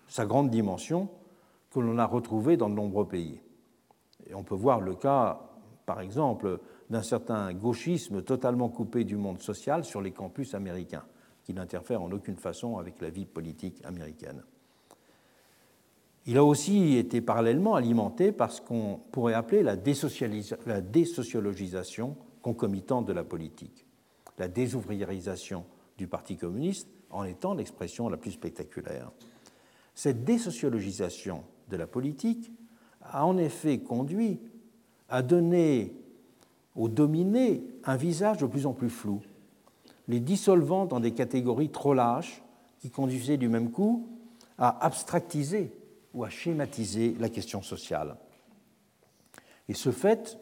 sa 0.08 0.26
grande 0.26 0.50
dimension 0.50 1.10
que 1.72 1.80
l'on 1.80 1.98
a 1.98 2.06
retrouvée 2.06 2.58
dans 2.58 2.70
de 2.70 2.76
nombreux 2.76 3.08
pays. 3.08 3.40
Et 4.28 4.36
on 4.36 4.44
peut 4.44 4.56
voir 4.56 4.82
le 4.82 4.94
cas, 4.96 5.42
par 5.86 6.02
exemple, 6.02 6.60
d'un 6.90 7.02
certain 7.02 7.54
gauchisme 7.54 8.22
totalement 8.22 8.70
coupé 8.70 9.04
du 9.04 9.16
monde 9.16 9.42
social 9.42 9.84
sur 9.84 10.02
les 10.02 10.12
campus 10.12 10.54
américains, 10.54 11.06
qui 11.44 11.54
n'interfère 11.54 12.02
en 12.02 12.12
aucune 12.12 12.38
façon 12.38 12.78
avec 12.78 13.02
la 13.02 13.10
vie 13.10 13.26
politique 13.26 13.84
américaine. 13.86 14.44
Il 16.26 16.38
a 16.38 16.44
aussi 16.44 16.96
été 16.96 17.20
parallèlement 17.20 17.76
alimenté 17.76 18.32
par 18.32 18.52
ce 18.52 18.62
qu'on 18.62 19.02
pourrait 19.12 19.34
appeler 19.34 19.62
la, 19.62 19.76
la 20.66 20.82
désociologisation 20.82 22.16
concomitante 22.42 23.06
de 23.06 23.14
la 23.14 23.26
politique, 23.26 23.86
la 24.38 24.48
désouvriérisation 24.48 25.66
du 25.98 26.08
Parti 26.08 26.38
communiste 26.38 26.88
en 27.14 27.24
étant 27.24 27.54
l'expression 27.54 28.10
la 28.10 28.18
plus 28.18 28.32
spectaculaire. 28.32 29.12
Cette 29.96 30.24
désociologisation 30.24 31.44
de 31.70 31.78
la 31.78 31.88
politique 31.88 32.52
a 33.02 33.26
en 33.26 33.38
effet 33.38 33.80
conduit 33.80 34.40
à 35.10 35.22
donner 35.22 35.96
aux 36.76 36.90
dominés 36.90 37.64
un 37.84 37.96
visage 37.96 38.38
de 38.38 38.48
plus 38.48 38.66
en 38.66 38.74
plus 38.74 38.90
flou, 38.90 39.22
les 40.08 40.20
dissolvant 40.20 40.86
dans 40.86 41.00
des 41.00 41.14
catégories 41.14 41.70
trop 41.70 41.94
lâches 41.94 42.42
qui 42.80 42.90
conduisaient 42.90 43.38
du 43.38 43.48
même 43.48 43.72
coup 43.72 44.08
à 44.58 44.84
abstractiser 44.84 45.72
ou 46.14 46.24
à 46.24 46.30
schématiser 46.30 47.16
la 47.20 47.30
question 47.30 47.62
sociale. 47.62 48.18
Et 49.70 49.74
ce 49.74 49.92
fait, 49.92 50.38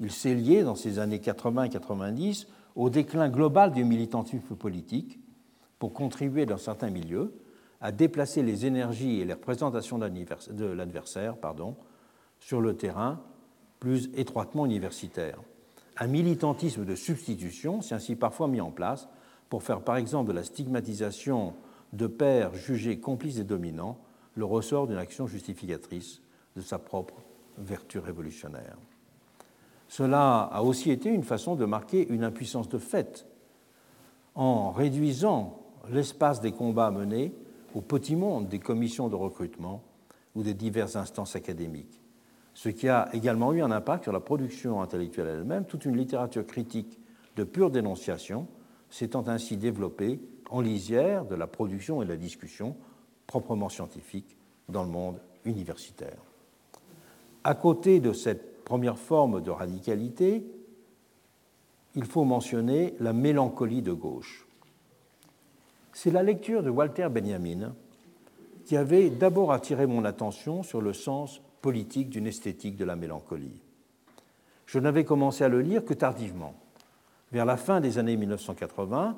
il 0.00 0.10
s'est 0.10 0.34
lié 0.34 0.62
dans 0.62 0.74
ces 0.76 0.98
années 0.98 1.20
80 1.20 1.64
et 1.64 1.68
90 1.70 2.46
au 2.76 2.90
déclin 2.90 3.28
global 3.28 3.72
du 3.72 3.84
militantisme 3.84 4.54
politique 4.56 5.18
pour 5.84 5.92
contribuer 5.92 6.46
dans 6.46 6.56
certains 6.56 6.88
milieux 6.88 7.34
à 7.82 7.92
déplacer 7.92 8.42
les 8.42 8.64
énergies 8.64 9.20
et 9.20 9.26
les 9.26 9.34
représentations 9.34 9.98
de 9.98 10.64
l'adversaire 10.64 11.36
sur 12.40 12.62
le 12.62 12.74
terrain 12.74 13.20
plus 13.80 14.08
étroitement 14.14 14.64
universitaire. 14.64 15.38
Un 15.98 16.06
militantisme 16.06 16.86
de 16.86 16.94
substitution 16.94 17.82
s'est 17.82 17.94
ainsi 17.94 18.16
parfois 18.16 18.48
mis 18.48 18.62
en 18.62 18.70
place 18.70 19.10
pour 19.50 19.62
faire 19.62 19.82
par 19.82 19.98
exemple 19.98 20.28
de 20.28 20.32
la 20.32 20.42
stigmatisation 20.42 21.52
de 21.92 22.06
pères 22.06 22.54
jugés 22.54 22.98
complices 22.98 23.38
et 23.38 23.44
dominants 23.44 23.98
le 24.36 24.46
ressort 24.46 24.86
d'une 24.86 24.96
action 24.96 25.26
justificatrice 25.26 26.22
de 26.56 26.62
sa 26.62 26.78
propre 26.78 27.16
vertu 27.58 27.98
révolutionnaire. 27.98 28.78
Cela 29.88 30.44
a 30.44 30.62
aussi 30.62 30.90
été 30.90 31.10
une 31.10 31.24
façon 31.24 31.56
de 31.56 31.66
marquer 31.66 32.08
une 32.08 32.24
impuissance 32.24 32.70
de 32.70 32.78
fait 32.78 33.26
en 34.34 34.70
réduisant 34.70 35.60
l'espace 35.90 36.40
des 36.40 36.52
combats 36.52 36.90
menés 36.90 37.32
au 37.74 37.80
petit 37.80 38.16
monde 38.16 38.48
des 38.48 38.60
commissions 38.60 39.08
de 39.08 39.16
recrutement 39.16 39.82
ou 40.34 40.42
des 40.42 40.54
diverses 40.54 40.96
instances 40.96 41.36
académiques 41.36 42.00
ce 42.54 42.68
qui 42.68 42.88
a 42.88 43.08
également 43.12 43.52
eu 43.52 43.60
un 43.62 43.72
impact 43.72 44.04
sur 44.04 44.12
la 44.12 44.20
production 44.20 44.80
intellectuelle 44.80 45.26
elle-même, 45.26 45.66
toute 45.66 45.84
une 45.84 45.96
littérature 45.96 46.46
critique 46.46 47.00
de 47.36 47.42
pure 47.42 47.70
dénonciation 47.70 48.46
s'étant 48.88 49.26
ainsi 49.26 49.56
développée 49.56 50.20
en 50.50 50.60
lisière 50.60 51.24
de 51.24 51.34
la 51.34 51.48
production 51.48 52.00
et 52.00 52.04
de 52.04 52.10
la 52.10 52.16
discussion 52.16 52.76
proprement 53.26 53.68
scientifique 53.68 54.36
dans 54.68 54.84
le 54.84 54.90
monde 54.90 55.20
universitaire. 55.44 56.16
À 57.42 57.54
côté 57.54 57.98
de 57.98 58.12
cette 58.12 58.62
première 58.64 58.98
forme 58.98 59.42
de 59.42 59.50
radicalité, 59.50 60.46
il 61.96 62.04
faut 62.04 62.24
mentionner 62.24 62.94
la 63.00 63.12
mélancolie 63.12 63.82
de 63.82 63.92
gauche. 63.92 64.43
C'est 65.94 66.10
la 66.10 66.24
lecture 66.24 66.64
de 66.64 66.70
Walter 66.70 67.08
Benjamin 67.08 67.72
qui 68.64 68.76
avait 68.76 69.10
d'abord 69.10 69.52
attiré 69.52 69.86
mon 69.86 70.04
attention 70.04 70.64
sur 70.64 70.80
le 70.80 70.92
sens 70.92 71.40
politique 71.62 72.10
d'une 72.10 72.26
esthétique 72.26 72.76
de 72.76 72.84
la 72.84 72.96
mélancolie. 72.96 73.62
Je 74.66 74.80
n'avais 74.80 75.04
commencé 75.04 75.44
à 75.44 75.48
le 75.48 75.60
lire 75.60 75.84
que 75.84 75.94
tardivement, 75.94 76.54
vers 77.30 77.46
la 77.46 77.56
fin 77.56 77.80
des 77.80 77.98
années 77.98 78.16
1980, 78.16 79.16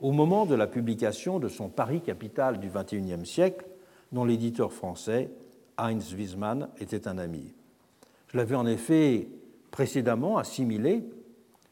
au 0.00 0.12
moment 0.12 0.46
de 0.46 0.54
la 0.54 0.66
publication 0.66 1.38
de 1.38 1.48
son 1.48 1.68
Paris 1.68 2.00
capitale 2.00 2.58
du 2.58 2.68
XXIe 2.68 3.26
siècle, 3.26 3.66
dont 4.10 4.24
l'éditeur 4.24 4.72
français, 4.72 5.30
Heinz 5.76 6.14
Wiesmann, 6.14 6.68
était 6.78 7.06
un 7.06 7.18
ami. 7.18 7.52
Je 8.28 8.38
l'avais 8.38 8.56
en 8.56 8.66
effet 8.66 9.28
précédemment 9.70 10.38
assimilé 10.38 11.04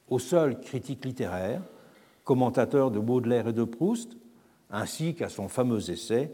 au 0.08 0.18
seul 0.18 0.60
critique 0.60 1.04
littéraire, 1.04 1.62
commentateur 2.24 2.90
de 2.90 3.00
Baudelaire 3.00 3.48
et 3.48 3.52
de 3.52 3.64
Proust, 3.64 4.16
ainsi 4.72 5.14
qu'à 5.14 5.28
son 5.28 5.48
fameux 5.48 5.90
essai 5.90 6.32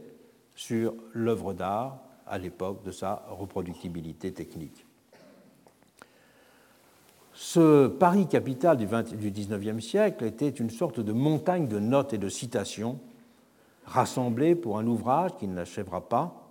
sur 0.55 0.95
l'œuvre 1.13 1.53
d'art 1.53 1.99
à 2.27 2.39
l'époque 2.39 2.83
de 2.85 2.93
sa 2.93 3.27
reproductibilité 3.29 4.33
technique. 4.33 4.87
Ce 7.33 7.87
Paris 7.87 8.27
capital 8.27 8.77
du, 8.77 8.87
XIXe 8.87 9.85
siècle 9.85 10.25
était 10.25 10.49
une 10.49 10.71
sorte 10.71 11.01
de 11.01 11.13
montagne 11.13 11.69
de 11.69 11.79
notes 11.79 12.13
et 12.13 12.19
de 12.19 12.29
citations 12.29 12.99
rassemblées 13.87 14.55
pour 14.55 14.79
un 14.79 14.87
ouvrage 14.87 15.37
qui 15.39 15.47
ne 15.47 15.55
l'achèvera 15.55 16.09
pas. 16.09 16.49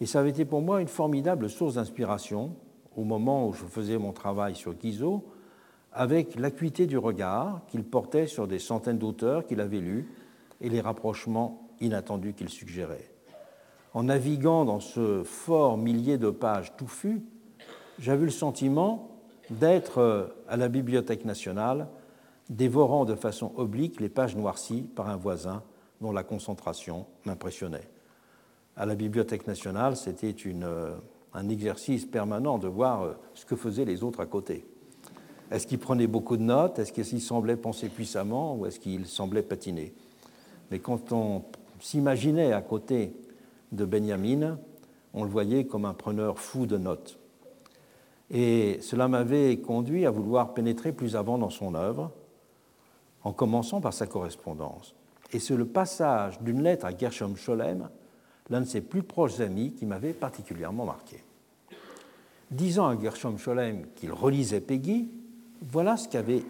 Et 0.00 0.06
ça 0.06 0.20
avait 0.20 0.30
été 0.30 0.44
pour 0.44 0.62
moi 0.62 0.80
une 0.80 0.88
formidable 0.88 1.48
source 1.48 1.74
d'inspiration 1.74 2.54
au 2.96 3.04
moment 3.04 3.46
où 3.46 3.52
je 3.52 3.64
faisais 3.64 3.98
mon 3.98 4.12
travail 4.12 4.56
sur 4.56 4.74
Guizot, 4.74 5.24
avec 5.92 6.34
l'acuité 6.34 6.86
du 6.86 6.98
regard 6.98 7.60
qu'il 7.68 7.84
portait 7.84 8.26
sur 8.26 8.48
des 8.48 8.58
centaines 8.58 8.98
d'auteurs 8.98 9.46
qu'il 9.46 9.60
avait 9.60 9.80
lus 9.80 10.08
et 10.60 10.68
les 10.68 10.80
rapprochements 10.80 11.68
inattendus 11.80 12.34
qu'il 12.34 12.48
suggérait. 12.48 13.10
En 13.94 14.04
naviguant 14.04 14.64
dans 14.64 14.80
ce 14.80 15.22
fort 15.24 15.78
millier 15.78 16.18
de 16.18 16.30
pages 16.30 16.76
touffues, 16.76 17.22
j'avais 17.98 18.24
le 18.24 18.30
sentiment 18.30 19.10
d'être 19.50 19.98
euh, 19.98 20.26
à 20.48 20.56
la 20.56 20.68
Bibliothèque 20.68 21.24
nationale, 21.24 21.88
dévorant 22.50 23.04
de 23.04 23.14
façon 23.14 23.52
oblique 23.56 24.00
les 24.00 24.08
pages 24.08 24.36
noircies 24.36 24.82
par 24.82 25.08
un 25.08 25.16
voisin 25.16 25.62
dont 26.00 26.12
la 26.12 26.22
concentration 26.22 27.06
m'impressionnait. 27.24 27.88
À 28.76 28.86
la 28.86 28.94
Bibliothèque 28.94 29.46
nationale, 29.46 29.96
c'était 29.96 30.34
euh, 30.46 30.96
un 31.34 31.48
exercice 31.48 32.04
permanent 32.04 32.58
de 32.58 32.68
voir 32.68 33.02
euh, 33.02 33.12
ce 33.34 33.44
que 33.44 33.56
faisaient 33.56 33.84
les 33.84 34.02
autres 34.02 34.20
à 34.20 34.26
côté. 34.26 34.64
Est-ce 35.50 35.66
qu'ils 35.66 35.78
prenaient 35.78 36.06
beaucoup 36.06 36.36
de 36.36 36.42
notes? 36.42 36.78
Est-ce 36.78 36.92
qu'ils 36.92 37.20
semblaient 37.20 37.56
penser 37.56 37.88
puissamment 37.88 38.54
Ou 38.54 38.66
est-ce 38.66 38.78
qu'ils 38.78 39.06
semblaient 39.06 39.42
patiner? 39.42 39.94
Mais 40.70 40.78
quand 40.78 41.12
on 41.12 41.42
s'imaginait 41.80 42.52
à 42.52 42.60
côté 42.60 43.12
de 43.72 43.84
Benjamin, 43.84 44.58
on 45.14 45.24
le 45.24 45.30
voyait 45.30 45.64
comme 45.64 45.84
un 45.84 45.94
preneur 45.94 46.38
fou 46.38 46.66
de 46.66 46.76
notes. 46.76 47.18
Et 48.30 48.78
cela 48.82 49.08
m'avait 49.08 49.58
conduit 49.58 50.04
à 50.04 50.10
vouloir 50.10 50.52
pénétrer 50.52 50.92
plus 50.92 51.16
avant 51.16 51.38
dans 51.38 51.50
son 51.50 51.74
œuvre, 51.74 52.10
en 53.22 53.32
commençant 53.32 53.80
par 53.80 53.94
sa 53.94 54.06
correspondance. 54.06 54.94
Et 55.32 55.38
c'est 55.38 55.56
le 55.56 55.66
passage 55.66 56.40
d'une 56.40 56.62
lettre 56.62 56.86
à 56.86 56.96
Gershom 56.96 57.36
Scholem, 57.36 57.88
l'un 58.50 58.60
de 58.60 58.66
ses 58.66 58.80
plus 58.80 59.02
proches 59.02 59.40
amis, 59.40 59.72
qui 59.72 59.86
m'avait 59.86 60.12
particulièrement 60.12 60.84
marqué. 60.84 61.22
Disant 62.50 62.88
à 62.88 62.98
Gershom 62.98 63.38
Scholem 63.38 63.86
qu'il 63.94 64.12
relisait 64.12 64.60
Peggy, 64.60 65.10
voilà 65.60 65.96
ce 65.96 66.08
qu'avait 66.08 66.42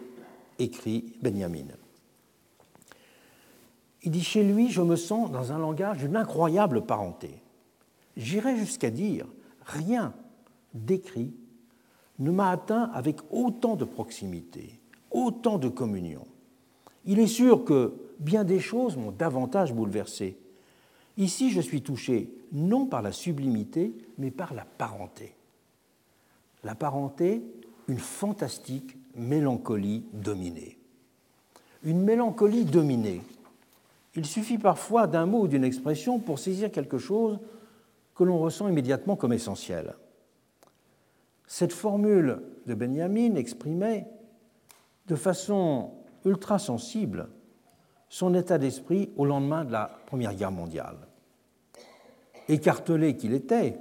écrit 0.58 1.12
Benjamin. 1.22 1.66
Il 4.08 4.10
dit 4.10 4.24
Chez 4.24 4.42
lui, 4.42 4.70
je 4.70 4.80
me 4.80 4.96
sens 4.96 5.30
dans 5.30 5.52
un 5.52 5.58
langage 5.58 5.98
d'une 5.98 6.16
incroyable 6.16 6.80
parenté. 6.80 7.42
J'irais 8.16 8.56
jusqu'à 8.56 8.88
dire 8.88 9.26
rien 9.66 10.14
d'écrit 10.72 11.34
ne 12.18 12.30
m'a 12.30 12.48
atteint 12.48 12.90
avec 12.94 13.18
autant 13.30 13.76
de 13.76 13.84
proximité, 13.84 14.80
autant 15.10 15.58
de 15.58 15.68
communion. 15.68 16.26
Il 17.04 17.18
est 17.18 17.26
sûr 17.26 17.66
que 17.66 17.92
bien 18.18 18.44
des 18.44 18.60
choses 18.60 18.96
m'ont 18.96 19.10
davantage 19.10 19.74
bouleversé. 19.74 20.38
Ici, 21.18 21.50
je 21.50 21.60
suis 21.60 21.82
touché 21.82 22.32
non 22.50 22.86
par 22.86 23.02
la 23.02 23.12
sublimité, 23.12 23.94
mais 24.16 24.30
par 24.30 24.54
la 24.54 24.64
parenté. 24.64 25.34
La 26.64 26.74
parenté, 26.74 27.42
une 27.88 27.98
fantastique 27.98 28.96
mélancolie 29.14 30.06
dominée. 30.14 30.78
Une 31.82 32.00
mélancolie 32.00 32.64
dominée. 32.64 33.20
Il 34.18 34.26
suffit 34.26 34.58
parfois 34.58 35.06
d'un 35.06 35.26
mot 35.26 35.42
ou 35.42 35.46
d'une 35.46 35.62
expression 35.62 36.18
pour 36.18 36.40
saisir 36.40 36.72
quelque 36.72 36.98
chose 36.98 37.38
que 38.16 38.24
l'on 38.24 38.40
ressent 38.40 38.68
immédiatement 38.68 39.14
comme 39.14 39.32
essentiel. 39.32 39.94
Cette 41.46 41.72
formule 41.72 42.40
de 42.66 42.74
Benjamin 42.74 43.36
exprimait 43.36 44.08
de 45.06 45.14
façon 45.14 45.92
ultra 46.24 46.58
sensible 46.58 47.28
son 48.08 48.34
état 48.34 48.58
d'esprit 48.58 49.08
au 49.16 49.24
lendemain 49.24 49.64
de 49.64 49.70
la 49.70 49.88
Première 50.06 50.34
Guerre 50.34 50.50
mondiale. 50.50 50.96
Écartelé 52.48 53.16
qu'il 53.16 53.34
était 53.34 53.78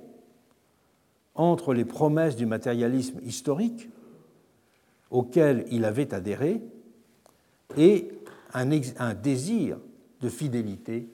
entre 1.34 1.74
les 1.74 1.86
promesses 1.86 2.36
du 2.36 2.46
matérialisme 2.46 3.18
historique 3.26 3.90
auquel 5.10 5.66
il 5.72 5.84
avait 5.84 6.14
adhéré 6.14 6.62
et 7.76 8.12
un, 8.54 9.14
désir 9.16 9.80
de 10.22 10.30
fidélité 10.30 11.10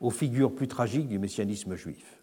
aux 0.00 0.10
figures 0.10 0.54
plus 0.54 0.68
tragiques 0.68 1.08
du 1.08 1.18
messianisme 1.18 1.74
juif. 1.76 2.22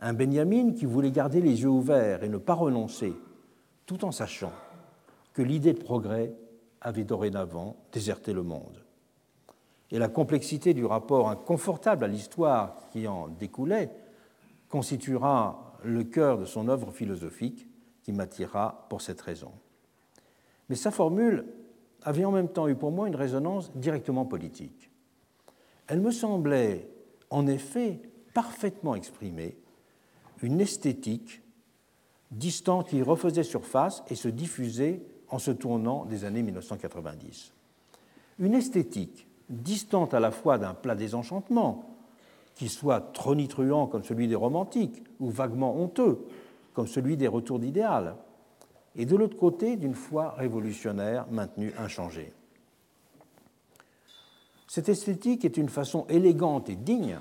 Un 0.00 0.12
Benjamin 0.12 0.72
qui 0.72 0.86
voulait 0.86 1.10
garder 1.10 1.40
les 1.40 1.62
yeux 1.62 1.68
ouverts 1.68 2.22
et 2.22 2.28
ne 2.28 2.38
pas 2.38 2.54
renoncer, 2.54 3.12
tout 3.86 4.04
en 4.04 4.12
sachant 4.12 4.52
que 5.32 5.42
l'idée 5.42 5.72
de 5.72 5.82
progrès 5.82 6.32
avait 6.80 7.04
dorénavant 7.04 7.76
déserté 7.92 8.32
le 8.32 8.42
monde. 8.42 8.84
Et 9.90 9.98
la 9.98 10.08
complexité 10.08 10.74
du 10.74 10.84
rapport 10.84 11.30
inconfortable 11.30 12.04
à 12.04 12.08
l'histoire 12.08 12.88
qui 12.92 13.08
en 13.08 13.28
découlait 13.28 13.90
constituera 14.68 15.76
le 15.84 16.04
cœur 16.04 16.38
de 16.38 16.44
son 16.44 16.68
œuvre 16.68 16.92
philosophique 16.92 17.66
qui 18.02 18.12
m'attira 18.12 18.86
pour 18.88 19.00
cette 19.00 19.20
raison. 19.20 19.52
Mais 20.68 20.76
sa 20.76 20.90
formule 20.90 21.46
avait 22.02 22.24
en 22.24 22.32
même 22.32 22.48
temps 22.48 22.68
eu 22.68 22.74
pour 22.74 22.90
moi 22.90 23.08
une 23.08 23.16
résonance 23.16 23.70
directement 23.74 24.24
politique. 24.24 24.90
Elle 25.86 26.00
me 26.00 26.10
semblait 26.10 26.88
en 27.30 27.46
effet 27.46 28.00
parfaitement 28.34 28.94
exprimer 28.94 29.56
une 30.42 30.60
esthétique 30.60 31.42
distante 32.30 32.88
qui 32.88 33.02
refaisait 33.02 33.42
surface 33.42 34.02
et 34.08 34.14
se 34.14 34.28
diffusait 34.28 35.02
en 35.30 35.38
se 35.38 35.50
tournant 35.50 36.04
des 36.04 36.24
années 36.24 36.42
1990. 36.42 37.52
Une 38.38 38.54
esthétique 38.54 39.26
distante 39.48 40.14
à 40.14 40.20
la 40.20 40.30
fois 40.30 40.58
d'un 40.58 40.74
plat 40.74 40.94
désenchantement, 40.94 41.96
qui 42.54 42.68
soit 42.68 43.00
tronitruant 43.12 43.86
comme 43.86 44.04
celui 44.04 44.28
des 44.28 44.34
romantiques, 44.34 45.02
ou 45.20 45.30
vaguement 45.30 45.76
honteux, 45.76 46.26
comme 46.74 46.86
celui 46.86 47.16
des 47.16 47.28
retours 47.28 47.58
d'idéal, 47.58 48.16
et 48.98 49.06
de 49.06 49.16
l'autre 49.16 49.36
côté 49.36 49.76
d'une 49.76 49.94
foi 49.94 50.32
révolutionnaire 50.32 51.26
maintenue 51.30 51.72
inchangée. 51.78 52.32
Cette 54.66 54.88
esthétique 54.88 55.44
est 55.44 55.56
une 55.56 55.68
façon 55.68 56.04
élégante 56.08 56.68
et 56.68 56.74
digne 56.74 57.18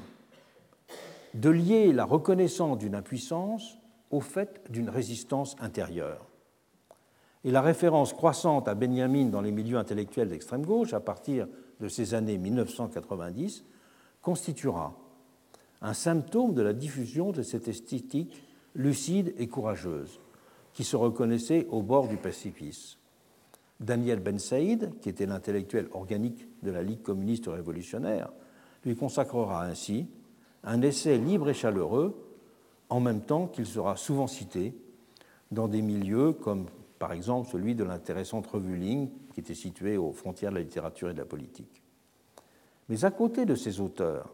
de 1.36 1.50
lier 1.50 1.94
la 1.94 2.04
reconnaissance 2.04 2.80
d'une 2.80 2.96
impuissance 2.96 3.78
au 4.10 4.22
fait 4.22 4.62
d'une 4.72 4.90
résistance 4.90 5.56
intérieure. 5.60 6.26
Et 7.44 7.52
la 7.52 7.62
référence 7.62 8.12
croissante 8.12 8.68
à 8.68 8.74
Benjamin 8.74 9.28
dans 9.28 9.42
les 9.42 9.52
milieux 9.52 9.78
intellectuels 9.78 10.30
d'extrême 10.30 10.66
gauche 10.66 10.94
à 10.94 11.00
partir 11.00 11.48
de 11.80 11.88
ces 11.88 12.16
années 12.16 12.40
1990 12.40 13.64
constituera 14.24 14.98
un 15.82 15.94
symptôme 15.94 16.56
de 16.56 16.64
la 16.64 16.74
diffusion 16.74 17.32
de 17.32 17.44
cette 17.44 17.68
esthétique 17.68 18.44
lucide 18.74 19.36
et 19.38 19.48
courageuse 19.48 20.20
qui 20.78 20.84
se 20.84 20.96
reconnaissait 20.96 21.66
au 21.72 21.82
bord 21.82 22.08
du 22.08 22.18
précipice. 22.18 23.00
Daniel 23.80 24.20
Ben 24.20 24.38
Saïd, 24.38 24.92
qui 25.00 25.10
était 25.10 25.26
l'intellectuel 25.26 25.88
organique 25.92 26.48
de 26.62 26.70
la 26.70 26.84
Ligue 26.84 27.02
communiste 27.02 27.48
révolutionnaire, 27.48 28.30
lui 28.86 28.96
consacrera 28.96 29.66
ainsi 29.66 30.08
un 30.64 30.84
essai 30.84 31.18
libre 31.18 31.50
et 31.50 31.56
chaleureux, 31.56 32.16
en 32.90 33.00
même 33.00 33.22
temps 33.22 33.48
qu'il 33.48 33.66
sera 33.66 33.98
souvent 33.98 34.28
cité 34.28 34.78
dans 35.50 35.68
des 35.68 35.82
milieux 35.82 36.32
comme 36.32 36.68
par 37.00 37.12
exemple 37.12 37.50
celui 37.50 37.74
de 37.74 37.84
l'intéressante 37.84 38.46
revue 38.46 38.78
Ligne, 38.78 39.10
qui 39.34 39.40
était 39.40 39.56
située 39.56 39.98
aux 39.98 40.12
frontières 40.12 40.52
de 40.52 40.58
la 40.58 40.62
littérature 40.62 41.10
et 41.10 41.14
de 41.14 41.20
la 41.20 41.26
politique. 41.26 41.82
Mais 42.88 43.04
à 43.04 43.10
côté 43.10 43.48
de 43.48 43.56
ces 43.56 43.80
auteurs, 43.80 44.32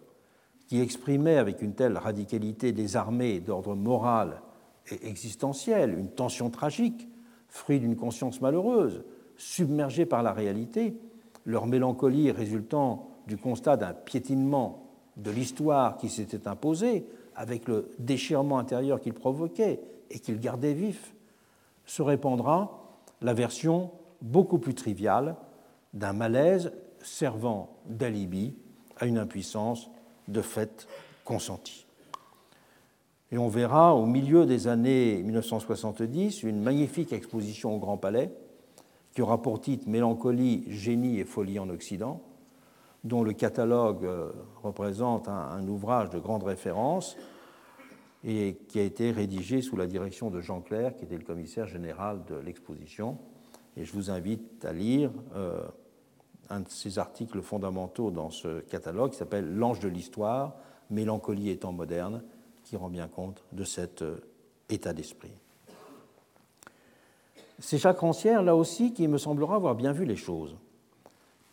qui 0.67 0.81
exprimaient 0.81 1.37
avec 1.37 1.61
une 1.61 1.73
telle 1.73 1.97
radicalité 1.97 2.73
des 2.73 2.97
armées 2.97 3.39
d'ordre 3.39 3.75
moral 3.75 4.41
et 4.91 5.07
existentiel, 5.07 5.97
une 5.97 6.10
tension 6.10 6.49
tragique, 6.49 7.07
fruit 7.47 7.80
d'une 7.80 7.95
conscience 7.95 8.41
malheureuse, 8.41 9.03
submergée 9.38 10.05
par 10.05 10.23
la 10.23 10.34
réalité, 10.34 10.95
leur 11.45 11.68
mélancolie 11.68 12.31
résultant 12.31 13.10
du 13.27 13.38
constat 13.38 13.77
d'un 13.77 13.93
piétinement 13.93 14.84
de 15.18 15.31
l'histoire 15.31 15.97
qui 15.97 16.10
s'était 16.10 16.47
imposé, 16.47 17.05
avec 17.35 17.68
le 17.68 17.89
déchirement 17.99 18.60
intérieur 18.60 18.99
qu'il 18.99 19.14
provoquait 19.14 19.80
et 20.11 20.19
qu'il 20.19 20.39
gardait 20.39 20.73
vif, 20.73 21.14
se 21.85 22.01
répandra 22.01 22.97
la 23.22 23.34
version 23.34 23.91
beaucoup 24.22 24.57
plus 24.57 24.76
triviale 24.76 25.35
d'un 25.93 26.14
malaise 26.14 26.72
servant 27.01 27.76
d'alibi 27.85 28.55
à 28.97 29.05
une 29.05 29.18
impuissance 29.18 29.89
de 30.27 30.41
fait 30.41 30.88
consentie. 31.26 31.85
Et 33.34 33.38
on 33.39 33.47
verra 33.47 33.95
au 33.95 34.05
milieu 34.05 34.45
des 34.45 34.68
années 34.68 35.23
1970 35.23 36.43
une 36.43 36.61
magnifique 36.61 37.11
exposition 37.14 37.76
au 37.76 37.80
Grand 37.80 37.97
Palais 37.97 38.31
qui 39.11 39.23
aura 39.23 39.41
pour 39.41 39.60
titre 39.60 39.89
Mélancolie, 39.89 40.65
génie 40.68 41.19
et 41.19 41.26
folie 41.26 41.57
en 41.57 41.68
Occident, 41.69 42.22
dont 43.03 43.23
le 43.23 43.34
catalogue 43.34 44.05
euh, 44.05 44.31
représente 44.61 45.27
un, 45.30 45.68
ouvrage 45.68 46.11
de 46.11 46.19
grande 46.19 46.43
référence 46.43 47.18
et 48.23 48.55
qui 48.68 48.77
a 48.80 48.84
été 48.84 49.10
rédigé 49.10 49.64
sous 49.64 49.77
la 49.77 49.88
direction 49.88 50.30
de 50.30 50.39
Jean 50.39 50.61
Clair, 50.61 50.95
qui 50.95 51.03
était 51.05 51.18
le 51.18 51.23
commissaire 51.23 51.65
général 51.65 52.19
de 52.30 52.35
l'exposition. 52.35 53.18
Et 53.77 53.84
je 53.84 53.93
vous 53.93 54.11
invite 54.11 54.64
à 54.64 54.73
lire 54.73 55.10
euh, 55.35 55.64
un 56.51 56.60
de 56.60 56.69
ses 56.69 56.99
articles 56.99 57.41
fondamentaux 57.41 58.11
dans 58.11 58.30
ce 58.30 58.60
catalogue 58.60 59.10
qui 59.10 59.18
s'appelle 59.18 59.55
L'ange 59.55 59.80
de 59.80 59.89
l'histoire, 59.89 60.55
mélancolie 60.91 61.57
temps 61.57 61.72
moderne, 61.72 62.22
qui 62.64 62.76
rend 62.76 62.90
bien 62.90 63.07
compte 63.07 63.44
de 63.52 63.64
cet 63.64 64.02
euh, 64.02 64.18
état 64.69 64.94
d'esprit. 64.94 65.31
C'est 67.60 67.77
Jacques 67.77 67.99
Rancière, 67.99 68.41
là 68.44 68.56
aussi, 68.56 68.94
qui 68.94 69.07
me 69.07 69.18
semblera 69.18 69.56
avoir 69.56 69.76
bien 69.76 69.91
vu 69.91 70.06
les 70.06 70.15
choses 70.15 70.56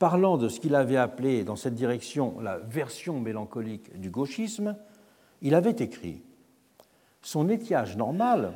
parlant 0.00 0.38
de 0.38 0.48
ce 0.48 0.60
qu'il 0.60 0.74
avait 0.74 0.96
appelé 0.96 1.44
dans 1.44 1.56
cette 1.56 1.74
direction 1.74 2.40
la 2.40 2.58
version 2.58 3.20
mélancolique 3.20 4.00
du 4.00 4.10
gauchisme, 4.10 4.74
il 5.42 5.54
avait 5.54 5.76
écrit 5.78 6.22
Son 7.22 7.48
étiage 7.50 7.96
normal 7.98 8.54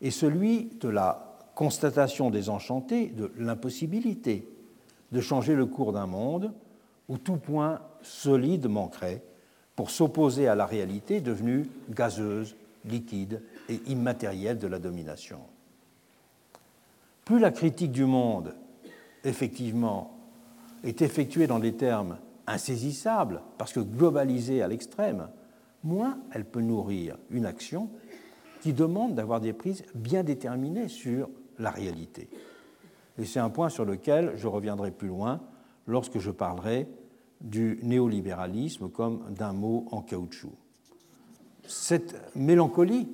est 0.00 0.10
celui 0.10 0.70
de 0.80 0.88
la 0.88 1.36
constatation 1.54 2.30
désenchantée 2.30 3.08
de 3.08 3.30
l'impossibilité 3.36 4.48
de 5.12 5.20
changer 5.20 5.54
le 5.54 5.66
cours 5.66 5.92
d'un 5.92 6.06
monde 6.06 6.54
où 7.06 7.18
tout 7.18 7.36
point 7.36 7.82
solide 8.00 8.66
manquerait 8.66 9.22
pour 9.82 9.90
s'opposer 9.90 10.46
à 10.46 10.54
la 10.54 10.64
réalité 10.64 11.20
devenue 11.20 11.66
gazeuse, 11.90 12.54
liquide 12.84 13.42
et 13.68 13.80
immatérielle 13.88 14.60
de 14.60 14.68
la 14.68 14.78
domination. 14.78 15.40
Plus 17.24 17.40
la 17.40 17.50
critique 17.50 17.90
du 17.90 18.04
monde, 18.04 18.54
effectivement, 19.24 20.16
est 20.84 21.02
effectuée 21.02 21.48
dans 21.48 21.58
des 21.58 21.72
termes 21.72 22.18
insaisissables, 22.46 23.42
parce 23.58 23.72
que 23.72 23.80
globalisée 23.80 24.62
à 24.62 24.68
l'extrême, 24.68 25.26
moins 25.82 26.16
elle 26.30 26.44
peut 26.44 26.60
nourrir 26.60 27.18
une 27.32 27.44
action 27.44 27.90
qui 28.60 28.72
demande 28.72 29.16
d'avoir 29.16 29.40
des 29.40 29.52
prises 29.52 29.82
bien 29.96 30.22
déterminées 30.22 30.86
sur 30.86 31.28
la 31.58 31.70
réalité. 31.70 32.28
Et 33.18 33.24
c'est 33.24 33.40
un 33.40 33.50
point 33.50 33.68
sur 33.68 33.84
lequel 33.84 34.34
je 34.36 34.46
reviendrai 34.46 34.92
plus 34.92 35.08
loin 35.08 35.40
lorsque 35.88 36.20
je 36.20 36.30
parlerai 36.30 36.86
du 37.42 37.78
néolibéralisme 37.82 38.88
comme 38.88 39.32
d'un 39.32 39.52
mot 39.52 39.86
en 39.90 40.00
caoutchouc. 40.00 40.52
Cette 41.66 42.16
mélancolie, 42.34 43.08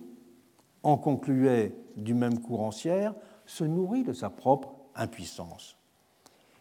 en 0.83 0.97
concluait 0.97 1.75
du 1.97 2.15
même 2.15 2.41
courancière, 2.41 3.15
se 3.47 3.65
nourrit 3.65 4.05
de 4.05 4.13
sa 4.13 4.31
propre 4.31 4.75
impuissance 4.95 5.79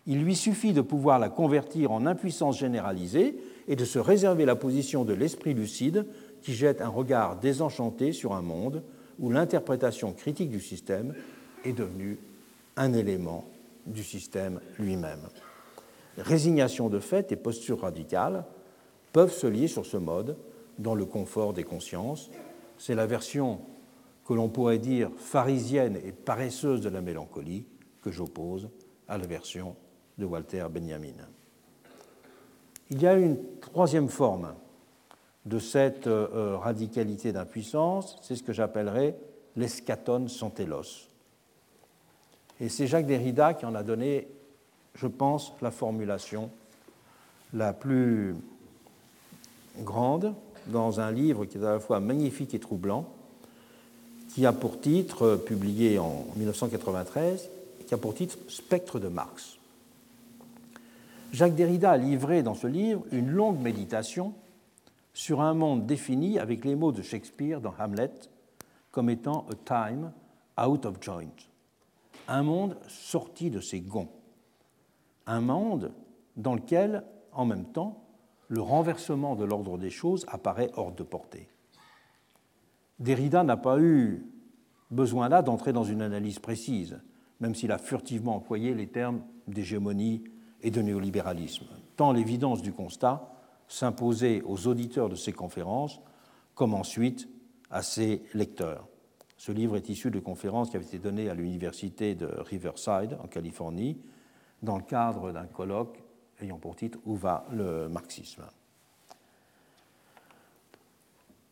il 0.07 0.23
lui 0.23 0.35
suffit 0.35 0.71
de 0.71 0.81
pouvoir 0.81 1.19
la 1.19 1.29
convertir 1.29 1.91
en 1.91 2.05
impuissance 2.05 2.57
généralisée 2.57 3.37
et 3.67 3.75
de 3.75 3.83
se 3.83 3.99
réserver 3.99 4.45
la 4.45 4.55
position 4.55 5.03
de 5.03 5.13
l'esprit 5.13 5.53
lucide 5.53 6.05
qui 6.41 6.53
jette 6.53 6.81
un 6.81 6.87
regard 6.87 7.37
désenchanté 7.39 8.13
sur 8.13 8.33
un 8.33 8.41
monde 8.41 8.83
où 9.19 9.29
l'interprétation 9.29 10.13
critique 10.13 10.49
du 10.49 10.61
système 10.61 11.13
est 11.65 11.73
devenue 11.73 12.19
un 12.77 12.93
élément 12.93 13.43
du 13.85 14.03
système 14.03 14.61
lui-même. 14.79 15.27
Résignation 16.17 16.89
de 16.89 16.99
fait 16.99 17.31
et 17.31 17.35
posture 17.35 17.81
radicale 17.81 18.45
peuvent 19.13 19.33
se 19.33 19.47
lier 19.47 19.67
sur 19.67 19.85
ce 19.85 19.97
mode 19.97 20.37
dans 20.79 20.95
le 20.95 21.05
confort 21.05 21.53
des 21.53 21.63
consciences. 21.63 22.29
C'est 22.77 22.95
la 22.95 23.05
version 23.05 23.61
que 24.25 24.33
l'on 24.33 24.49
pourrait 24.49 24.79
dire 24.79 25.09
pharisienne 25.15 25.97
et 26.03 26.11
paresseuse 26.11 26.81
de 26.81 26.89
la 26.89 27.01
mélancolie 27.01 27.65
que 28.01 28.11
j'oppose 28.11 28.69
à 29.07 29.17
la 29.17 29.25
version 29.25 29.75
de 30.17 30.25
Walter 30.25 30.65
Benjamin. 30.69 31.13
Il 32.89 33.01
y 33.01 33.07
a 33.07 33.15
une 33.15 33.37
troisième 33.59 34.09
forme 34.09 34.53
de 35.45 35.59
cette 35.59 36.07
euh, 36.07 36.27
euh, 36.33 36.57
radicalité 36.57 37.31
d'impuissance, 37.31 38.17
c'est 38.21 38.35
ce 38.35 38.43
que 38.43 38.53
j'appellerais 38.53 39.17
l'eschaton 39.55 40.27
santelos. 40.27 41.07
Et 42.59 42.69
c'est 42.69 42.87
Jacques 42.87 43.05
Derrida 43.05 43.53
qui 43.53 43.65
en 43.65 43.75
a 43.75 43.83
donné, 43.83 44.27
je 44.97 45.07
pense, 45.07 45.53
la 45.61 45.71
formulation 45.71 46.49
la 47.53 47.73
plus 47.73 48.35
grande 49.79 50.33
dans 50.67 50.99
un 50.99 51.11
livre 51.11 51.45
qui 51.45 51.57
est 51.57 51.63
à 51.63 51.73
la 51.73 51.79
fois 51.79 51.99
magnifique 51.99 52.53
et 52.53 52.59
troublant, 52.59 53.07
qui 54.33 54.45
a 54.45 54.53
pour 54.53 54.81
titre, 54.81 55.23
euh, 55.23 55.37
publié 55.37 55.97
en 55.99 56.25
1993, 56.35 57.49
qui 57.87 57.93
a 57.93 57.97
pour 57.97 58.13
titre 58.13 58.37
Spectre 58.49 58.99
de 58.99 59.07
Marx. 59.07 59.57
Jacques 61.31 61.55
Derrida 61.55 61.91
a 61.91 61.97
livré 61.97 62.43
dans 62.43 62.55
ce 62.55 62.67
livre 62.67 63.03
une 63.11 63.29
longue 63.29 63.59
méditation 63.59 64.33
sur 65.13 65.41
un 65.41 65.53
monde 65.53 65.85
défini 65.85 66.39
avec 66.39 66.63
les 66.65 66.75
mots 66.75 66.91
de 66.91 67.01
Shakespeare 67.01 67.61
dans 67.61 67.73
Hamlet 67.79 68.11
comme 68.91 69.09
étant 69.09 69.45
a 69.51 69.55
time 69.87 70.11
out 70.59 70.85
of 70.85 70.95
joint, 71.01 71.27
un 72.27 72.41
monde 72.43 72.77
sorti 72.87 73.51
de 73.51 73.59
ses 73.59 73.79
gonds, 73.79 74.09
un 75.27 75.41
monde 75.41 75.93
dans 76.35 76.55
lequel, 76.55 77.03
en 77.33 77.45
même 77.45 77.65
temps, 77.65 78.03
le 78.47 78.61
renversement 78.61 79.35
de 79.35 79.43
l'ordre 79.43 79.77
des 79.77 79.89
choses 79.89 80.25
apparaît 80.29 80.71
hors 80.75 80.93
de 80.93 81.03
portée. 81.03 81.49
Derrida 82.99 83.43
n'a 83.43 83.57
pas 83.57 83.79
eu 83.79 84.25
besoin 84.89 85.29
là 85.29 85.41
d'entrer 85.41 85.73
dans 85.73 85.83
une 85.83 86.01
analyse 86.01 86.39
précise, 86.39 86.99
même 87.39 87.53
s'il 87.53 87.71
a 87.71 87.77
furtivement 87.77 88.37
employé 88.37 88.73
les 88.73 88.87
termes 88.87 89.21
d'hégémonie 89.47 90.23
et 90.61 90.71
de 90.71 90.81
néolibéralisme, 90.81 91.67
tant 91.95 92.11
l'évidence 92.11 92.61
du 92.61 92.73
constat 92.73 93.31
s'imposait 93.67 94.41
aux 94.43 94.67
auditeurs 94.67 95.09
de 95.09 95.15
ces 95.15 95.33
conférences 95.33 95.99
comme 96.55 96.73
ensuite 96.73 97.29
à 97.69 97.83
ses 97.83 98.23
lecteurs. 98.33 98.87
Ce 99.35 99.51
livre 99.51 99.75
est 99.75 99.89
issu 99.89 100.09
de 100.09 100.19
conférences 100.19 100.71
qui 100.71 100.77
avaient 100.77 100.85
été 100.85 100.97
données 100.97 101.29
à 101.29 101.35
l'université 101.35 102.15
de 102.15 102.25
Riverside 102.25 103.17
en 103.21 103.27
Californie 103.27 103.97
dans 104.61 104.77
le 104.77 104.83
cadre 104.83 105.31
d'un 105.31 105.45
colloque 105.45 106.01
ayant 106.41 106.57
pour 106.57 106.75
titre 106.75 106.99
Où 107.05 107.15
va 107.15 107.45
le 107.51 107.89
marxisme? 107.89 108.43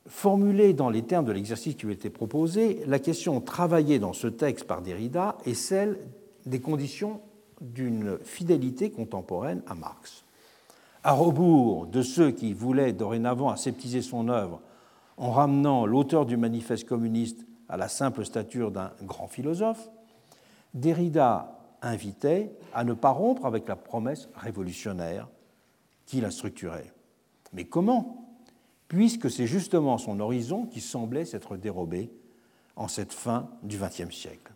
Formulée 0.08 0.74
dans 0.74 0.90
les 0.90 1.02
termes 1.02 1.26
de 1.26 1.32
l'exercice 1.32 1.76
qui 1.76 1.88
lui 1.88 1.94
était 1.94 2.12
proposé, 2.12 2.84
la 2.86 3.00
question 3.00 3.42
travaillée 3.42 3.98
dans 3.98 4.14
ce 4.14 4.28
texte 4.28 4.66
par 4.66 4.82
Derrida 4.84 5.38
est 5.46 5.56
celle 5.56 5.98
des 6.46 6.60
conditions 6.60 7.22
d'une 7.60 8.20
fidélité 8.24 8.92
contemporaine 8.92 9.64
à 9.66 9.74
Marx. 9.74 10.24
À 11.04 11.14
rebours 11.14 11.88
de 11.88 12.04
ceux 12.04 12.32
qui 12.32 12.54
voulaient 12.54 12.94
dorénavant 12.94 13.50
aseptiser 13.50 14.02
son 14.02 14.30
œuvre 14.30 14.62
en 15.18 15.32
ramenant 15.32 15.86
l'auteur 15.86 16.26
du 16.26 16.38
manifeste 16.38 16.88
communiste 16.88 17.46
à 17.70 17.78
la 17.78 17.88
simple 17.88 18.26
stature 18.26 18.72
d'un 18.72 18.92
grand 19.04 19.28
philosophe, 19.28 19.90
Derrida 20.74 21.55
invitait 21.86 22.52
à 22.74 22.84
ne 22.84 22.94
pas 22.94 23.12
rompre 23.12 23.46
avec 23.46 23.68
la 23.68 23.76
promesse 23.76 24.28
révolutionnaire 24.36 25.30
qui 26.06 26.20
la 26.20 26.32
structurait. 26.32 26.92
Mais 27.54 27.66
comment? 27.66 28.38
Puisque 28.88 29.32
c'est 29.32 29.48
justement 29.48 29.98
son 29.98 30.20
horizon 30.20 30.66
qui 30.66 30.82
semblait 30.82 31.26
s'être 31.26 31.58
dérobé 31.58 32.12
en 32.76 32.88
cette 32.88 33.14
fin 33.14 33.50
du 33.64 33.78
XXe 33.78 34.14
siècle. 34.14 34.52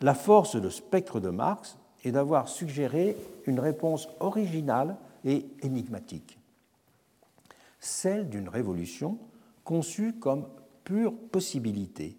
La 0.00 0.14
force 0.14 0.56
de 0.56 0.68
spectre 0.68 1.20
de 1.20 1.30
Marx 1.30 1.78
est 2.04 2.12
d'avoir 2.12 2.48
suggéré 2.48 3.16
une 3.46 3.60
réponse 3.60 4.08
originale 4.20 4.96
et 5.24 5.46
énigmatique, 5.62 6.38
celle 7.80 8.28
d'une 8.28 8.48
révolution 8.48 9.18
conçue 9.64 10.12
comme 10.12 10.46
pure 10.84 11.14
possibilité, 11.32 12.18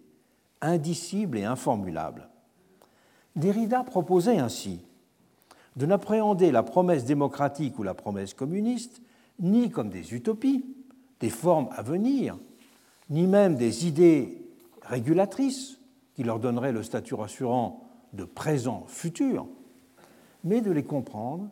indicible 0.62 1.38
et 1.38 1.46
informulable, 1.46 2.28
Derrida 3.38 3.84
proposait 3.84 4.40
ainsi. 4.40 4.82
De 5.76 5.86
n'appréhender 5.86 6.52
la 6.52 6.64
promesse 6.64 7.06
démocratique 7.06 7.78
ou 7.78 7.84
la 7.84 7.94
promesse 7.94 8.34
communiste 8.34 9.02
ni 9.40 9.70
comme 9.70 9.90
des 9.90 10.16
utopies, 10.16 10.66
des 11.20 11.30
formes 11.30 11.70
à 11.72 11.84
venir, 11.84 12.38
ni 13.10 13.28
même 13.28 13.56
des 13.56 13.88
idées 13.88 14.44
régulatrices 14.82 15.80
qui 16.16 16.24
leur 16.24 16.40
donneraient 16.40 16.72
le 16.72 16.82
statut 16.82 17.14
rassurant 17.14 17.84
de 18.14 18.24
présent 18.24 18.86
futur, 18.88 19.48
mais 20.44 20.62
de 20.62 20.72
les 20.72 20.84
comprendre 20.84 21.48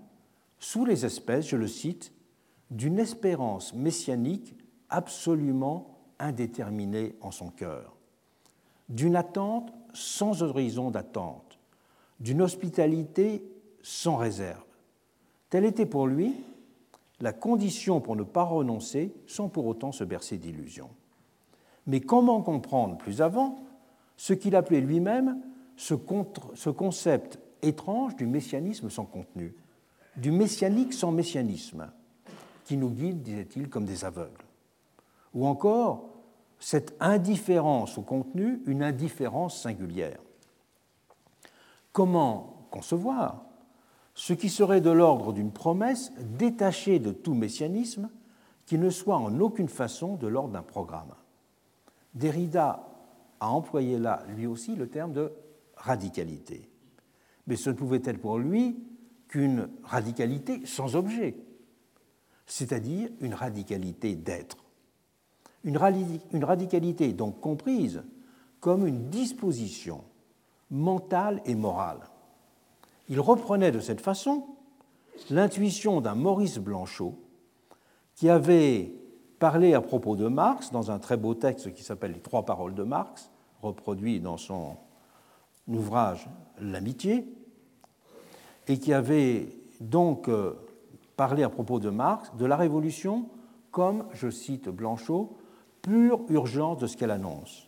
sous 0.59 0.85
les 0.85 1.05
espèces, 1.05 1.47
je 1.47 1.57
le 1.57 1.67
cite, 1.67 2.11
d'une 2.71 2.97
espérance 2.97 3.75
messianique 3.75 4.55
absolument 4.89 5.99
indéterminée 6.17 7.15
en 7.21 7.29
son 7.29 7.49
cœur, 7.49 7.95
d'une 8.89 9.15
attente 9.15 9.71
sans 9.93 10.41
horizon 10.41 10.89
d'attente, 10.89 11.44
d'une 12.19 12.41
hospitalité 12.41 13.43
sans 13.81 14.15
réserve. 14.15 14.63
Telle 15.49 15.65
était 15.65 15.85
pour 15.85 16.07
lui 16.07 16.33
la 17.21 17.33
condition 17.33 18.01
pour 18.01 18.15
ne 18.15 18.23
pas 18.23 18.43
renoncer 18.43 19.13
sans 19.27 19.47
pour 19.47 19.65
autant 19.67 19.91
se 19.91 20.03
bercer 20.03 20.37
d'illusions. 20.37 20.89
Mais 21.87 22.01
comment 22.01 22.41
comprendre 22.41 22.97
plus 22.97 23.21
avant 23.21 23.57
ce 24.17 24.33
qu'il 24.33 24.55
appelait 24.55 24.81
lui-même 24.81 25.39
ce, 25.77 25.93
concept 25.93 27.39
étrange 27.61 28.15
du 28.15 28.25
messianisme 28.25 28.89
sans 28.89 29.05
contenu, 29.05 29.53
du 30.17 30.31
messianique 30.31 30.93
sans 30.93 31.11
messianisme, 31.11 31.91
qui 32.63 32.77
nous 32.77 32.89
guide, 32.89 33.21
disait-il, 33.21 33.69
comme 33.69 33.85
des 33.85 34.05
aveugles 34.05 34.45
Ou 35.33 35.45
encore 35.45 36.09
cette 36.59 36.95
indifférence 36.99 37.97
au 37.97 38.01
contenu, 38.01 38.61
une 38.65 38.81
indifférence 38.81 39.61
singulière. 39.61 40.19
Comment 41.95 42.67
concevoir 42.71 43.45
ce 44.15 44.33
qui 44.33 44.49
serait 44.49 44.81
de 44.81 44.89
l'ordre 44.89 45.31
d'une 45.31 45.53
promesse 45.53 46.11
détachée 46.37 46.99
de 46.99 47.13
tout 47.13 47.33
messianisme 47.33 48.09
qui 48.65 48.77
ne 48.77 48.89
soit 48.89 49.15
en 49.15 49.39
aucune 49.39 49.69
façon 49.69 50.17
de 50.17 50.27
l'ordre 50.27 50.51
d'un 50.51 50.61
programme 50.61 51.15
Derrida 52.13 52.85
a 53.39 53.49
employé 53.49 53.97
là, 53.97 54.25
lui 54.35 54.45
aussi, 54.45 54.75
le 54.75 54.89
terme 54.89 55.13
de 55.13 55.31
radicalité. 55.77 56.69
Mais 57.47 57.55
ce 57.55 57.69
ne 57.69 57.75
pouvait 57.75 58.01
être 58.03 58.19
pour 58.19 58.39
lui 58.39 58.77
qu'une 59.29 59.69
radicalité 59.85 60.65
sans 60.65 60.97
objet, 60.97 61.37
c'est-à-dire 62.45 63.09
une 63.21 63.33
radicalité 63.33 64.17
d'être. 64.17 64.65
Une, 65.63 65.77
radicalité 65.77 67.13
donc 67.13 67.39
comprise 67.39 68.03
comme 68.59 68.85
une 68.85 69.09
disposition 69.09 70.03
mentale 70.71 71.41
et 71.45 71.55
morale. 71.55 71.99
Il 73.09 73.19
reprenait 73.19 73.71
de 73.71 73.79
cette 73.79 74.01
façon 74.01 74.47
l'intuition 75.29 76.01
d'un 76.01 76.15
Maurice 76.15 76.57
Blanchot 76.57 77.19
qui 78.15 78.29
avait 78.29 78.93
parlé 79.39 79.73
à 79.73 79.81
propos 79.81 80.15
de 80.15 80.27
Marx 80.27 80.71
dans 80.71 80.91
un 80.91 80.99
très 80.99 81.17
beau 81.17 81.35
texte 81.35 81.73
qui 81.73 81.83
s'appelle 81.83 82.13
Les 82.13 82.21
trois 82.21 82.45
paroles 82.45 82.73
de 82.73 82.83
Marx, 82.83 83.29
reproduit 83.61 84.19
dans 84.19 84.37
son 84.37 84.77
ouvrage 85.67 86.27
L'amitié, 86.59 87.27
et 88.67 88.79
qui 88.79 88.93
avait 88.93 89.49
donc 89.81 90.29
euh, 90.29 90.53
parlé 91.17 91.43
à 91.43 91.49
propos 91.49 91.79
de 91.79 91.89
Marx 91.89 92.31
de 92.37 92.45
la 92.45 92.55
Révolution 92.55 93.29
comme, 93.71 94.05
je 94.13 94.29
cite 94.29 94.69
Blanchot, 94.69 95.35
pure 95.81 96.21
urgence 96.29 96.77
de 96.77 96.87
ce 96.87 96.95
qu'elle 96.95 97.11
annonce, 97.11 97.64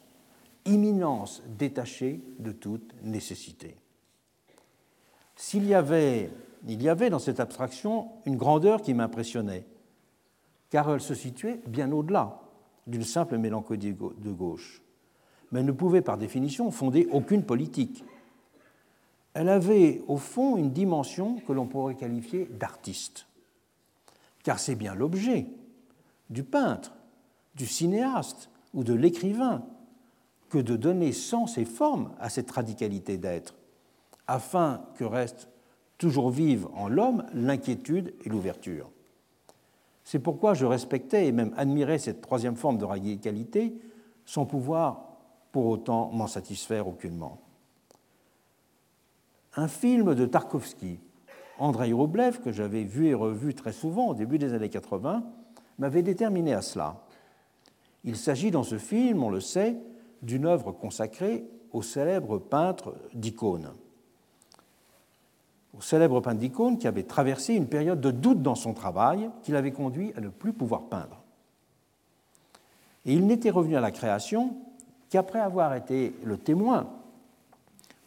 imminence 0.67 1.41
détachée 1.57 2.21
de 2.39 2.51
toute 2.51 2.93
nécessité. 3.03 3.75
S'il 5.35 5.65
y 5.65 5.73
avait, 5.73 6.31
il 6.67 6.81
y 6.81 6.89
avait 6.89 7.09
dans 7.09 7.19
cette 7.19 7.39
abstraction 7.39 8.09
une 8.25 8.37
grandeur 8.37 8.81
qui 8.81 8.93
m'impressionnait, 8.93 9.65
car 10.69 10.91
elle 10.91 11.01
se 11.01 11.15
situait 11.15 11.61
bien 11.67 11.91
au-delà 11.91 12.41
d'une 12.85 13.03
simple 13.03 13.37
mélancolie 13.37 13.93
de 13.93 14.31
gauche, 14.31 14.81
mais 15.51 15.59
elle 15.59 15.65
ne 15.65 15.71
pouvait 15.71 16.01
par 16.01 16.17
définition 16.17 16.71
fonder 16.71 17.07
aucune 17.11 17.43
politique. 17.43 18.03
Elle 19.33 19.49
avait 19.49 20.01
au 20.07 20.17
fond 20.17 20.57
une 20.57 20.71
dimension 20.71 21.39
que 21.39 21.53
l'on 21.53 21.67
pourrait 21.67 21.95
qualifier 21.95 22.45
d'artiste, 22.45 23.27
car 24.43 24.59
c'est 24.59 24.75
bien 24.75 24.95
l'objet 24.95 25.47
du 26.29 26.43
peintre, 26.43 26.95
du 27.55 27.65
cinéaste 27.65 28.49
ou 28.73 28.83
de 28.83 28.93
l'écrivain 28.93 29.65
que 30.49 30.57
de 30.57 30.75
donner 30.75 31.11
sens 31.11 31.57
et 31.57 31.65
forme 31.65 32.11
à 32.19 32.29
cette 32.29 32.51
radicalité 32.51 33.17
d'être, 33.17 33.55
afin 34.27 34.81
que 34.95 35.03
reste 35.03 35.49
toujours 35.97 36.29
vive 36.29 36.67
en 36.75 36.87
l'homme 36.87 37.25
l'inquiétude 37.33 38.13
et 38.23 38.29
l'ouverture. 38.29 38.91
C'est 40.03 40.19
pourquoi 40.19 40.53
je 40.53 40.65
respectais 40.65 41.27
et 41.27 41.31
même 41.31 41.53
admirais 41.57 41.99
cette 41.99 42.21
troisième 42.21 42.55
forme 42.55 42.77
de 42.77 42.85
radicalité 42.85 43.73
sans 44.25 44.45
pouvoir 44.45 45.03
pour 45.51 45.65
autant 45.65 46.11
m'en 46.11 46.27
satisfaire 46.27 46.87
aucunement. 46.87 47.41
Un 49.55 49.67
film 49.67 50.13
de 50.13 50.25
Tarkovsky, 50.25 50.99
Andrei 51.57 51.91
Rublev, 51.91 52.39
que 52.41 52.51
j'avais 52.51 52.83
vu 52.83 53.07
et 53.07 53.13
revu 53.13 53.53
très 53.55 53.73
souvent 53.73 54.09
au 54.09 54.13
début 54.13 54.37
des 54.37 54.53
années 54.53 54.69
80, 54.69 55.23
m'avait 55.79 56.03
déterminé 56.03 56.53
à 56.53 56.61
cela. 56.61 57.03
Il 58.03 58.15
s'agit 58.15 58.51
dans 58.51 58.63
ce 58.63 58.77
film, 58.77 59.23
on 59.23 59.29
le 59.29 59.39
sait, 59.39 59.77
d'une 60.21 60.45
œuvre 60.45 60.71
consacrée 60.71 61.45
au 61.71 61.81
célèbre 61.81 62.37
peintre 62.37 62.95
d'icônes 63.13 63.71
au 65.77 65.81
célèbre 65.81 66.21
peintre 66.21 66.39
d'icône 66.39 66.77
qui 66.77 66.87
avait 66.87 67.03
traversé 67.03 67.53
une 67.53 67.67
période 67.67 68.01
de 68.01 68.11
doute 68.11 68.41
dans 68.41 68.55
son 68.55 68.73
travail 68.73 69.29
qui 69.43 69.51
l'avait 69.51 69.71
conduit 69.71 70.11
à 70.15 70.21
ne 70.21 70.29
plus 70.29 70.53
pouvoir 70.53 70.83
peindre. 70.83 71.21
Et 73.05 73.13
il 73.13 73.27
n'était 73.27 73.51
revenu 73.51 73.75
à 73.77 73.81
la 73.81 73.91
création 73.91 74.57
qu'après 75.09 75.39
avoir 75.39 75.75
été 75.75 76.15
le 76.23 76.37
témoin 76.37 76.89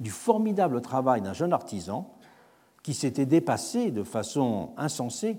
du 0.01 0.11
formidable 0.11 0.81
travail 0.81 1.23
d'un 1.23 1.33
jeune 1.33 1.53
artisan 1.53 2.13
qui 2.83 2.93
s'était 2.93 3.27
dépassé 3.27 3.91
de 3.91 4.03
façon 4.03 4.71
insensée 4.77 5.37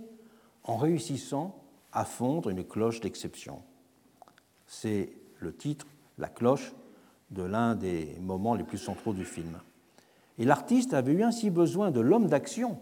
en 0.63 0.77
réussissant 0.77 1.55
à 1.91 2.05
fondre 2.05 2.49
une 2.49 2.63
cloche 2.63 3.01
d'exception. 3.01 3.61
C'est 4.67 5.11
le 5.39 5.53
titre, 5.53 5.85
la 6.17 6.27
cloche, 6.27 6.73
de 7.31 7.43
l'un 7.43 7.75
des 7.75 8.15
moments 8.19 8.55
les 8.55 8.63
plus 8.63 8.77
centraux 8.77 9.13
du 9.13 9.25
film. 9.25 9.59
Et 10.37 10.45
l'artiste 10.45 10.93
avait 10.93 11.13
eu 11.13 11.23
ainsi 11.23 11.49
besoin 11.49 11.91
de 11.91 11.99
l'homme 11.99 12.27
d'action 12.27 12.77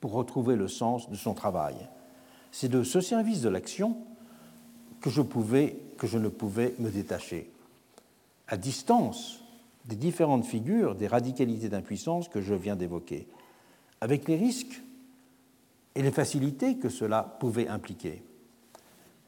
pour 0.00 0.12
retrouver 0.12 0.56
le 0.56 0.68
sens 0.68 1.10
de 1.10 1.16
son 1.16 1.34
travail. 1.34 1.76
C'est 2.50 2.68
de 2.68 2.82
ce 2.82 3.00
service 3.00 3.42
de 3.42 3.48
l'action 3.48 3.96
que 5.00 5.10
je, 5.10 5.20
pouvais, 5.20 5.78
que 5.98 6.06
je 6.06 6.18
ne 6.18 6.28
pouvais 6.28 6.74
me 6.78 6.90
détacher. 6.90 7.50
À 8.48 8.56
distance 8.56 9.42
des 9.84 9.96
différentes 9.96 10.46
figures, 10.46 10.94
des 10.94 11.06
radicalités 11.06 11.68
d'impuissance 11.68 12.28
que 12.28 12.40
je 12.40 12.54
viens 12.54 12.76
d'évoquer, 12.76 13.28
avec 14.00 14.28
les 14.28 14.36
risques 14.36 14.82
et 15.94 16.02
les 16.02 16.10
facilités 16.10 16.76
que 16.76 16.88
cela 16.88 17.36
pouvait 17.40 17.68
impliquer. 17.68 18.22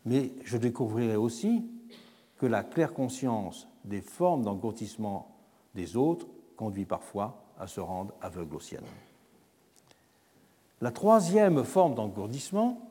Mais 0.04 0.32
je 0.44 0.56
découvrirai 0.56 1.16
aussi 1.16 1.64
que 2.38 2.46
la 2.46 2.62
claire 2.62 2.92
conscience 2.92 3.68
des 3.84 4.00
formes 4.00 4.42
d'engourdissement 4.42 5.34
des 5.74 5.96
autres 5.96 6.26
conduit 6.56 6.84
parfois 6.84 7.42
à 7.58 7.66
se 7.66 7.80
rendre 7.80 8.12
aveugle 8.20 8.56
aux 8.56 8.60
siennes. 8.60 8.84
La 10.80 10.90
troisième 10.90 11.64
forme 11.64 11.94
d'engourdissement, 11.94 12.90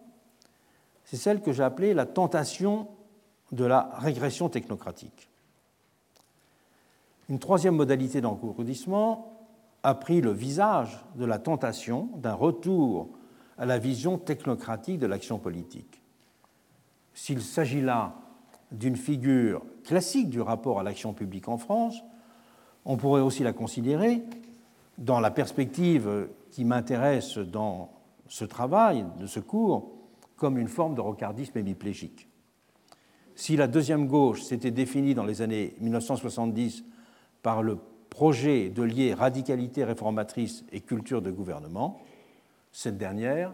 c'est 1.04 1.18
celle 1.18 1.42
que 1.42 1.52
j'ai 1.52 1.64
appelée 1.64 1.94
la 1.94 2.06
tentation 2.06 2.88
de 3.52 3.66
la 3.66 3.92
régression 4.00 4.50
technocratique. 4.50 5.30
Une 7.30 7.40
troisième 7.40 7.76
modalité 7.76 8.22
d'engourdissement 8.22 9.48
a 9.84 9.94
pris 9.94 10.22
le 10.22 10.32
visage 10.32 11.00
de 11.16 11.26
la 11.26 11.38
tentation 11.38 12.10
d'un 12.16 12.34
retour 12.34 13.10
à 13.58 13.66
la 13.66 13.78
vision 13.78 14.18
technocratique 14.18 15.00
de 15.00 15.06
l'action 15.06 15.38
politique. 15.38 16.02
S'il 17.14 17.42
s'agit 17.42 17.82
là 17.82 18.16
d'une 18.78 18.96
figure 18.96 19.64
classique 19.84 20.30
du 20.30 20.42
rapport 20.42 20.80
à 20.80 20.84
l'action 20.84 21.14
publique 21.14 21.48
en 21.48 21.58
France, 21.58 22.02
on 22.86 22.98
pourrait 22.98 23.22
aussi 23.22 23.44
la 23.44 23.54
considérer 23.54 24.24
dans 24.98 25.20
la 25.20 25.32
perspective 25.32 26.30
qui 26.52 26.64
m'intéresse 26.64 27.38
dans 27.38 27.92
ce 28.28 28.46
travail, 28.46 29.06
de 29.20 29.28
ce 29.28 29.40
cours, 29.40 29.92
comme 30.36 30.58
une 30.58 30.68
forme 30.68 30.96
de 30.96 31.02
rocardisme 31.02 31.58
hémiplégique. 31.58 32.28
Si 33.36 33.58
la 33.58 33.68
deuxième 33.68 34.08
gauche 34.08 34.42
s'était 34.44 34.72
définie 34.72 35.14
dans 35.14 35.26
les 35.26 35.42
années 35.42 35.76
1970 35.82 36.84
par 37.42 37.62
le 37.62 37.78
projet 38.10 38.70
de 38.70 38.82
lier 38.82 39.14
radicalité 39.14 39.84
réformatrice 39.84 40.64
et 40.72 40.80
culture 40.80 41.22
de 41.22 41.32
gouvernement, 41.32 42.00
cette 42.72 42.98
dernière 42.98 43.54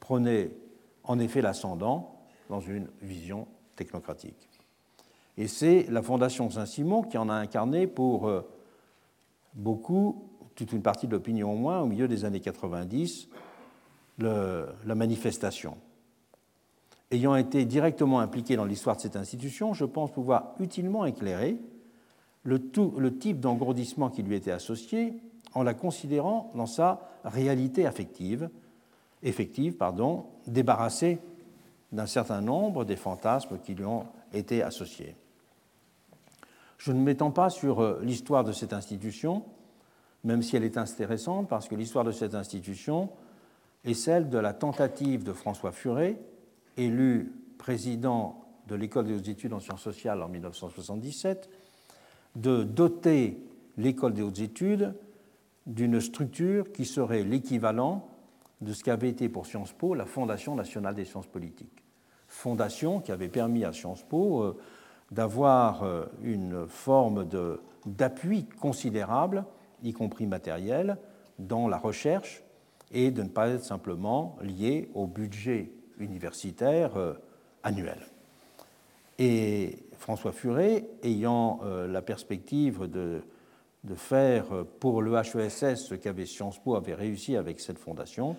prenait 0.00 0.50
en 1.04 1.18
effet 1.18 1.40
l'ascendant 1.40 2.16
dans 2.48 2.60
une 2.60 2.88
vision 3.00 3.46
technocratique. 3.76 4.48
Et 5.38 5.48
c'est 5.48 5.86
la 5.90 6.02
Fondation 6.02 6.50
Saint-Simon 6.50 7.02
qui 7.02 7.18
en 7.18 7.28
a 7.28 7.34
incarné 7.34 7.86
pour 7.86 8.26
euh, 8.26 8.42
beaucoup 9.54 10.30
toute 10.54 10.72
une 10.72 10.82
partie 10.82 11.06
de 11.06 11.12
l'opinion 11.12 11.52
au 11.52 11.56
moins, 11.56 11.80
au 11.80 11.86
milieu 11.86 12.08
des 12.08 12.24
années 12.24 12.40
90, 12.40 13.28
la 14.18 14.94
manifestation. 14.94 15.76
Ayant 17.10 17.36
été 17.36 17.66
directement 17.66 18.20
impliqué 18.20 18.56
dans 18.56 18.64
l'histoire 18.64 18.96
de 18.96 19.02
cette 19.02 19.16
institution, 19.16 19.74
je 19.74 19.84
pense 19.84 20.10
pouvoir 20.10 20.54
utilement 20.58 21.04
éclairer 21.04 21.60
le, 22.42 23.18
type 23.18 23.40
d'engourdissement 23.40 24.08
qui 24.08 24.22
lui 24.22 24.36
était 24.36 24.50
associé 24.50 25.14
en 25.54 25.62
la 25.62 25.74
considérant 25.74 26.50
dans 26.54 26.66
sa 26.66 27.08
réalité 27.24 27.86
affective, 27.86 28.48
effective, 29.22 29.76
pardon, 29.76 30.26
débarrassée 30.46 31.18
d'un 31.96 32.06
certain 32.06 32.42
nombre 32.42 32.84
des 32.84 32.94
fantasmes 32.94 33.58
qui 33.58 33.74
lui 33.74 33.86
ont 33.86 34.06
été 34.32 34.62
associés. 34.62 35.16
Je 36.76 36.92
ne 36.92 37.00
m'étends 37.00 37.30
pas 37.30 37.48
sur 37.48 37.80
euh, 37.80 38.00
l'histoire 38.02 38.44
de 38.44 38.52
cette 38.52 38.74
institution, 38.74 39.42
même 40.22 40.42
si 40.42 40.56
elle 40.56 40.64
est 40.64 40.76
intéressante, 40.76 41.48
parce 41.48 41.68
que 41.68 41.74
l'histoire 41.74 42.04
de 42.04 42.12
cette 42.12 42.34
institution 42.34 43.08
est 43.84 43.94
celle 43.94 44.28
de 44.28 44.36
la 44.36 44.52
tentative 44.52 45.24
de 45.24 45.32
François 45.32 45.72
Furet, 45.72 46.20
élu 46.76 47.32
président 47.56 48.44
de 48.68 48.74
l'École 48.74 49.06
des 49.06 49.14
hautes 49.14 49.28
études 49.28 49.54
en 49.54 49.60
sciences 49.60 49.82
sociales 49.82 50.22
en 50.22 50.28
1977, 50.28 51.48
de 52.36 52.62
doter 52.62 53.40
l'École 53.78 54.12
des 54.12 54.22
hautes 54.22 54.40
études 54.40 54.94
d'une 55.66 56.00
structure 56.00 56.70
qui 56.72 56.84
serait 56.84 57.24
l'équivalent 57.24 58.06
de 58.60 58.74
ce 58.74 58.84
qu'avait 58.84 59.08
été 59.08 59.30
pour 59.30 59.46
Sciences 59.46 59.72
Po 59.72 59.94
la 59.94 60.04
Fondation 60.04 60.54
nationale 60.54 60.94
des 60.94 61.06
sciences 61.06 61.26
politiques. 61.26 61.85
Fondation 62.36 63.00
qui 63.00 63.12
avait 63.12 63.28
permis 63.28 63.64
à 63.64 63.72
Sciences 63.72 64.02
Po 64.02 64.42
euh, 64.42 64.56
d'avoir 65.10 65.82
euh, 65.82 66.04
une 66.22 66.66
forme 66.68 67.26
d'appui 67.86 68.46
considérable, 68.60 69.44
y 69.82 69.94
compris 69.94 70.26
matériel, 70.26 70.98
dans 71.38 71.66
la 71.66 71.78
recherche 71.78 72.42
et 72.92 73.10
de 73.10 73.22
ne 73.22 73.28
pas 73.28 73.48
être 73.48 73.64
simplement 73.64 74.36
lié 74.42 74.90
au 74.94 75.06
budget 75.06 75.72
universitaire 75.98 76.96
euh, 76.96 77.14
annuel. 77.62 78.00
Et 79.18 79.78
François 79.96 80.32
Furet, 80.32 80.90
ayant 81.02 81.60
la 81.64 82.02
perspective 82.02 82.82
de 82.82 83.22
de 83.84 83.94
faire 83.94 84.46
pour 84.80 85.00
le 85.00 85.14
HESS 85.14 85.86
ce 85.86 85.94
qu'avait 85.94 86.26
Sciences 86.26 86.58
Po 86.58 86.74
avait 86.74 86.94
réussi 86.94 87.36
avec 87.36 87.60
cette 87.60 87.78
fondation, 87.78 88.36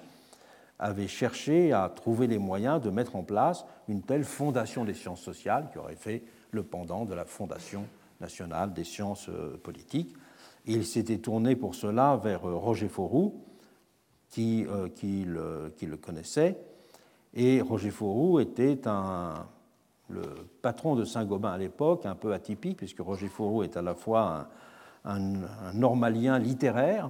avait 0.80 1.08
cherché 1.08 1.74
à 1.74 1.90
trouver 1.90 2.28
les 2.28 2.38
moyens 2.38 2.82
de 2.82 2.90
mettre 2.90 3.16
en 3.16 3.24
place 3.24 3.66
une 3.88 4.04
telle 4.04 4.24
fondation 4.24 4.86
des 4.86 4.94
sciences 4.94 5.22
sociales 5.22 5.70
qui 5.72 5.80
aurait 5.80 5.96
fait 5.96 6.24
le 6.52 6.64
pendant 6.64 7.06
de 7.06 7.14
la 7.14 7.26
Fondation 7.26 7.86
nationale 8.22 8.74
des 8.74 8.84
sciences 8.84 9.30
euh, 9.30 9.58
politiques. 9.58 10.16
il 10.66 10.86
s'était 10.86 11.18
tourné 11.18 11.56
pour 11.56 11.76
cela 11.76 12.18
vers 12.18 12.48
euh, 12.48 12.56
Roger 12.56 12.88
Fauroux, 12.88 13.44
qui, 14.30 14.66
euh, 14.66 14.90
qui, 14.90 15.24
le, 15.26 15.98
connaissait. 15.98 16.58
Et 17.34 17.62
Roger 17.62 17.92
Fauroux 17.92 18.40
était 18.40 18.88
un, 18.88 19.48
le 20.10 20.24
patron 20.62 20.96
de 20.96 21.06
Saint-Gobain 21.06 21.52
à 21.52 21.58
l'époque, 21.58 22.06
un 22.06 22.16
peu 22.16 22.34
atypique, 22.34 22.78
puisque 22.78 23.00
Roger 23.00 23.28
Fauroux 23.28 23.64
est 23.64 23.78
à 23.78 23.82
la 23.82 23.96
fois 23.96 24.50
un, 25.06 25.36
un, 25.36 25.74
normalien 25.74 26.40
littéraire, 26.40 27.10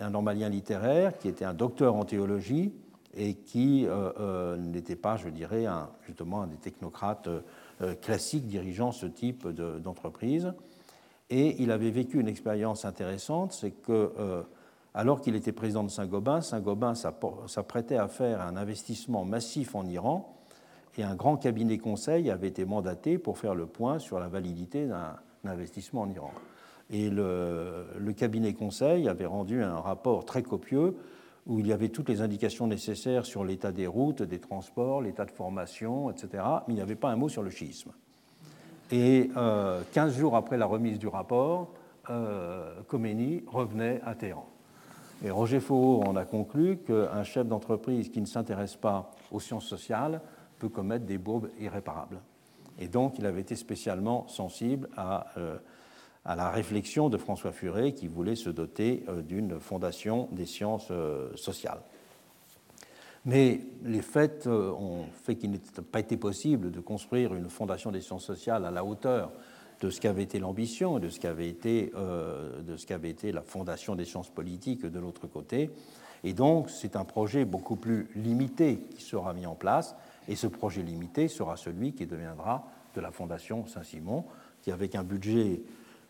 un 0.00 0.10
normalien 0.10 0.48
littéraire 0.48 1.18
qui 1.18 1.28
était 1.28 1.44
un 1.44 1.54
docteur 1.54 1.94
en 1.94 2.04
théologie 2.04 2.72
et 3.14 3.34
qui 3.34 3.86
euh, 3.86 4.10
euh, 4.18 4.56
n'était 4.56 4.96
pas, 4.96 5.16
je 5.16 5.28
dirais, 5.28 5.66
un, 5.66 5.90
justement 6.06 6.42
un 6.42 6.46
des 6.46 6.56
technocrates 6.56 7.28
euh, 7.28 7.94
classiques 7.96 8.46
dirigeant 8.46 8.92
ce 8.92 9.06
type 9.06 9.46
d'entreprise. 9.48 10.52
et 11.30 11.62
il 11.62 11.70
avait 11.70 11.90
vécu 11.90 12.20
une 12.20 12.28
expérience 12.28 12.84
intéressante, 12.84 13.52
c'est 13.52 13.70
que 13.70 14.12
alors 14.94 15.22
qu'il 15.22 15.34
était 15.34 15.52
président 15.52 15.82
de 15.82 15.88
Saint-Gobain, 15.88 16.42
Saint-Gobain 16.42 16.94
s'apprêtait 16.94 17.96
à 17.96 18.08
faire 18.08 18.42
un 18.42 18.56
investissement 18.56 19.24
massif 19.24 19.74
en 19.74 19.86
Iran 19.86 20.36
et 20.98 21.02
un 21.02 21.14
grand 21.14 21.36
cabinet 21.36 21.78
conseil 21.78 22.30
avait 22.30 22.48
été 22.48 22.66
mandaté 22.66 23.16
pour 23.18 23.38
faire 23.38 23.54
le 23.54 23.66
point 23.66 23.98
sur 23.98 24.20
la 24.20 24.28
validité 24.28 24.86
d'un 24.86 25.16
investissement 25.44 26.02
en 26.02 26.10
Iran. 26.10 26.32
Et 26.90 27.08
le, 27.08 28.12
cabinet 28.14 28.52
conseil 28.52 29.08
avait 29.08 29.26
rendu 29.26 29.62
un 29.62 29.80
rapport 29.80 30.26
très 30.26 30.42
copieux 30.42 30.94
où 31.46 31.58
il 31.58 31.66
y 31.66 31.72
avait 31.72 31.88
toutes 31.88 32.08
les 32.08 32.20
indications 32.20 32.66
nécessaires 32.66 33.26
sur 33.26 33.44
l'état 33.44 33.72
des 33.72 33.86
routes, 33.86 34.22
des 34.22 34.38
transports, 34.38 35.02
l'état 35.02 35.24
de 35.24 35.30
formation, 35.30 36.10
etc. 36.10 36.44
Mais 36.66 36.74
il 36.74 36.76
n'y 36.76 36.82
avait 36.82 36.94
pas 36.94 37.10
un 37.10 37.16
mot 37.16 37.28
sur 37.28 37.42
le 37.42 37.50
schisme. 37.50 37.90
Et 38.90 39.30
euh, 39.36 39.82
15 39.92 40.16
jours 40.16 40.36
après 40.36 40.56
la 40.56 40.66
remise 40.66 40.98
du 40.98 41.08
rapport, 41.08 41.72
euh, 42.10 42.82
Khomeini 42.88 43.42
revenait 43.46 44.00
à 44.04 44.14
Téhéran. 44.14 44.48
Et 45.24 45.30
Roger 45.30 45.60
Fauveau 45.60 46.02
en 46.02 46.16
a 46.16 46.24
conclu 46.24 46.78
qu'un 46.78 47.22
chef 47.22 47.46
d'entreprise 47.46 48.08
qui 48.10 48.20
ne 48.20 48.26
s'intéresse 48.26 48.76
pas 48.76 49.12
aux 49.30 49.40
sciences 49.40 49.66
sociales 49.66 50.20
peut 50.58 50.68
commettre 50.68 51.06
des 51.06 51.18
bourbes 51.18 51.48
irréparables. 51.60 52.20
Et 52.78 52.88
donc 52.88 53.18
il 53.18 53.26
avait 53.26 53.40
été 53.40 53.54
spécialement 53.54 54.26
sensible 54.28 54.88
à 54.96 55.26
euh, 55.36 55.56
à 56.24 56.36
la 56.36 56.50
réflexion 56.50 57.08
de 57.08 57.16
François 57.16 57.52
Furet 57.52 57.92
qui 57.92 58.06
voulait 58.06 58.36
se 58.36 58.50
doter 58.50 59.04
euh, 59.08 59.22
d'une 59.22 59.58
fondation 59.58 60.28
des 60.32 60.46
sciences 60.46 60.88
euh, 60.90 61.34
sociales. 61.36 61.80
Mais 63.24 63.60
les 63.84 64.02
faits 64.02 64.46
euh, 64.46 64.70
ont 64.72 65.04
fait 65.24 65.36
qu'il 65.36 65.50
n'a 65.50 65.58
pas 65.90 66.00
été 66.00 66.16
possible 66.16 66.70
de 66.70 66.80
construire 66.80 67.34
une 67.34 67.48
fondation 67.48 67.90
des 67.90 68.00
sciences 68.00 68.24
sociales 68.24 68.64
à 68.64 68.70
la 68.70 68.84
hauteur 68.84 69.32
de 69.80 69.90
ce 69.90 70.00
qu'avait 70.00 70.22
été 70.22 70.38
l'ambition 70.38 70.98
et 70.98 71.00
de 71.00 71.08
ce 71.08 71.18
qu'avait 71.18 71.48
été, 71.48 71.90
de 71.90 72.76
ce 72.76 72.86
qu'avait 72.86 73.10
été 73.10 73.32
la 73.32 73.42
fondation 73.42 73.96
des 73.96 74.04
sciences 74.04 74.30
politiques 74.30 74.86
de 74.86 75.00
l'autre 75.00 75.26
côté. 75.26 75.70
Et 76.22 76.34
donc, 76.34 76.70
c'est 76.70 76.94
un 76.94 77.04
projet 77.04 77.44
beaucoup 77.44 77.74
plus 77.74 78.08
limité 78.14 78.78
qui 78.94 79.02
sera 79.02 79.34
mis 79.34 79.44
en 79.44 79.56
place, 79.56 79.96
et 80.28 80.36
ce 80.36 80.46
projet 80.46 80.84
limité 80.84 81.26
sera 81.26 81.56
celui 81.56 81.94
qui 81.94 82.06
deviendra 82.06 82.64
de 82.94 83.00
la 83.00 83.10
Fondation 83.10 83.66
Saint-Simon, 83.66 84.24
qui, 84.62 84.70
avec 84.70 84.94
un 84.94 85.02
budget 85.02 85.62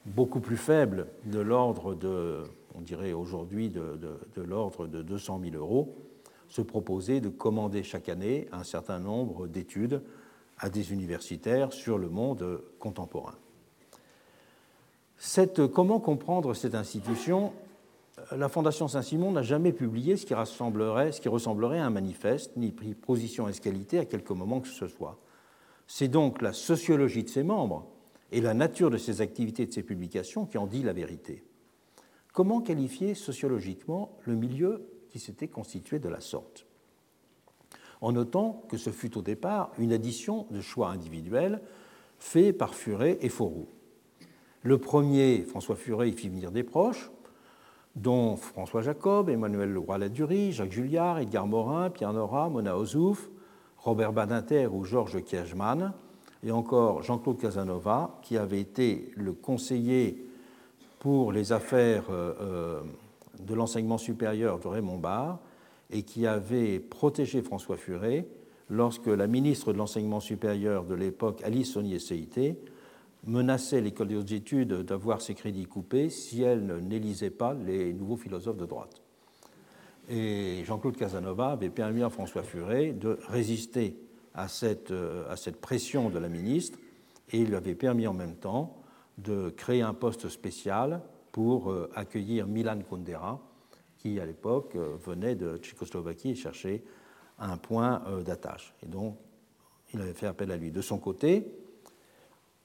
beaucoup 0.07 0.41
plus 0.41 0.57
faible, 0.57 1.07
de 1.25 1.41
l'ordre 1.41 1.95
de, 1.95 2.43
on 2.75 2.81
dirait 2.81 3.13
aujourd'hui, 3.13 3.71
de, 3.71 3.99
l'ordre 4.37 4.87
de 4.87 5.03
200 5.03 5.41
000 5.45 5.57
euros, 5.57 5.97
se 6.49 6.63
proposait 6.63 7.21
de 7.21 7.29
commander 7.29 7.83
chaque 7.83 8.09
année 8.09 8.49
un 8.53 8.65
certain 8.65 8.99
nombre 8.99 9.47
d'études 9.47 10.03
à 10.59 10.69
des 10.69 10.93
universitaires 10.93 11.73
sur 11.73 11.99
le 11.99 12.09
monde 12.09 12.63
contemporain. 12.79 13.35
Cette, 15.17 15.67
comment 15.69 16.01
comprendre 16.01 16.53
cette 16.53 16.75
institution? 16.75 17.53
La 18.33 18.49
Fondation 18.49 18.89
Saint-Simon 18.89 19.33
n'a 19.33 19.43
jamais 19.43 19.73
publié 19.73 20.17
ce 20.17 20.27
qui, 20.27 20.35
ce 20.35 21.21
qui 21.21 21.29
ressemblerait 21.29 21.79
à 21.79 21.87
un 21.87 21.91
manifeste, 21.91 22.57
ni 22.57 22.71
pris 22.71 22.95
position 22.95 23.49
escalité 23.49 23.99
à 23.99 24.05
quelque 24.05 24.33
moment 24.33 24.61
que 24.61 24.69
ce 24.69 24.89
soit. 24.89 25.19
C'est 25.87 26.09
donc 26.09 26.43
la 26.43 26.53
sociologie 26.53 27.25
de 27.25 27.29
ses 27.29 27.43
membres 27.43 27.87
et 28.33 28.41
la 28.41 28.55
nature 28.55 28.91
de 28.91 28.97
ses 28.97 29.21
activités 29.21 29.65
et 29.65 29.67
de 29.67 29.73
ses 29.73 29.83
publications 29.83 30.47
qui 30.47 30.59
en 30.59 30.67
dit 30.67 30.83
la 30.83 30.93
vérité. 30.93 31.45
Comment 32.33 32.63
qualifier 32.63 33.15
sociologiquement 33.15 34.17
le 34.25 34.35
milieu 34.35 34.89
qui 35.11 35.21
s'était 35.21 35.49
constitué 35.49 35.99
de 35.99 36.09
la 36.09 36.21
sorte? 36.21 36.67
En 38.01 38.13
notant 38.13 38.65
que 38.69 38.79
ce 38.79 38.91
fut 38.91 39.17
au 39.17 39.23
départ 39.23 39.71
une 39.79 39.93
addition 39.93 40.47
de 40.51 40.61
choix 40.61 40.89
individuels 40.89 41.61
faits 42.19 42.57
par 42.57 42.75
Furet 42.75 43.19
et 43.21 43.29
Fauroux. 43.29 43.69
Le 44.63 44.79
premier, 44.79 45.43
François 45.43 45.77
Furet, 45.77 46.09
y 46.09 46.13
fit 46.13 46.29
venir 46.29 46.53
des 46.53 46.63
proches, 46.63 47.11
dont 47.97 48.37
François 48.37 48.81
Jacob, 48.81 49.29
Emmanuel 49.29 49.73
Leroy-Ladurie, 49.73 50.53
Jacques 50.53 50.73
Julliard, 50.73 51.19
Edgar 51.19 51.47
Morin, 51.47 51.91
Pierre 51.91 52.13
Nora, 52.13 52.49
Mona 52.49 52.79
Ozouf, 52.79 53.29
Robert 53.77 54.13
Badinter 54.13 54.69
ou 54.69 54.85
Georges 54.85 55.23
Kiechman, 55.23 55.93
et 56.45 56.51
encore 56.51 57.03
Jean-Claude 57.03 57.39
Casanova, 57.39 58.19
qui 58.23 58.37
avait 58.37 58.61
été 58.61 59.11
le 59.17 59.33
conseiller 59.33 60.27
pour 60.99 61.33
les 61.33 61.53
affaires 61.53 62.05
euh, 62.11 62.35
euh, 62.41 62.81
de 63.41 63.55
l'enseignement 63.55 63.99
supérieur 63.99 64.59
de 64.59 64.69
Raymond 64.69 64.99
Barre 64.99 65.41
et 65.91 66.03
qui 66.03 66.27
avait 66.27 66.79
protégé 66.81 67.43
François 67.43 67.77
Furet 67.77 68.27
lorsque 68.71 69.07
la 69.07 69.27
ministre 69.27 69.73
de 69.73 69.79
l'enseignement 69.79 70.21
supérieur 70.21 70.85
de 70.85 70.95
l'époque, 70.95 71.43
Alice 71.45 71.73
Saunier-Seité, 71.73 72.57
menaçait 73.25 73.81
l'école 73.81 74.09
des 74.09 74.35
études 74.35 74.73
d'avoir 74.83 75.21
ses 75.21 75.35
crédits 75.35 75.67
coupés 75.67 76.09
si 76.11 76.43
elle 76.43 76.79
n'élisait 76.79 77.31
pas 77.31 77.55
les 77.55 77.93
nouveaux 77.93 78.17
philosophes 78.17 78.57
de 78.57 78.67
droite. 78.67 79.01
Et 80.09 80.63
Jean-Claude 80.65 80.97
Casanova 80.97 81.51
avait 81.51 81.71
permis 81.71 82.03
à 82.03 82.11
François 82.11 82.43
Furet 82.43 82.93
de 82.93 83.19
résister 83.29 83.97
à 84.35 84.49
cette, 84.49 84.91
euh, 84.91 85.31
à 85.31 85.37
cette 85.37 85.61
pression 85.61 86.11
de 86.11 86.19
la 86.19 86.29
ministre 86.29 86.79
et 87.31 87.41
il 87.41 87.49
lui 87.49 87.57
avait 87.57 87.75
permis 87.75 88.07
en 88.07 88.15
même 88.15 88.37
temps 88.37 88.83
de 89.19 89.51
créer 89.51 89.83
un 89.83 89.95
poste 89.95 90.29
spécial 90.29 91.03
pour 91.33 91.71
euh, 91.71 91.91
accueillir 91.95 92.47
Milan 92.47 92.79
Kundera, 92.89 93.41
qui 93.99 94.19
à 94.21 94.27
l'époque 94.27 94.75
euh, 94.77 94.97
venait 95.05 95.35
de 95.35 95.57
Tchécoslovaquie 95.59 96.31
et 96.31 96.35
cherchait 96.35 96.83
un 97.39 97.57
point 97.57 98.03
d'attache. 98.25 98.73
Et 98.85 98.87
donc, 98.87 99.17
il 99.93 100.01
avait 100.01 100.13
fait 100.13 100.27
appel 100.27 100.53
à 100.53 100.57
lui. 100.57 100.71
De 100.71 100.83
son 100.83 100.99
côté, 100.99 101.45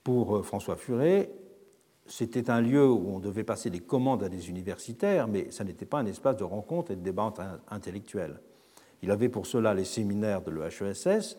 pour 0.03 0.45
François 0.45 0.75
Furet, 0.75 1.31
c'était 2.05 2.51
un 2.51 2.61
lieu 2.61 2.87
où 2.87 3.09
on 3.09 3.19
devait 3.19 3.43
passer 3.43 3.71
des 3.71 3.79
commandes 3.79 4.23
à 4.23 4.29
des 4.29 4.49
universitaires, 4.49 5.27
mais 5.27 5.49
ça 5.49 5.63
n'était 5.63 5.85
pas 5.85 5.97
un 5.99 6.05
espace 6.05 6.37
de 6.37 6.43
rencontre 6.43 6.91
et 6.91 6.95
de 6.95 7.01
débat 7.01 7.33
intellectuel. 7.69 8.39
Il 9.01 9.09
avait 9.09 9.29
pour 9.29 9.47
cela 9.47 9.73
les 9.73 9.85
séminaires 9.85 10.41
de 10.41 10.51
l'EHESS 10.51 11.37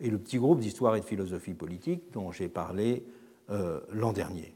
et 0.00 0.10
le 0.10 0.18
petit 0.18 0.38
groupe 0.38 0.60
d'histoire 0.60 0.96
et 0.96 1.00
de 1.00 1.04
philosophie 1.04 1.54
politique 1.54 2.12
dont 2.12 2.32
j'ai 2.32 2.48
parlé 2.48 3.04
euh, 3.50 3.80
l'an 3.92 4.12
dernier. 4.12 4.54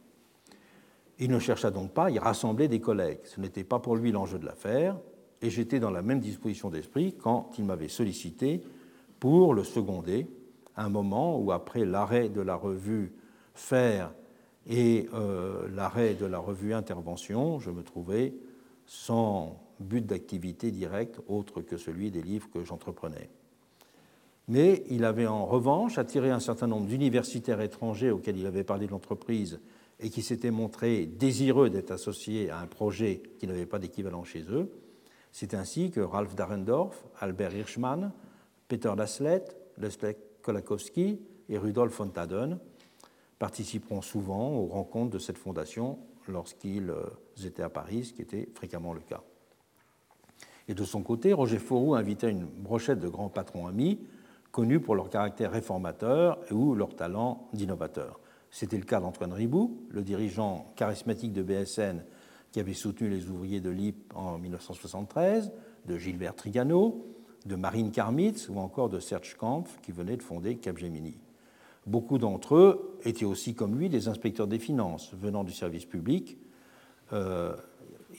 Il 1.18 1.30
ne 1.30 1.38
chercha 1.38 1.70
donc 1.70 1.92
pas 1.92 2.06
à 2.06 2.10
y 2.10 2.18
rassembler 2.18 2.66
des 2.68 2.80
collègues. 2.80 3.20
Ce 3.24 3.40
n'était 3.40 3.64
pas 3.64 3.78
pour 3.78 3.96
lui 3.96 4.10
l'enjeu 4.10 4.38
de 4.38 4.46
l'affaire, 4.46 4.96
et 5.42 5.50
j'étais 5.50 5.78
dans 5.78 5.90
la 5.90 6.02
même 6.02 6.20
disposition 6.20 6.70
d'esprit 6.70 7.14
quand 7.14 7.50
il 7.58 7.64
m'avait 7.64 7.88
sollicité 7.88 8.62
pour 9.20 9.54
le 9.54 9.62
seconder, 9.62 10.26
à 10.76 10.84
un 10.84 10.88
moment 10.88 11.38
où, 11.38 11.52
après 11.52 11.84
l'arrêt 11.84 12.28
de 12.28 12.40
la 12.40 12.56
revue 12.56 13.12
Faire 13.54 14.12
et 14.66 15.08
euh, 15.14 15.68
l'arrêt 15.72 16.14
de 16.14 16.26
la 16.26 16.38
revue 16.38 16.74
Intervention, 16.74 17.60
je 17.60 17.70
me 17.70 17.84
trouvais 17.84 18.34
sans 18.86 19.60
but 19.78 20.04
d'activité 20.04 20.72
directe 20.72 21.20
autre 21.28 21.60
que 21.60 21.76
celui 21.76 22.10
des 22.10 22.22
livres 22.22 22.48
que 22.52 22.64
j'entreprenais. 22.64 23.30
Mais 24.48 24.84
il 24.90 25.04
avait 25.04 25.26
en 25.26 25.46
revanche 25.46 25.98
attiré 25.98 26.30
un 26.30 26.40
certain 26.40 26.66
nombre 26.66 26.86
d'universitaires 26.86 27.60
étrangers 27.60 28.10
auxquels 28.10 28.36
il 28.36 28.46
avait 28.46 28.64
parlé 28.64 28.86
de 28.86 28.90
l'entreprise 28.90 29.60
et 30.00 30.10
qui 30.10 30.22
s'étaient 30.22 30.50
montrés 30.50 31.06
désireux 31.06 31.70
d'être 31.70 31.92
associés 31.92 32.50
à 32.50 32.58
un 32.58 32.66
projet 32.66 33.22
qui 33.38 33.46
n'avait 33.46 33.66
pas 33.66 33.78
d'équivalent 33.78 34.24
chez 34.24 34.42
eux. 34.50 34.70
C'est 35.32 35.54
ainsi 35.54 35.90
que 35.90 36.00
Ralph 36.00 36.34
Darendorf, 36.34 37.04
Albert 37.20 37.54
Hirschman, 37.54 38.12
Peter 38.68 38.92
Laslet, 38.96 39.44
Leslie 39.78 40.14
Kolakowski 40.42 41.20
et 41.48 41.58
Rudolf 41.58 41.96
von 41.96 42.08
Taden 42.08 42.58
participeront 43.38 44.02
souvent 44.02 44.52
aux 44.52 44.66
rencontres 44.66 45.10
de 45.10 45.18
cette 45.18 45.38
fondation 45.38 45.98
lorsqu'ils 46.28 46.90
euh, 46.90 47.04
étaient 47.44 47.62
à 47.62 47.68
Paris, 47.68 48.04
ce 48.04 48.12
qui 48.12 48.22
était 48.22 48.48
fréquemment 48.54 48.92
le 48.92 49.00
cas. 49.00 49.22
Et 50.68 50.74
de 50.74 50.84
son 50.84 51.02
côté, 51.02 51.32
Roger 51.32 51.58
Fourou 51.58 51.94
invitait 51.94 52.30
une 52.30 52.46
brochette 52.46 53.00
de 53.00 53.08
grands 53.08 53.28
patrons 53.28 53.66
amis, 53.66 54.00
connus 54.54 54.78
pour 54.78 54.94
leur 54.94 55.10
caractère 55.10 55.50
réformateur 55.50 56.38
ou 56.52 56.76
leur 56.76 56.94
talent 56.94 57.48
d'innovateur. 57.52 58.20
C'était 58.52 58.78
le 58.78 58.84
cas 58.84 59.00
d'Antoine 59.00 59.32
Ribou, 59.32 59.80
le 59.90 60.02
dirigeant 60.02 60.66
charismatique 60.76 61.32
de 61.32 61.42
BSN 61.42 62.04
qui 62.52 62.60
avait 62.60 62.72
soutenu 62.72 63.08
les 63.08 63.28
ouvriers 63.28 63.60
de 63.60 63.70
l'IP 63.70 64.12
en 64.14 64.38
1973, 64.38 65.50
de 65.86 65.98
Gilbert 65.98 66.36
Trigano, 66.36 67.04
de 67.46 67.56
Marine 67.56 67.90
Karmitz 67.90 68.48
ou 68.48 68.58
encore 68.58 68.88
de 68.88 69.00
Serge 69.00 69.36
Kampf 69.36 69.80
qui 69.82 69.90
venait 69.90 70.16
de 70.16 70.22
fonder 70.22 70.54
Capgemini. 70.56 71.16
Beaucoup 71.84 72.18
d'entre 72.18 72.54
eux 72.54 72.98
étaient 73.04 73.24
aussi, 73.24 73.56
comme 73.56 73.76
lui, 73.76 73.88
des 73.88 74.06
inspecteurs 74.06 74.46
des 74.46 74.60
finances 74.60 75.12
venant 75.14 75.42
du 75.42 75.52
service 75.52 75.84
public. 75.84 76.38
Euh, 77.12 77.56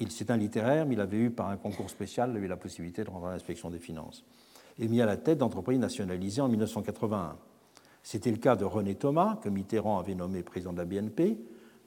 c'est 0.09 0.29
un 0.31 0.37
littéraire, 0.37 0.85
mais 0.85 0.95
il 0.95 0.99
avait 0.99 1.17
eu, 1.17 1.29
par 1.29 1.47
un 1.47 1.55
concours 1.55 1.89
spécial, 1.89 2.37
la 2.37 2.57
possibilité 2.57 3.05
de 3.05 3.09
rentrer 3.09 3.29
à 3.29 3.31
l'inspection 3.31 3.69
des 3.69 3.79
finances. 3.79 4.25
Et 4.79 4.87
mis 4.87 5.01
à 5.01 5.05
la 5.05 5.17
tête 5.17 5.37
d'entreprises 5.37 5.79
nationalisées 5.79 6.41
en 6.41 6.49
1981. 6.49 7.37
C'était 8.03 8.31
le 8.31 8.37
cas 8.37 8.55
de 8.55 8.65
René 8.65 8.95
Thomas, 8.95 9.39
que 9.41 9.49
Mitterrand 9.49 9.97
avait 9.97 10.15
nommé 10.15 10.43
président 10.43 10.73
de 10.73 10.77
la 10.77 10.85
BNP, 10.85 11.37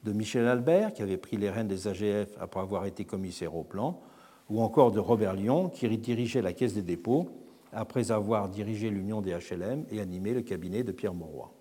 de 0.03 0.11
Michel 0.11 0.47
Albert, 0.47 0.93
qui 0.93 1.01
avait 1.01 1.17
pris 1.17 1.37
les 1.37 1.49
rênes 1.49 1.67
des 1.67 1.87
AGF 1.87 2.29
après 2.39 2.59
avoir 2.59 2.85
été 2.85 3.05
commissaire 3.05 3.55
au 3.55 3.63
plan, 3.63 4.01
ou 4.49 4.61
encore 4.61 4.91
de 4.91 4.99
Robert 4.99 5.33
Lyon, 5.33 5.69
qui 5.69 5.87
dirigeait 5.97 6.41
la 6.41 6.53
Caisse 6.53 6.73
des 6.73 6.81
dépôts 6.81 7.29
après 7.71 8.11
avoir 8.11 8.49
dirigé 8.49 8.89
l'Union 8.89 9.21
des 9.21 9.31
HLM 9.31 9.85
et 9.91 9.99
animé 10.01 10.33
le 10.33 10.41
cabinet 10.41 10.83
de 10.83 10.91
Pierre 10.91 11.13
Mauroy. 11.13 11.53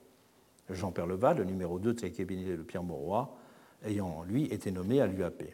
Jean 0.71 0.93
Perleval, 0.93 1.39
le 1.39 1.45
numéro 1.45 1.79
2 1.79 1.95
de 1.95 2.01
ce 2.01 2.07
cabinet 2.07 2.57
de 2.57 2.63
Pierre 2.63 2.83
Mauroy, 2.83 3.35
ayant, 3.85 4.23
lui, 4.23 4.45
été 4.47 4.71
nommé 4.71 5.01
à 5.01 5.07
l'UAP. 5.07 5.45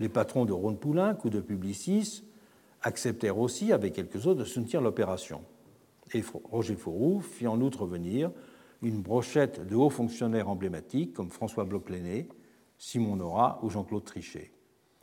Les 0.00 0.08
patrons 0.08 0.44
de 0.44 0.52
Rhône-Poulenc 0.52 1.16
ou 1.24 1.30
de 1.30 1.40
Publicis 1.40 2.24
acceptèrent 2.82 3.38
aussi, 3.38 3.72
avec 3.72 3.94
quelques 3.94 4.26
autres, 4.26 4.40
de 4.40 4.44
soutenir 4.44 4.80
l'opération. 4.80 5.42
Et 6.14 6.22
Roger 6.44 6.76
Fauroux 6.76 7.20
fit 7.20 7.46
en 7.46 7.60
outre 7.60 7.86
venir 7.86 8.30
une 8.82 9.00
brochette 9.00 9.66
de 9.66 9.74
hauts 9.74 9.90
fonctionnaires 9.90 10.48
emblématiques 10.48 11.14
comme 11.14 11.30
François 11.30 11.64
Bloch-Léné, 11.64 12.28
Simon 12.78 13.16
Nora 13.16 13.60
ou 13.62 13.70
Jean-Claude 13.70 14.04
Trichet, 14.04 14.52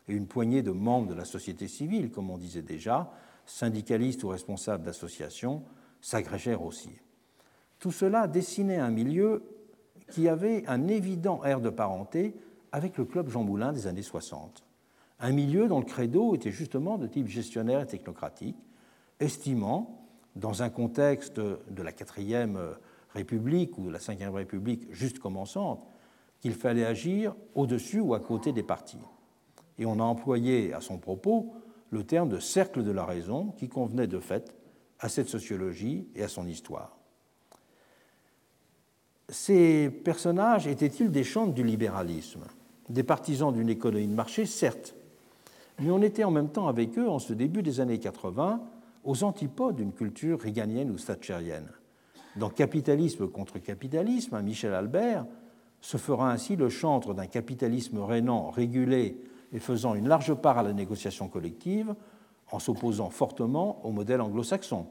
et 0.08 0.14
une 0.14 0.28
poignée 0.28 0.62
de 0.62 0.72
membres 0.72 1.08
de 1.08 1.14
la 1.14 1.26
société 1.26 1.68
civile, 1.68 2.12
comme 2.12 2.30
on 2.30 2.38
disait 2.38 2.62
déjà, 2.62 3.12
syndicalistes 3.46 4.24
ou 4.24 4.28
responsables 4.28 4.84
d'associations, 4.84 5.64
s'agrégèrent 6.02 6.64
aussi. 6.64 6.92
Tout 7.80 7.92
cela 7.92 8.28
dessinait 8.28 8.78
un 8.78 8.92
milieu 8.92 9.44
qui 10.12 10.28
avait 10.28 10.66
un 10.68 10.88
évident 10.88 11.44
air 11.44 11.62
de 11.62 11.70
parenté 11.70 12.36
avec 12.72 12.98
le 12.98 13.06
club 13.06 13.30
Jean 13.30 13.44
Moulin 13.44 13.72
des 13.72 13.88
années 13.88 14.04
60. 14.04 14.64
Un 15.20 15.32
milieu 15.32 15.68
dont 15.68 15.80
le 15.80 15.86
credo 15.86 16.36
était 16.36 16.52
justement 16.52 16.98
de 16.98 17.08
type 17.08 17.28
gestionnaire 17.28 17.82
et 17.82 17.88
technocratique, 17.88 18.58
estimant, 19.20 20.08
dans 20.36 20.64
un 20.64 20.70
contexte 20.70 21.40
de 21.40 21.84
la 21.84 21.92
quatrième 21.92 22.58
République 23.14 23.78
ou 23.78 23.88
de 23.88 23.92
la 23.92 24.00
Cinquième 24.00 24.34
République 24.34 24.88
juste 24.92 25.20
commençante, 25.20 25.86
qu'il 26.40 26.54
fallait 26.54 26.86
agir 26.86 27.36
au-dessus 27.56 28.00
ou 28.00 28.14
à 28.14 28.20
côté 28.20 28.54
des 28.54 28.64
partis. 28.64 29.00
Et 29.78 29.86
on 29.86 30.00
a 30.00 30.04
employé 30.04 30.74
à 30.74 30.82
son 30.82 30.98
propos 30.98 31.54
le 31.90 32.04
terme 32.04 32.30
de 32.30 32.40
cercle 32.40 32.84
de 32.84 32.92
la 32.92 33.04
raison 33.04 33.54
qui 33.58 33.68
convenait 33.68 34.08
de 34.08 34.20
fait 34.20 34.56
à 35.00 35.10
cette 35.10 35.28
sociologie 35.28 36.08
et 36.16 36.24
à 36.24 36.28
son 36.28 36.48
histoire. 36.48 36.98
Ces 39.28 39.90
personnages 39.90 40.68
étaient-ils 40.68 41.12
des 41.12 41.24
chantres 41.24 41.54
du 41.54 41.64
libéralisme, 41.64 42.46
des 42.90 43.04
partisans 43.04 43.54
d'une 43.54 43.70
économie 43.70 44.08
de 44.08 44.14
marché, 44.14 44.46
certes, 44.46 44.96
mais 45.80 45.92
on 45.92 46.02
était 46.02 46.24
en 46.24 46.32
même 46.32 46.50
temps 46.50 46.68
avec 46.68 46.98
eux, 46.98 47.10
en 47.10 47.20
ce 47.20 47.34
début 47.34 47.64
des 47.64 47.80
années 47.80 48.00
80, 48.00 48.62
aux 49.04 49.24
antipodes 49.24 49.78
d'une 49.78 49.94
culture 49.94 50.40
réganienne 50.40 50.92
ou 50.92 50.96
thatchérienne. 50.96 51.72
Dans 52.36 52.50
Capitalisme 52.50 53.28
contre 53.28 53.60
capitalisme, 53.60 54.40
Michel 54.42 54.74
Albert 54.74 55.26
se 55.82 55.98
fera 55.98 56.32
ainsi 56.32 56.56
le 56.56 56.70
chantre 56.70 57.14
d'un 57.14 57.28
capitalisme 57.28 58.00
rénant, 58.00 58.50
régulé 58.50 59.22
et 59.52 59.60
faisant 59.60 59.96
une 59.96 60.08
large 60.08 60.34
part 60.36 60.58
à 60.58 60.64
la 60.64 60.74
négociation 60.74 61.28
collective, 61.28 61.96
en 62.52 62.60
s'opposant 62.60 63.10
fortement 63.10 63.84
au 63.86 63.92
modèle 63.92 64.22
anglo-saxon. 64.22 64.88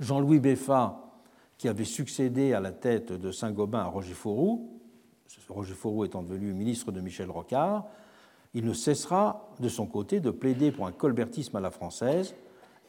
Jean-Louis 0.00 0.40
Beffa, 0.40 1.00
qui 1.58 1.68
avait 1.68 1.84
succédé 1.84 2.52
à 2.52 2.60
la 2.60 2.72
tête 2.72 3.12
de 3.12 3.30
Saint-Gobain 3.30 3.80
à 3.80 3.86
Roger 3.86 4.14
Fourou, 4.14 4.70
Roger 5.48 5.74
Fourou 5.74 6.04
étant 6.04 6.22
devenu 6.22 6.52
ministre 6.52 6.90
de 6.92 7.00
Michel 7.00 7.30
Rocard, 7.30 7.86
il 8.54 8.64
ne 8.64 8.72
cessera 8.72 9.50
de 9.58 9.68
son 9.68 9.86
côté 9.86 10.20
de 10.20 10.30
plaider 10.30 10.70
pour 10.70 10.86
un 10.86 10.92
colbertisme 10.92 11.56
à 11.56 11.60
la 11.60 11.70
française 11.72 12.34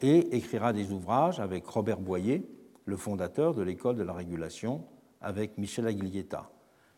et 0.00 0.36
écrira 0.36 0.72
des 0.72 0.92
ouvrages 0.92 1.40
avec 1.40 1.66
Robert 1.66 2.00
Boyer, 2.00 2.48
le 2.84 2.96
fondateur 2.96 3.52
de 3.52 3.62
l'école 3.62 3.96
de 3.96 4.04
la 4.04 4.12
régulation, 4.12 4.84
avec 5.20 5.58
Michel 5.58 5.88
Aguilieta. 5.88 6.50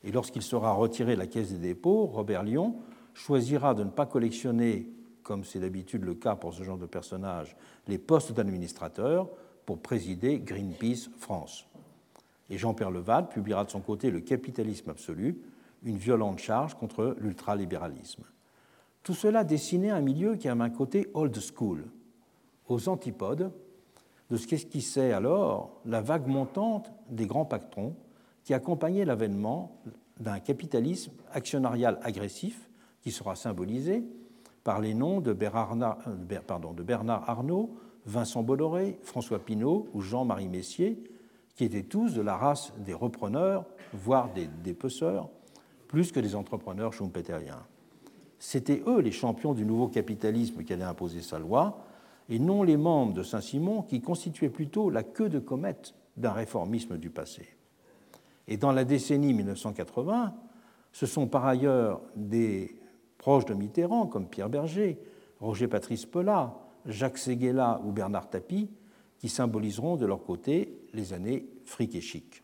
Et 0.04 0.12
lorsqu'il 0.12 0.42
sera 0.42 0.72
retiré 0.72 1.14
de 1.14 1.20
la 1.20 1.26
caisse 1.26 1.50
des 1.50 1.58
dépôts, 1.58 2.06
Robert 2.06 2.42
Lyon 2.42 2.76
choisira 3.14 3.74
de 3.74 3.84
ne 3.84 3.90
pas 3.90 4.06
collectionner, 4.06 4.90
comme 5.22 5.44
c'est 5.44 5.60
d'habitude 5.60 6.04
le 6.04 6.14
cas 6.14 6.36
pour 6.36 6.52
ce 6.52 6.62
genre 6.62 6.78
de 6.78 6.86
personnage, 6.86 7.56
les 7.86 7.98
postes 7.98 8.32
d'administrateur 8.32 9.28
pour 9.64 9.80
présider 9.80 10.40
Greenpeace 10.40 11.08
France. 11.18 11.66
Et 12.50 12.58
Jean-Pierre 12.58 12.90
Leval 12.90 13.28
publiera 13.28 13.64
de 13.64 13.70
son 13.70 13.80
côté 13.80 14.10
Le 14.10 14.20
capitalisme 14.20 14.90
absolu, 14.90 15.40
une 15.84 15.98
violente 15.98 16.38
charge 16.38 16.74
contre 16.74 17.16
l'ultralibéralisme. 17.18 18.24
Tout 19.02 19.14
cela 19.14 19.44
dessinait 19.44 19.90
un 19.90 20.00
milieu 20.00 20.36
qui 20.36 20.48
a 20.48 20.52
un 20.52 20.70
côté 20.70 21.08
old 21.14 21.36
school, 21.40 21.86
aux 22.68 22.88
antipodes 22.88 23.52
de 24.30 24.36
ce 24.36 24.46
qu'esquissait 24.46 25.12
alors 25.12 25.80
la 25.86 26.00
vague 26.00 26.26
montante 26.26 26.92
des 27.08 27.26
grands 27.26 27.46
patrons 27.46 27.94
qui 28.44 28.54
accompagnait 28.54 29.04
l'avènement 29.04 29.80
d'un 30.20 30.40
capitalisme 30.40 31.12
actionnarial 31.32 31.98
agressif 32.02 32.68
qui 33.02 33.10
sera 33.10 33.36
symbolisé 33.36 34.04
par 34.64 34.80
les 34.80 34.94
noms 34.94 35.20
de 35.20 35.32
Bernard, 35.32 35.98
euh, 36.06 36.72
de 36.74 36.82
Bernard 36.82 37.28
Arnault, 37.28 37.76
Vincent 38.04 38.42
Bolloré, 38.42 38.98
François 39.02 39.38
Pinault 39.38 39.88
ou 39.94 40.00
Jean-Marie 40.00 40.48
Messier, 40.48 41.02
qui 41.54 41.64
étaient 41.64 41.82
tous 41.82 42.14
de 42.14 42.20
la 42.20 42.36
race 42.36 42.72
des 42.78 42.94
repreneurs, 42.94 43.64
voire 43.92 44.32
des 44.32 44.46
dépeceurs, 44.46 45.28
plus 45.88 46.12
que 46.12 46.20
des 46.20 46.34
entrepreneurs 46.34 46.92
schumpeteriens. 46.92 47.66
C'étaient 48.39 48.82
eux 48.86 49.01
les 49.01 49.12
champions 49.12 49.55
du 49.55 49.65
nouveau 49.65 49.89
capitalisme 49.89 50.62
qui 50.62 50.73
allait 50.73 50.85
imposer 50.85 51.23
sa 51.23 51.39
loi, 51.39 51.85
et 52.28 52.39
non 52.39 52.62
les 52.62 52.77
membres 52.77 53.15
de 53.15 53.23
Saint-Simon 53.23 53.82
qui 53.82 54.01
constituaient 54.01 54.51
plutôt 54.51 54.90
la 54.90 55.02
queue 55.02 55.28
de 55.28 55.39
comète 55.39 55.94
d'un 56.16 56.32
réformisme 56.32 56.98
du 56.98 57.10
passé. 57.10 57.48
Et 58.47 58.56
dans 58.56 58.73
la 58.73 58.85
décennie 58.85 59.32
1980, 59.35 60.35
ce 60.93 61.06
sont 61.06 61.27
par 61.27 61.47
ailleurs 61.47 62.01
des 62.16 62.74
proches 63.19 63.44
de 63.44 63.55
Mitterrand 63.55 64.06
comme 64.06 64.27
Pierre 64.27 64.48
Berger, 64.48 64.98
Roger 65.40 65.69
Patrice 65.69 66.06
Pellat, 66.06 66.55
Jacques 66.86 67.19
Séguéla 67.19 67.81
ou 67.85 67.93
Bernard 67.93 68.31
Tapie 68.31 68.70
qui 69.19 69.28
symboliseront 69.28 69.97
de 69.97 70.06
leur 70.06 70.23
côté 70.23 70.78
les 70.94 71.12
années 71.12 71.47
fric 71.65 71.94
et 71.94 72.01
chic. 72.01 72.43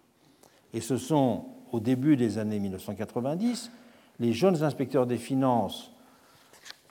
Et 0.73 0.81
ce 0.81 0.97
sont 0.97 1.47
au 1.73 1.81
début 1.81 2.16
des 2.16 2.39
années 2.39 2.59
1990, 2.59 3.71
les 4.19 4.32
jeunes 4.32 4.62
inspecteurs 4.62 5.07
des 5.07 5.19
finances 5.19 5.93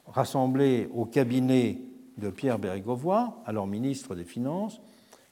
rassemblés 0.08 0.90
au 0.94 1.06
cabinet 1.06 1.82
de 2.18 2.30
Pierre 2.30 2.60
Bérégovoy, 2.60 3.42
alors 3.46 3.68
ministre 3.68 4.16
des 4.16 4.26
Finances, 4.26 4.82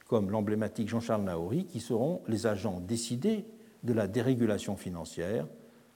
comme 0.06 0.30
l'emblématique 0.30 0.88
Jean-Charles 0.88 1.22
Naouri, 1.22 1.64
qui 1.66 1.80
seront 1.80 2.22
les 2.26 2.46
agents 2.46 2.80
décidés 2.80 3.44
de 3.82 3.92
la 3.92 4.06
dérégulation 4.06 4.76
financière 4.76 5.46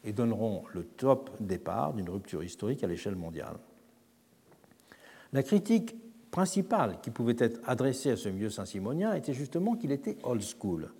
et 0.04 0.12
donneront 0.12 0.64
le 0.72 0.84
top 0.84 1.30
départ 1.40 1.92
d'une 1.94 2.08
rupture 2.08 2.42
historique 2.42 2.84
à 2.84 2.86
l'échelle 2.86 3.16
mondiale. 3.16 3.56
La 5.32 5.42
critique 5.42 5.96
principale 6.30 7.00
qui 7.02 7.10
pouvait 7.10 7.36
être 7.38 7.60
adressée 7.66 8.10
à 8.10 8.16
ce 8.16 8.28
milieu 8.28 8.50
saint-simonien 8.50 9.14
était 9.14 9.34
justement 9.34 9.74
qu'il 9.74 9.92
était 9.92 10.18
old 10.22 10.42
school, 10.42 10.92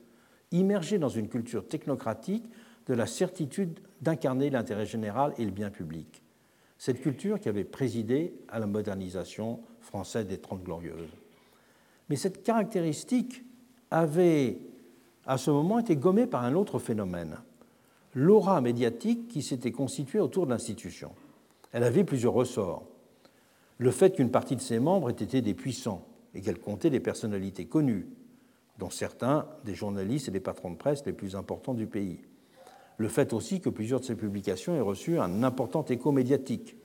immergé 0.50 0.98
dans 0.98 1.08
une 1.08 1.28
culture 1.28 1.66
technocratique 1.66 2.50
de 2.86 2.94
la 2.94 3.06
certitude 3.06 3.80
d'incarner 4.00 4.50
l'intérêt 4.50 4.86
général 4.86 5.32
et 5.38 5.44
le 5.44 5.50
bien 5.50 5.70
public. 5.70 6.22
Cette 6.78 7.00
culture 7.00 7.40
qui 7.40 7.48
avait 7.48 7.64
présidé 7.64 8.34
à 8.48 8.58
la 8.58 8.66
modernisation 8.66 9.60
française 9.80 10.26
des 10.26 10.38
Trente 10.38 10.62
Glorieuses. 10.62 11.16
Mais 12.08 12.16
cette 12.16 12.42
caractéristique 12.42 13.44
avait 13.90 14.58
à 15.26 15.38
ce 15.38 15.50
moment 15.50 15.78
été 15.78 15.96
gommée 15.96 16.26
par 16.26 16.44
un 16.44 16.54
autre 16.54 16.78
phénomène, 16.78 17.38
l'aura 18.14 18.60
médiatique 18.60 19.28
qui 19.28 19.42
s'était 19.42 19.72
constituée 19.72 20.20
autour 20.20 20.46
de 20.46 20.50
l'institution. 20.50 21.12
Elle 21.72 21.82
avait 21.82 22.04
plusieurs 22.04 22.32
ressorts. 22.32 22.84
Le 23.78 23.90
fait 23.90 24.14
qu'une 24.14 24.30
partie 24.30 24.56
de 24.56 24.60
ses 24.60 24.78
membres 24.78 25.10
ait 25.10 25.12
été 25.12 25.42
des 25.42 25.54
puissants 25.54 26.06
et 26.34 26.40
qu'elle 26.40 26.60
comptait 26.60 26.90
des 26.90 27.00
personnalités 27.00 27.66
connues, 27.66 28.06
dont 28.78 28.90
certains 28.90 29.48
des 29.64 29.74
journalistes 29.74 30.28
et 30.28 30.30
des 30.30 30.40
patrons 30.40 30.70
de 30.70 30.76
presse 30.76 31.04
les 31.04 31.12
plus 31.12 31.34
importants 31.34 31.74
du 31.74 31.86
pays. 31.86 32.20
Le 32.98 33.08
fait 33.08 33.32
aussi 33.32 33.60
que 33.60 33.68
plusieurs 33.68 34.00
de 34.00 34.04
ses 34.04 34.16
publications 34.16 34.74
aient 34.74 34.80
reçu 34.80 35.18
un 35.18 35.42
important 35.42 35.84
écho 35.84 36.12
médiatique. 36.12 36.76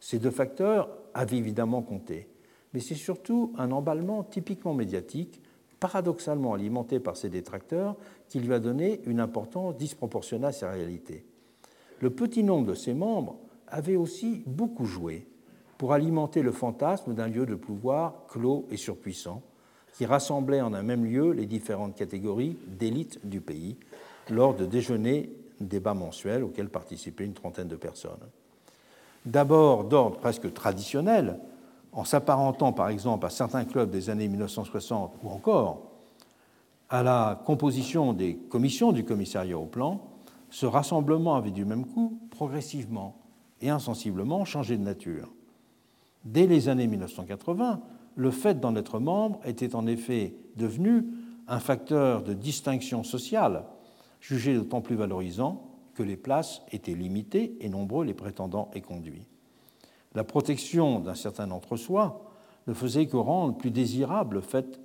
Ces 0.00 0.18
deux 0.18 0.30
facteurs 0.30 0.88
avaient 1.14 1.36
évidemment 1.36 1.82
compté, 1.82 2.28
mais 2.74 2.80
c'est 2.80 2.94
surtout 2.94 3.52
un 3.56 3.70
emballement 3.70 4.24
typiquement 4.24 4.74
médiatique 4.74 5.40
paradoxalement 5.80 6.54
alimenté 6.54 7.00
par 7.00 7.16
ses 7.16 7.28
détracteurs, 7.28 7.96
qui 8.28 8.40
lui 8.40 8.54
a 8.54 8.58
donné 8.58 9.00
une 9.06 9.20
importance 9.20 9.76
disproportionnée 9.76 10.46
à 10.46 10.52
sa 10.52 10.70
réalité. 10.70 11.24
Le 12.00 12.10
petit 12.10 12.42
nombre 12.42 12.66
de 12.66 12.74
ses 12.74 12.94
membres 12.94 13.38
avait 13.68 13.96
aussi 13.96 14.42
beaucoup 14.46 14.86
joué 14.86 15.26
pour 15.78 15.92
alimenter 15.92 16.42
le 16.42 16.52
fantasme 16.52 17.14
d'un 17.14 17.28
lieu 17.28 17.46
de 17.46 17.54
pouvoir 17.54 18.26
clos 18.28 18.66
et 18.70 18.76
surpuissant, 18.76 19.42
qui 19.92 20.06
rassemblait 20.06 20.60
en 20.60 20.74
un 20.74 20.82
même 20.82 21.04
lieu 21.04 21.32
les 21.32 21.46
différentes 21.46 21.94
catégories 21.94 22.58
d'élite 22.66 23.26
du 23.26 23.40
pays 23.40 23.76
lors 24.30 24.54
de 24.54 24.66
déjeuners, 24.66 25.30
débats 25.60 25.94
mensuels 25.94 26.44
auxquels 26.44 26.68
participaient 26.68 27.24
une 27.24 27.34
trentaine 27.34 27.68
de 27.68 27.76
personnes. 27.76 28.12
D'abord 29.24 29.84
d'ordre 29.84 30.18
presque 30.18 30.52
traditionnel, 30.52 31.38
en 31.92 32.04
s'apparentant 32.04 32.72
par 32.72 32.88
exemple 32.88 33.26
à 33.26 33.30
certains 33.30 33.64
clubs 33.64 33.90
des 33.90 34.10
années 34.10 34.28
1960 34.28 35.14
ou 35.22 35.30
encore 35.30 35.82
à 36.88 37.02
la 37.02 37.42
composition 37.44 38.12
des 38.12 38.36
commissions 38.36 38.92
du 38.92 39.04
commissariat 39.04 39.58
au 39.58 39.64
plan, 39.64 40.00
ce 40.50 40.66
rassemblement 40.66 41.34
avait 41.34 41.50
du 41.50 41.64
même 41.64 41.86
coup 41.86 42.20
progressivement 42.30 43.16
et 43.60 43.70
insensiblement 43.70 44.44
changé 44.44 44.76
de 44.76 44.82
nature. 44.82 45.28
Dès 46.24 46.46
les 46.46 46.68
années 46.68 46.86
1980, 46.86 47.80
le 48.14 48.30
fait 48.30 48.60
d'en 48.60 48.76
être 48.76 48.98
membre 48.98 49.40
était 49.44 49.74
en 49.74 49.86
effet 49.86 50.34
devenu 50.56 51.04
un 51.48 51.60
facteur 51.60 52.22
de 52.22 52.34
distinction 52.34 53.02
sociale, 53.02 53.64
jugé 54.26 54.54
d'autant 54.54 54.80
plus 54.80 54.96
valorisant 54.96 55.62
que 55.94 56.02
les 56.02 56.16
places 56.16 56.62
étaient 56.72 56.94
limitées 56.94 57.56
et 57.60 57.68
nombreux 57.68 58.04
les 58.04 58.12
prétendants 58.12 58.70
et 58.74 58.80
conduits. 58.80 59.26
La 60.14 60.24
protection 60.24 60.98
d'un 60.98 61.14
certain 61.14 61.50
entre-soi 61.52 62.32
ne 62.66 62.74
faisait 62.74 63.06
que 63.06 63.16
rendre 63.16 63.56
plus 63.56 63.70
désirable 63.70 64.36
le 64.36 64.40
fait 64.40 64.80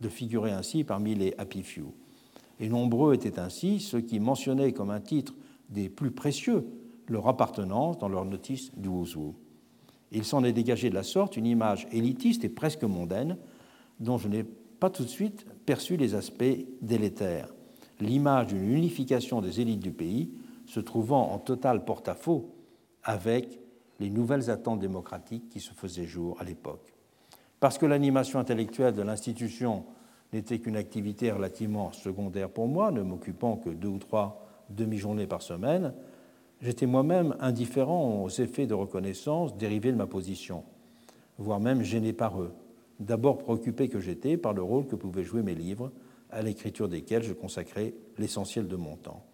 de 0.00 0.08
figurer 0.08 0.50
ainsi 0.50 0.82
parmi 0.82 1.14
les 1.14 1.34
happy 1.38 1.62
few. 1.62 1.92
Et 2.58 2.68
nombreux 2.68 3.14
étaient 3.14 3.38
ainsi 3.38 3.78
ceux 3.78 4.00
qui 4.00 4.18
mentionnaient 4.18 4.72
comme 4.72 4.90
un 4.90 5.00
titre 5.00 5.34
des 5.68 5.88
plus 5.88 6.10
précieux 6.10 6.66
leur 7.06 7.28
appartenance 7.28 7.96
dans 7.98 8.08
leur 8.08 8.24
notice 8.24 8.72
du 8.76 8.88
Wuzhou. 8.88 9.34
Il 10.10 10.24
s'en 10.24 10.42
est 10.42 10.52
dégagé 10.52 10.90
de 10.90 10.94
la 10.94 11.04
sorte 11.04 11.36
une 11.36 11.46
image 11.46 11.86
élitiste 11.92 12.44
et 12.44 12.48
presque 12.48 12.82
mondaine 12.82 13.36
dont 14.00 14.18
je 14.18 14.26
n'ai 14.26 14.42
pas 14.42 14.90
tout 14.90 15.04
de 15.04 15.08
suite 15.08 15.46
perçu 15.64 15.96
les 15.96 16.16
aspects 16.16 16.66
délétères. 16.82 17.52
L'image 18.00 18.48
d'une 18.48 18.72
unification 18.72 19.40
des 19.40 19.60
élites 19.60 19.80
du 19.80 19.92
pays 19.92 20.30
se 20.66 20.80
trouvant 20.80 21.32
en 21.32 21.38
total 21.38 21.84
porte-à-faux 21.84 22.50
avec 23.02 23.60
les 23.98 24.10
nouvelles 24.10 24.50
attentes 24.50 24.80
démocratiques 24.80 25.48
qui 25.48 25.60
se 25.60 25.74
faisaient 25.74 26.06
jour 26.06 26.36
à 26.40 26.44
l'époque. 26.44 26.94
Parce 27.60 27.76
que 27.76 27.86
l'animation 27.86 28.38
intellectuelle 28.38 28.94
de 28.94 29.02
l'institution 29.02 29.84
n'était 30.32 30.58
qu'une 30.58 30.76
activité 30.76 31.30
relativement 31.30 31.92
secondaire 31.92 32.48
pour 32.48 32.68
moi, 32.68 32.90
ne 32.90 33.02
m'occupant 33.02 33.56
que 33.56 33.68
deux 33.68 33.88
ou 33.88 33.98
trois 33.98 34.46
demi-journées 34.70 35.26
par 35.26 35.42
semaine, 35.42 35.92
j'étais 36.62 36.86
moi-même 36.86 37.36
indifférent 37.40 38.22
aux 38.22 38.28
effets 38.28 38.66
de 38.66 38.74
reconnaissance 38.74 39.56
dérivés 39.56 39.92
de 39.92 39.96
ma 39.96 40.06
position, 40.06 40.64
voire 41.38 41.60
même 41.60 41.82
gêné 41.82 42.12
par 42.12 42.40
eux, 42.40 42.52
d'abord 43.00 43.38
préoccupé 43.38 43.88
que 43.88 44.00
j'étais 44.00 44.36
par 44.36 44.52
le 44.52 44.62
rôle 44.62 44.86
que 44.86 44.96
pouvaient 44.96 45.24
jouer 45.24 45.42
mes 45.42 45.54
livres, 45.54 45.90
à 46.30 46.42
l'écriture 46.42 46.88
desquels 46.88 47.22
je 47.22 47.32
consacrais 47.32 47.94
l'essentiel 48.18 48.68
de 48.68 48.76
mon 48.76 48.96
temps. 48.96 49.24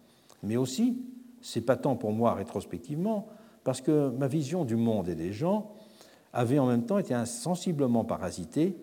Mais 0.43 0.57
aussi, 0.57 0.97
c'est 1.41 1.61
pas 1.61 1.75
tant 1.77 1.95
pour 1.95 2.11
moi 2.11 2.33
rétrospectivement, 2.33 3.27
parce 3.63 3.81
que 3.81 4.09
ma 4.09 4.27
vision 4.27 4.65
du 4.65 4.75
monde 4.75 5.09
et 5.09 5.15
des 5.15 5.33
gens 5.33 5.73
avait 6.33 6.59
en 6.59 6.67
même 6.67 6.85
temps 6.85 6.99
été 6.99 7.13
insensiblement 7.13 8.05
parasitée 8.05 8.77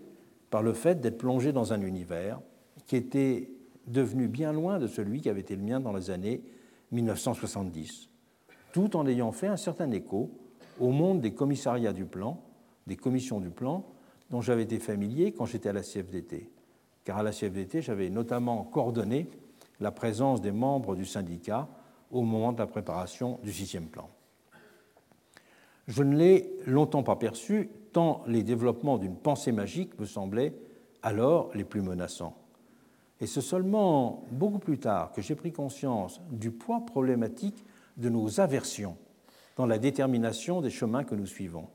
par 0.51 0.62
le 0.62 0.73
fait 0.73 1.01
d'être 1.01 1.19
plongé 1.19 1.53
dans 1.53 1.73
un 1.73 1.81
univers 1.81 2.41
qui 2.86 2.97
était 2.97 3.51
devenu 3.86 4.28
bien 4.28 4.53
loin 4.53 4.78
de 4.78 4.86
celui 4.86 5.20
qui 5.20 5.28
avait 5.28 5.41
été 5.41 5.57
le 5.57 5.62
mien 5.62 5.81
dans 5.81 5.93
les 5.93 6.11
années 6.11 6.43
1970, 6.93 8.09
tout 8.73 8.97
en 8.97 9.07
ayant 9.07 9.32
fait 9.32 9.47
un 9.47 9.57
certain 9.57 9.91
écho 9.91 10.31
au 10.81 10.91
monde 10.91 11.20
des 11.20 11.35
commissariats 11.35 11.93
du 11.93 12.05
plan, 12.05 12.41
des 12.86 12.97
commissions 12.97 13.41
du 13.41 13.51
plan, 13.51 13.86
dont 14.31 14.41
j'avais 14.41 14.62
été 14.62 14.78
familier 14.78 15.32
quand 15.32 15.47
j'étais 15.47 15.69
à 15.69 15.73
la 15.73 15.82
CFDT. 15.82 16.51
Car 17.05 17.18
à 17.18 17.22
la 17.22 17.32
CFDT, 17.32 17.82
j'avais 17.82 18.10
notamment 18.10 18.64
coordonné 18.64 19.28
la 19.81 19.90
présence 19.90 20.40
des 20.40 20.52
membres 20.52 20.97
du 20.97 21.05
syndicat 21.05 21.68
au 22.10 22.22
moment 22.22 22.52
de 22.52 22.59
la 22.59 22.66
préparation 22.66 23.39
du 23.43 23.52
sixième 23.52 23.86
plan. 23.86 24.09
Je 25.86 26.02
ne 26.02 26.16
l'ai 26.16 26.51
longtemps 26.66 27.02
pas 27.02 27.16
perçu, 27.16 27.68
tant 27.93 28.22
les 28.26 28.43
développements 28.43 28.97
d'une 28.97 29.16
pensée 29.16 29.52
magique 29.52 29.98
me 29.98 30.06
semblaient 30.06 30.55
alors 31.02 31.51
les 31.55 31.64
plus 31.64 31.82
menaçants. 31.82 32.36
Et 33.20 33.26
c'est 33.26 33.43
seulement 33.43 34.24
beaucoup 34.31 34.59
plus 34.59 34.78
tard 34.78 35.12
que 35.12 35.20
j'ai 35.20 35.35
pris 35.35 35.52
conscience 35.52 36.20
du 36.31 36.51
poids 36.51 36.85
problématique 36.86 37.64
de 37.97 38.09
nos 38.09 38.40
aversions 38.40 38.97
dans 39.56 39.66
la 39.66 39.78
détermination 39.78 40.60
des 40.60 40.70
chemins 40.70 41.05
que 41.05 41.14
nous 41.14 41.26
suivons. 41.26 41.68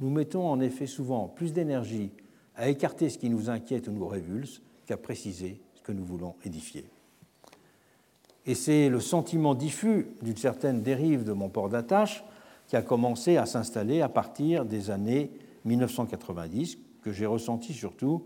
Nous 0.00 0.10
mettons 0.10 0.48
en 0.48 0.60
effet 0.60 0.86
souvent 0.86 1.26
plus 1.26 1.52
d'énergie 1.52 2.12
à 2.54 2.68
écarter 2.68 3.10
ce 3.10 3.18
qui 3.18 3.28
nous 3.28 3.50
inquiète 3.50 3.88
ou 3.88 3.92
nous 3.92 4.06
révulse 4.06 4.62
qu'à 4.86 4.96
préciser 4.96 5.60
ce 5.74 5.82
que 5.82 5.92
nous 5.92 6.04
voulons 6.04 6.34
édifier. 6.44 6.84
Et 8.46 8.54
c'est 8.54 8.88
le 8.88 9.00
sentiment 9.00 9.54
diffus 9.54 10.06
d'une 10.22 10.36
certaine 10.36 10.82
dérive 10.82 11.24
de 11.24 11.32
mon 11.32 11.48
port 11.48 11.68
d'attache 11.68 12.24
qui 12.68 12.76
a 12.76 12.82
commencé 12.82 13.36
à 13.36 13.46
s'installer 13.46 14.00
à 14.00 14.08
partir 14.08 14.64
des 14.64 14.90
années 14.90 15.30
1990, 15.64 16.78
que 17.02 17.12
j'ai 17.12 17.26
ressenti 17.26 17.72
surtout 17.72 18.24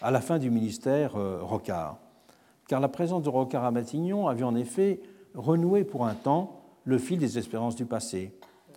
à 0.00 0.10
la 0.10 0.20
fin 0.20 0.38
du 0.38 0.50
ministère 0.50 1.16
euh, 1.16 1.42
Rocard. 1.42 1.98
Car 2.68 2.80
la 2.80 2.88
présence 2.88 3.22
de 3.22 3.28
Rocard 3.28 3.64
à 3.64 3.70
Matignon 3.70 4.28
avait 4.28 4.44
en 4.44 4.54
effet 4.54 5.00
renoué 5.34 5.84
pour 5.84 6.06
un 6.06 6.14
temps 6.14 6.60
le 6.84 6.98
fil 6.98 7.18
des 7.18 7.38
espérances 7.38 7.76
du 7.76 7.86
passé, 7.86 8.32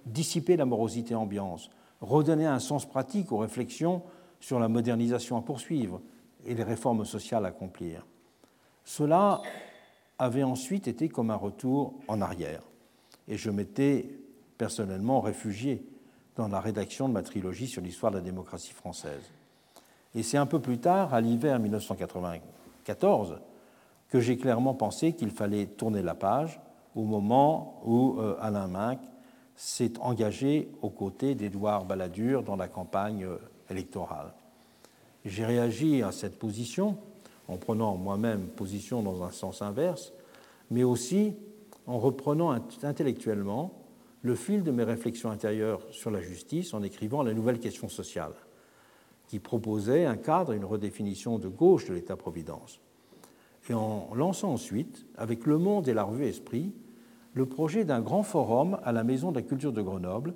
dissipé 0.05 0.55
la 0.55 0.65
morosité 0.65 1.15
ambiance, 1.15 1.69
redonné 2.01 2.45
un 2.45 2.59
sens 2.59 2.85
pratique 2.85 3.31
aux 3.31 3.37
réflexions 3.37 4.01
sur 4.39 4.59
la 4.59 4.67
modernisation 4.67 5.37
à 5.37 5.41
poursuivre 5.41 6.01
et 6.45 6.53
les 6.53 6.63
réformes 6.63 7.05
sociales 7.05 7.45
à 7.45 7.49
accomplir. 7.49 8.05
Cela 8.83 9.41
avait 10.19 10.43
ensuite 10.43 10.87
été 10.87 11.09
comme 11.09 11.31
un 11.31 11.35
retour 11.35 11.95
en 12.07 12.21
arrière. 12.21 12.61
Et 13.27 13.37
je 13.37 13.49
m'étais 13.49 14.09
personnellement 14.57 15.21
réfugié 15.21 15.83
dans 16.35 16.47
la 16.47 16.59
rédaction 16.59 17.07
de 17.07 17.13
ma 17.13 17.23
trilogie 17.23 17.67
sur 17.67 17.81
l'histoire 17.81 18.11
de 18.11 18.17
la 18.17 18.23
démocratie 18.23 18.73
française. 18.73 19.31
Et 20.13 20.23
c'est 20.23 20.37
un 20.37 20.45
peu 20.45 20.59
plus 20.59 20.77
tard, 20.77 21.13
à 21.13 21.21
l'hiver 21.21 21.59
1994, 21.59 23.39
que 24.09 24.19
j'ai 24.19 24.37
clairement 24.37 24.73
pensé 24.73 25.13
qu'il 25.13 25.31
fallait 25.31 25.65
tourner 25.65 26.01
la 26.01 26.15
page 26.15 26.61
au 26.95 27.03
moment 27.03 27.81
où 27.85 28.19
euh, 28.19 28.37
Alain 28.39 28.67
Minck 28.67 28.99
s'est 29.55 29.99
engagé 29.99 30.69
aux 30.81 30.89
côtés 30.89 31.35
d'Édouard 31.35 31.85
Balladur 31.85 32.43
dans 32.43 32.55
la 32.55 32.67
campagne 32.67 33.25
euh, 33.25 33.37
électorale. 33.69 34.33
J'ai 35.25 35.43
réagi 35.43 36.03
à 36.03 36.11
cette 36.11 36.37
position 36.37 36.97
en 37.47 37.57
prenant 37.57 37.97
moi-même 37.97 38.47
position 38.47 39.01
dans 39.01 39.23
un 39.23 39.31
sens 39.31 39.63
inverse, 39.63 40.13
mais 40.69 40.83
aussi 40.83 41.33
en 41.87 41.97
reprenant 41.97 42.51
intellectuellement 42.83 43.73
le 44.21 44.35
fil 44.35 44.63
de 44.63 44.71
mes 44.71 44.83
réflexions 44.83 45.31
intérieures 45.31 45.81
sur 45.91 46.11
la 46.11 46.21
justice 46.21 46.73
en 46.73 46.83
écrivant 46.83 47.23
la 47.23 47.33
nouvelle 47.33 47.59
question 47.59 47.89
sociale, 47.89 48.33
qui 49.27 49.39
proposait 49.39 50.05
un 50.05 50.17
cadre 50.17 50.53
et 50.53 50.57
une 50.57 50.65
redéfinition 50.65 51.39
de 51.39 51.47
gauche 51.47 51.85
de 51.87 51.93
l'État-providence, 51.95 52.79
et 53.69 53.73
en 53.73 54.09
lançant 54.13 54.53
ensuite, 54.53 55.07
avec 55.17 55.47
Le 55.47 55.57
Monde 55.57 55.87
et 55.87 55.93
la 55.93 56.03
revue 56.03 56.25
Esprit, 56.25 56.71
le 57.33 57.47
projet 57.47 57.83
d'un 57.83 58.01
grand 58.01 58.23
forum 58.23 58.77
à 58.83 58.91
la 58.91 59.03
Maison 59.03 59.31
de 59.31 59.37
la 59.37 59.41
Culture 59.41 59.73
de 59.73 59.81
Grenoble 59.81 60.35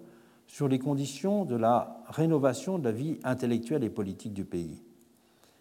sur 0.49 0.67
les 0.67 0.79
conditions 0.79 1.45
de 1.45 1.55
la 1.55 2.01
rénovation 2.09 2.79
de 2.79 2.83
la 2.83 2.91
vie 2.91 3.19
intellectuelle 3.23 3.83
et 3.83 3.89
politique 3.89 4.33
du 4.33 4.45
pays. 4.45 4.81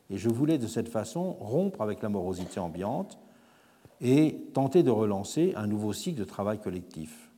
Et 0.08 0.16
je 0.16 0.30
voulais 0.30 0.56
de 0.56 0.66
cette 0.66 0.88
façon 0.88 1.32
rompre 1.34 1.82
avec 1.82 2.00
la 2.00 2.08
morosité 2.08 2.58
ambiante 2.58 3.18
et 4.00 4.40
tenter 4.54 4.82
de 4.82 4.90
relancer 4.90 5.52
un 5.56 5.66
nouveau 5.66 5.92
cycle 5.92 6.18
de 6.18 6.24
travail 6.24 6.58
collectif. 6.58 7.30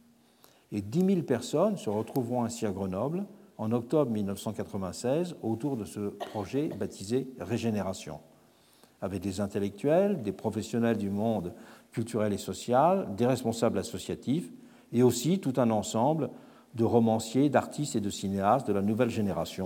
Et 0.70 0.80
10 0.80 1.04
000 1.04 1.22
personnes 1.22 1.76
se 1.76 1.90
retrouveront 1.90 2.44
ainsi 2.44 2.66
à 2.66 2.70
Grenoble 2.70 3.26
en 3.58 3.72
octobre 3.72 4.12
1996 4.12 5.34
autour 5.42 5.76
de 5.76 5.84
ce 5.84 6.10
projet 6.10 6.68
baptisé 6.68 7.26
Régénération, 7.40 8.20
avec 9.02 9.20
des 9.22 9.40
intellectuels, 9.40 10.22
des 10.22 10.32
professionnels 10.32 10.98
du 10.98 11.10
monde 11.10 11.52
culturel 11.90 12.32
et 12.32 12.38
social, 12.38 13.08
des 13.16 13.26
responsables 13.26 13.78
associatifs 13.78 14.48
et 14.92 15.02
aussi 15.02 15.40
tout 15.40 15.54
un 15.56 15.70
ensemble 15.70 16.30
de 16.74 16.84
romanciers, 16.84 17.48
d'artistes 17.48 17.96
et 17.96 18.00
de 18.00 18.10
cinéastes 18.10 18.66
de 18.66 18.72
la 18.72 18.82
nouvelle 18.82 19.10
génération, 19.10 19.64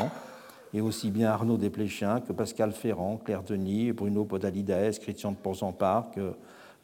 et 0.72 0.80
aussi 0.80 1.10
bien 1.10 1.30
Arnaud 1.30 1.56
Desplechin 1.56 2.20
que 2.20 2.32
Pascal 2.32 2.72
Ferrand, 2.72 3.16
Claire 3.16 3.42
Denis, 3.42 3.92
Bruno 3.92 4.24
Podalides, 4.24 4.98
Christian 5.00 5.32
de 5.32 6.32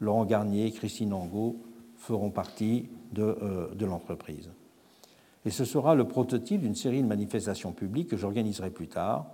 Laurent 0.01 0.25
Garnier, 0.25 0.71
Christine 0.71 1.13
Angot 1.13 1.57
feront 1.99 2.31
partie 2.31 2.89
de, 3.13 3.23
euh, 3.23 3.75
de 3.75 3.85
l'entreprise. 3.85 4.51
Et 5.45 5.51
ce 5.51 5.65
sera 5.65 5.95
le 5.95 6.07
prototype 6.07 6.61
d'une 6.61 6.75
série 6.75 7.03
de 7.03 7.09
manifestations 7.09 7.73
publiques 7.73 8.09
que 8.09 8.17
j'organiserai 8.17 8.71
plus 8.71 8.89
tard 8.89 9.27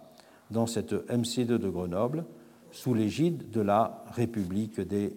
dans 0.50 0.66
cette 0.66 0.92
MC2 0.92 1.58
de 1.58 1.68
Grenoble, 1.68 2.24
sous 2.70 2.94
l'égide 2.94 3.50
de 3.50 3.60
la 3.60 4.04
République 4.12 4.80
des 4.80 5.12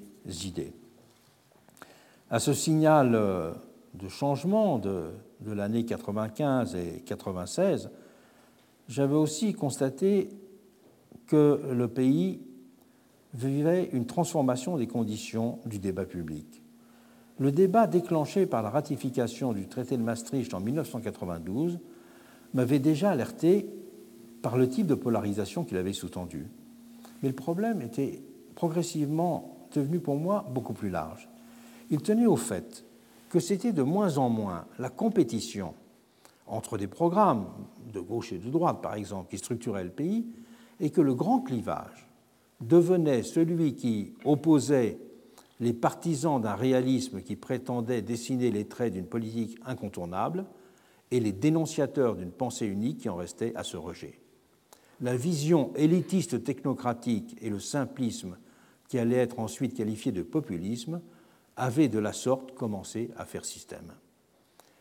idées. 0.46 0.74
À 2.30 2.40
ce 2.40 2.54
signal 2.54 3.16
euh, 3.16 3.52
de 3.96 4.08
changement 4.08 4.78
de, 4.78 5.12
de 5.42 5.52
l'année 5.52 5.86
95 5.86 6.76
et 6.76 7.02
96, 7.06 7.90
j'avais 8.88 9.16
aussi 9.16 9.54
constaté 9.54 10.30
que 11.28 11.62
le 11.72 11.88
pays 11.88 12.42
vivait 13.34 13.90
une 13.94 14.06
transformation 14.06 14.78
des 14.78 14.88
conditions 14.88 15.60
du 15.66 15.80
débat 15.80 16.06
public. 16.06 16.64
Le 17.38 17.52
débat 17.52 17.88
déclenché 17.88 18.46
par 18.46 18.64
la 18.64 18.70
ratification 18.70 19.54
du 19.54 19.68
traité 19.68 19.96
de 19.96 20.04
Maastricht 20.04 20.54
en 20.54 20.60
1992 20.60 21.80
m'avait 22.54 22.80
déjà 22.80 23.12
alerté 23.12 23.70
par 24.42 24.58
le 24.58 24.68
type 24.68 24.88
de 24.88 24.96
polarisation 24.96 25.64
qu'il 25.64 25.78
avait 25.78 25.94
sous-tendu. 25.94 26.48
Mais 27.22 27.30
le 27.30 27.36
problème 27.36 27.82
était 27.82 28.24
progressivement 28.56 29.68
devenu 29.74 30.00
pour 30.00 30.16
moi 30.16 30.46
beaucoup 30.52 30.74
plus 30.74 30.90
large. 30.90 31.30
Il 31.92 32.02
tenait 32.02 32.26
au 32.26 32.36
fait 32.36 32.86
que 33.30 33.40
c'était 33.40 33.74
de 33.74 33.84
moins 33.84 34.18
en 34.18 34.30
moins 34.30 34.66
la 34.80 34.90
compétition 34.90 35.76
entre 36.48 36.78
des 36.78 36.88
programmes 36.88 37.48
de 37.94 38.00
gauche 38.00 38.34
et 38.34 38.40
de 38.40 38.50
droite, 38.50 38.82
par 38.82 38.96
exemple, 38.96 39.30
qui 39.30 39.38
structuraient 39.38 39.84
le 39.84 39.92
pays, 39.92 40.26
et 40.80 40.90
que 40.90 41.02
le 41.02 41.14
grand 41.14 41.42
clivage 41.42 42.10
devenait 42.62 43.24
celui 43.24 43.76
qui 43.76 44.14
opposait 44.26 44.98
les 45.60 45.74
partisans 45.74 46.42
d'un 46.42 46.56
réalisme 46.56 47.22
qui 47.22 47.36
prétendait 47.36 48.02
dessiner 48.02 48.50
les 48.50 48.66
traits 48.66 48.94
d'une 48.94 49.06
politique 49.06 49.60
incontournable 49.66 50.46
et 51.12 51.20
les 51.20 51.32
dénonciateurs 51.32 52.16
d'une 52.16 52.32
pensée 52.32 52.66
unique 52.66 53.00
qui 53.00 53.10
en 53.10 53.16
restait 53.16 53.54
à 53.56 53.64
ce 53.64 53.78
rejet. 53.78 54.20
La 55.02 55.16
vision 55.16 55.72
élitiste 55.76 56.44
technocratique 56.44 57.38
et 57.42 57.50
le 57.50 57.60
simplisme 57.60 58.38
qui 58.88 59.00
allait 59.00 59.18
être 59.18 59.40
ensuite 59.40 59.76
qualifié 59.76 60.12
de 60.12 60.24
populisme 60.24 61.02
avaient 61.60 61.90
de 61.90 62.00
la 62.00 62.14
sorte 62.14 62.56
commencé 62.56 63.12
à 63.18 63.26
faire 63.26 63.46
système. 63.46 63.94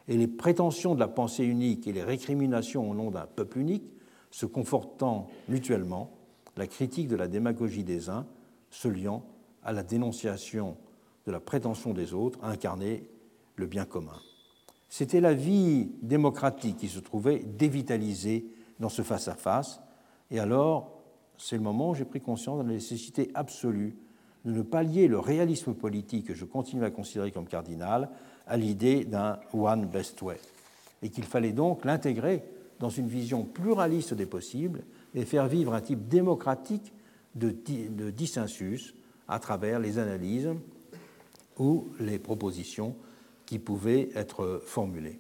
Et 0.07 0.17
les 0.17 0.29
prétentions 0.29 0.95
de 0.95 1.01
la 1.01 1.09
pensée 1.09 1.45
unique 1.45 1.87
et 1.87 1.93
les 1.93 2.03
récriminations 2.03 2.91
au 2.91 2.95
nom 2.95 3.11
d'un 3.11 3.27
peuple 3.27 3.59
unique 3.59 3.85
se 4.31 4.47
confortant 4.47 5.29
mutuellement, 5.49 6.11
la 6.57 6.67
critique 6.67 7.09
de 7.09 7.17
la 7.17 7.29
démagogie 7.29 7.85
des 7.85 8.09
uns 8.09 8.27
se 8.71 8.89
liant 8.89 9.25
à 9.63 9.73
la 9.73 9.83
dénonciation 9.83 10.77
de 11.27 11.33
la 11.33 11.41
prétention 11.41 11.93
des 11.93 12.15
autres 12.15 12.39
à 12.43 12.51
incarner 12.51 13.09
le 13.57 13.67
bien 13.67 13.85
commun. 13.85 14.19
C'était 14.89 15.21
la 15.21 15.35
vie 15.35 15.91
démocratique 16.01 16.79
qui 16.79 16.89
se 16.89 17.01
trouvait 17.01 17.41
dévitalisée 17.41 18.47
dans 18.81 18.89
ce 18.89 19.03
face-à-face, 19.03 19.81
et 20.31 20.39
alors 20.39 20.93
c'est 21.37 21.57
le 21.57 21.63
moment 21.63 21.91
où 21.91 21.95
j'ai 21.95 22.05
pris 22.05 22.21
conscience 22.21 22.59
de 22.59 22.67
la 22.67 22.75
nécessité 22.75 23.31
absolue 23.35 23.97
de 24.45 24.53
ne 24.53 24.63
pas 24.63 24.83
lier 24.83 25.09
le 25.09 25.19
réalisme 25.19 25.75
politique 25.75 26.27
que 26.27 26.35
je 26.35 26.45
continue 26.45 26.85
à 26.85 26.91
considérer 26.91 27.33
comme 27.33 27.47
cardinal 27.47 28.11
à 28.47 28.57
l'idée 28.57 29.05
d'un 29.05 29.39
one 29.53 29.87
best 29.87 30.23
way, 30.23 30.41
et 31.03 31.11
qu'il 31.11 31.25
fallait 31.25 31.53
donc 31.53 31.85
l'intégrer 31.85 32.43
dans 32.81 32.91
une 32.91 33.09
vision 33.09 33.45
pluraliste 33.45 34.15
des 34.15 34.27
possibles 34.27 34.83
et 35.15 35.25
faire 35.25 35.49
vivre 35.49 35.75
un 35.75 35.81
type 35.81 36.09
démocratique 36.09 36.93
de, 37.35 37.55
de 37.91 38.11
dissensus 38.11 38.95
à 39.27 39.39
travers 39.39 39.81
les 39.81 39.99
analyses 39.99 40.51
ou 41.59 41.89
les 42.01 42.19
propositions 42.19 42.95
qui 43.47 43.59
pouvaient 43.59 44.11
être 44.15 44.63
formulées. 44.65 45.19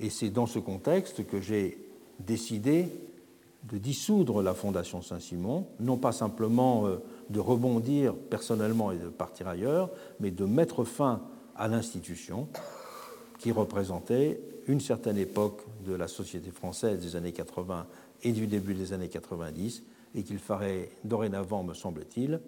Et 0.00 0.10
c'est 0.10 0.30
dans 0.30 0.46
ce 0.46 0.58
contexte 0.58 1.26
que 1.26 1.40
j'ai 1.40 1.78
décidé 2.18 2.88
de 3.64 3.78
dissoudre 3.78 4.42
la 4.42 4.54
Fondation 4.54 5.02
Saint-Simon, 5.02 5.66
non 5.78 5.96
pas 5.96 6.12
simplement 6.12 6.86
euh, 6.86 6.96
de 7.30 7.40
rebondir 7.40 8.14
personnellement 8.14 8.92
et 8.92 8.98
de 8.98 9.08
partir 9.08 9.48
ailleurs, 9.48 9.90
mais 10.20 10.30
de 10.30 10.44
mettre 10.44 10.84
fin 10.84 11.22
à 11.56 11.68
l'institution 11.68 12.48
qui 13.38 13.52
représentait 13.52 14.40
une 14.68 14.80
certaine 14.80 15.18
époque 15.18 15.62
de 15.84 15.94
la 15.94 16.08
société 16.08 16.50
française 16.50 17.00
des 17.00 17.16
années 17.16 17.32
80 17.32 17.86
et 18.22 18.32
du 18.32 18.46
début 18.46 18.74
des 18.74 18.92
années 18.92 19.08
90, 19.08 19.82
et 20.14 20.22
qu'il 20.22 20.38
faudrait 20.38 20.90
dorénavant, 21.04 21.64
me 21.64 21.74
semble-t-il, 21.74 22.40